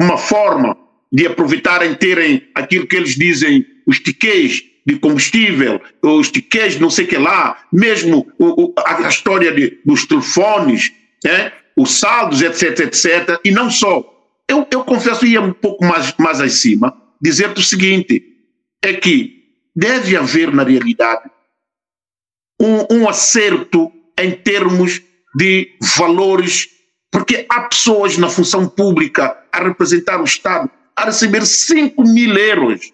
uma 0.00 0.18
forma 0.18 0.76
de 1.12 1.26
aproveitarem 1.26 1.94
terem 1.94 2.48
aquilo 2.54 2.86
que 2.86 2.96
eles 2.96 3.14
dizem, 3.14 3.66
os 3.86 4.00
tickets 4.00 4.62
de 4.86 4.98
combustível, 4.98 5.80
os 6.02 6.30
tickets 6.30 6.80
não 6.80 6.90
sei 6.90 7.06
que 7.06 7.18
lá, 7.18 7.64
mesmo 7.70 8.26
o, 8.38 8.72
a, 8.78 9.08
história 9.08 9.52
de, 9.52 9.78
dos 9.84 10.06
telefones, 10.06 10.90
né? 11.22 11.52
os 11.76 11.98
saldos, 11.98 12.40
etc, 12.42 12.80
etc. 12.80 13.40
E 13.44 13.50
não 13.50 13.70
só. 13.70 14.08
Eu, 14.48 14.66
eu 14.70 14.84
confesso, 14.84 15.26
ia 15.26 15.40
um 15.40 15.52
pouco 15.52 15.84
mais, 15.84 16.14
mais 16.18 16.40
acima, 16.40 16.96
dizer-te 17.20 17.60
o 17.60 17.64
seguinte, 17.64 18.22
é 18.82 18.94
que 18.94 19.42
deve 19.74 20.16
haver, 20.16 20.52
na 20.52 20.64
realidade, 20.64 21.30
um, 22.60 22.96
um 22.96 23.08
acerto 23.08 23.92
em 24.18 24.32
termos 24.32 25.00
de 25.34 25.70
valores, 25.96 26.68
porque 27.10 27.46
há 27.48 27.62
pessoas 27.62 28.18
na 28.18 28.28
função 28.28 28.68
pública 28.68 29.38
a 29.52 29.62
representar 29.62 30.20
o 30.20 30.24
Estado 30.24 30.70
a 30.96 31.06
receber 31.06 31.44
5 31.44 32.02
mil 32.02 32.36
euros. 32.36 32.92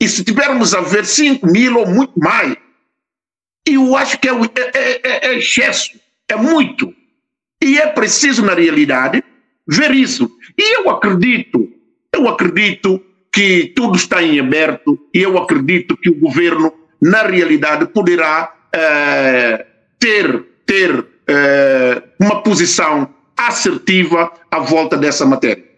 E 0.00 0.08
se 0.08 0.24
tivermos 0.24 0.74
a 0.74 0.80
ver 0.80 1.04
5 1.04 1.46
mil 1.46 1.78
ou 1.78 1.86
muito 1.86 2.18
mais, 2.18 2.56
eu 3.66 3.96
acho 3.96 4.18
que 4.18 4.28
é, 4.28 4.32
é, 4.32 5.00
é, 5.02 5.26
é 5.28 5.38
excesso, 5.38 5.98
é 6.28 6.36
muito. 6.36 6.92
E 7.62 7.78
é 7.78 7.86
preciso, 7.86 8.44
na 8.44 8.54
realidade, 8.54 9.22
ver 9.66 9.92
isso. 9.92 10.30
E 10.58 10.80
eu 10.80 10.90
acredito, 10.90 11.68
eu 12.12 12.28
acredito 12.28 13.02
que 13.32 13.72
tudo 13.74 13.96
está 13.96 14.22
em 14.22 14.38
aberto 14.38 14.98
e 15.12 15.22
eu 15.22 15.38
acredito 15.38 15.96
que 15.96 16.10
o 16.10 16.20
governo, 16.20 16.72
na 17.00 17.22
realidade, 17.22 17.86
poderá 17.86 18.54
é, 18.72 19.66
ter, 19.98 20.44
ter 20.66 21.04
é, 21.26 22.02
uma 22.20 22.42
posição 22.42 23.12
assertiva 23.36 24.32
à 24.50 24.60
volta 24.60 24.96
dessa 24.96 25.24
matéria. 25.24 25.73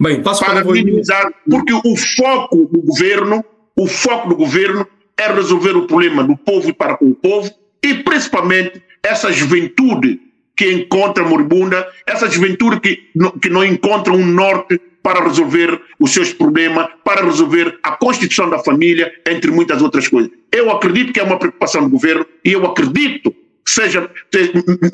Bem, 0.00 0.22
passo 0.22 0.42
para, 0.42 0.62
para 0.62 0.72
minimizar, 0.72 1.30
porque 1.48 1.74
o 1.74 1.96
foco 1.96 2.56
do 2.56 2.80
governo, 2.80 3.44
o 3.76 3.86
foco 3.86 4.30
do 4.30 4.34
governo 4.34 4.86
é 5.14 5.30
resolver 5.30 5.76
o 5.76 5.86
problema 5.86 6.24
do 6.24 6.34
povo 6.38 6.70
e 6.70 6.72
para 6.72 6.96
com 6.96 7.10
o 7.10 7.14
povo, 7.14 7.50
e 7.84 7.94
principalmente 7.94 8.82
essa 9.02 9.30
juventude 9.30 10.18
que 10.56 10.72
encontra 10.72 11.22
moribunda, 11.22 11.86
essa 12.06 12.30
juventude 12.30 12.80
que, 12.80 13.10
que 13.42 13.50
não 13.50 13.62
encontra 13.62 14.12
um 14.12 14.24
norte 14.24 14.80
para 15.02 15.22
resolver 15.22 15.78
os 15.98 16.12
seus 16.12 16.32
problemas, 16.32 16.88
para 17.04 17.22
resolver 17.24 17.78
a 17.82 17.92
constituição 17.92 18.48
da 18.48 18.58
família, 18.58 19.12
entre 19.28 19.50
muitas 19.50 19.82
outras 19.82 20.08
coisas. 20.08 20.30
Eu 20.50 20.70
acredito 20.70 21.12
que 21.12 21.20
é 21.20 21.22
uma 21.22 21.38
preocupação 21.38 21.82
do 21.82 21.90
governo 21.90 22.26
e 22.42 22.52
eu 22.52 22.64
acredito 22.64 23.30
que 23.30 23.70
seja 23.70 24.10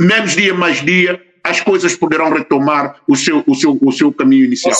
menos 0.01 0.35
dia 0.35 0.55
mais 0.55 0.85
dia, 0.85 1.21
as 1.47 1.61
coisas 1.61 1.95
poderão 1.95 2.33
retomar 2.33 2.97
o 3.07 3.17
seu, 3.17 3.43
o 3.47 3.55
seu, 3.55 3.79
o 3.81 3.93
seu 3.93 4.13
caminho 4.13 4.45
inicial. 4.45 4.77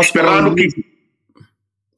Esperando 0.00 0.54
que. 0.54 0.68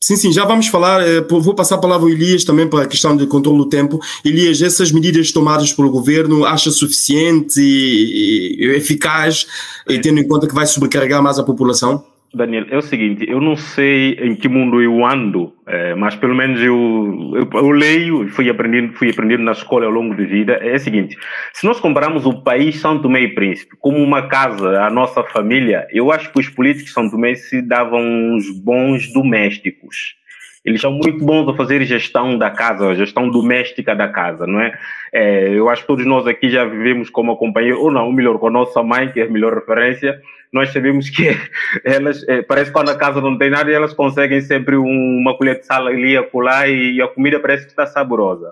Sim, 0.02 0.16
sim, 0.16 0.32
já 0.32 0.46
vamos 0.46 0.68
falar. 0.68 1.06
Eh, 1.06 1.20
vou 1.20 1.54
passar 1.54 1.74
a 1.74 1.78
palavra 1.78 2.06
ao 2.06 2.10
Elias 2.10 2.42
também 2.42 2.66
para 2.66 2.84
a 2.84 2.86
questão 2.86 3.16
de 3.16 3.26
controle 3.26 3.58
do 3.58 3.68
tempo. 3.68 4.00
Elias, 4.24 4.62
essas 4.62 4.90
medidas 4.90 5.30
tomadas 5.30 5.72
pelo 5.72 5.90
governo, 5.90 6.44
acha 6.46 6.70
suficiente 6.70 7.60
e, 7.60 8.56
e 8.58 8.76
eficaz, 8.76 9.46
e 9.88 9.98
tendo 10.00 10.20
em 10.20 10.26
conta 10.26 10.46
que 10.46 10.54
vai 10.54 10.66
sobrecarregar 10.66 11.22
mais 11.22 11.38
a 11.38 11.42
população? 11.42 12.02
Daniel, 12.32 12.66
é 12.70 12.76
o 12.76 12.82
seguinte, 12.82 13.24
eu 13.28 13.40
não 13.40 13.56
sei 13.56 14.12
em 14.20 14.36
que 14.36 14.48
mundo 14.48 14.80
eu 14.80 15.04
ando, 15.04 15.52
é, 15.66 15.96
mas 15.96 16.14
pelo 16.14 16.34
menos 16.34 16.60
eu, 16.60 17.32
eu, 17.34 17.48
eu, 17.52 17.70
leio 17.70 18.24
e 18.24 18.28
fui 18.28 18.48
aprendendo, 18.48 18.92
fui 18.92 19.10
aprendendo 19.10 19.42
na 19.42 19.50
escola 19.50 19.86
ao 19.86 19.90
longo 19.90 20.14
da 20.14 20.24
vida. 20.24 20.52
É 20.54 20.74
o 20.74 20.78
seguinte, 20.78 21.16
se 21.52 21.66
nós 21.66 21.80
compararmos 21.80 22.26
o 22.26 22.40
país 22.42 22.76
São 22.76 23.02
Tomé 23.02 23.22
e 23.22 23.34
Príncipe 23.34 23.76
como 23.80 23.98
uma 23.98 24.28
casa, 24.28 24.80
a 24.80 24.90
nossa 24.90 25.24
família, 25.24 25.88
eu 25.90 26.12
acho 26.12 26.32
que 26.32 26.38
os 26.38 26.48
políticos 26.48 26.92
São 26.92 27.10
Tomé 27.10 27.34
se 27.34 27.60
davam 27.60 28.00
uns 28.00 28.48
bons 28.62 29.12
domésticos. 29.12 30.19
Eles 30.64 30.80
são 30.80 30.92
muito 30.92 31.24
bons 31.24 31.48
a 31.48 31.56
fazer 31.56 31.82
gestão 31.84 32.36
da 32.36 32.50
casa, 32.50 32.94
gestão 32.94 33.30
doméstica 33.30 33.94
da 33.94 34.08
casa, 34.08 34.46
não 34.46 34.60
é? 34.60 34.78
é 35.12 35.48
eu 35.48 35.68
acho 35.70 35.82
que 35.82 35.88
todos 35.88 36.04
nós 36.04 36.26
aqui 36.26 36.50
já 36.50 36.64
vivemos 36.64 37.08
como 37.08 37.36
companheiro, 37.36 37.80
ou 37.80 37.90
não, 37.90 38.12
melhor, 38.12 38.38
com 38.38 38.48
a 38.48 38.50
nossa 38.50 38.82
mãe, 38.82 39.10
que 39.10 39.20
é 39.20 39.24
a 39.24 39.30
melhor 39.30 39.54
referência, 39.54 40.20
nós 40.52 40.70
sabemos 40.70 41.08
que 41.08 41.28
elas, 41.84 42.26
é, 42.28 42.42
parece 42.42 42.66
que 42.66 42.76
quando 42.76 42.90
a 42.90 42.98
casa 42.98 43.20
não 43.20 43.38
tem 43.38 43.50
nada, 43.50 43.70
elas 43.70 43.94
conseguem 43.94 44.40
sempre 44.40 44.76
um, 44.76 45.18
uma 45.20 45.36
colher 45.36 45.60
de 45.60 45.66
sal 45.66 45.86
ali 45.86 46.16
a 46.16 46.22
colar 46.22 46.68
e 46.68 47.00
a 47.00 47.08
comida 47.08 47.40
parece 47.40 47.64
que 47.64 47.70
está 47.70 47.86
saborosa. 47.86 48.50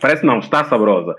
Parece 0.00 0.24
não, 0.24 0.38
está 0.38 0.64
saborosa. 0.64 1.16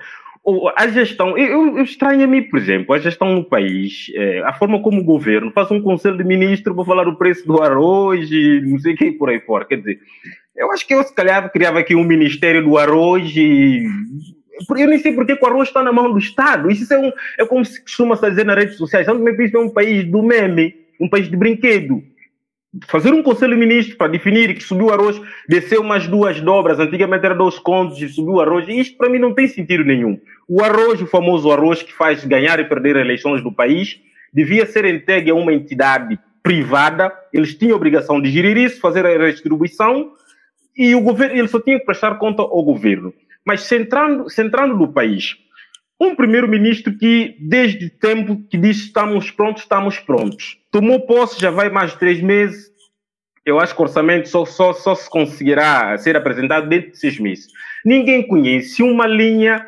A 0.78 0.88
gestão, 0.88 1.38
eu, 1.38 1.78
eu 1.78 2.28
mim, 2.28 2.42
por 2.44 2.58
exemplo, 2.58 2.96
a 2.96 3.00
gestão 3.00 3.36
no 3.36 3.44
país, 3.44 4.10
é, 4.16 4.40
a 4.46 4.54
forma 4.54 4.82
como 4.82 5.02
o 5.02 5.04
governo 5.04 5.52
faz 5.52 5.70
um 5.72 5.82
conselho 5.82 6.18
de 6.18 6.24
ministro 6.24 6.74
para 6.74 6.86
falar 6.86 7.06
o 7.06 7.18
preço 7.18 7.46
do 7.46 7.62
arroz 7.62 8.32
e 8.32 8.62
não 8.62 8.80
sei 8.80 8.94
o 8.94 8.98
que 8.98 9.12
por 9.12 9.30
aí 9.30 9.42
fora. 9.42 9.66
Quer 9.66 9.80
dizer, 9.80 10.00
eu 10.56 10.72
acho 10.72 10.88
que 10.88 10.96
eu 10.96 11.04
se 11.04 11.14
calhar 11.14 11.52
criava 11.52 11.80
aqui 11.80 11.96
um 11.96 12.04
ministério 12.04 12.64
do 12.64 12.78
arroz 12.78 13.30
e 13.36 13.84
eu 14.70 14.88
nem 14.88 15.00
sei 15.00 15.12
porque 15.12 15.34
o 15.34 15.46
arroz 15.46 15.68
está 15.68 15.84
na 15.84 15.92
mão 15.92 16.12
do 16.12 16.18
Estado. 16.18 16.72
Isso 16.72 16.92
é, 16.94 16.98
um, 16.98 17.12
é 17.38 17.46
como 17.46 17.64
se 17.64 17.82
costuma 17.82 18.16
dizer 18.16 18.46
nas 18.46 18.56
redes 18.56 18.78
sociais. 18.78 19.06
Santo 19.06 19.20
Tomé 19.20 19.52
é 19.54 19.60
um 19.60 19.70
país 19.70 20.10
do 20.10 20.24
meme, 20.24 20.76
um 21.00 21.10
país 21.10 21.30
de 21.30 21.38
brinquedo. 21.38 22.02
Fazer 22.88 23.14
um 23.14 23.24
conselho 23.24 23.54
de 23.54 23.60
ministros 23.60 23.98
para 23.98 24.12
definir 24.12 24.54
que 24.54 24.64
subiu 24.64 24.88
o 24.88 24.94
arroz, 24.94 25.20
desceu 25.48 25.82
umas 25.82 26.08
duas 26.08 26.40
dobras, 26.42 26.80
antigamente 26.80 27.26
era 27.26 27.34
dois 27.34 27.58
contos 27.60 28.02
e 28.02 28.10
subiu 28.10 28.36
o 28.36 28.42
arroz, 28.42 28.68
isto 28.68 28.98
para 28.98 29.10
mim 29.10 29.20
não 29.20 29.34
tem 29.34 29.48
sentido 29.48 29.84
nenhum. 29.84 30.20
O 30.48 30.64
arroz, 30.64 31.02
o 31.02 31.08
famoso 31.08 31.52
arroz 31.52 31.84
que 31.84 31.94
faz 31.94 32.24
ganhar 32.24 32.60
e 32.60 32.66
perder 32.66 32.96
eleições 32.96 33.44
do 33.44 33.52
país, 33.52 34.00
devia 34.34 34.66
ser 34.66 34.86
entregue 34.86 35.32
a 35.32 35.36
uma 35.36 35.54
entidade 35.54 36.18
privada, 36.42 37.12
eles 37.34 37.54
tinham 37.56 37.74
a 37.74 37.76
obrigação 37.76 38.22
de 38.22 38.32
gerir 38.32 38.56
isso, 38.56 38.80
fazer 38.80 39.06
a 39.06 39.10
redistribuição, 39.10 40.14
e 40.78 40.96
o 40.96 41.02
governo, 41.02 41.36
ele 41.36 41.48
só 41.48 41.60
tinha 41.60 41.80
que 41.80 41.86
prestar 41.86 42.16
conta 42.16 42.42
ao 42.42 42.64
governo. 42.64 43.14
Mas 43.44 43.62
centrando, 43.62 44.30
centrando 44.30 44.78
no 44.78 44.94
país, 44.94 45.36
um 46.00 46.16
primeiro-ministro 46.16 46.96
que, 46.98 47.36
desde 47.40 47.90
tempo 47.90 48.42
que 48.50 48.58
disse 48.58 48.86
estamos 48.86 49.32
prontos, 49.32 49.64
estamos 49.64 50.00
prontos. 50.00 50.58
Tomou 50.72 51.06
posse, 51.08 51.42
já 51.42 51.50
vai 51.50 51.70
mais 51.70 51.92
de 51.92 51.98
três 51.98 52.22
meses. 52.22 52.72
Eu 53.46 53.60
acho 53.60 53.74
que 53.74 53.82
o 53.82 53.84
orçamento 53.84 54.30
só, 54.30 54.46
só, 54.46 54.74
só 54.74 54.94
se 54.94 55.10
conseguirá 55.10 55.98
ser 55.98 56.16
apresentado 56.16 56.70
dentro 56.70 56.92
de 56.92 57.00
seis 57.00 57.20
meses. 57.20 57.48
Ninguém 57.84 58.26
conhece 58.28 58.84
uma 58.84 59.08
linha 59.08 59.66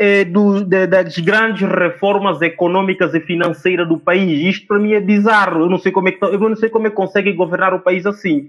eh, 0.00 0.24
do, 0.24 0.64
de, 0.64 0.86
das 0.86 1.18
grandes 1.18 1.68
reformas 1.68 2.40
econômicas 2.40 3.14
e 3.14 3.20
financeiras 3.20 3.86
do 3.86 3.98
país. 3.98 4.56
Isto 4.56 4.66
para 4.66 4.78
mim 4.78 4.94
é 4.94 5.00
bizarro. 5.00 5.60
Eu 5.60 5.68
não 5.68 5.78
sei 5.78 5.92
como 5.92 6.08
é 6.08 6.12
que, 6.12 6.24
eu 6.24 6.38
não 6.38 6.56
sei 6.56 6.70
como 6.70 6.86
é 6.86 6.90
que 6.90 6.96
conseguem 6.96 7.36
governar 7.36 7.74
o 7.74 7.80
país 7.80 8.06
assim 8.06 8.48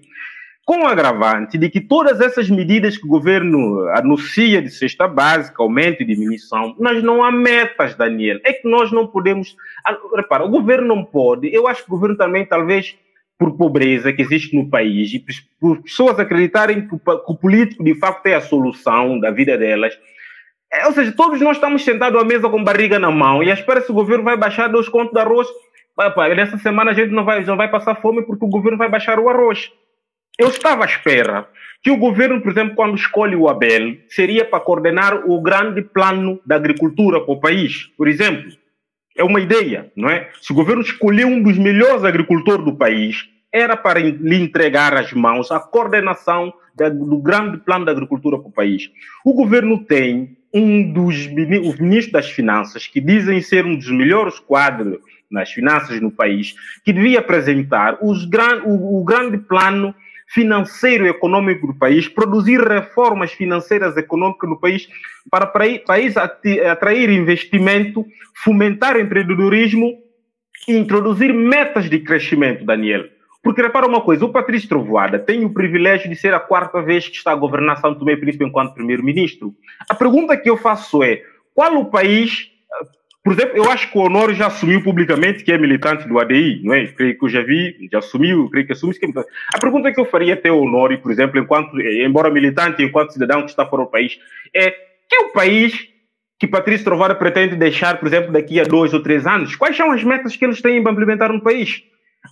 com 0.66 0.84
o 0.84 0.88
agravante 0.88 1.58
de 1.58 1.70
que 1.70 1.82
todas 1.82 2.22
essas 2.22 2.50
medidas 2.50 2.98
que 2.98 3.06
o 3.06 3.10
governo 3.10 3.90
anuncia 3.90 4.62
de 4.62 4.70
cesta 4.70 5.08
básica, 5.08 5.62
aumento 5.62 6.02
e 6.02 6.06
diminuição, 6.06 6.76
mas 6.80 7.04
não 7.04 7.24
há 7.24 7.32
metas, 7.32 7.96
Daniel. 7.96 8.40
É 8.44 8.54
que 8.54 8.70
nós 8.70 8.92
não 8.92 9.08
podemos. 9.08 9.56
Ah, 9.84 9.98
repara, 10.16 10.46
o 10.46 10.50
governo 10.50 10.88
não 10.88 11.04
pode. 11.04 11.54
Eu 11.54 11.68
acho 11.68 11.84
que 11.84 11.90
o 11.90 11.92
governo 11.92 12.16
também, 12.16 12.46
talvez, 12.46 12.96
por 13.38 13.58
pobreza 13.58 14.14
que 14.14 14.22
existe 14.22 14.56
no 14.56 14.70
país 14.70 15.12
e 15.14 15.26
por 15.60 15.82
pessoas 15.82 16.20
acreditarem 16.20 16.88
que 16.88 16.96
o 17.28 17.36
político 17.36 17.84
de 17.84 17.96
facto 17.96 18.28
é 18.28 18.36
a 18.36 18.42
solução 18.42 19.20
da 19.20 19.32
vida 19.32 19.58
delas. 19.58 19.98
É, 20.72 20.86
ou 20.86 20.94
seja, 20.94 21.12
todos 21.12 21.42
nós 21.42 21.58
estamos 21.58 21.84
sentados 21.84 22.20
à 22.22 22.24
mesa 22.24 22.50
com 22.50 22.64
barriga 22.64 22.98
na 22.98 23.12
mão 23.12 23.44
e 23.44 23.52
à 23.52 23.54
espera 23.54 23.82
se 23.82 23.92
o 23.92 23.96
governo 23.96 24.24
vai 24.24 24.38
baixar 24.38 24.70
dois 24.70 24.88
contos 24.88 25.12
de 25.12 25.20
arroz. 25.20 25.48
Pá, 25.96 26.30
nessa 26.30 26.58
semana 26.58 26.92
a 26.92 26.94
gente 26.94 27.12
não 27.12 27.26
vai, 27.26 27.44
não 27.44 27.58
vai 27.58 27.70
passar 27.70 27.96
fome 27.96 28.22
porque 28.22 28.46
o 28.46 28.50
governo 28.50 28.78
vai 28.78 28.90
baixar 28.90 29.20
o 29.20 29.28
arroz. 29.28 29.70
Eu 30.40 30.48
estava 30.48 30.84
à 30.84 30.88
espera 30.88 31.48
que 31.84 31.92
o 31.92 31.98
governo, 31.98 32.40
por 32.42 32.52
exemplo, 32.52 32.76
quando 32.76 32.96
escolhe 32.96 33.36
o 33.36 33.50
Abel, 33.50 33.98
seria 34.08 34.46
para 34.46 34.62
coordenar 34.62 35.30
o 35.30 35.42
grande 35.42 35.82
plano 35.82 36.40
da 36.46 36.56
agricultura 36.56 37.20
para 37.20 37.34
o 37.34 37.40
país, 37.40 37.88
por 37.98 38.08
exemplo. 38.08 38.50
É 39.18 39.24
uma 39.26 39.42
ideia, 39.42 39.92
não 39.96 40.10
é? 40.10 40.30
Se 40.42 40.54
o 40.54 40.56
governo 40.56 40.82
escolheu 40.82 41.28
um 41.28 41.44
dos 41.44 41.58
melhores 41.58 42.06
agricultores 42.06 42.64
do 42.64 42.76
país, 42.76 43.28
era 43.52 43.76
para 43.76 44.00
lhe 44.00 44.36
entregar 44.36 44.94
às 44.94 45.12
mãos 45.12 45.52
a 45.52 45.60
coordenação 45.60 46.54
da, 46.74 46.88
do 46.88 47.18
grande 47.18 47.58
plano 47.58 47.84
da 47.84 47.92
agricultura 47.92 48.40
para 48.40 48.48
o 48.48 48.54
país. 48.54 48.90
O 49.26 49.34
governo 49.34 49.84
tem 49.84 50.38
um 50.54 50.92
dos 50.92 51.16
os 51.16 51.80
ministros 51.80 52.12
das 52.12 52.30
Finanças, 52.30 52.88
que 52.88 53.00
dizem 53.00 53.42
ser 53.42 53.66
um 53.66 53.76
dos 53.76 53.90
melhores 53.90 54.40
quadros 54.40 55.00
nas 55.30 55.52
finanças 55.52 56.00
no 56.02 56.12
país, 56.12 56.54
que 56.84 56.92
devia 56.92 57.20
apresentar 57.20 57.98
os 58.02 58.26
gran, 58.26 58.64
o, 58.66 59.00
o 59.00 59.04
grande 59.04 59.38
plano 59.38 59.96
financeiro 60.28 61.06
e 61.06 61.10
econômico 61.10 61.68
do 61.68 61.74
país, 61.74 62.08
produzir 62.08 62.60
reformas 62.62 63.32
financeiras 63.34 63.96
e 63.96 64.00
econômicas 64.00 64.50
no 64.50 64.60
país 64.60 64.88
para 65.30 65.46
o 65.46 65.80
país 65.86 66.16
atrair 66.18 67.10
investimento, 67.10 68.06
fomentar 68.34 68.98
empreendedorismo 68.98 69.98
e 70.68 70.74
introduzir 70.74 71.34
metas 71.34 71.90
de 71.90 72.00
crescimento, 72.00 72.64
Daniel. 72.66 73.06
Porque 73.44 73.62
repara 73.62 73.88
uma 73.88 74.02
coisa, 74.02 74.24
o 74.26 74.32
Patrício 74.32 74.70
Trovoada 74.70 75.18
tem 75.18 75.44
o 75.44 75.54
privilégio 75.54 76.10
de 76.10 76.16
ser 76.16 76.34
a 76.34 76.40
quarta 76.40 76.82
vez 76.82 77.08
que 77.08 77.16
está 77.16 77.32
a 77.32 77.36
governar 77.36 77.78
São 77.78 77.96
Tomé 77.96 78.14
e 78.14 78.18
Príncipe 78.18 78.46
enquanto 78.46 78.74
primeiro-ministro. 78.74 79.54
A 79.90 79.96
pergunta 79.96 80.38
que 80.38 80.50
eu 80.50 80.58
faço 80.58 81.02
é, 81.04 81.24
qual 81.54 81.76
o 81.78 81.86
país 81.86 82.52
por 83.24 83.34
exemplo, 83.34 83.56
eu 83.56 83.70
acho 83.70 83.92
que 83.92 83.98
o 83.98 84.02
Honório 84.02 84.34
já 84.34 84.48
assumiu 84.48 84.82
publicamente 84.82 85.44
que 85.44 85.52
é 85.52 85.58
militante 85.58 86.08
do 86.08 86.20
ADI, 86.20 86.62
não 86.64 86.74
é? 86.74 86.88
Creio 86.88 87.16
que 87.16 87.24
eu 87.24 87.30
já 87.30 87.44
vi, 87.44 87.88
já 87.92 88.00
assumiu, 88.00 88.50
creio 88.50 88.66
que 88.66 88.74
assumiu 88.74 88.98
que 88.98 89.06
é. 89.06 89.24
A 89.54 89.60
pergunta 89.60 89.92
que 89.92 90.00
eu 90.00 90.06
faria 90.06 90.34
até 90.34 90.52
o 90.52 90.62
Honório, 90.62 91.00
por 91.00 91.12
exemplo, 91.12 91.40
enquanto, 91.40 91.80
embora 91.80 92.32
militante, 92.32 92.84
enquanto 92.84 93.14
cidadão 93.14 93.44
que 93.44 93.52
está 93.52 93.64
fora 93.64 93.84
do 93.84 93.92
país, 93.92 94.18
é 94.52 94.72
que 94.72 95.16
é 95.16 95.20
o 95.20 95.30
país 95.34 95.88
que 96.40 96.48
Patrício 96.48 96.84
Trovara 96.84 97.14
pretende 97.14 97.56
deixar, 97.56 98.00
por 98.00 98.08
exemplo, 98.08 98.32
daqui 98.32 98.60
a 98.60 98.64
dois 98.64 98.92
ou 98.92 99.04
três 99.04 99.28
anos? 99.28 99.56
Quais 99.56 99.78
são 99.78 99.92
as 99.92 100.04
metas 100.04 100.36
que 100.36 100.44
eles 100.44 100.60
têm 100.60 100.82
para 100.82 100.92
implementar 100.92 101.32
no 101.32 101.42
país? 101.42 101.84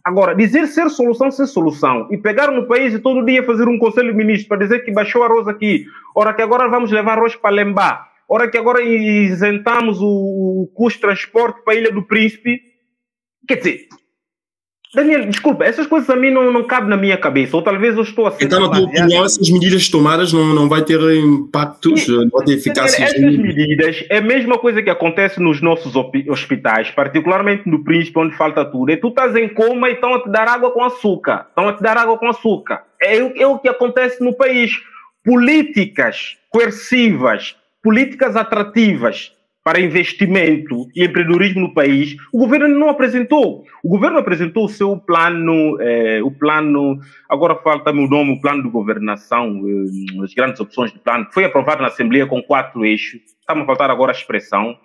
Agora, 0.03 0.35
dizer 0.35 0.67
ser 0.67 0.89
solução, 0.89 1.31
ser 1.31 1.47
solução, 1.47 2.07
e 2.11 2.17
pegar 2.17 2.51
no 2.51 2.67
país 2.67 2.93
e 2.93 2.99
todo 2.99 3.25
dia 3.25 3.43
fazer 3.43 3.67
um 3.67 3.77
conselho 3.77 4.11
de 4.11 4.17
ministros 4.17 4.47
para 4.47 4.57
dizer 4.57 4.79
que 4.79 4.91
baixou 4.91 5.23
arroz 5.23 5.47
aqui, 5.47 5.85
ora 6.15 6.33
que 6.33 6.41
agora 6.41 6.69
vamos 6.69 6.91
levar 6.91 7.17
arroz 7.17 7.35
para 7.35 7.49
Lembá, 7.49 8.09
Ora 8.31 8.47
que 8.47 8.59
agora 8.59 8.83
isentamos 8.83 9.99
o, 9.99 10.05
o 10.05 10.67
custo 10.75 10.97
de 10.97 11.01
transporte 11.01 11.63
para 11.63 11.73
a 11.73 11.77
Ilha 11.77 11.91
do 11.91 12.03
Príncipe. 12.03 12.61
Quer 13.47 13.55
dizer, 13.55 13.87
Daniel, 14.93 15.27
desculpa, 15.27 15.65
essas 15.65 15.85
coisas 15.85 16.09
a 16.09 16.15
mim 16.15 16.31
não, 16.31 16.51
não 16.51 16.63
cabem 16.63 16.89
na 16.89 16.97
minha 16.97 17.15
cabeça, 17.15 17.55
ou 17.55 17.61
talvez 17.61 17.95
eu 17.95 18.01
estou 18.01 18.25
assim. 18.25 18.45
Então, 18.45 18.59
na 18.59 18.69
tua 18.69 18.87
opinião, 18.87 19.23
essas 19.23 19.47
medidas 19.49 19.87
tomadas 19.87 20.33
não, 20.33 20.53
não 20.53 20.67
vai 20.67 20.83
ter 20.83 20.99
impactos, 21.15 22.07
e, 22.07 22.11
não 22.11 22.29
vai 22.29 22.45
ter 22.45 22.53
eficácia? 22.53 23.03
Essas 23.03 23.19
medidas 23.19 24.03
é 24.09 24.17
a 24.17 24.21
mesma 24.21 24.57
coisa 24.57 24.81
que 24.81 24.89
acontece 24.89 25.39
nos 25.39 25.61
nossos 25.61 25.93
hospitais, 26.27 26.89
particularmente 26.89 27.69
no 27.69 27.83
Príncipe, 27.83 28.17
onde 28.17 28.35
falta 28.35 28.65
tudo. 28.65 28.91
É 28.91 28.97
tu 28.97 29.09
estás 29.09 29.35
em 29.35 29.47
coma 29.47 29.89
e 29.89 29.93
estão 29.93 30.15
a 30.15 30.23
te 30.23 30.29
dar 30.29 30.47
água 30.47 30.71
com 30.71 30.83
açúcar. 30.83 31.45
Estão 31.49 31.67
a 31.67 31.73
te 31.73 31.83
dar 31.83 31.95
água 31.95 32.17
com 32.17 32.27
açúcar. 32.27 32.83
É, 32.99 33.17
é 33.41 33.47
o 33.47 33.59
que 33.59 33.69
acontece 33.69 34.23
no 34.23 34.35
país. 34.35 34.71
Políticas 35.23 36.37
coercivas 36.49 37.55
políticas 37.83 38.35
atrativas 38.35 39.31
para 39.69 39.79
investimento 39.79 40.89
e 40.95 41.05
empreendedorismo 41.05 41.61
no 41.61 41.73
país, 41.75 42.15
o 42.33 42.39
governo 42.39 42.67
não 42.69 42.89
apresentou. 42.89 43.63
O 43.83 43.89
governo 43.89 44.17
apresentou 44.17 44.65
o 44.65 44.67
seu 44.67 44.97
plano, 44.97 45.79
eh, 45.79 46.23
o 46.23 46.31
plano, 46.31 46.99
agora 47.29 47.55
falta-me 47.55 48.03
o 48.03 48.09
nome, 48.09 48.31
o 48.31 48.41
plano 48.41 48.63
de 48.63 48.69
governação, 48.69 49.61
eh, 49.63 50.23
as 50.23 50.33
grandes 50.33 50.59
opções 50.59 50.91
de 50.91 50.97
plano, 50.97 51.27
foi 51.31 51.45
aprovado 51.45 51.83
na 51.83 51.89
Assembleia 51.89 52.25
com 52.25 52.41
quatro 52.41 52.83
eixos, 52.83 53.21
está-me 53.39 53.61
a 53.61 53.65
faltar 53.67 53.91
agora 53.91 54.11
a 54.11 54.15
expressão, 54.15 54.75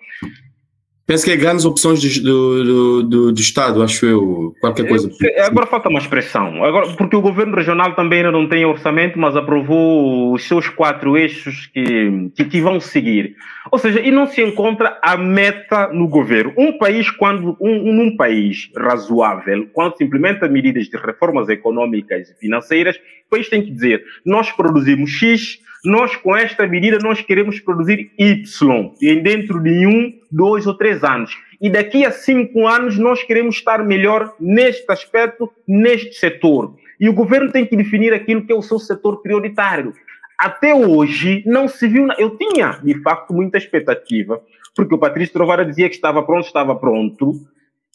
Penso 1.07 1.23
que 1.23 1.31
é 1.31 1.35
grandes 1.35 1.65
opções 1.65 2.01
do, 2.19 2.63
do, 2.63 3.03
do, 3.03 3.31
do, 3.31 3.39
Estado, 3.39 3.83
acho 3.83 4.07
eu, 4.07 4.55
qualquer 4.59 4.87
coisa. 4.87 5.07
agora 5.45 5.67
falta 5.67 5.87
uma 5.87 5.99
expressão, 5.99 6.63
agora, 6.63 6.87
porque 6.93 7.15
o 7.15 7.21
governo 7.21 7.55
regional 7.55 7.93
também 7.93 8.19
ainda 8.19 8.31
não 8.31 8.49
tem 8.49 8.65
orçamento, 8.65 9.19
mas 9.19 9.35
aprovou 9.35 10.33
os 10.33 10.47
seus 10.47 10.67
quatro 10.67 11.15
eixos 11.15 11.67
que, 11.67 12.31
que, 12.35 12.45
que, 12.45 12.59
vão 12.59 12.79
seguir. 12.79 13.35
Ou 13.71 13.77
seja, 13.77 13.99
e 13.99 14.09
não 14.09 14.25
se 14.25 14.41
encontra 14.41 14.97
a 14.99 15.15
meta 15.15 15.89
no 15.89 16.07
governo. 16.07 16.53
Um 16.57 16.75
país, 16.79 17.11
quando 17.11 17.55
um, 17.61 17.93
num 17.93 18.17
país 18.17 18.71
razoável, 18.75 19.67
quando 19.73 19.97
se 19.97 20.03
implementa 20.03 20.47
medidas 20.47 20.87
de 20.87 20.97
reformas 20.97 21.49
econômicas 21.49 22.31
e 22.31 22.39
financeiras, 22.39 22.99
país 23.35 23.49
tem 23.49 23.61
que 23.61 23.71
dizer, 23.71 24.03
nós 24.25 24.51
produzimos 24.51 25.11
X, 25.11 25.59
nós 25.83 26.15
com 26.15 26.35
esta 26.35 26.65
medida 26.65 26.97
nós 26.99 27.21
queremos 27.21 27.59
produzir 27.59 28.11
Y 28.17 28.93
em 29.01 29.21
dentro 29.21 29.61
de 29.61 29.85
um, 29.85 30.13
dois 30.31 30.65
ou 30.65 30.73
três 30.73 31.03
anos. 31.03 31.37
E 31.61 31.69
daqui 31.69 32.05
a 32.05 32.11
cinco 32.11 32.67
anos 32.67 32.97
nós 32.97 33.23
queremos 33.23 33.55
estar 33.55 33.83
melhor 33.85 34.33
neste 34.39 34.89
aspecto, 34.91 35.51
neste 35.67 36.15
setor. 36.15 36.75
E 36.99 37.07
o 37.07 37.13
governo 37.13 37.51
tem 37.51 37.65
que 37.65 37.75
definir 37.75 38.13
aquilo 38.13 38.45
que 38.45 38.51
é 38.51 38.55
o 38.55 38.61
seu 38.61 38.79
setor 38.79 39.21
prioritário. 39.21 39.93
Até 40.37 40.73
hoje 40.73 41.43
não 41.45 41.67
se 41.67 41.87
viu. 41.87 42.07
Eu 42.17 42.37
tinha, 42.37 42.79
de 42.83 43.01
facto, 43.01 43.33
muita 43.33 43.57
expectativa, 43.57 44.41
porque 44.75 44.95
o 44.95 44.97
Patrício 44.97 45.33
Trovara 45.33 45.65
dizia 45.65 45.87
que 45.87 45.95
estava 45.95 46.23
pronto, 46.23 46.45
estava 46.45 46.75
pronto, 46.75 47.33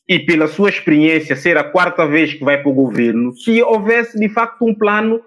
e 0.08 0.18
pela 0.18 0.48
sua 0.48 0.68
experiência 0.68 1.36
ser 1.36 1.56
a 1.56 1.64
quarta 1.64 2.06
vez 2.06 2.34
que 2.34 2.44
vai 2.44 2.60
para 2.60 2.70
o 2.70 2.74
governo, 2.74 3.32
que 3.44 3.62
houvesse 3.62 4.18
de 4.18 4.28
facto 4.28 4.64
um 4.64 4.74
plano 4.74 5.20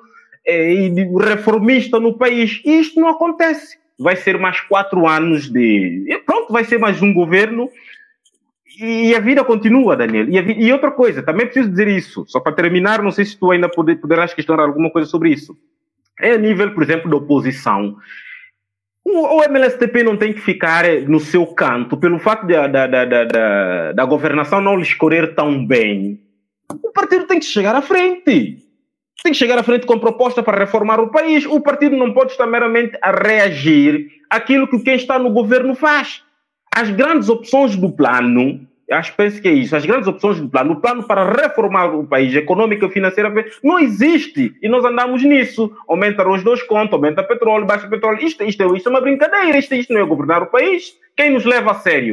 é, 0.45 0.73
reformista 1.19 1.99
no 1.99 2.17
país. 2.17 2.61
E 2.65 2.79
isto 2.79 2.99
não 2.99 3.09
acontece. 3.09 3.77
Vai 3.97 4.15
ser 4.15 4.37
mais 4.37 4.59
quatro 4.61 5.07
anos 5.07 5.49
de. 5.49 6.05
Pronto, 6.25 6.51
vai 6.51 6.63
ser 6.63 6.77
mais 6.77 7.01
um 7.01 7.13
governo. 7.13 7.69
E 8.79 9.13
a 9.15 9.19
vida 9.19 9.43
continua, 9.43 9.95
Daniel. 9.95 10.27
E, 10.27 10.41
vida... 10.41 10.59
e 10.59 10.73
outra 10.73 10.91
coisa, 10.91 11.21
também 11.21 11.45
preciso 11.45 11.69
dizer 11.69 11.87
isso, 11.87 12.25
só 12.27 12.39
para 12.39 12.53
terminar, 12.53 13.03
não 13.03 13.11
sei 13.11 13.23
se 13.23 13.37
tu 13.37 13.51
ainda 13.51 13.69
poder, 13.69 13.97
poderás 13.97 14.33
questionar 14.33 14.63
alguma 14.63 14.89
coisa 14.89 15.07
sobre 15.07 15.29
isso. 15.29 15.55
É 16.19 16.31
a 16.31 16.37
nível, 16.37 16.73
por 16.73 16.81
exemplo, 16.81 17.09
da 17.09 17.17
oposição. 17.17 17.95
O 19.05 19.43
MLSTP 19.43 20.01
não 20.01 20.17
tem 20.17 20.33
que 20.33 20.39
ficar 20.39 20.85
no 21.07 21.19
seu 21.19 21.45
canto 21.45 21.97
pelo 21.97 22.17
fato 22.17 22.47
da, 22.47 22.67
da, 22.67 22.87
da, 22.87 23.05
da, 23.05 23.91
da 23.91 24.05
governação 24.05 24.61
não 24.61 24.77
lhe 24.77 24.83
escorrer 24.83 25.35
tão 25.35 25.65
bem. 25.65 26.21
O 26.71 26.91
partido 26.91 27.27
tem 27.27 27.37
que 27.37 27.45
chegar 27.45 27.75
à 27.75 27.81
frente 27.81 28.62
tem 29.21 29.31
que 29.31 29.37
chegar 29.37 29.57
à 29.57 29.63
frente 29.63 29.85
com 29.85 29.99
proposta 29.99 30.41
para 30.41 30.57
reformar 30.57 30.99
o 30.99 31.09
país. 31.09 31.45
O 31.45 31.61
partido 31.61 31.95
não 31.95 32.11
pode 32.13 32.31
estar 32.31 32.47
meramente 32.47 32.97
a 33.01 33.11
reagir 33.11 34.07
àquilo 34.29 34.67
que 34.67 34.79
quem 34.79 34.95
está 34.95 35.19
no 35.19 35.29
governo 35.29 35.75
faz. 35.75 36.21
As 36.75 36.89
grandes 36.89 37.29
opções 37.29 37.75
do 37.75 37.91
plano, 37.91 38.67
acho 38.91 39.15
que 39.15 39.41
que 39.41 39.47
é 39.47 39.53
isso, 39.53 39.75
as 39.75 39.85
grandes 39.85 40.07
opções 40.07 40.39
do 40.39 40.49
plano, 40.49 40.73
o 40.73 40.81
plano 40.81 41.03
para 41.03 41.23
reformar 41.23 41.93
o 41.95 42.05
país 42.05 42.35
econômico 42.35 42.85
e 42.85 42.89
financeiramente, 42.89 43.51
não 43.63 43.79
existe. 43.79 44.55
E 44.61 44.67
nós 44.67 44.83
andamos 44.83 45.23
nisso. 45.23 45.71
Aumenta 45.87 46.27
os 46.27 46.43
dois 46.43 46.63
contos, 46.63 46.93
aumenta 46.93 47.23
petróleo, 47.23 47.65
baixa 47.65 47.87
petróleo. 47.87 48.19
Isto, 48.25 48.43
isto, 48.43 48.75
isto 48.75 48.89
é 48.89 48.89
uma 48.89 49.01
brincadeira, 49.01 49.57
isto, 49.57 49.73
isto 49.75 49.93
não 49.93 50.01
é 50.01 50.05
governar 50.05 50.43
o 50.43 50.47
país. 50.47 50.93
Quem 51.15 51.31
nos 51.31 51.45
leva 51.45 51.71
a 51.71 51.75
sério? 51.75 52.11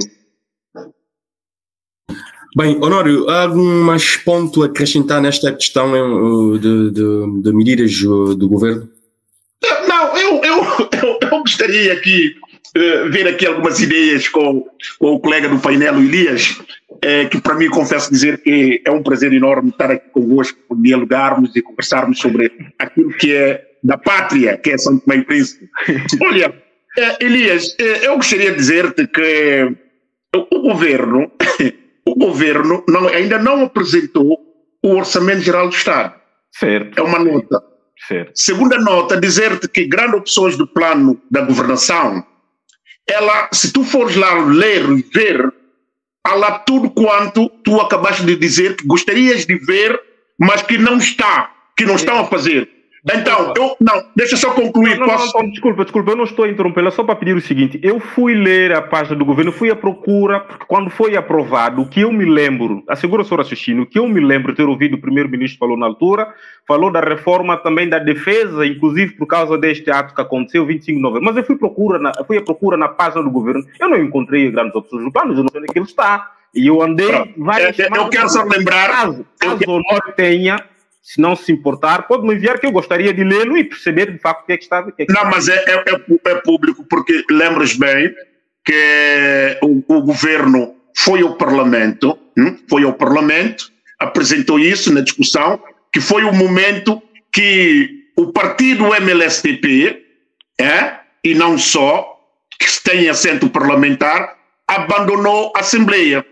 Bem, 2.57 2.77
Honório, 2.83 3.29
há 3.31 3.43
algum 3.43 3.85
mais 3.85 4.17
ponto 4.17 4.63
a 4.63 4.67
acrescentar 4.67 5.23
nesta 5.23 5.53
questão 5.53 5.95
eh, 5.95 6.59
de, 6.59 6.91
de, 6.91 7.43
de 7.43 7.53
medidas 7.53 7.93
eh, 7.93 8.35
do 8.35 8.49
governo? 8.49 8.89
Não, 9.87 10.17
eu, 10.17 10.41
eu, 10.43 10.65
eu, 11.01 11.19
eu 11.23 11.39
gostaria 11.41 11.93
aqui 11.93 12.35
uh, 12.77 13.11
ver 13.11 13.29
aqui 13.29 13.47
algumas 13.47 13.79
ideias 13.81 14.29
com, 14.29 14.67
com 14.99 15.13
o 15.13 15.21
colega 15.21 15.49
do 15.49 15.61
painel, 15.61 15.95
o 15.95 16.01
Elias, 16.01 16.61
é, 17.03 17.27
que 17.27 17.41
para 17.41 17.55
mim 17.55 17.69
confesso 17.69 18.11
dizer 18.11 18.43
que 18.43 18.83
é 18.85 18.91
um 18.91 19.03
prazer 19.03 19.33
enorme 19.33 19.71
estar 19.71 19.93
aqui 19.93 20.11
convosco, 20.11 20.59
dialogarmos 20.83 21.55
e 21.55 21.63
conversarmos 21.63 22.19
sobre 22.19 22.51
aquilo 22.79 23.13
que 23.13 23.33
é 23.33 23.65
da 23.85 23.97
pátria, 23.97 24.57
que 24.57 24.71
é 24.71 24.79
São 24.79 24.99
Tomé 24.99 25.19
e 25.19 25.25
Príncipe. 25.25 25.69
Olha, 26.21 26.53
Elias, 27.21 27.77
eu 27.79 28.17
gostaria 28.17 28.51
de 28.51 28.57
dizer-te 28.57 29.07
que 29.07 29.73
o 30.35 30.61
governo 30.63 31.31
o 32.07 32.15
governo 32.15 32.85
não, 32.89 33.09
ainda 33.09 33.39
não 33.39 33.65
apresentou 33.65 34.39
o 34.83 34.95
Orçamento 34.95 35.43
Geral 35.43 35.69
do 35.69 35.75
Estado. 35.75 36.15
Certo. 36.53 36.99
É 36.99 37.03
uma 37.03 37.19
nota. 37.19 37.63
Certo. 38.09 38.33
Segunda 38.35 38.79
nota, 38.79 39.21
dizer-te 39.21 39.69
que 39.69 39.87
grandes 39.87 40.21
opções 40.21 40.57
do 40.57 40.67
plano 40.67 41.21
da 41.31 41.43
governação, 41.43 42.25
ela, 43.07 43.49
se 43.53 43.73
tu 43.73 43.85
fores 43.85 44.17
lá 44.17 44.35
ler 44.47 44.89
e 44.91 45.03
ver, 45.03 45.53
há 46.25 46.35
lá 46.35 46.59
tudo 46.61 46.91
quanto 46.91 47.49
tu 47.63 47.81
acabaste 47.81 48.25
de 48.25 48.37
dizer 48.37 48.77
que 48.77 48.87
gostarias 48.87 49.45
de 49.45 49.57
ver 49.57 50.01
mas 50.41 50.63
que 50.63 50.79
não 50.79 50.97
está, 50.97 51.55
que 51.77 51.85
não 51.85 51.97
estão 51.97 52.19
a 52.21 52.27
fazer. 52.27 52.69
Então, 53.05 53.55
eu, 53.57 53.77
não, 53.81 54.03
deixa 54.15 54.37
só 54.37 54.51
concluir. 54.51 54.99
Não, 54.99 55.07
não, 55.07 55.15
posso... 55.15 55.39
não, 55.39 55.49
desculpa, 55.49 55.85
desculpa, 55.85 56.11
eu 56.11 56.17
não 56.17 56.25
estou 56.25 56.45
a 56.45 56.49
interromper, 56.49 56.85
é 56.85 56.91
só 56.91 57.03
para 57.03 57.17
pedir 57.17 57.35
o 57.35 57.41
seguinte: 57.41 57.81
eu 57.83 57.99
fui 57.99 58.35
ler 58.35 58.73
a 58.73 58.83
página 58.83 59.17
do 59.17 59.25
governo, 59.25 59.53
fui 59.53 59.71
à 59.71 59.77
procura, 59.77 60.41
porque 60.41 60.67
quando 60.67 60.91
foi 60.91 61.17
aprovado, 61.17 61.81
o 61.81 61.89
que 61.89 62.01
eu 62.01 62.13
me 62.13 62.27
lembro, 62.27 62.85
assegura 62.87 63.23
o 63.23 63.25
seu 63.25 63.37
raciocínio, 63.37 63.85
o 63.85 63.87
que 63.87 63.99
eu 63.99 64.07
me 64.07 64.21
lembro 64.21 64.53
de 64.53 64.59
ter 64.59 64.69
ouvido 64.69 64.95
o 64.95 65.01
primeiro-ministro 65.01 65.59
falou 65.59 65.79
na 65.79 65.87
altura, 65.87 66.29
falou 66.67 66.93
da 66.93 67.01
reforma 67.01 67.57
também 67.57 67.89
da 67.89 67.99
defesa, 67.99 68.67
inclusive 68.67 69.13
por 69.13 69.27
causa 69.27 69.57
deste 69.57 69.91
ato 69.91 70.15
que 70.15 70.21
aconteceu 70.21 70.67
25 70.67 70.97
de 70.97 71.03
novembro. 71.03 71.25
Mas 71.25 71.37
eu 71.37 71.45
fui, 71.45 71.57
procura 71.57 71.99
na, 71.99 72.13
fui 72.27 72.37
à 72.37 72.43
procura 72.43 72.77
na 72.77 72.89
página 72.89 73.23
do 73.23 73.31
governo, 73.31 73.65
eu 73.81 73.89
não 73.89 73.97
encontrei 73.97 74.51
grandes 74.51 74.75
opções 74.75 75.03
no 75.03 75.13
plano, 75.13 75.33
eu 75.33 75.43
não 75.43 75.49
sei 75.49 75.61
onde 75.61 75.71
é 75.71 75.73
que 75.73 75.79
ele 75.79 75.87
está. 75.87 76.33
E 76.55 76.67
eu 76.67 76.83
andei 76.83 77.33
várias 77.37 77.79
Eu, 77.79 77.89
eu 77.95 78.09
quero 78.09 78.29
só 78.29 78.43
lembrar. 78.43 78.89
Caso, 78.89 79.27
caso 79.39 79.63
o 79.67 79.71
Honor 79.71 80.13
tenha 80.17 80.57
se 81.03 81.21
não 81.21 81.35
se 81.35 81.51
importar, 81.51 82.07
pode 82.07 82.27
me 82.27 82.35
enviar 82.35 82.59
que 82.59 82.67
eu 82.67 82.73
gostaria 82.73 83.13
de 83.13 83.25
lê-lo 83.25 83.57
e 83.57 83.65
perceber 83.65 84.13
de 84.13 84.19
facto 84.19 84.43
o 84.43 84.47
que 84.47 84.53
é 84.53 84.57
que 84.57 84.65
está. 84.65 84.83
Que 84.93 85.03
é 85.03 85.07
que 85.07 85.13
não, 85.13 85.25
mas 85.25 85.49
é, 85.49 85.57
é, 85.67 85.75
é, 85.75 86.31
é 86.31 86.35
público, 86.37 86.85
porque 86.89 87.25
lembras 87.31 87.75
bem 87.75 88.15
que 88.65 89.59
o, 89.63 89.83
o, 89.97 90.03
governo 90.03 90.75
foi 90.97 91.23
ao 91.23 91.37
Parlamento, 91.37 92.19
hum? 92.37 92.57
foi 92.69 92.85
ao 92.85 92.93
Parlamento, 92.93 93.71
apresentou 93.99 94.59
isso 94.59 94.93
na 94.93 95.01
discussão, 95.01 95.63
que 95.93 96.01
foi 96.01 96.25
o 96.25 96.33
momento 96.33 97.03
que 97.33 98.01
o 98.17 98.33
partido 98.33 98.95
MLSTP, 98.95 100.05
é, 100.61 101.01
e 101.25 101.35
não 101.35 101.57
só, 101.57 102.19
que 102.59 102.67
tem 102.85 103.09
assento 103.09 103.49
parlamentar, 103.49 104.37
abandonou 104.69 105.53
a 105.57 105.61
Assembleia. 105.61 106.25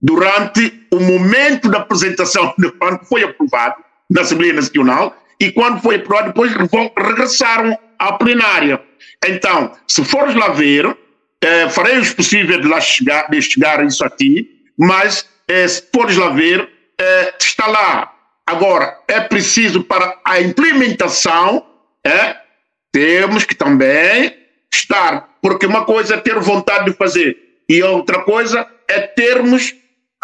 Durante 0.00 0.86
o 0.92 1.00
momento 1.00 1.68
da 1.68 1.78
apresentação, 1.78 2.54
quando 2.78 3.04
foi 3.04 3.24
aprovado, 3.24 3.87
na 4.10 4.22
Assembleia 4.22 4.54
Nacional 4.54 5.16
e 5.40 5.52
quando 5.52 5.80
foi 5.80 5.96
aprovado, 5.96 6.28
depois 6.28 6.52
regressaram 6.96 7.78
à 7.98 8.12
plenária. 8.14 8.80
Então, 9.26 9.72
se 9.86 10.04
fores 10.04 10.34
lá 10.34 10.48
ver, 10.48 10.96
eh, 11.40 11.68
farei 11.68 11.98
o 11.98 12.16
possível 12.16 12.60
de 12.60 12.66
lá 12.66 12.80
chegar, 12.80 13.30
de 13.30 13.40
chegar 13.40 13.84
isso 13.84 14.04
a 14.04 14.10
ti, 14.10 14.48
mas 14.76 15.26
eh, 15.46 15.68
se 15.68 15.82
fores 15.94 16.16
lá 16.16 16.30
ver, 16.30 16.68
eh, 17.00 17.34
está 17.38 17.66
lá. 17.66 18.12
Agora, 18.46 18.98
é 19.06 19.20
preciso 19.20 19.84
para 19.84 20.18
a 20.24 20.40
implementação, 20.40 21.64
é, 22.04 22.36
temos 22.90 23.44
que 23.44 23.54
também 23.54 24.34
estar, 24.72 25.36
porque 25.42 25.66
uma 25.66 25.84
coisa 25.84 26.14
é 26.14 26.18
ter 26.18 26.38
vontade 26.38 26.86
de 26.86 26.96
fazer 26.96 27.36
e 27.68 27.82
outra 27.82 28.22
coisa 28.22 28.66
é 28.88 29.00
termos 29.00 29.74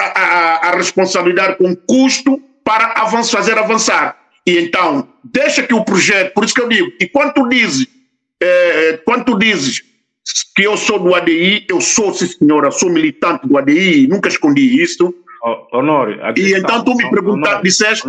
a, 0.01 0.05
a, 0.05 0.69
a 0.69 0.77
responsabilidade 0.77 1.57
com 1.57 1.77
custo 1.77 2.43
para 2.65 2.95
avançar, 3.03 3.39
fazer 3.39 3.59
avançar. 3.59 4.17
E 4.47 4.59
então, 4.59 5.09
deixa 5.23 5.63
que 5.63 5.75
o 5.75 5.85
projeto, 5.85 6.33
por 6.35 6.45
isso 6.45 6.55
que 6.55 6.61
eu 6.61 6.69
digo, 6.69 6.93
e 7.01 7.07
quando 7.07 7.35
tu 7.35 7.49
dizes, 7.49 7.87
é, 8.43 8.99
quando 9.05 9.25
tu 9.25 9.39
dizes 9.39 9.83
que 10.57 10.63
eu 10.63 10.77
sou 10.77 10.99
do 10.99 11.15
ADI, 11.15 11.67
eu 11.69 11.81
sou, 11.81 12.13
sim 12.13 12.27
senhora, 12.27 12.71
sou 12.71 12.91
militante 12.91 13.47
do 13.47 13.57
ADI, 13.59 14.07
nunca 14.07 14.29
escondi 14.29 14.83
isso. 14.83 15.15
Oh, 15.43 15.79
Honório, 15.79 16.19
e 16.37 16.55
então 16.55 16.83
tu 16.83 16.95
me 16.95 17.09
perguntaste, 17.11 17.63
disseste... 17.63 18.09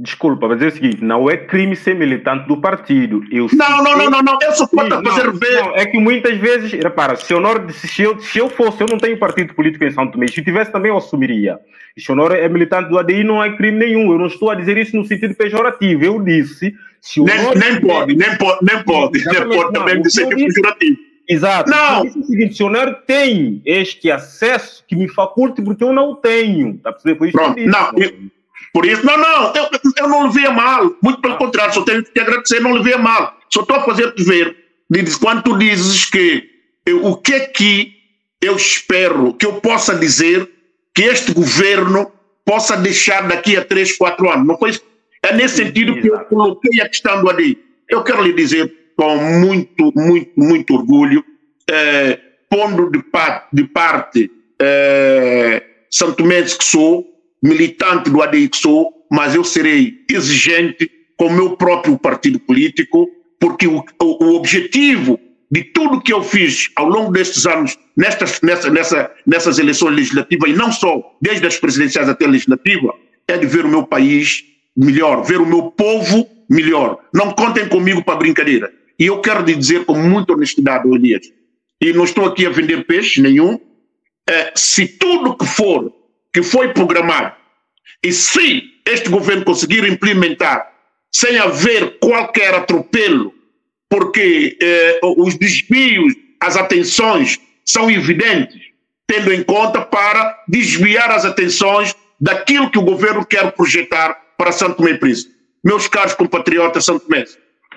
desculpa, 0.00 0.48
mas 0.48 0.62
é 0.62 0.68
o 0.68 0.70
seguinte, 0.70 1.04
não 1.04 1.30
é 1.30 1.36
crime 1.36 1.76
ser 1.76 1.94
militante 1.94 2.48
do 2.48 2.56
partido. 2.56 3.22
Eu 3.30 3.48
não, 3.52 3.84
não, 3.84 3.98
não, 3.98 4.10
não, 4.10 4.22
não, 4.22 4.38
eu 4.42 4.52
só 4.52 4.66
posso 4.66 5.02
fazer 5.02 5.32
ver. 5.32 5.62
Não, 5.62 5.76
é 5.76 5.84
que 5.84 5.98
muitas 5.98 6.38
vezes, 6.38 6.72
repara, 6.72 7.14
se, 7.16 7.34
Honório, 7.34 7.70
se, 7.70 8.02
eu, 8.02 8.18
se 8.18 8.38
eu 8.38 8.48
fosse, 8.48 8.82
eu 8.82 8.86
não 8.88 8.96
tenho 8.96 9.18
partido 9.18 9.54
político 9.54 9.84
em 9.84 9.90
São 9.90 10.10
Tomé, 10.10 10.26
se 10.26 10.40
eu 10.40 10.44
tivesse 10.44 10.72
também 10.72 10.90
eu 10.90 10.96
assumiria. 10.96 11.58
Se 11.98 12.10
Honório 12.10 12.36
é 12.36 12.48
militante 12.48 12.88
do 12.88 12.98
ADI, 12.98 13.22
não 13.24 13.44
é 13.44 13.54
crime 13.54 13.78
nenhum. 13.78 14.10
Eu 14.10 14.18
não 14.18 14.26
estou 14.26 14.50
a 14.50 14.54
dizer 14.54 14.78
isso 14.78 14.96
no 14.96 15.04
sentido 15.04 15.34
pejorativo. 15.34 16.02
Eu 16.02 16.22
disse. 16.22 16.74
Se 17.00 17.20
nem, 17.20 17.36
nem 17.54 17.80
pode, 17.80 18.14
nem 18.14 18.36
pode, 18.36 18.58
nem 18.62 18.82
pode, 18.82 19.24
nem 19.24 19.48
pode 19.48 19.72
também 19.72 20.02
dizer 20.02 20.28
que 20.28 20.34
é 20.34 20.46
pejorativo. 20.46 20.98
Exato. 21.28 21.70
Não. 21.70 22.04
Isso 22.04 22.18
é 22.18 22.20
o 22.20 22.24
seguinte, 22.24 22.56
se 22.56 22.62
o 22.62 22.66
Honório 22.66 22.96
tem 23.06 23.62
este 23.64 24.10
acesso, 24.10 24.84
que 24.86 24.96
me 24.96 25.08
faculte, 25.08 25.62
porque 25.62 25.84
eu 25.84 25.92
não 25.92 26.14
tenho. 26.14 26.78
Tá 26.78 26.92
percebendo? 26.92 27.18
Foi 27.18 27.28
isso 27.28 27.38
Pronto, 27.38 27.58
eu 27.58 27.68
não. 27.68 27.92
Eu, 27.96 28.12
por 28.72 28.86
isso, 28.86 29.04
não, 29.04 29.16
não, 29.16 29.52
eu, 29.54 29.68
eu 29.98 30.08
não 30.08 30.24
levei 30.24 30.46
a 30.46 30.52
mal. 30.52 30.94
Muito 31.02 31.20
pelo 31.20 31.36
contrário, 31.36 31.74
só 31.74 31.82
tenho 31.82 32.04
que 32.04 32.20
agradecer, 32.20 32.60
não 32.60 32.72
levei 32.72 32.94
a 32.94 32.98
mal. 32.98 33.36
Só 33.52 33.62
estou 33.62 33.76
a 33.76 33.84
fazer-te 33.84 34.22
ver. 34.22 34.56
Quando 35.20 35.42
tu 35.42 35.58
dizes 35.58 36.04
que 36.04 36.48
eu, 36.86 37.04
o 37.04 37.16
que 37.16 37.32
é 37.32 37.40
que 37.40 37.92
eu 38.40 38.56
espero 38.56 39.34
que 39.34 39.46
eu 39.46 39.54
possa 39.60 39.94
dizer 39.94 40.48
que 40.94 41.02
este 41.02 41.32
governo 41.32 42.10
possa 42.44 42.76
deixar 42.76 43.28
daqui 43.28 43.56
a 43.56 43.64
três, 43.64 43.96
quatro 43.96 44.30
anos. 44.30 44.46
Não 44.46 44.58
foi 44.58 44.72
É 45.22 45.34
nesse 45.34 45.56
sentido 45.56 46.00
que 46.00 46.08
eu 46.08 46.18
coloquei 46.20 46.80
a 46.80 46.88
questão 46.88 47.20
do 47.20 47.30
ADI. 47.30 47.58
Eu 47.88 48.02
quero 48.02 48.22
lhe 48.22 48.32
dizer 48.32 48.72
com 48.96 49.16
muito, 49.16 49.92
muito, 49.96 50.30
muito 50.36 50.74
orgulho, 50.74 51.24
eh, 51.70 52.18
pondo 52.50 52.90
de, 52.90 53.02
parte, 53.02 53.46
de 53.52 53.64
parte 53.64 54.30
eh, 54.60 55.62
santomense 55.90 56.58
que 56.58 56.64
sou, 56.64 57.06
militante 57.42 58.10
do 58.10 58.20
sou, 58.54 58.92
mas 59.10 59.34
eu 59.34 59.44
serei 59.44 60.04
exigente 60.10 60.90
com 61.16 61.26
o 61.26 61.32
meu 61.32 61.56
próprio 61.56 61.98
partido 61.98 62.38
político, 62.38 63.08
porque 63.38 63.66
o, 63.66 63.84
o, 64.00 64.24
o 64.24 64.34
objetivo 64.36 65.18
de 65.50 65.64
tudo 65.64 66.00
que 66.00 66.12
eu 66.12 66.22
fiz 66.22 66.70
ao 66.76 66.88
longo 66.88 67.10
destes 67.10 67.44
anos 67.44 67.76
nestas, 67.96 68.40
nessa, 68.40 68.70
nessa, 68.70 69.10
nessas 69.26 69.58
eleições 69.58 69.96
legislativas, 69.96 70.50
e 70.50 70.54
não 70.54 70.70
só 70.70 71.16
desde 71.20 71.46
as 71.46 71.56
presidenciais 71.56 72.08
até 72.08 72.24
a 72.24 72.28
legislativa, 72.28 72.94
é 73.26 73.36
de 73.36 73.46
ver 73.46 73.64
o 73.64 73.68
meu 73.68 73.82
país 73.84 74.44
melhor, 74.76 75.22
ver 75.24 75.40
o 75.40 75.46
meu 75.46 75.64
povo 75.70 76.28
melhor. 76.48 76.98
Não 77.12 77.32
contem 77.32 77.68
comigo 77.68 78.02
para 78.02 78.16
brincadeira. 78.16 78.72
E 78.98 79.06
eu 79.06 79.20
quero 79.20 79.44
lhe 79.44 79.54
dizer 79.54 79.84
com 79.84 79.94
muita 79.94 80.32
honestidade, 80.32 80.88
Elias, 80.88 81.32
e 81.80 81.92
não 81.92 82.04
estou 82.04 82.26
aqui 82.26 82.46
a 82.46 82.50
vender 82.50 82.86
peixe 82.86 83.20
nenhum, 83.20 83.58
é, 84.28 84.52
se 84.54 84.86
tudo 84.86 85.36
que 85.36 85.46
for, 85.46 85.92
que 86.32 86.42
foi 86.42 86.72
programado, 86.72 87.34
e 88.02 88.12
se 88.12 88.62
este 88.86 89.08
governo 89.08 89.44
conseguir 89.44 89.84
implementar 89.86 90.70
sem 91.12 91.38
haver 91.38 91.98
qualquer 91.98 92.54
atropelo 92.54 93.34
porque 93.90 94.56
eh, 94.62 95.00
os 95.02 95.36
desvios, 95.36 96.14
as 96.38 96.56
atenções 96.56 97.40
são 97.64 97.90
evidentes, 97.90 98.60
tendo 99.06 99.32
em 99.32 99.42
conta 99.42 99.80
para 99.80 100.44
desviar 100.46 101.10
as 101.10 101.24
atenções 101.24 101.94
daquilo 102.20 102.70
que 102.70 102.78
o 102.78 102.82
governo 102.82 103.26
quer 103.26 103.50
projetar 103.50 104.16
para 104.38 104.52
Santo 104.52 104.76
Tomé 104.76 104.92
e 104.92 104.98
Príncipe. 104.98 105.34
Meus 105.62 105.88
caros 105.88 106.14
compatriotas 106.14 106.84
Santo 106.84 107.06
Tomé, 107.06 107.24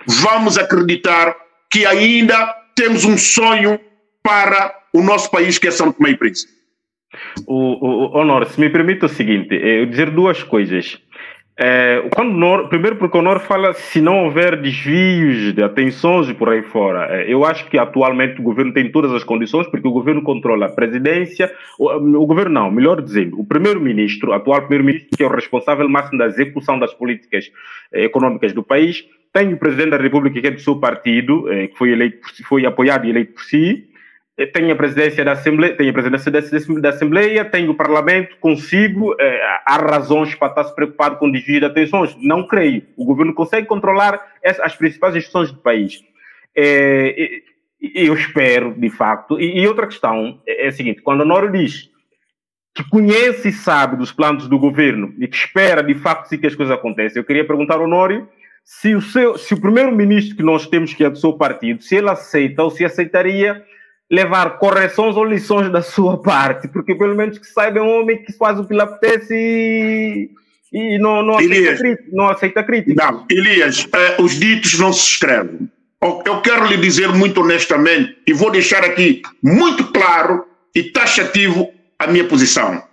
vamos 0.06 0.58
acreditar 0.58 1.36
que 1.70 1.86
ainda 1.86 2.54
temos 2.76 3.04
um 3.04 3.18
sonho 3.18 3.80
para 4.22 4.74
o 4.94 5.02
nosso 5.02 5.32
país 5.32 5.58
que 5.58 5.68
é 5.68 5.72
Santo 5.72 5.98
Tomé 5.98 6.12
e 6.12 6.18
Príncipe. 6.18 6.54
O, 7.48 7.56
o, 7.56 8.18
Honor, 8.18 8.45
se 8.45 8.60
me 8.60 8.69
permite 8.69 9.06
o 9.06 9.10
seguinte, 9.10 9.56
é, 9.56 9.81
eu 9.81 9.85
dizer 9.85 10.10
duas 10.10 10.44
coisas. 10.44 11.02
É, 11.56 12.10
quando 12.15 12.34
Nor, 12.34 12.68
primeiro 12.68 12.95
porque 12.95 13.15
o 13.15 13.22
Nor 13.22 13.40
fala 13.40 13.73
se 13.73 14.02
não 14.02 14.26
houver 14.26 14.60
desvios 14.60 15.53
de 15.53 15.64
atenções 15.64 16.27
e 16.27 16.34
por 16.34 16.49
aí 16.49 16.64
fora. 16.64 17.07
É, 17.15 17.31
eu 17.31 17.45
acho 17.45 17.69
que 17.69 17.77
atualmente 17.77 18.40
o 18.40 18.44
governo 18.44 18.73
tem 18.73 18.91
todas 18.91 19.11
as 19.11 19.23
condições, 19.23 19.68
porque 19.68 19.88
o 19.88 19.91
governo 19.91 20.23
controla 20.23 20.65
a 20.65 20.69
presidência, 20.69 21.52
o, 21.77 21.90
o 21.90 22.26
governo 22.26 22.53
não, 22.53 22.72
melhor 22.72 23.02
dizendo, 23.02 23.40
o 23.40 23.45
primeiro-ministro, 23.45 24.34
atual 24.34 24.61
primeiro-ministro, 24.61 25.15
que 25.15 25.23
é 25.23 25.27
o 25.27 25.30
responsável 25.30 25.88
máximo 25.88 26.18
da 26.18 26.26
execução 26.26 26.80
das 26.80 26.94
políticas 26.94 27.52
eh, 27.91 28.06
econômicas 28.06 28.52
do 28.52 28.64
país, 28.64 29.06
tem 29.31 29.53
o 29.53 29.57
presidente 29.57 29.91
da 29.91 29.98
República, 29.98 30.41
que 30.41 30.48
é 30.48 30.52
do 30.52 30.60
seu 30.60 30.80
partido, 30.80 31.52
eh, 31.52 31.68
que 31.68 31.77
foi, 31.77 31.91
eleito, 31.91 32.19
foi 32.45 32.65
apoiado 32.65 33.06
e 33.06 33.11
eleito 33.11 33.34
por 33.34 33.44
si, 33.44 33.85
eh, 33.85 33.93
tem 34.52 34.72
a 34.72 34.76
presidência 34.76 35.24
da 35.24 35.34
Assembleia, 35.34 35.76
tem 35.76 35.90
a 35.90 35.94
presidência 35.94 36.32
da 36.82 36.90
Assembleia, 36.90 37.46
tem 37.46 37.70
o 37.70 37.76
Parlamento 37.76 38.36
consigo. 38.38 39.16
Eh, 39.20 39.42
há 39.66 39.78
razões 39.78 40.34
para 40.34 40.48
estar 40.48 40.64
se 40.64 40.76
preocupado 40.76 41.18
com 41.18 41.32
desvio 41.32 41.60
de 41.60 41.68
atenções? 41.68 42.16
Não 42.20 42.48
creio. 42.48 42.84
O 42.98 43.06
governo 43.06 43.34
consegue 43.34 43.68
controlar 43.68 44.20
as 44.44 44.76
principais 44.76 45.16
instituições 45.16 45.52
do 45.52 45.60
país. 45.60 46.04
É, 46.56 47.42
eu 47.94 48.14
espero, 48.14 48.74
de 48.74 48.90
facto. 48.90 49.40
E, 49.40 49.60
e, 49.60 49.68
outra 49.68 49.86
questão 49.86 50.42
é, 50.48 50.66
é 50.66 50.68
a 50.70 50.72
seguinte: 50.72 51.02
quando 51.02 51.26
Nora 51.26 51.52
diz 51.52 51.92
que 52.74 52.84
conhece 52.90 53.50
e 53.50 53.52
sabe 53.52 53.98
dos 53.98 54.12
planos 54.12 54.48
do 54.48 54.58
governo 54.58 55.14
e 55.20 55.28
que 55.28 55.36
espera, 55.36 55.84
de 55.84 55.94
facto, 55.94 56.36
que 56.38 56.48
as 56.48 56.56
coisas 56.56 56.74
aconteçam, 56.74 57.22
eu 57.22 57.26
queria 57.26 57.46
perguntar 57.46 57.76
ao 57.76 57.84
Honório 57.84 58.28
se 58.64 58.96
o, 58.96 59.02
seu, 59.02 59.38
se 59.38 59.54
o 59.54 59.62
primeiro-ministro 59.62 60.36
que 60.36 60.42
nós 60.42 60.66
temos, 60.66 60.94
que 60.94 61.04
é 61.04 61.10
do 61.10 61.18
seu 61.18 61.34
partido, 61.34 61.84
se 61.84 61.96
ele 61.96 62.10
aceita 62.10 62.64
ou 62.64 62.72
se 62.72 62.84
aceitaria 62.84 63.64
levar 64.14 64.60
correções 64.60 65.18
ou 65.18 65.26
lições 65.26 65.72
da 65.72 65.81
sua 65.81 66.22
parte, 66.22 66.68
porque 66.68 66.94
pelo 66.94 67.15
menos 67.15 67.40
que 67.40 67.48
saiba 67.48 67.80
é 67.80 67.81
um 67.81 68.02
homem 68.02 68.23
que 68.23 68.31
faz 68.34 68.60
o 68.60 68.64
que 68.64 68.76
lhe 68.76 68.80
apetece 68.80 69.34
e, 69.34 70.30
e 70.72 70.99
não, 70.99 71.23
não, 71.23 71.35
aceita 71.35 71.77
crítica, 71.77 72.10
não 72.11 72.27
aceita 72.27 72.64
crítica. 72.64 73.11
Não, 73.11 73.26
Elias, 73.31 73.88
eh, 73.91 74.22
os 74.22 74.40
ditos 74.40 74.77
não 74.77 74.94
se 74.94 75.07
escrevem. 75.07 75.68
Eu 76.26 76.41
quero 76.41 76.68
lhe 76.68 76.77
dizer 76.77 77.07
muito 77.10 77.41
honestamente 77.41 78.15
e 78.27 78.34
vou 78.34 78.52
deixar 78.52 78.84
aqui 78.84 79.23
muito 79.41 79.91
claro 79.91 80.45
e 80.76 80.84
taxativo 80.84 81.73
a 81.98 82.06
minha 82.06 82.26
posição. 82.26 82.84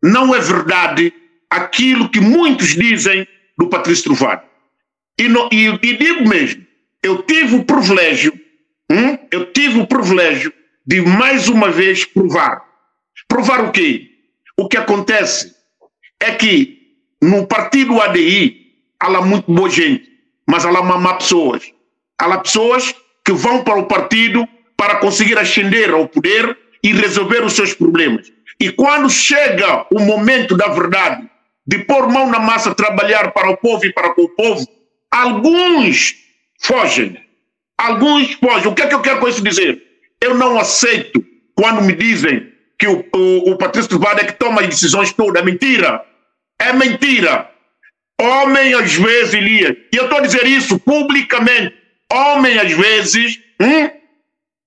Não 0.00 0.32
é 0.32 0.38
verdade 0.38 1.12
aquilo 1.50 2.08
que 2.08 2.20
muitos 2.20 2.68
dizem 2.68 3.26
do 3.58 3.68
Patrício 3.68 4.04
Trovado. 4.04 4.42
E, 5.18 5.24
e, 5.24 5.68
e, 5.82 5.96
digo 5.96 6.28
mesmo, 6.28 6.64
eu 7.02 7.22
tive 7.22 7.56
o 7.56 7.64
privilégio, 7.64 8.32
hum, 8.88 9.16
eu 9.34 9.52
tive 9.52 9.80
o 9.80 9.86
privilégio 9.86 10.52
de 10.86 11.00
mais 11.00 11.48
uma 11.48 11.68
vez 11.68 12.04
provar. 12.04 12.62
Provar 13.26 13.64
o 13.64 13.72
quê? 13.72 14.10
O 14.56 14.68
que 14.68 14.76
acontece 14.76 15.52
é 16.20 16.32
que 16.32 16.78
no 17.20 17.44
partido 17.44 18.00
ADI 18.00 18.56
há 19.00 19.08
lá 19.08 19.20
muito 19.20 19.52
boa 19.52 19.68
gente, 19.68 20.08
mas 20.48 20.64
há 20.64 20.70
lá 20.70 20.82
má 20.82 21.14
pessoas. 21.14 21.72
Há 22.16 22.26
lá 22.26 22.38
pessoas 22.38 22.94
que 23.24 23.32
vão 23.32 23.64
para 23.64 23.78
o 23.78 23.86
partido 23.86 24.46
para 24.76 24.96
conseguir 24.96 25.36
ascender 25.36 25.90
ao 25.90 26.06
poder 26.06 26.56
e 26.82 26.92
resolver 26.92 27.42
os 27.42 27.54
seus 27.54 27.74
problemas. 27.74 28.30
E 28.60 28.70
quando 28.70 29.10
chega 29.10 29.84
o 29.92 29.98
momento 29.98 30.56
da 30.56 30.68
verdade, 30.68 31.28
de 31.66 31.78
pôr 31.78 32.08
mão 32.08 32.30
na 32.30 32.38
massa, 32.38 32.72
trabalhar 32.72 33.32
para 33.32 33.50
o 33.50 33.56
povo 33.56 33.84
e 33.84 33.92
para 33.92 34.12
o 34.16 34.28
povo, 34.28 34.64
alguns 35.10 36.14
fogem. 36.60 37.23
Alguns 37.78 38.32
fogem. 38.34 38.68
O 38.68 38.74
que 38.74 38.82
é 38.82 38.86
que 38.86 38.94
eu 38.94 39.02
quero 39.02 39.20
com 39.20 39.28
isso 39.28 39.42
dizer? 39.42 39.82
Eu 40.20 40.34
não 40.34 40.58
aceito 40.58 41.24
quando 41.54 41.82
me 41.82 41.94
dizem 41.94 42.52
que 42.78 42.86
o, 42.86 43.04
o, 43.14 43.50
o 43.52 43.58
Patrício 43.58 43.90
Trovada 43.90 44.22
é 44.22 44.24
que 44.24 44.32
toma 44.32 44.60
as 44.60 44.68
decisões 44.68 45.12
todas. 45.12 45.42
É 45.42 45.44
mentira. 45.44 46.04
É 46.58 46.72
mentira. 46.72 47.50
Homem, 48.20 48.74
às 48.74 48.94
vezes, 48.94 49.34
Elias, 49.34 49.76
e 49.92 49.96
eu 49.96 50.04
estou 50.04 50.18
a 50.18 50.22
dizer 50.22 50.46
isso 50.46 50.78
publicamente, 50.78 51.74
homem, 52.12 52.58
às 52.58 52.72
vezes, 52.72 53.40
hum, 53.60 53.90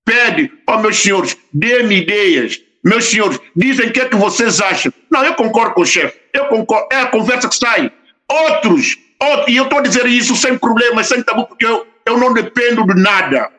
pede, 0.04 0.52
ó 0.66 0.76
oh, 0.76 0.80
meus 0.80 0.98
senhores, 0.98 1.36
dê-me 1.52 2.02
ideias. 2.02 2.60
Meus 2.84 3.06
senhores, 3.06 3.40
dizem 3.56 3.88
o 3.88 3.92
que 3.92 4.00
é 4.00 4.08
que 4.08 4.16
vocês 4.16 4.60
acham. 4.60 4.92
Não, 5.10 5.24
eu 5.24 5.34
concordo 5.34 5.74
com 5.74 5.80
o 5.80 5.86
chefe. 5.86 6.18
Eu 6.32 6.46
concordo. 6.46 6.88
É 6.92 7.00
a 7.00 7.06
conversa 7.06 7.48
que 7.48 7.56
sai. 7.56 7.90
Outros, 8.30 8.96
outros 9.20 9.48
e 9.48 9.56
eu 9.56 9.64
estou 9.64 9.78
a 9.78 9.82
dizer 9.82 10.06
isso 10.06 10.36
sem 10.36 10.56
problema, 10.56 11.02
sem 11.02 11.22
tabu, 11.22 11.46
porque 11.46 11.66
eu, 11.66 11.86
eu 12.08 12.18
não 12.18 12.32
dependo 12.32 12.86
de 12.86 13.00
nada. 13.00 13.50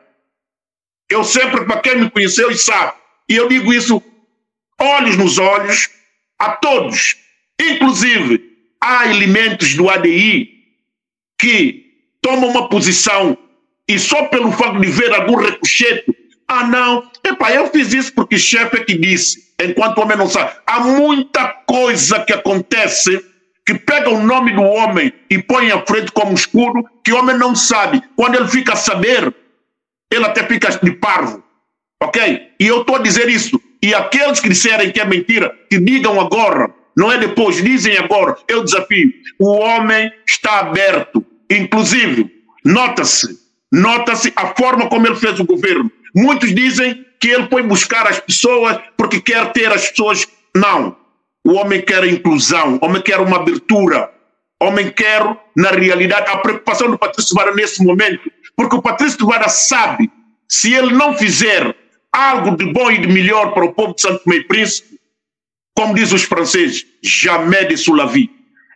Eu 1.08 1.24
sempre, 1.24 1.64
para 1.64 1.80
quem 1.80 2.00
me 2.00 2.10
conheceu 2.10 2.50
e 2.50 2.58
sabe, 2.58 2.94
e 3.28 3.36
eu 3.36 3.48
digo 3.48 3.72
isso 3.72 4.02
olhos 4.80 5.16
nos 5.16 5.38
olhos 5.38 5.88
a 6.38 6.52
todos. 6.52 7.16
Inclusive, 7.60 8.42
há 8.80 9.06
elementos 9.06 9.74
do 9.74 9.88
ADI 9.88 10.48
que 11.38 11.86
tomam 12.20 12.50
uma 12.50 12.68
posição 12.68 13.36
e 13.88 13.98
só 13.98 14.26
pelo 14.26 14.52
facto 14.52 14.80
de 14.80 14.90
ver 14.90 15.12
algum 15.12 15.36
recochete 15.36 16.20
ah, 16.52 16.66
não. 16.66 17.08
Epá, 17.22 17.52
eu 17.52 17.68
fiz 17.68 17.92
isso 17.92 18.12
porque 18.12 18.34
o 18.34 18.38
chefe 18.38 18.78
é 18.78 18.84
que 18.84 18.98
disse. 18.98 19.54
Enquanto 19.62 19.98
o 19.98 20.00
homem 20.02 20.16
não 20.16 20.28
sabe. 20.28 20.52
Há 20.66 20.80
muita 20.80 21.46
coisa 21.64 22.24
que 22.24 22.32
acontece 22.32 23.24
que 23.70 23.78
pega 23.78 24.10
o 24.10 24.20
nome 24.20 24.52
do 24.52 24.62
homem 24.62 25.12
e 25.30 25.38
põe 25.38 25.70
à 25.70 25.80
frente 25.86 26.10
como 26.10 26.34
escuro, 26.34 26.84
que 27.04 27.12
o 27.12 27.16
homem 27.16 27.38
não 27.38 27.54
sabe. 27.54 28.02
Quando 28.16 28.34
ele 28.34 28.48
fica 28.48 28.72
a 28.72 28.76
saber, 28.76 29.32
ele 30.12 30.24
até 30.24 30.44
fica 30.44 30.76
de 30.82 30.90
parvo. 30.90 31.40
Ok? 32.02 32.48
E 32.58 32.66
eu 32.66 32.80
estou 32.80 32.96
a 32.96 32.98
dizer 32.98 33.28
isso. 33.28 33.60
E 33.80 33.94
aqueles 33.94 34.40
que 34.40 34.48
disserem 34.48 34.90
que 34.90 35.00
é 35.00 35.04
mentira, 35.04 35.56
que 35.70 35.78
digam 35.78 36.20
agora, 36.20 36.74
não 36.96 37.12
é 37.12 37.18
depois, 37.18 37.62
dizem 37.62 37.96
agora, 37.96 38.36
eu 38.48 38.64
desafio. 38.64 39.12
O 39.38 39.52
homem 39.52 40.12
está 40.28 40.58
aberto. 40.58 41.24
Inclusive, 41.48 42.28
nota-se, 42.64 43.38
nota-se 43.70 44.32
a 44.34 44.48
forma 44.48 44.88
como 44.88 45.06
ele 45.06 45.14
fez 45.14 45.38
o 45.38 45.44
governo. 45.44 45.88
Muitos 46.12 46.52
dizem 46.52 47.06
que 47.20 47.28
ele 47.28 47.46
foi 47.48 47.62
buscar 47.62 48.08
as 48.08 48.18
pessoas 48.18 48.80
porque 48.96 49.20
quer 49.20 49.52
ter 49.52 49.70
as 49.70 49.88
pessoas. 49.90 50.26
Não. 50.56 50.96
O 51.44 51.52
homem 51.54 51.80
quer 51.80 52.04
inclusão, 52.04 52.78
o 52.80 52.84
homem 52.84 53.02
quer 53.02 53.18
uma 53.20 53.36
abertura, 53.36 54.10
o 54.60 54.66
homem 54.66 54.90
quer, 54.90 55.22
na 55.56 55.70
realidade, 55.70 56.30
a 56.30 56.36
preocupação 56.36 56.90
do 56.90 56.98
Patrício 56.98 57.34
Vara 57.34 57.54
nesse 57.54 57.82
momento, 57.82 58.30
porque 58.56 58.76
o 58.76 58.82
Patrício 58.82 59.26
Vara 59.26 59.48
sabe, 59.48 60.10
se 60.48 60.74
ele 60.74 60.92
não 60.92 61.16
fizer 61.16 61.74
algo 62.12 62.56
de 62.56 62.66
bom 62.66 62.90
e 62.90 62.98
de 62.98 63.08
melhor 63.08 63.54
para 63.54 63.64
o 63.64 63.72
povo 63.72 63.94
de 63.94 64.02
Santo 64.02 64.32
e 64.32 64.44
Príncipe, 64.44 65.00
como 65.74 65.94
diz 65.94 66.12
os 66.12 66.24
franceses, 66.24 66.84
jamais 67.02 67.68
de 67.68 67.76
sulavi. 67.76 68.30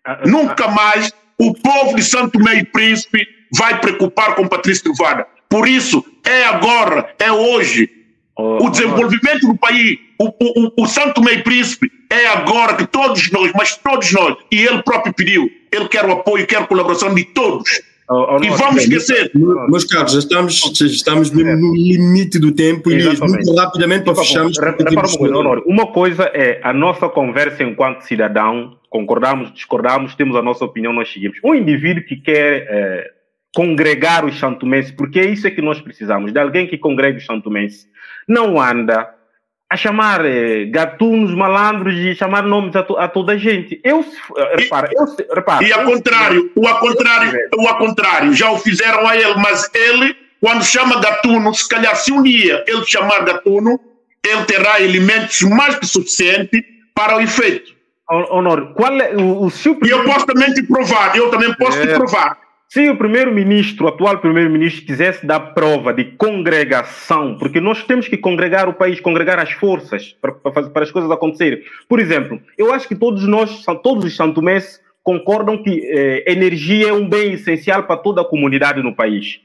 Ah, 0.06 0.20
ah, 0.22 0.26
Nunca 0.26 0.64
ah. 0.64 0.70
mais 0.70 1.12
o 1.38 1.52
povo 1.52 1.96
de 1.96 2.02
Santo 2.02 2.40
e 2.48 2.64
Príncipe 2.64 3.26
vai 3.52 3.78
preocupar 3.80 4.34
com 4.34 4.48
Patrício 4.48 4.84
Trovada. 4.84 5.26
Por 5.48 5.68
isso, 5.68 6.04
é 6.24 6.44
agora, 6.44 7.14
é 7.18 7.30
hoje. 7.30 7.90
Oh, 8.36 8.66
o 8.66 8.70
desenvolvimento 8.70 9.44
oh. 9.44 9.52
do 9.52 9.58
país, 9.58 9.98
o, 10.18 10.26
o, 10.26 10.82
o 10.82 10.86
Santo 10.86 11.22
Meio 11.22 11.42
Príncipe, 11.44 11.90
é 12.10 12.26
agora 12.26 12.74
que 12.74 12.86
todos 12.86 13.30
nós, 13.30 13.52
mas 13.54 13.76
todos 13.76 14.12
nós, 14.12 14.36
e 14.50 14.60
ele 14.60 14.82
próprio 14.82 15.14
pediu, 15.14 15.48
ele 15.70 15.88
quer 15.88 16.04
o 16.04 16.12
apoio, 16.12 16.46
quer 16.46 16.58
a 16.58 16.66
colaboração 16.66 17.14
de 17.14 17.24
todos. 17.26 17.70
Oh, 18.08 18.36
oh, 18.36 18.44
e 18.44 18.50
vamos 18.50 18.82
esquecer. 18.82 19.30
Meus 19.34 19.84
caros, 19.84 20.12
já 20.12 20.18
estamos, 20.18 20.80
estamos 20.80 21.30
mesmo 21.30 21.56
no 21.56 21.74
limite 21.74 22.38
do 22.38 22.52
tempo 22.52 22.90
e 22.90 23.02
muito 23.02 23.54
rapidamente 23.54 24.04
para 24.04 24.14
fecharmos. 24.16 24.58
Uma 25.64 25.86
coisa 25.86 26.24
é 26.34 26.60
a 26.62 26.72
nossa 26.72 27.08
conversa 27.08 27.62
enquanto 27.62 28.02
cidadão, 28.02 28.76
concordamos, 28.90 29.54
discordamos, 29.54 30.14
temos 30.14 30.36
a 30.36 30.42
nossa 30.42 30.64
opinião, 30.64 30.92
nós 30.92 31.10
seguimos. 31.10 31.38
Um 31.42 31.54
indivíduo 31.54 32.04
que 32.04 32.16
quer 32.16 32.66
eh, 32.68 33.10
congregar 33.54 34.24
os 34.26 34.38
santomenses, 34.38 34.90
porque 34.90 35.20
é 35.20 35.26
isso 35.26 35.46
é 35.46 35.50
que 35.50 35.62
nós 35.62 35.80
precisamos, 35.80 36.30
de 36.30 36.38
alguém 36.38 36.66
que 36.66 36.76
congregue 36.76 37.18
os 37.18 37.24
santomenses. 37.24 37.88
Não 38.28 38.60
anda 38.60 39.14
a 39.68 39.76
chamar 39.76 40.24
eh, 40.24 40.66
gatunos, 40.66 41.34
malandros 41.34 41.94
e 41.94 42.14
chamar 42.14 42.42
nomes 42.44 42.76
a, 42.76 42.82
to, 42.82 42.96
a 42.96 43.08
toda 43.08 43.32
a 43.32 43.36
gente. 43.36 43.80
Eu, 43.82 44.04
repara, 44.56 44.88
eu, 44.92 45.34
repara. 45.34 45.64
E 45.64 45.72
ao 45.72 45.84
contrário, 45.84 46.50
o 46.54 46.66
ao 46.68 46.78
contrário, 46.78 47.38
o 47.58 47.68
ao 47.68 47.78
contrário, 47.78 48.32
já 48.34 48.50
o 48.50 48.58
fizeram 48.58 49.06
a 49.06 49.16
ele, 49.16 49.34
mas 49.34 49.68
ele, 49.74 50.16
quando 50.40 50.64
chama 50.64 51.00
gatuno, 51.00 51.52
se 51.54 51.68
calhar 51.68 51.96
se 51.96 52.12
um 52.12 52.22
dia 52.22 52.62
ele 52.66 52.84
chamar 52.86 53.24
gatuno, 53.24 53.80
ele 54.24 54.44
terá 54.44 54.80
elementos 54.80 55.40
mais 55.42 55.76
que 55.76 55.86
suficientes 55.86 56.62
para 56.94 57.16
o 57.16 57.20
efeito. 57.20 57.74
Honor, 58.08 58.74
qual 58.74 58.92
é 59.00 59.14
o, 59.16 59.44
o 59.44 59.50
seu... 59.50 59.78
E 59.82 59.88
eu 59.88 60.04
posso 60.04 60.26
também 60.26 60.52
te 60.52 60.62
provar, 60.62 61.16
eu 61.16 61.30
também 61.30 61.52
posso 61.54 61.78
é... 61.78 61.86
te 61.86 61.94
provar 61.94 62.43
se 62.74 62.90
o 62.90 62.96
primeiro-ministro, 62.96 63.84
o 63.84 63.88
atual 63.88 64.18
primeiro-ministro, 64.18 64.84
quisesse 64.84 65.24
dar 65.24 65.38
prova 65.38 65.94
de 65.94 66.06
congregação, 66.06 67.38
porque 67.38 67.60
nós 67.60 67.84
temos 67.84 68.08
que 68.08 68.16
congregar 68.16 68.68
o 68.68 68.74
país, 68.74 68.98
congregar 68.98 69.38
as 69.38 69.52
forças 69.52 70.16
para, 70.20 70.32
para, 70.32 70.68
para 70.68 70.82
as 70.82 70.90
coisas 70.90 71.08
acontecerem. 71.08 71.62
Por 71.88 72.00
exemplo, 72.00 72.42
eu 72.58 72.74
acho 72.74 72.88
que 72.88 72.96
todos 72.96 73.28
nós, 73.28 73.64
todos 73.80 74.04
os 74.04 74.16
santomenses, 74.16 74.80
concordam 75.04 75.62
que 75.62 75.84
eh, 75.84 76.24
energia 76.26 76.88
é 76.88 76.92
um 76.92 77.08
bem 77.08 77.34
essencial 77.34 77.84
para 77.84 77.96
toda 77.96 78.22
a 78.22 78.24
comunidade 78.24 78.82
no 78.82 78.92
país. 78.92 79.38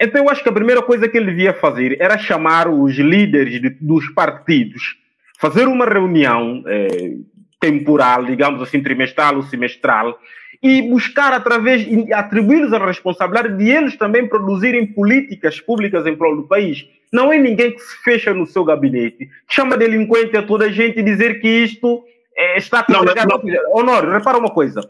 Então, 0.00 0.22
eu 0.22 0.30
acho 0.30 0.42
que 0.42 0.48
a 0.48 0.52
primeira 0.52 0.80
coisa 0.80 1.06
que 1.06 1.18
ele 1.18 1.26
devia 1.26 1.52
fazer 1.52 1.98
era 2.00 2.16
chamar 2.16 2.66
os 2.66 2.96
líderes 2.96 3.60
de, 3.60 3.76
dos 3.78 4.08
partidos, 4.08 4.96
fazer 5.38 5.68
uma 5.68 5.84
reunião 5.84 6.64
eh, 6.66 7.16
temporal, 7.60 8.24
digamos 8.24 8.62
assim, 8.62 8.82
trimestral 8.82 9.36
ou 9.36 9.42
semestral, 9.42 10.18
e 10.62 10.82
buscar 10.82 11.32
através, 11.32 11.86
atribuir-lhes 12.12 12.72
a 12.72 12.84
responsabilidade 12.84 13.56
de 13.56 13.70
eles 13.70 13.96
também 13.96 14.28
produzirem 14.28 14.86
políticas 14.86 15.58
públicas 15.60 16.06
em 16.06 16.16
prol 16.16 16.36
do 16.36 16.42
país. 16.42 16.86
Não 17.12 17.32
é 17.32 17.38
ninguém 17.38 17.72
que 17.72 17.80
se 17.80 17.96
fecha 18.04 18.32
no 18.34 18.46
seu 18.46 18.64
gabinete, 18.64 19.28
chama 19.48 19.76
delinquente 19.76 20.36
a 20.36 20.42
toda 20.42 20.66
a 20.66 20.70
gente 20.70 21.00
e 21.00 21.02
dizer 21.02 21.40
que 21.40 21.48
isto 21.48 22.04
é, 22.36 22.58
está 22.58 22.82
congregado. 22.82 23.40
Honor, 23.72 24.08
repara 24.10 24.38
uma 24.38 24.50
coisa. 24.50 24.80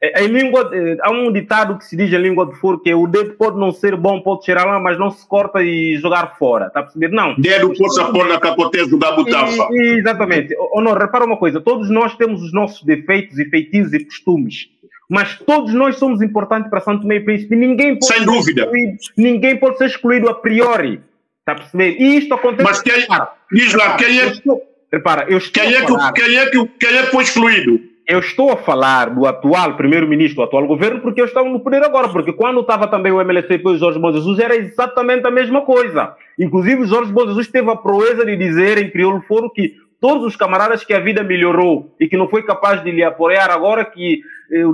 É, 0.00 0.24
em 0.24 0.28
língua, 0.28 0.70
é, 0.72 0.96
há 1.00 1.10
um 1.10 1.32
ditado 1.32 1.76
que 1.76 1.84
se 1.84 1.96
diz 1.96 2.12
em 2.12 2.18
língua 2.18 2.46
de 2.46 2.54
foro 2.56 2.78
que 2.78 2.92
o 2.94 3.06
dedo 3.06 3.34
pode 3.34 3.58
não 3.58 3.72
ser 3.72 3.96
bom, 3.96 4.20
pode 4.20 4.44
cheirar 4.44 4.66
lá, 4.66 4.78
mas 4.78 4.98
não 4.98 5.10
se 5.10 5.26
corta 5.26 5.62
e 5.62 5.96
jogar 5.96 6.36
fora. 6.38 6.68
Está 6.68 6.80
a 6.80 6.82
perceber? 6.84 7.08
Não. 7.08 7.34
Dedo 7.36 7.72
pode 7.74 8.12
pôr 8.12 8.28
na 8.28 8.38
capoteza 8.38 8.96
da 8.96 9.12
butafa. 9.12 9.68
Exatamente. 9.72 10.54
Honor, 10.72 10.98
repara 10.98 11.24
uma 11.24 11.36
coisa. 11.36 11.60
Todos 11.60 11.90
nós 11.90 12.16
temos 12.16 12.42
os 12.42 12.52
nossos 12.52 12.82
defeitos 12.84 13.38
e 13.38 13.44
feitiços 13.44 13.92
e 13.92 14.04
costumes 14.04 14.68
mas 15.08 15.38
todos 15.38 15.72
nós 15.72 15.96
somos 15.96 16.20
importantes 16.20 16.68
para 16.68 16.80
Santo 16.80 17.06
Meio 17.06 17.24
Príncipe. 17.24 17.56
Ninguém 17.56 17.98
pode 17.98 18.06
Sem 18.06 18.24
dúvida. 18.24 18.62
Excluído, 18.62 18.98
ninguém 19.16 19.56
pode 19.56 19.78
ser 19.78 19.86
excluído 19.86 20.28
a 20.28 20.34
priori. 20.34 21.00
Está 21.40 21.52
a 21.52 21.54
perceber? 21.54 21.96
E 21.98 22.18
isto 22.18 22.34
acontece. 22.34 22.62
Mas 22.62 22.82
quem, 22.82 23.06
diz 23.52 23.72
lá, 23.72 23.96
quem 23.96 24.20
é, 24.20 24.26
estou, 24.26 24.62
repara, 24.92 25.24
eu 25.28 25.38
estou 25.38 25.62
quem, 25.62 25.74
é 25.74 25.80
que, 25.80 26.12
quem, 26.12 26.36
é 26.36 26.46
que, 26.50 26.66
quem 26.78 26.98
é 26.98 27.02
que 27.04 27.10
foi 27.10 27.24
excluído? 27.24 27.80
Eu 28.06 28.20
estou 28.20 28.50
a 28.52 28.56
falar 28.56 29.10
do 29.10 29.26
atual 29.26 29.76
primeiro-ministro, 29.76 30.36
do 30.36 30.42
atual 30.42 30.66
governo, 30.66 31.00
porque 31.00 31.20
eu 31.20 31.26
estava 31.26 31.48
no 31.48 31.60
poder 31.60 31.82
agora. 31.82 32.08
Porque 32.08 32.32
quando 32.32 32.60
estava 32.60 32.86
também 32.86 33.12
o 33.12 33.20
MLC 33.20 33.60
e 33.62 33.68
o 33.68 33.78
Jorge 33.78 33.98
Bom 33.98 34.12
Jesus, 34.12 34.38
era 34.38 34.56
exatamente 34.56 35.26
a 35.26 35.30
mesma 35.30 35.62
coisa. 35.62 36.14
Inclusive, 36.38 36.82
o 36.82 36.86
Jorge 36.86 37.12
Bom 37.12 37.26
Jesus 37.26 37.48
teve 37.48 37.70
a 37.70 37.76
proeza 37.76 38.24
de 38.26 38.36
dizer 38.36 38.78
em 38.78 38.90
crioulo 38.90 39.22
foro 39.26 39.50
que 39.50 39.74
todos 40.00 40.24
os 40.24 40.36
camaradas 40.36 40.84
que 40.84 40.94
a 40.94 41.00
vida 41.00 41.22
melhorou 41.22 41.94
e 41.98 42.08
que 42.08 42.16
não 42.16 42.28
foi 42.28 42.42
capaz 42.42 42.82
de 42.82 42.90
lhe 42.90 43.02
apoiar 43.02 43.50
agora 43.50 43.84
que 43.84 44.20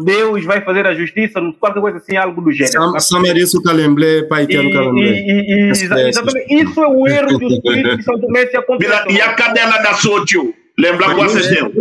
Deus 0.04 0.44
vai 0.44 0.60
fazer 0.60 0.86
a 0.86 0.94
justiça, 0.94 1.40
qualquer 1.58 1.80
coisa 1.80 1.98
assim, 1.98 2.16
algo 2.16 2.40
do 2.40 2.52
gênero. 2.52 2.98
Samarício 3.00 3.60
Calemblé, 3.62 4.22
pai 4.22 4.46
que 4.46 4.56
é 4.56 4.72
Calemblé. 4.72 5.70
Exatamente. 5.70 6.54
Isso 6.54 6.80
é 6.80 6.86
o 6.86 7.06
erro 7.06 7.38
dos 7.38 7.58
políticos 7.62 7.98
de 7.98 8.04
São 8.04 8.20
Tomé 8.20 8.46
se 8.46 8.56
E 9.10 9.20
a 9.20 9.34
cadela 9.34 9.78
da 9.78 9.94
Sótio? 9.94 10.54
Lembra 10.76 11.14
vocês 11.14 11.48
dele. 11.48 11.72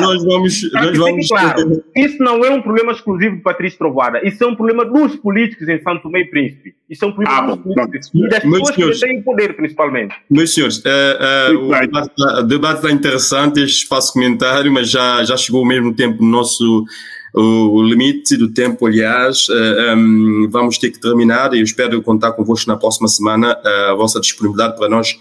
Nós 0.00 0.24
vamos. 0.24 0.72
Nós 0.72 0.98
vamos 0.98 1.28
claro, 1.28 1.84
isso 1.96 2.18
não 2.18 2.44
é 2.44 2.50
um 2.50 2.60
problema 2.60 2.90
exclusivo 2.90 3.36
de 3.36 3.42
Patrício 3.42 3.78
Trovada. 3.78 4.20
Isso 4.26 4.42
é 4.42 4.46
um 4.48 4.56
problema 4.56 4.84
dos 4.84 5.14
políticos 5.16 5.68
em 5.68 5.80
Santo 5.80 6.02
Tomé 6.02 6.22
e 6.22 6.24
Príncipe. 6.24 6.74
Isso 6.90 7.04
é 7.04 7.08
um 7.08 7.12
problema 7.12 7.38
ah, 7.38 7.46
dos 7.46 7.58
políticos 7.58 8.10
e 8.14 8.28
das 8.28 8.42
pessoas 8.42 8.74
senhores, 8.74 9.00
que 9.00 9.06
têm 9.06 9.22
poder, 9.22 9.54
principalmente. 9.54 10.14
Meus 10.28 10.54
senhores, 10.54 10.78
uh, 10.78 11.52
uh, 11.52 11.66
o, 11.66 11.80
debate, 11.80 12.10
o 12.18 12.42
debate 12.42 12.76
está 12.78 12.90
interessante, 12.90 13.60
este 13.60 13.82
espaço 13.84 14.12
comentário, 14.12 14.72
mas 14.72 14.90
já, 14.90 15.22
já 15.22 15.36
chegou 15.36 15.60
ao 15.60 15.66
mesmo 15.66 15.94
tempo 15.94 16.20
no 16.20 16.28
nosso 16.28 16.84
o, 17.32 17.82
limite 17.82 18.36
do 18.36 18.52
tempo, 18.52 18.86
aliás, 18.86 19.46
eh, 19.50 19.92
ehm, 19.92 20.48
vamos 20.50 20.78
ter 20.78 20.90
que 20.90 20.98
terminar 20.98 21.52
e 21.54 21.58
eu 21.58 21.64
espero 21.64 22.00
contar 22.02 22.32
convosco 22.32 22.68
na 22.68 22.76
próxima 22.76 23.06
semana 23.06 23.56
a 23.90 23.94
vossa 23.94 24.18
disponibilidade 24.18 24.76
para 24.76 24.88
nós 24.88 25.14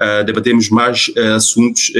uh, 0.00 0.24
debatermos 0.24 0.70
mais 0.70 1.08
uh, 1.08 1.34
assuntos. 1.34 1.92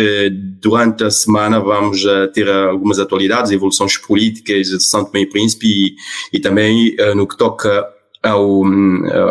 durante 0.61 1.05
a 1.05 1.11
semana 1.11 1.61
vamos 1.61 2.05
ter 2.35 2.49
algumas 2.49 2.99
atualidades, 2.99 3.51
evoluções 3.51 3.97
políticas 3.97 4.69
de 4.69 4.83
Santo 4.83 5.11
Tomé 5.11 5.23
e 5.23 5.27
Príncipe 5.27 5.67
e, 5.67 5.95
e 6.37 6.41
também 6.41 6.97
no 7.15 7.27
que 7.27 7.37
toca 7.37 7.87
ao, 8.23 8.63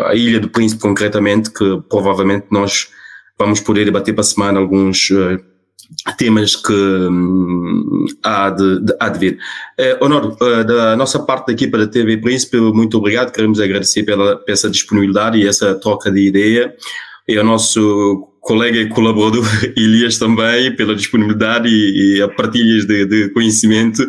à 0.06 0.14
Ilha 0.14 0.40
do 0.40 0.48
Príncipe 0.48 0.82
concretamente, 0.82 1.50
que 1.50 1.80
provavelmente 1.88 2.46
nós 2.50 2.88
vamos 3.38 3.60
poder 3.60 3.84
debater 3.84 4.14
para 4.14 4.22
a 4.22 4.24
semana 4.24 4.58
alguns 4.58 5.10
temas 6.16 6.56
que 6.56 6.72
hum, 6.72 8.06
há, 8.22 8.50
de, 8.50 8.80
de, 8.80 8.96
há 8.98 9.08
de 9.08 9.18
vir. 9.18 9.38
Uh, 9.78 10.04
Honor, 10.04 10.36
uh, 10.40 10.64
da 10.64 10.96
nossa 10.96 11.18
parte 11.18 11.48
da 11.48 11.52
equipa 11.52 11.78
da 11.78 11.86
TV 11.86 12.18
Príncipe, 12.18 12.58
muito 12.58 12.98
obrigado, 12.98 13.32
queremos 13.32 13.60
agradecer 13.60 14.02
pela, 14.04 14.36
pela 14.36 14.52
essa 14.52 14.70
disponibilidade 14.70 15.38
e 15.38 15.46
essa 15.46 15.74
troca 15.74 16.10
de 16.10 16.26
ideia, 16.26 16.74
e 17.26 17.36
ao 17.36 17.44
nosso 17.44 18.28
colega 18.40 18.78
e 18.78 18.88
colaborador 18.88 19.44
Elias 19.76 20.18
também, 20.18 20.74
pela 20.74 20.94
disponibilidade 20.94 21.68
e, 21.68 22.16
e 22.16 22.22
a 22.22 22.28
partilhas 22.28 22.86
de, 22.86 23.04
de, 23.06 23.28
conhecimento. 23.30 24.06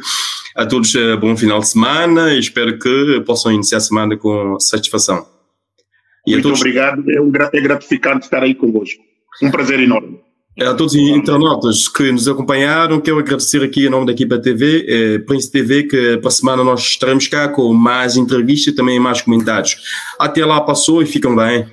A 0.56 0.66
todos, 0.66 0.94
uh, 0.96 1.18
bom 1.18 1.36
final 1.36 1.60
de 1.60 1.68
semana 1.68 2.34
e 2.34 2.40
espero 2.40 2.78
que 2.78 3.22
possam 3.26 3.52
iniciar 3.52 3.78
a 3.78 3.82
semana 3.82 4.18
com 4.18 4.60
satisfação. 4.60 5.26
E 6.26 6.32
muito 6.32 6.44
todos... 6.44 6.60
obrigado, 6.60 7.04
é, 7.10 7.22
um, 7.22 7.32
é 7.54 7.62
gratificante 7.62 8.26
estar 8.26 8.44
aí 8.44 8.54
convosco. 8.54 9.02
Um 9.42 9.50
prazer 9.50 9.80
enorme. 9.80 10.20
É, 10.58 10.66
a 10.66 10.74
todos 10.74 10.94
os 10.94 11.00
internautas 11.00 11.88
que 11.88 12.12
nos 12.12 12.28
acompanharam, 12.28 13.00
quero 13.00 13.20
agradecer 13.20 13.64
aqui 13.64 13.86
em 13.86 13.90
nome 13.90 14.06
da 14.06 14.12
equipa 14.12 14.38
TV, 14.38 14.86
eh, 14.88 15.20
Príncipe 15.20 15.60
TV, 15.60 15.84
que 15.84 16.18
para 16.18 16.28
a 16.28 16.32
semana 16.32 16.64
nós 16.64 16.82
estaremos 16.82 17.26
cá 17.28 17.48
com 17.48 17.74
mais 17.74 18.18
entrevistas 18.18 18.74
e 18.74 18.76
também 18.76 19.00
mais 19.00 19.22
comentários. 19.22 19.78
Até 20.20 20.46
lá 20.46 20.60
passou 20.60 21.02
e 21.02 21.06
ficam 21.06 21.34
bem. 21.36 21.66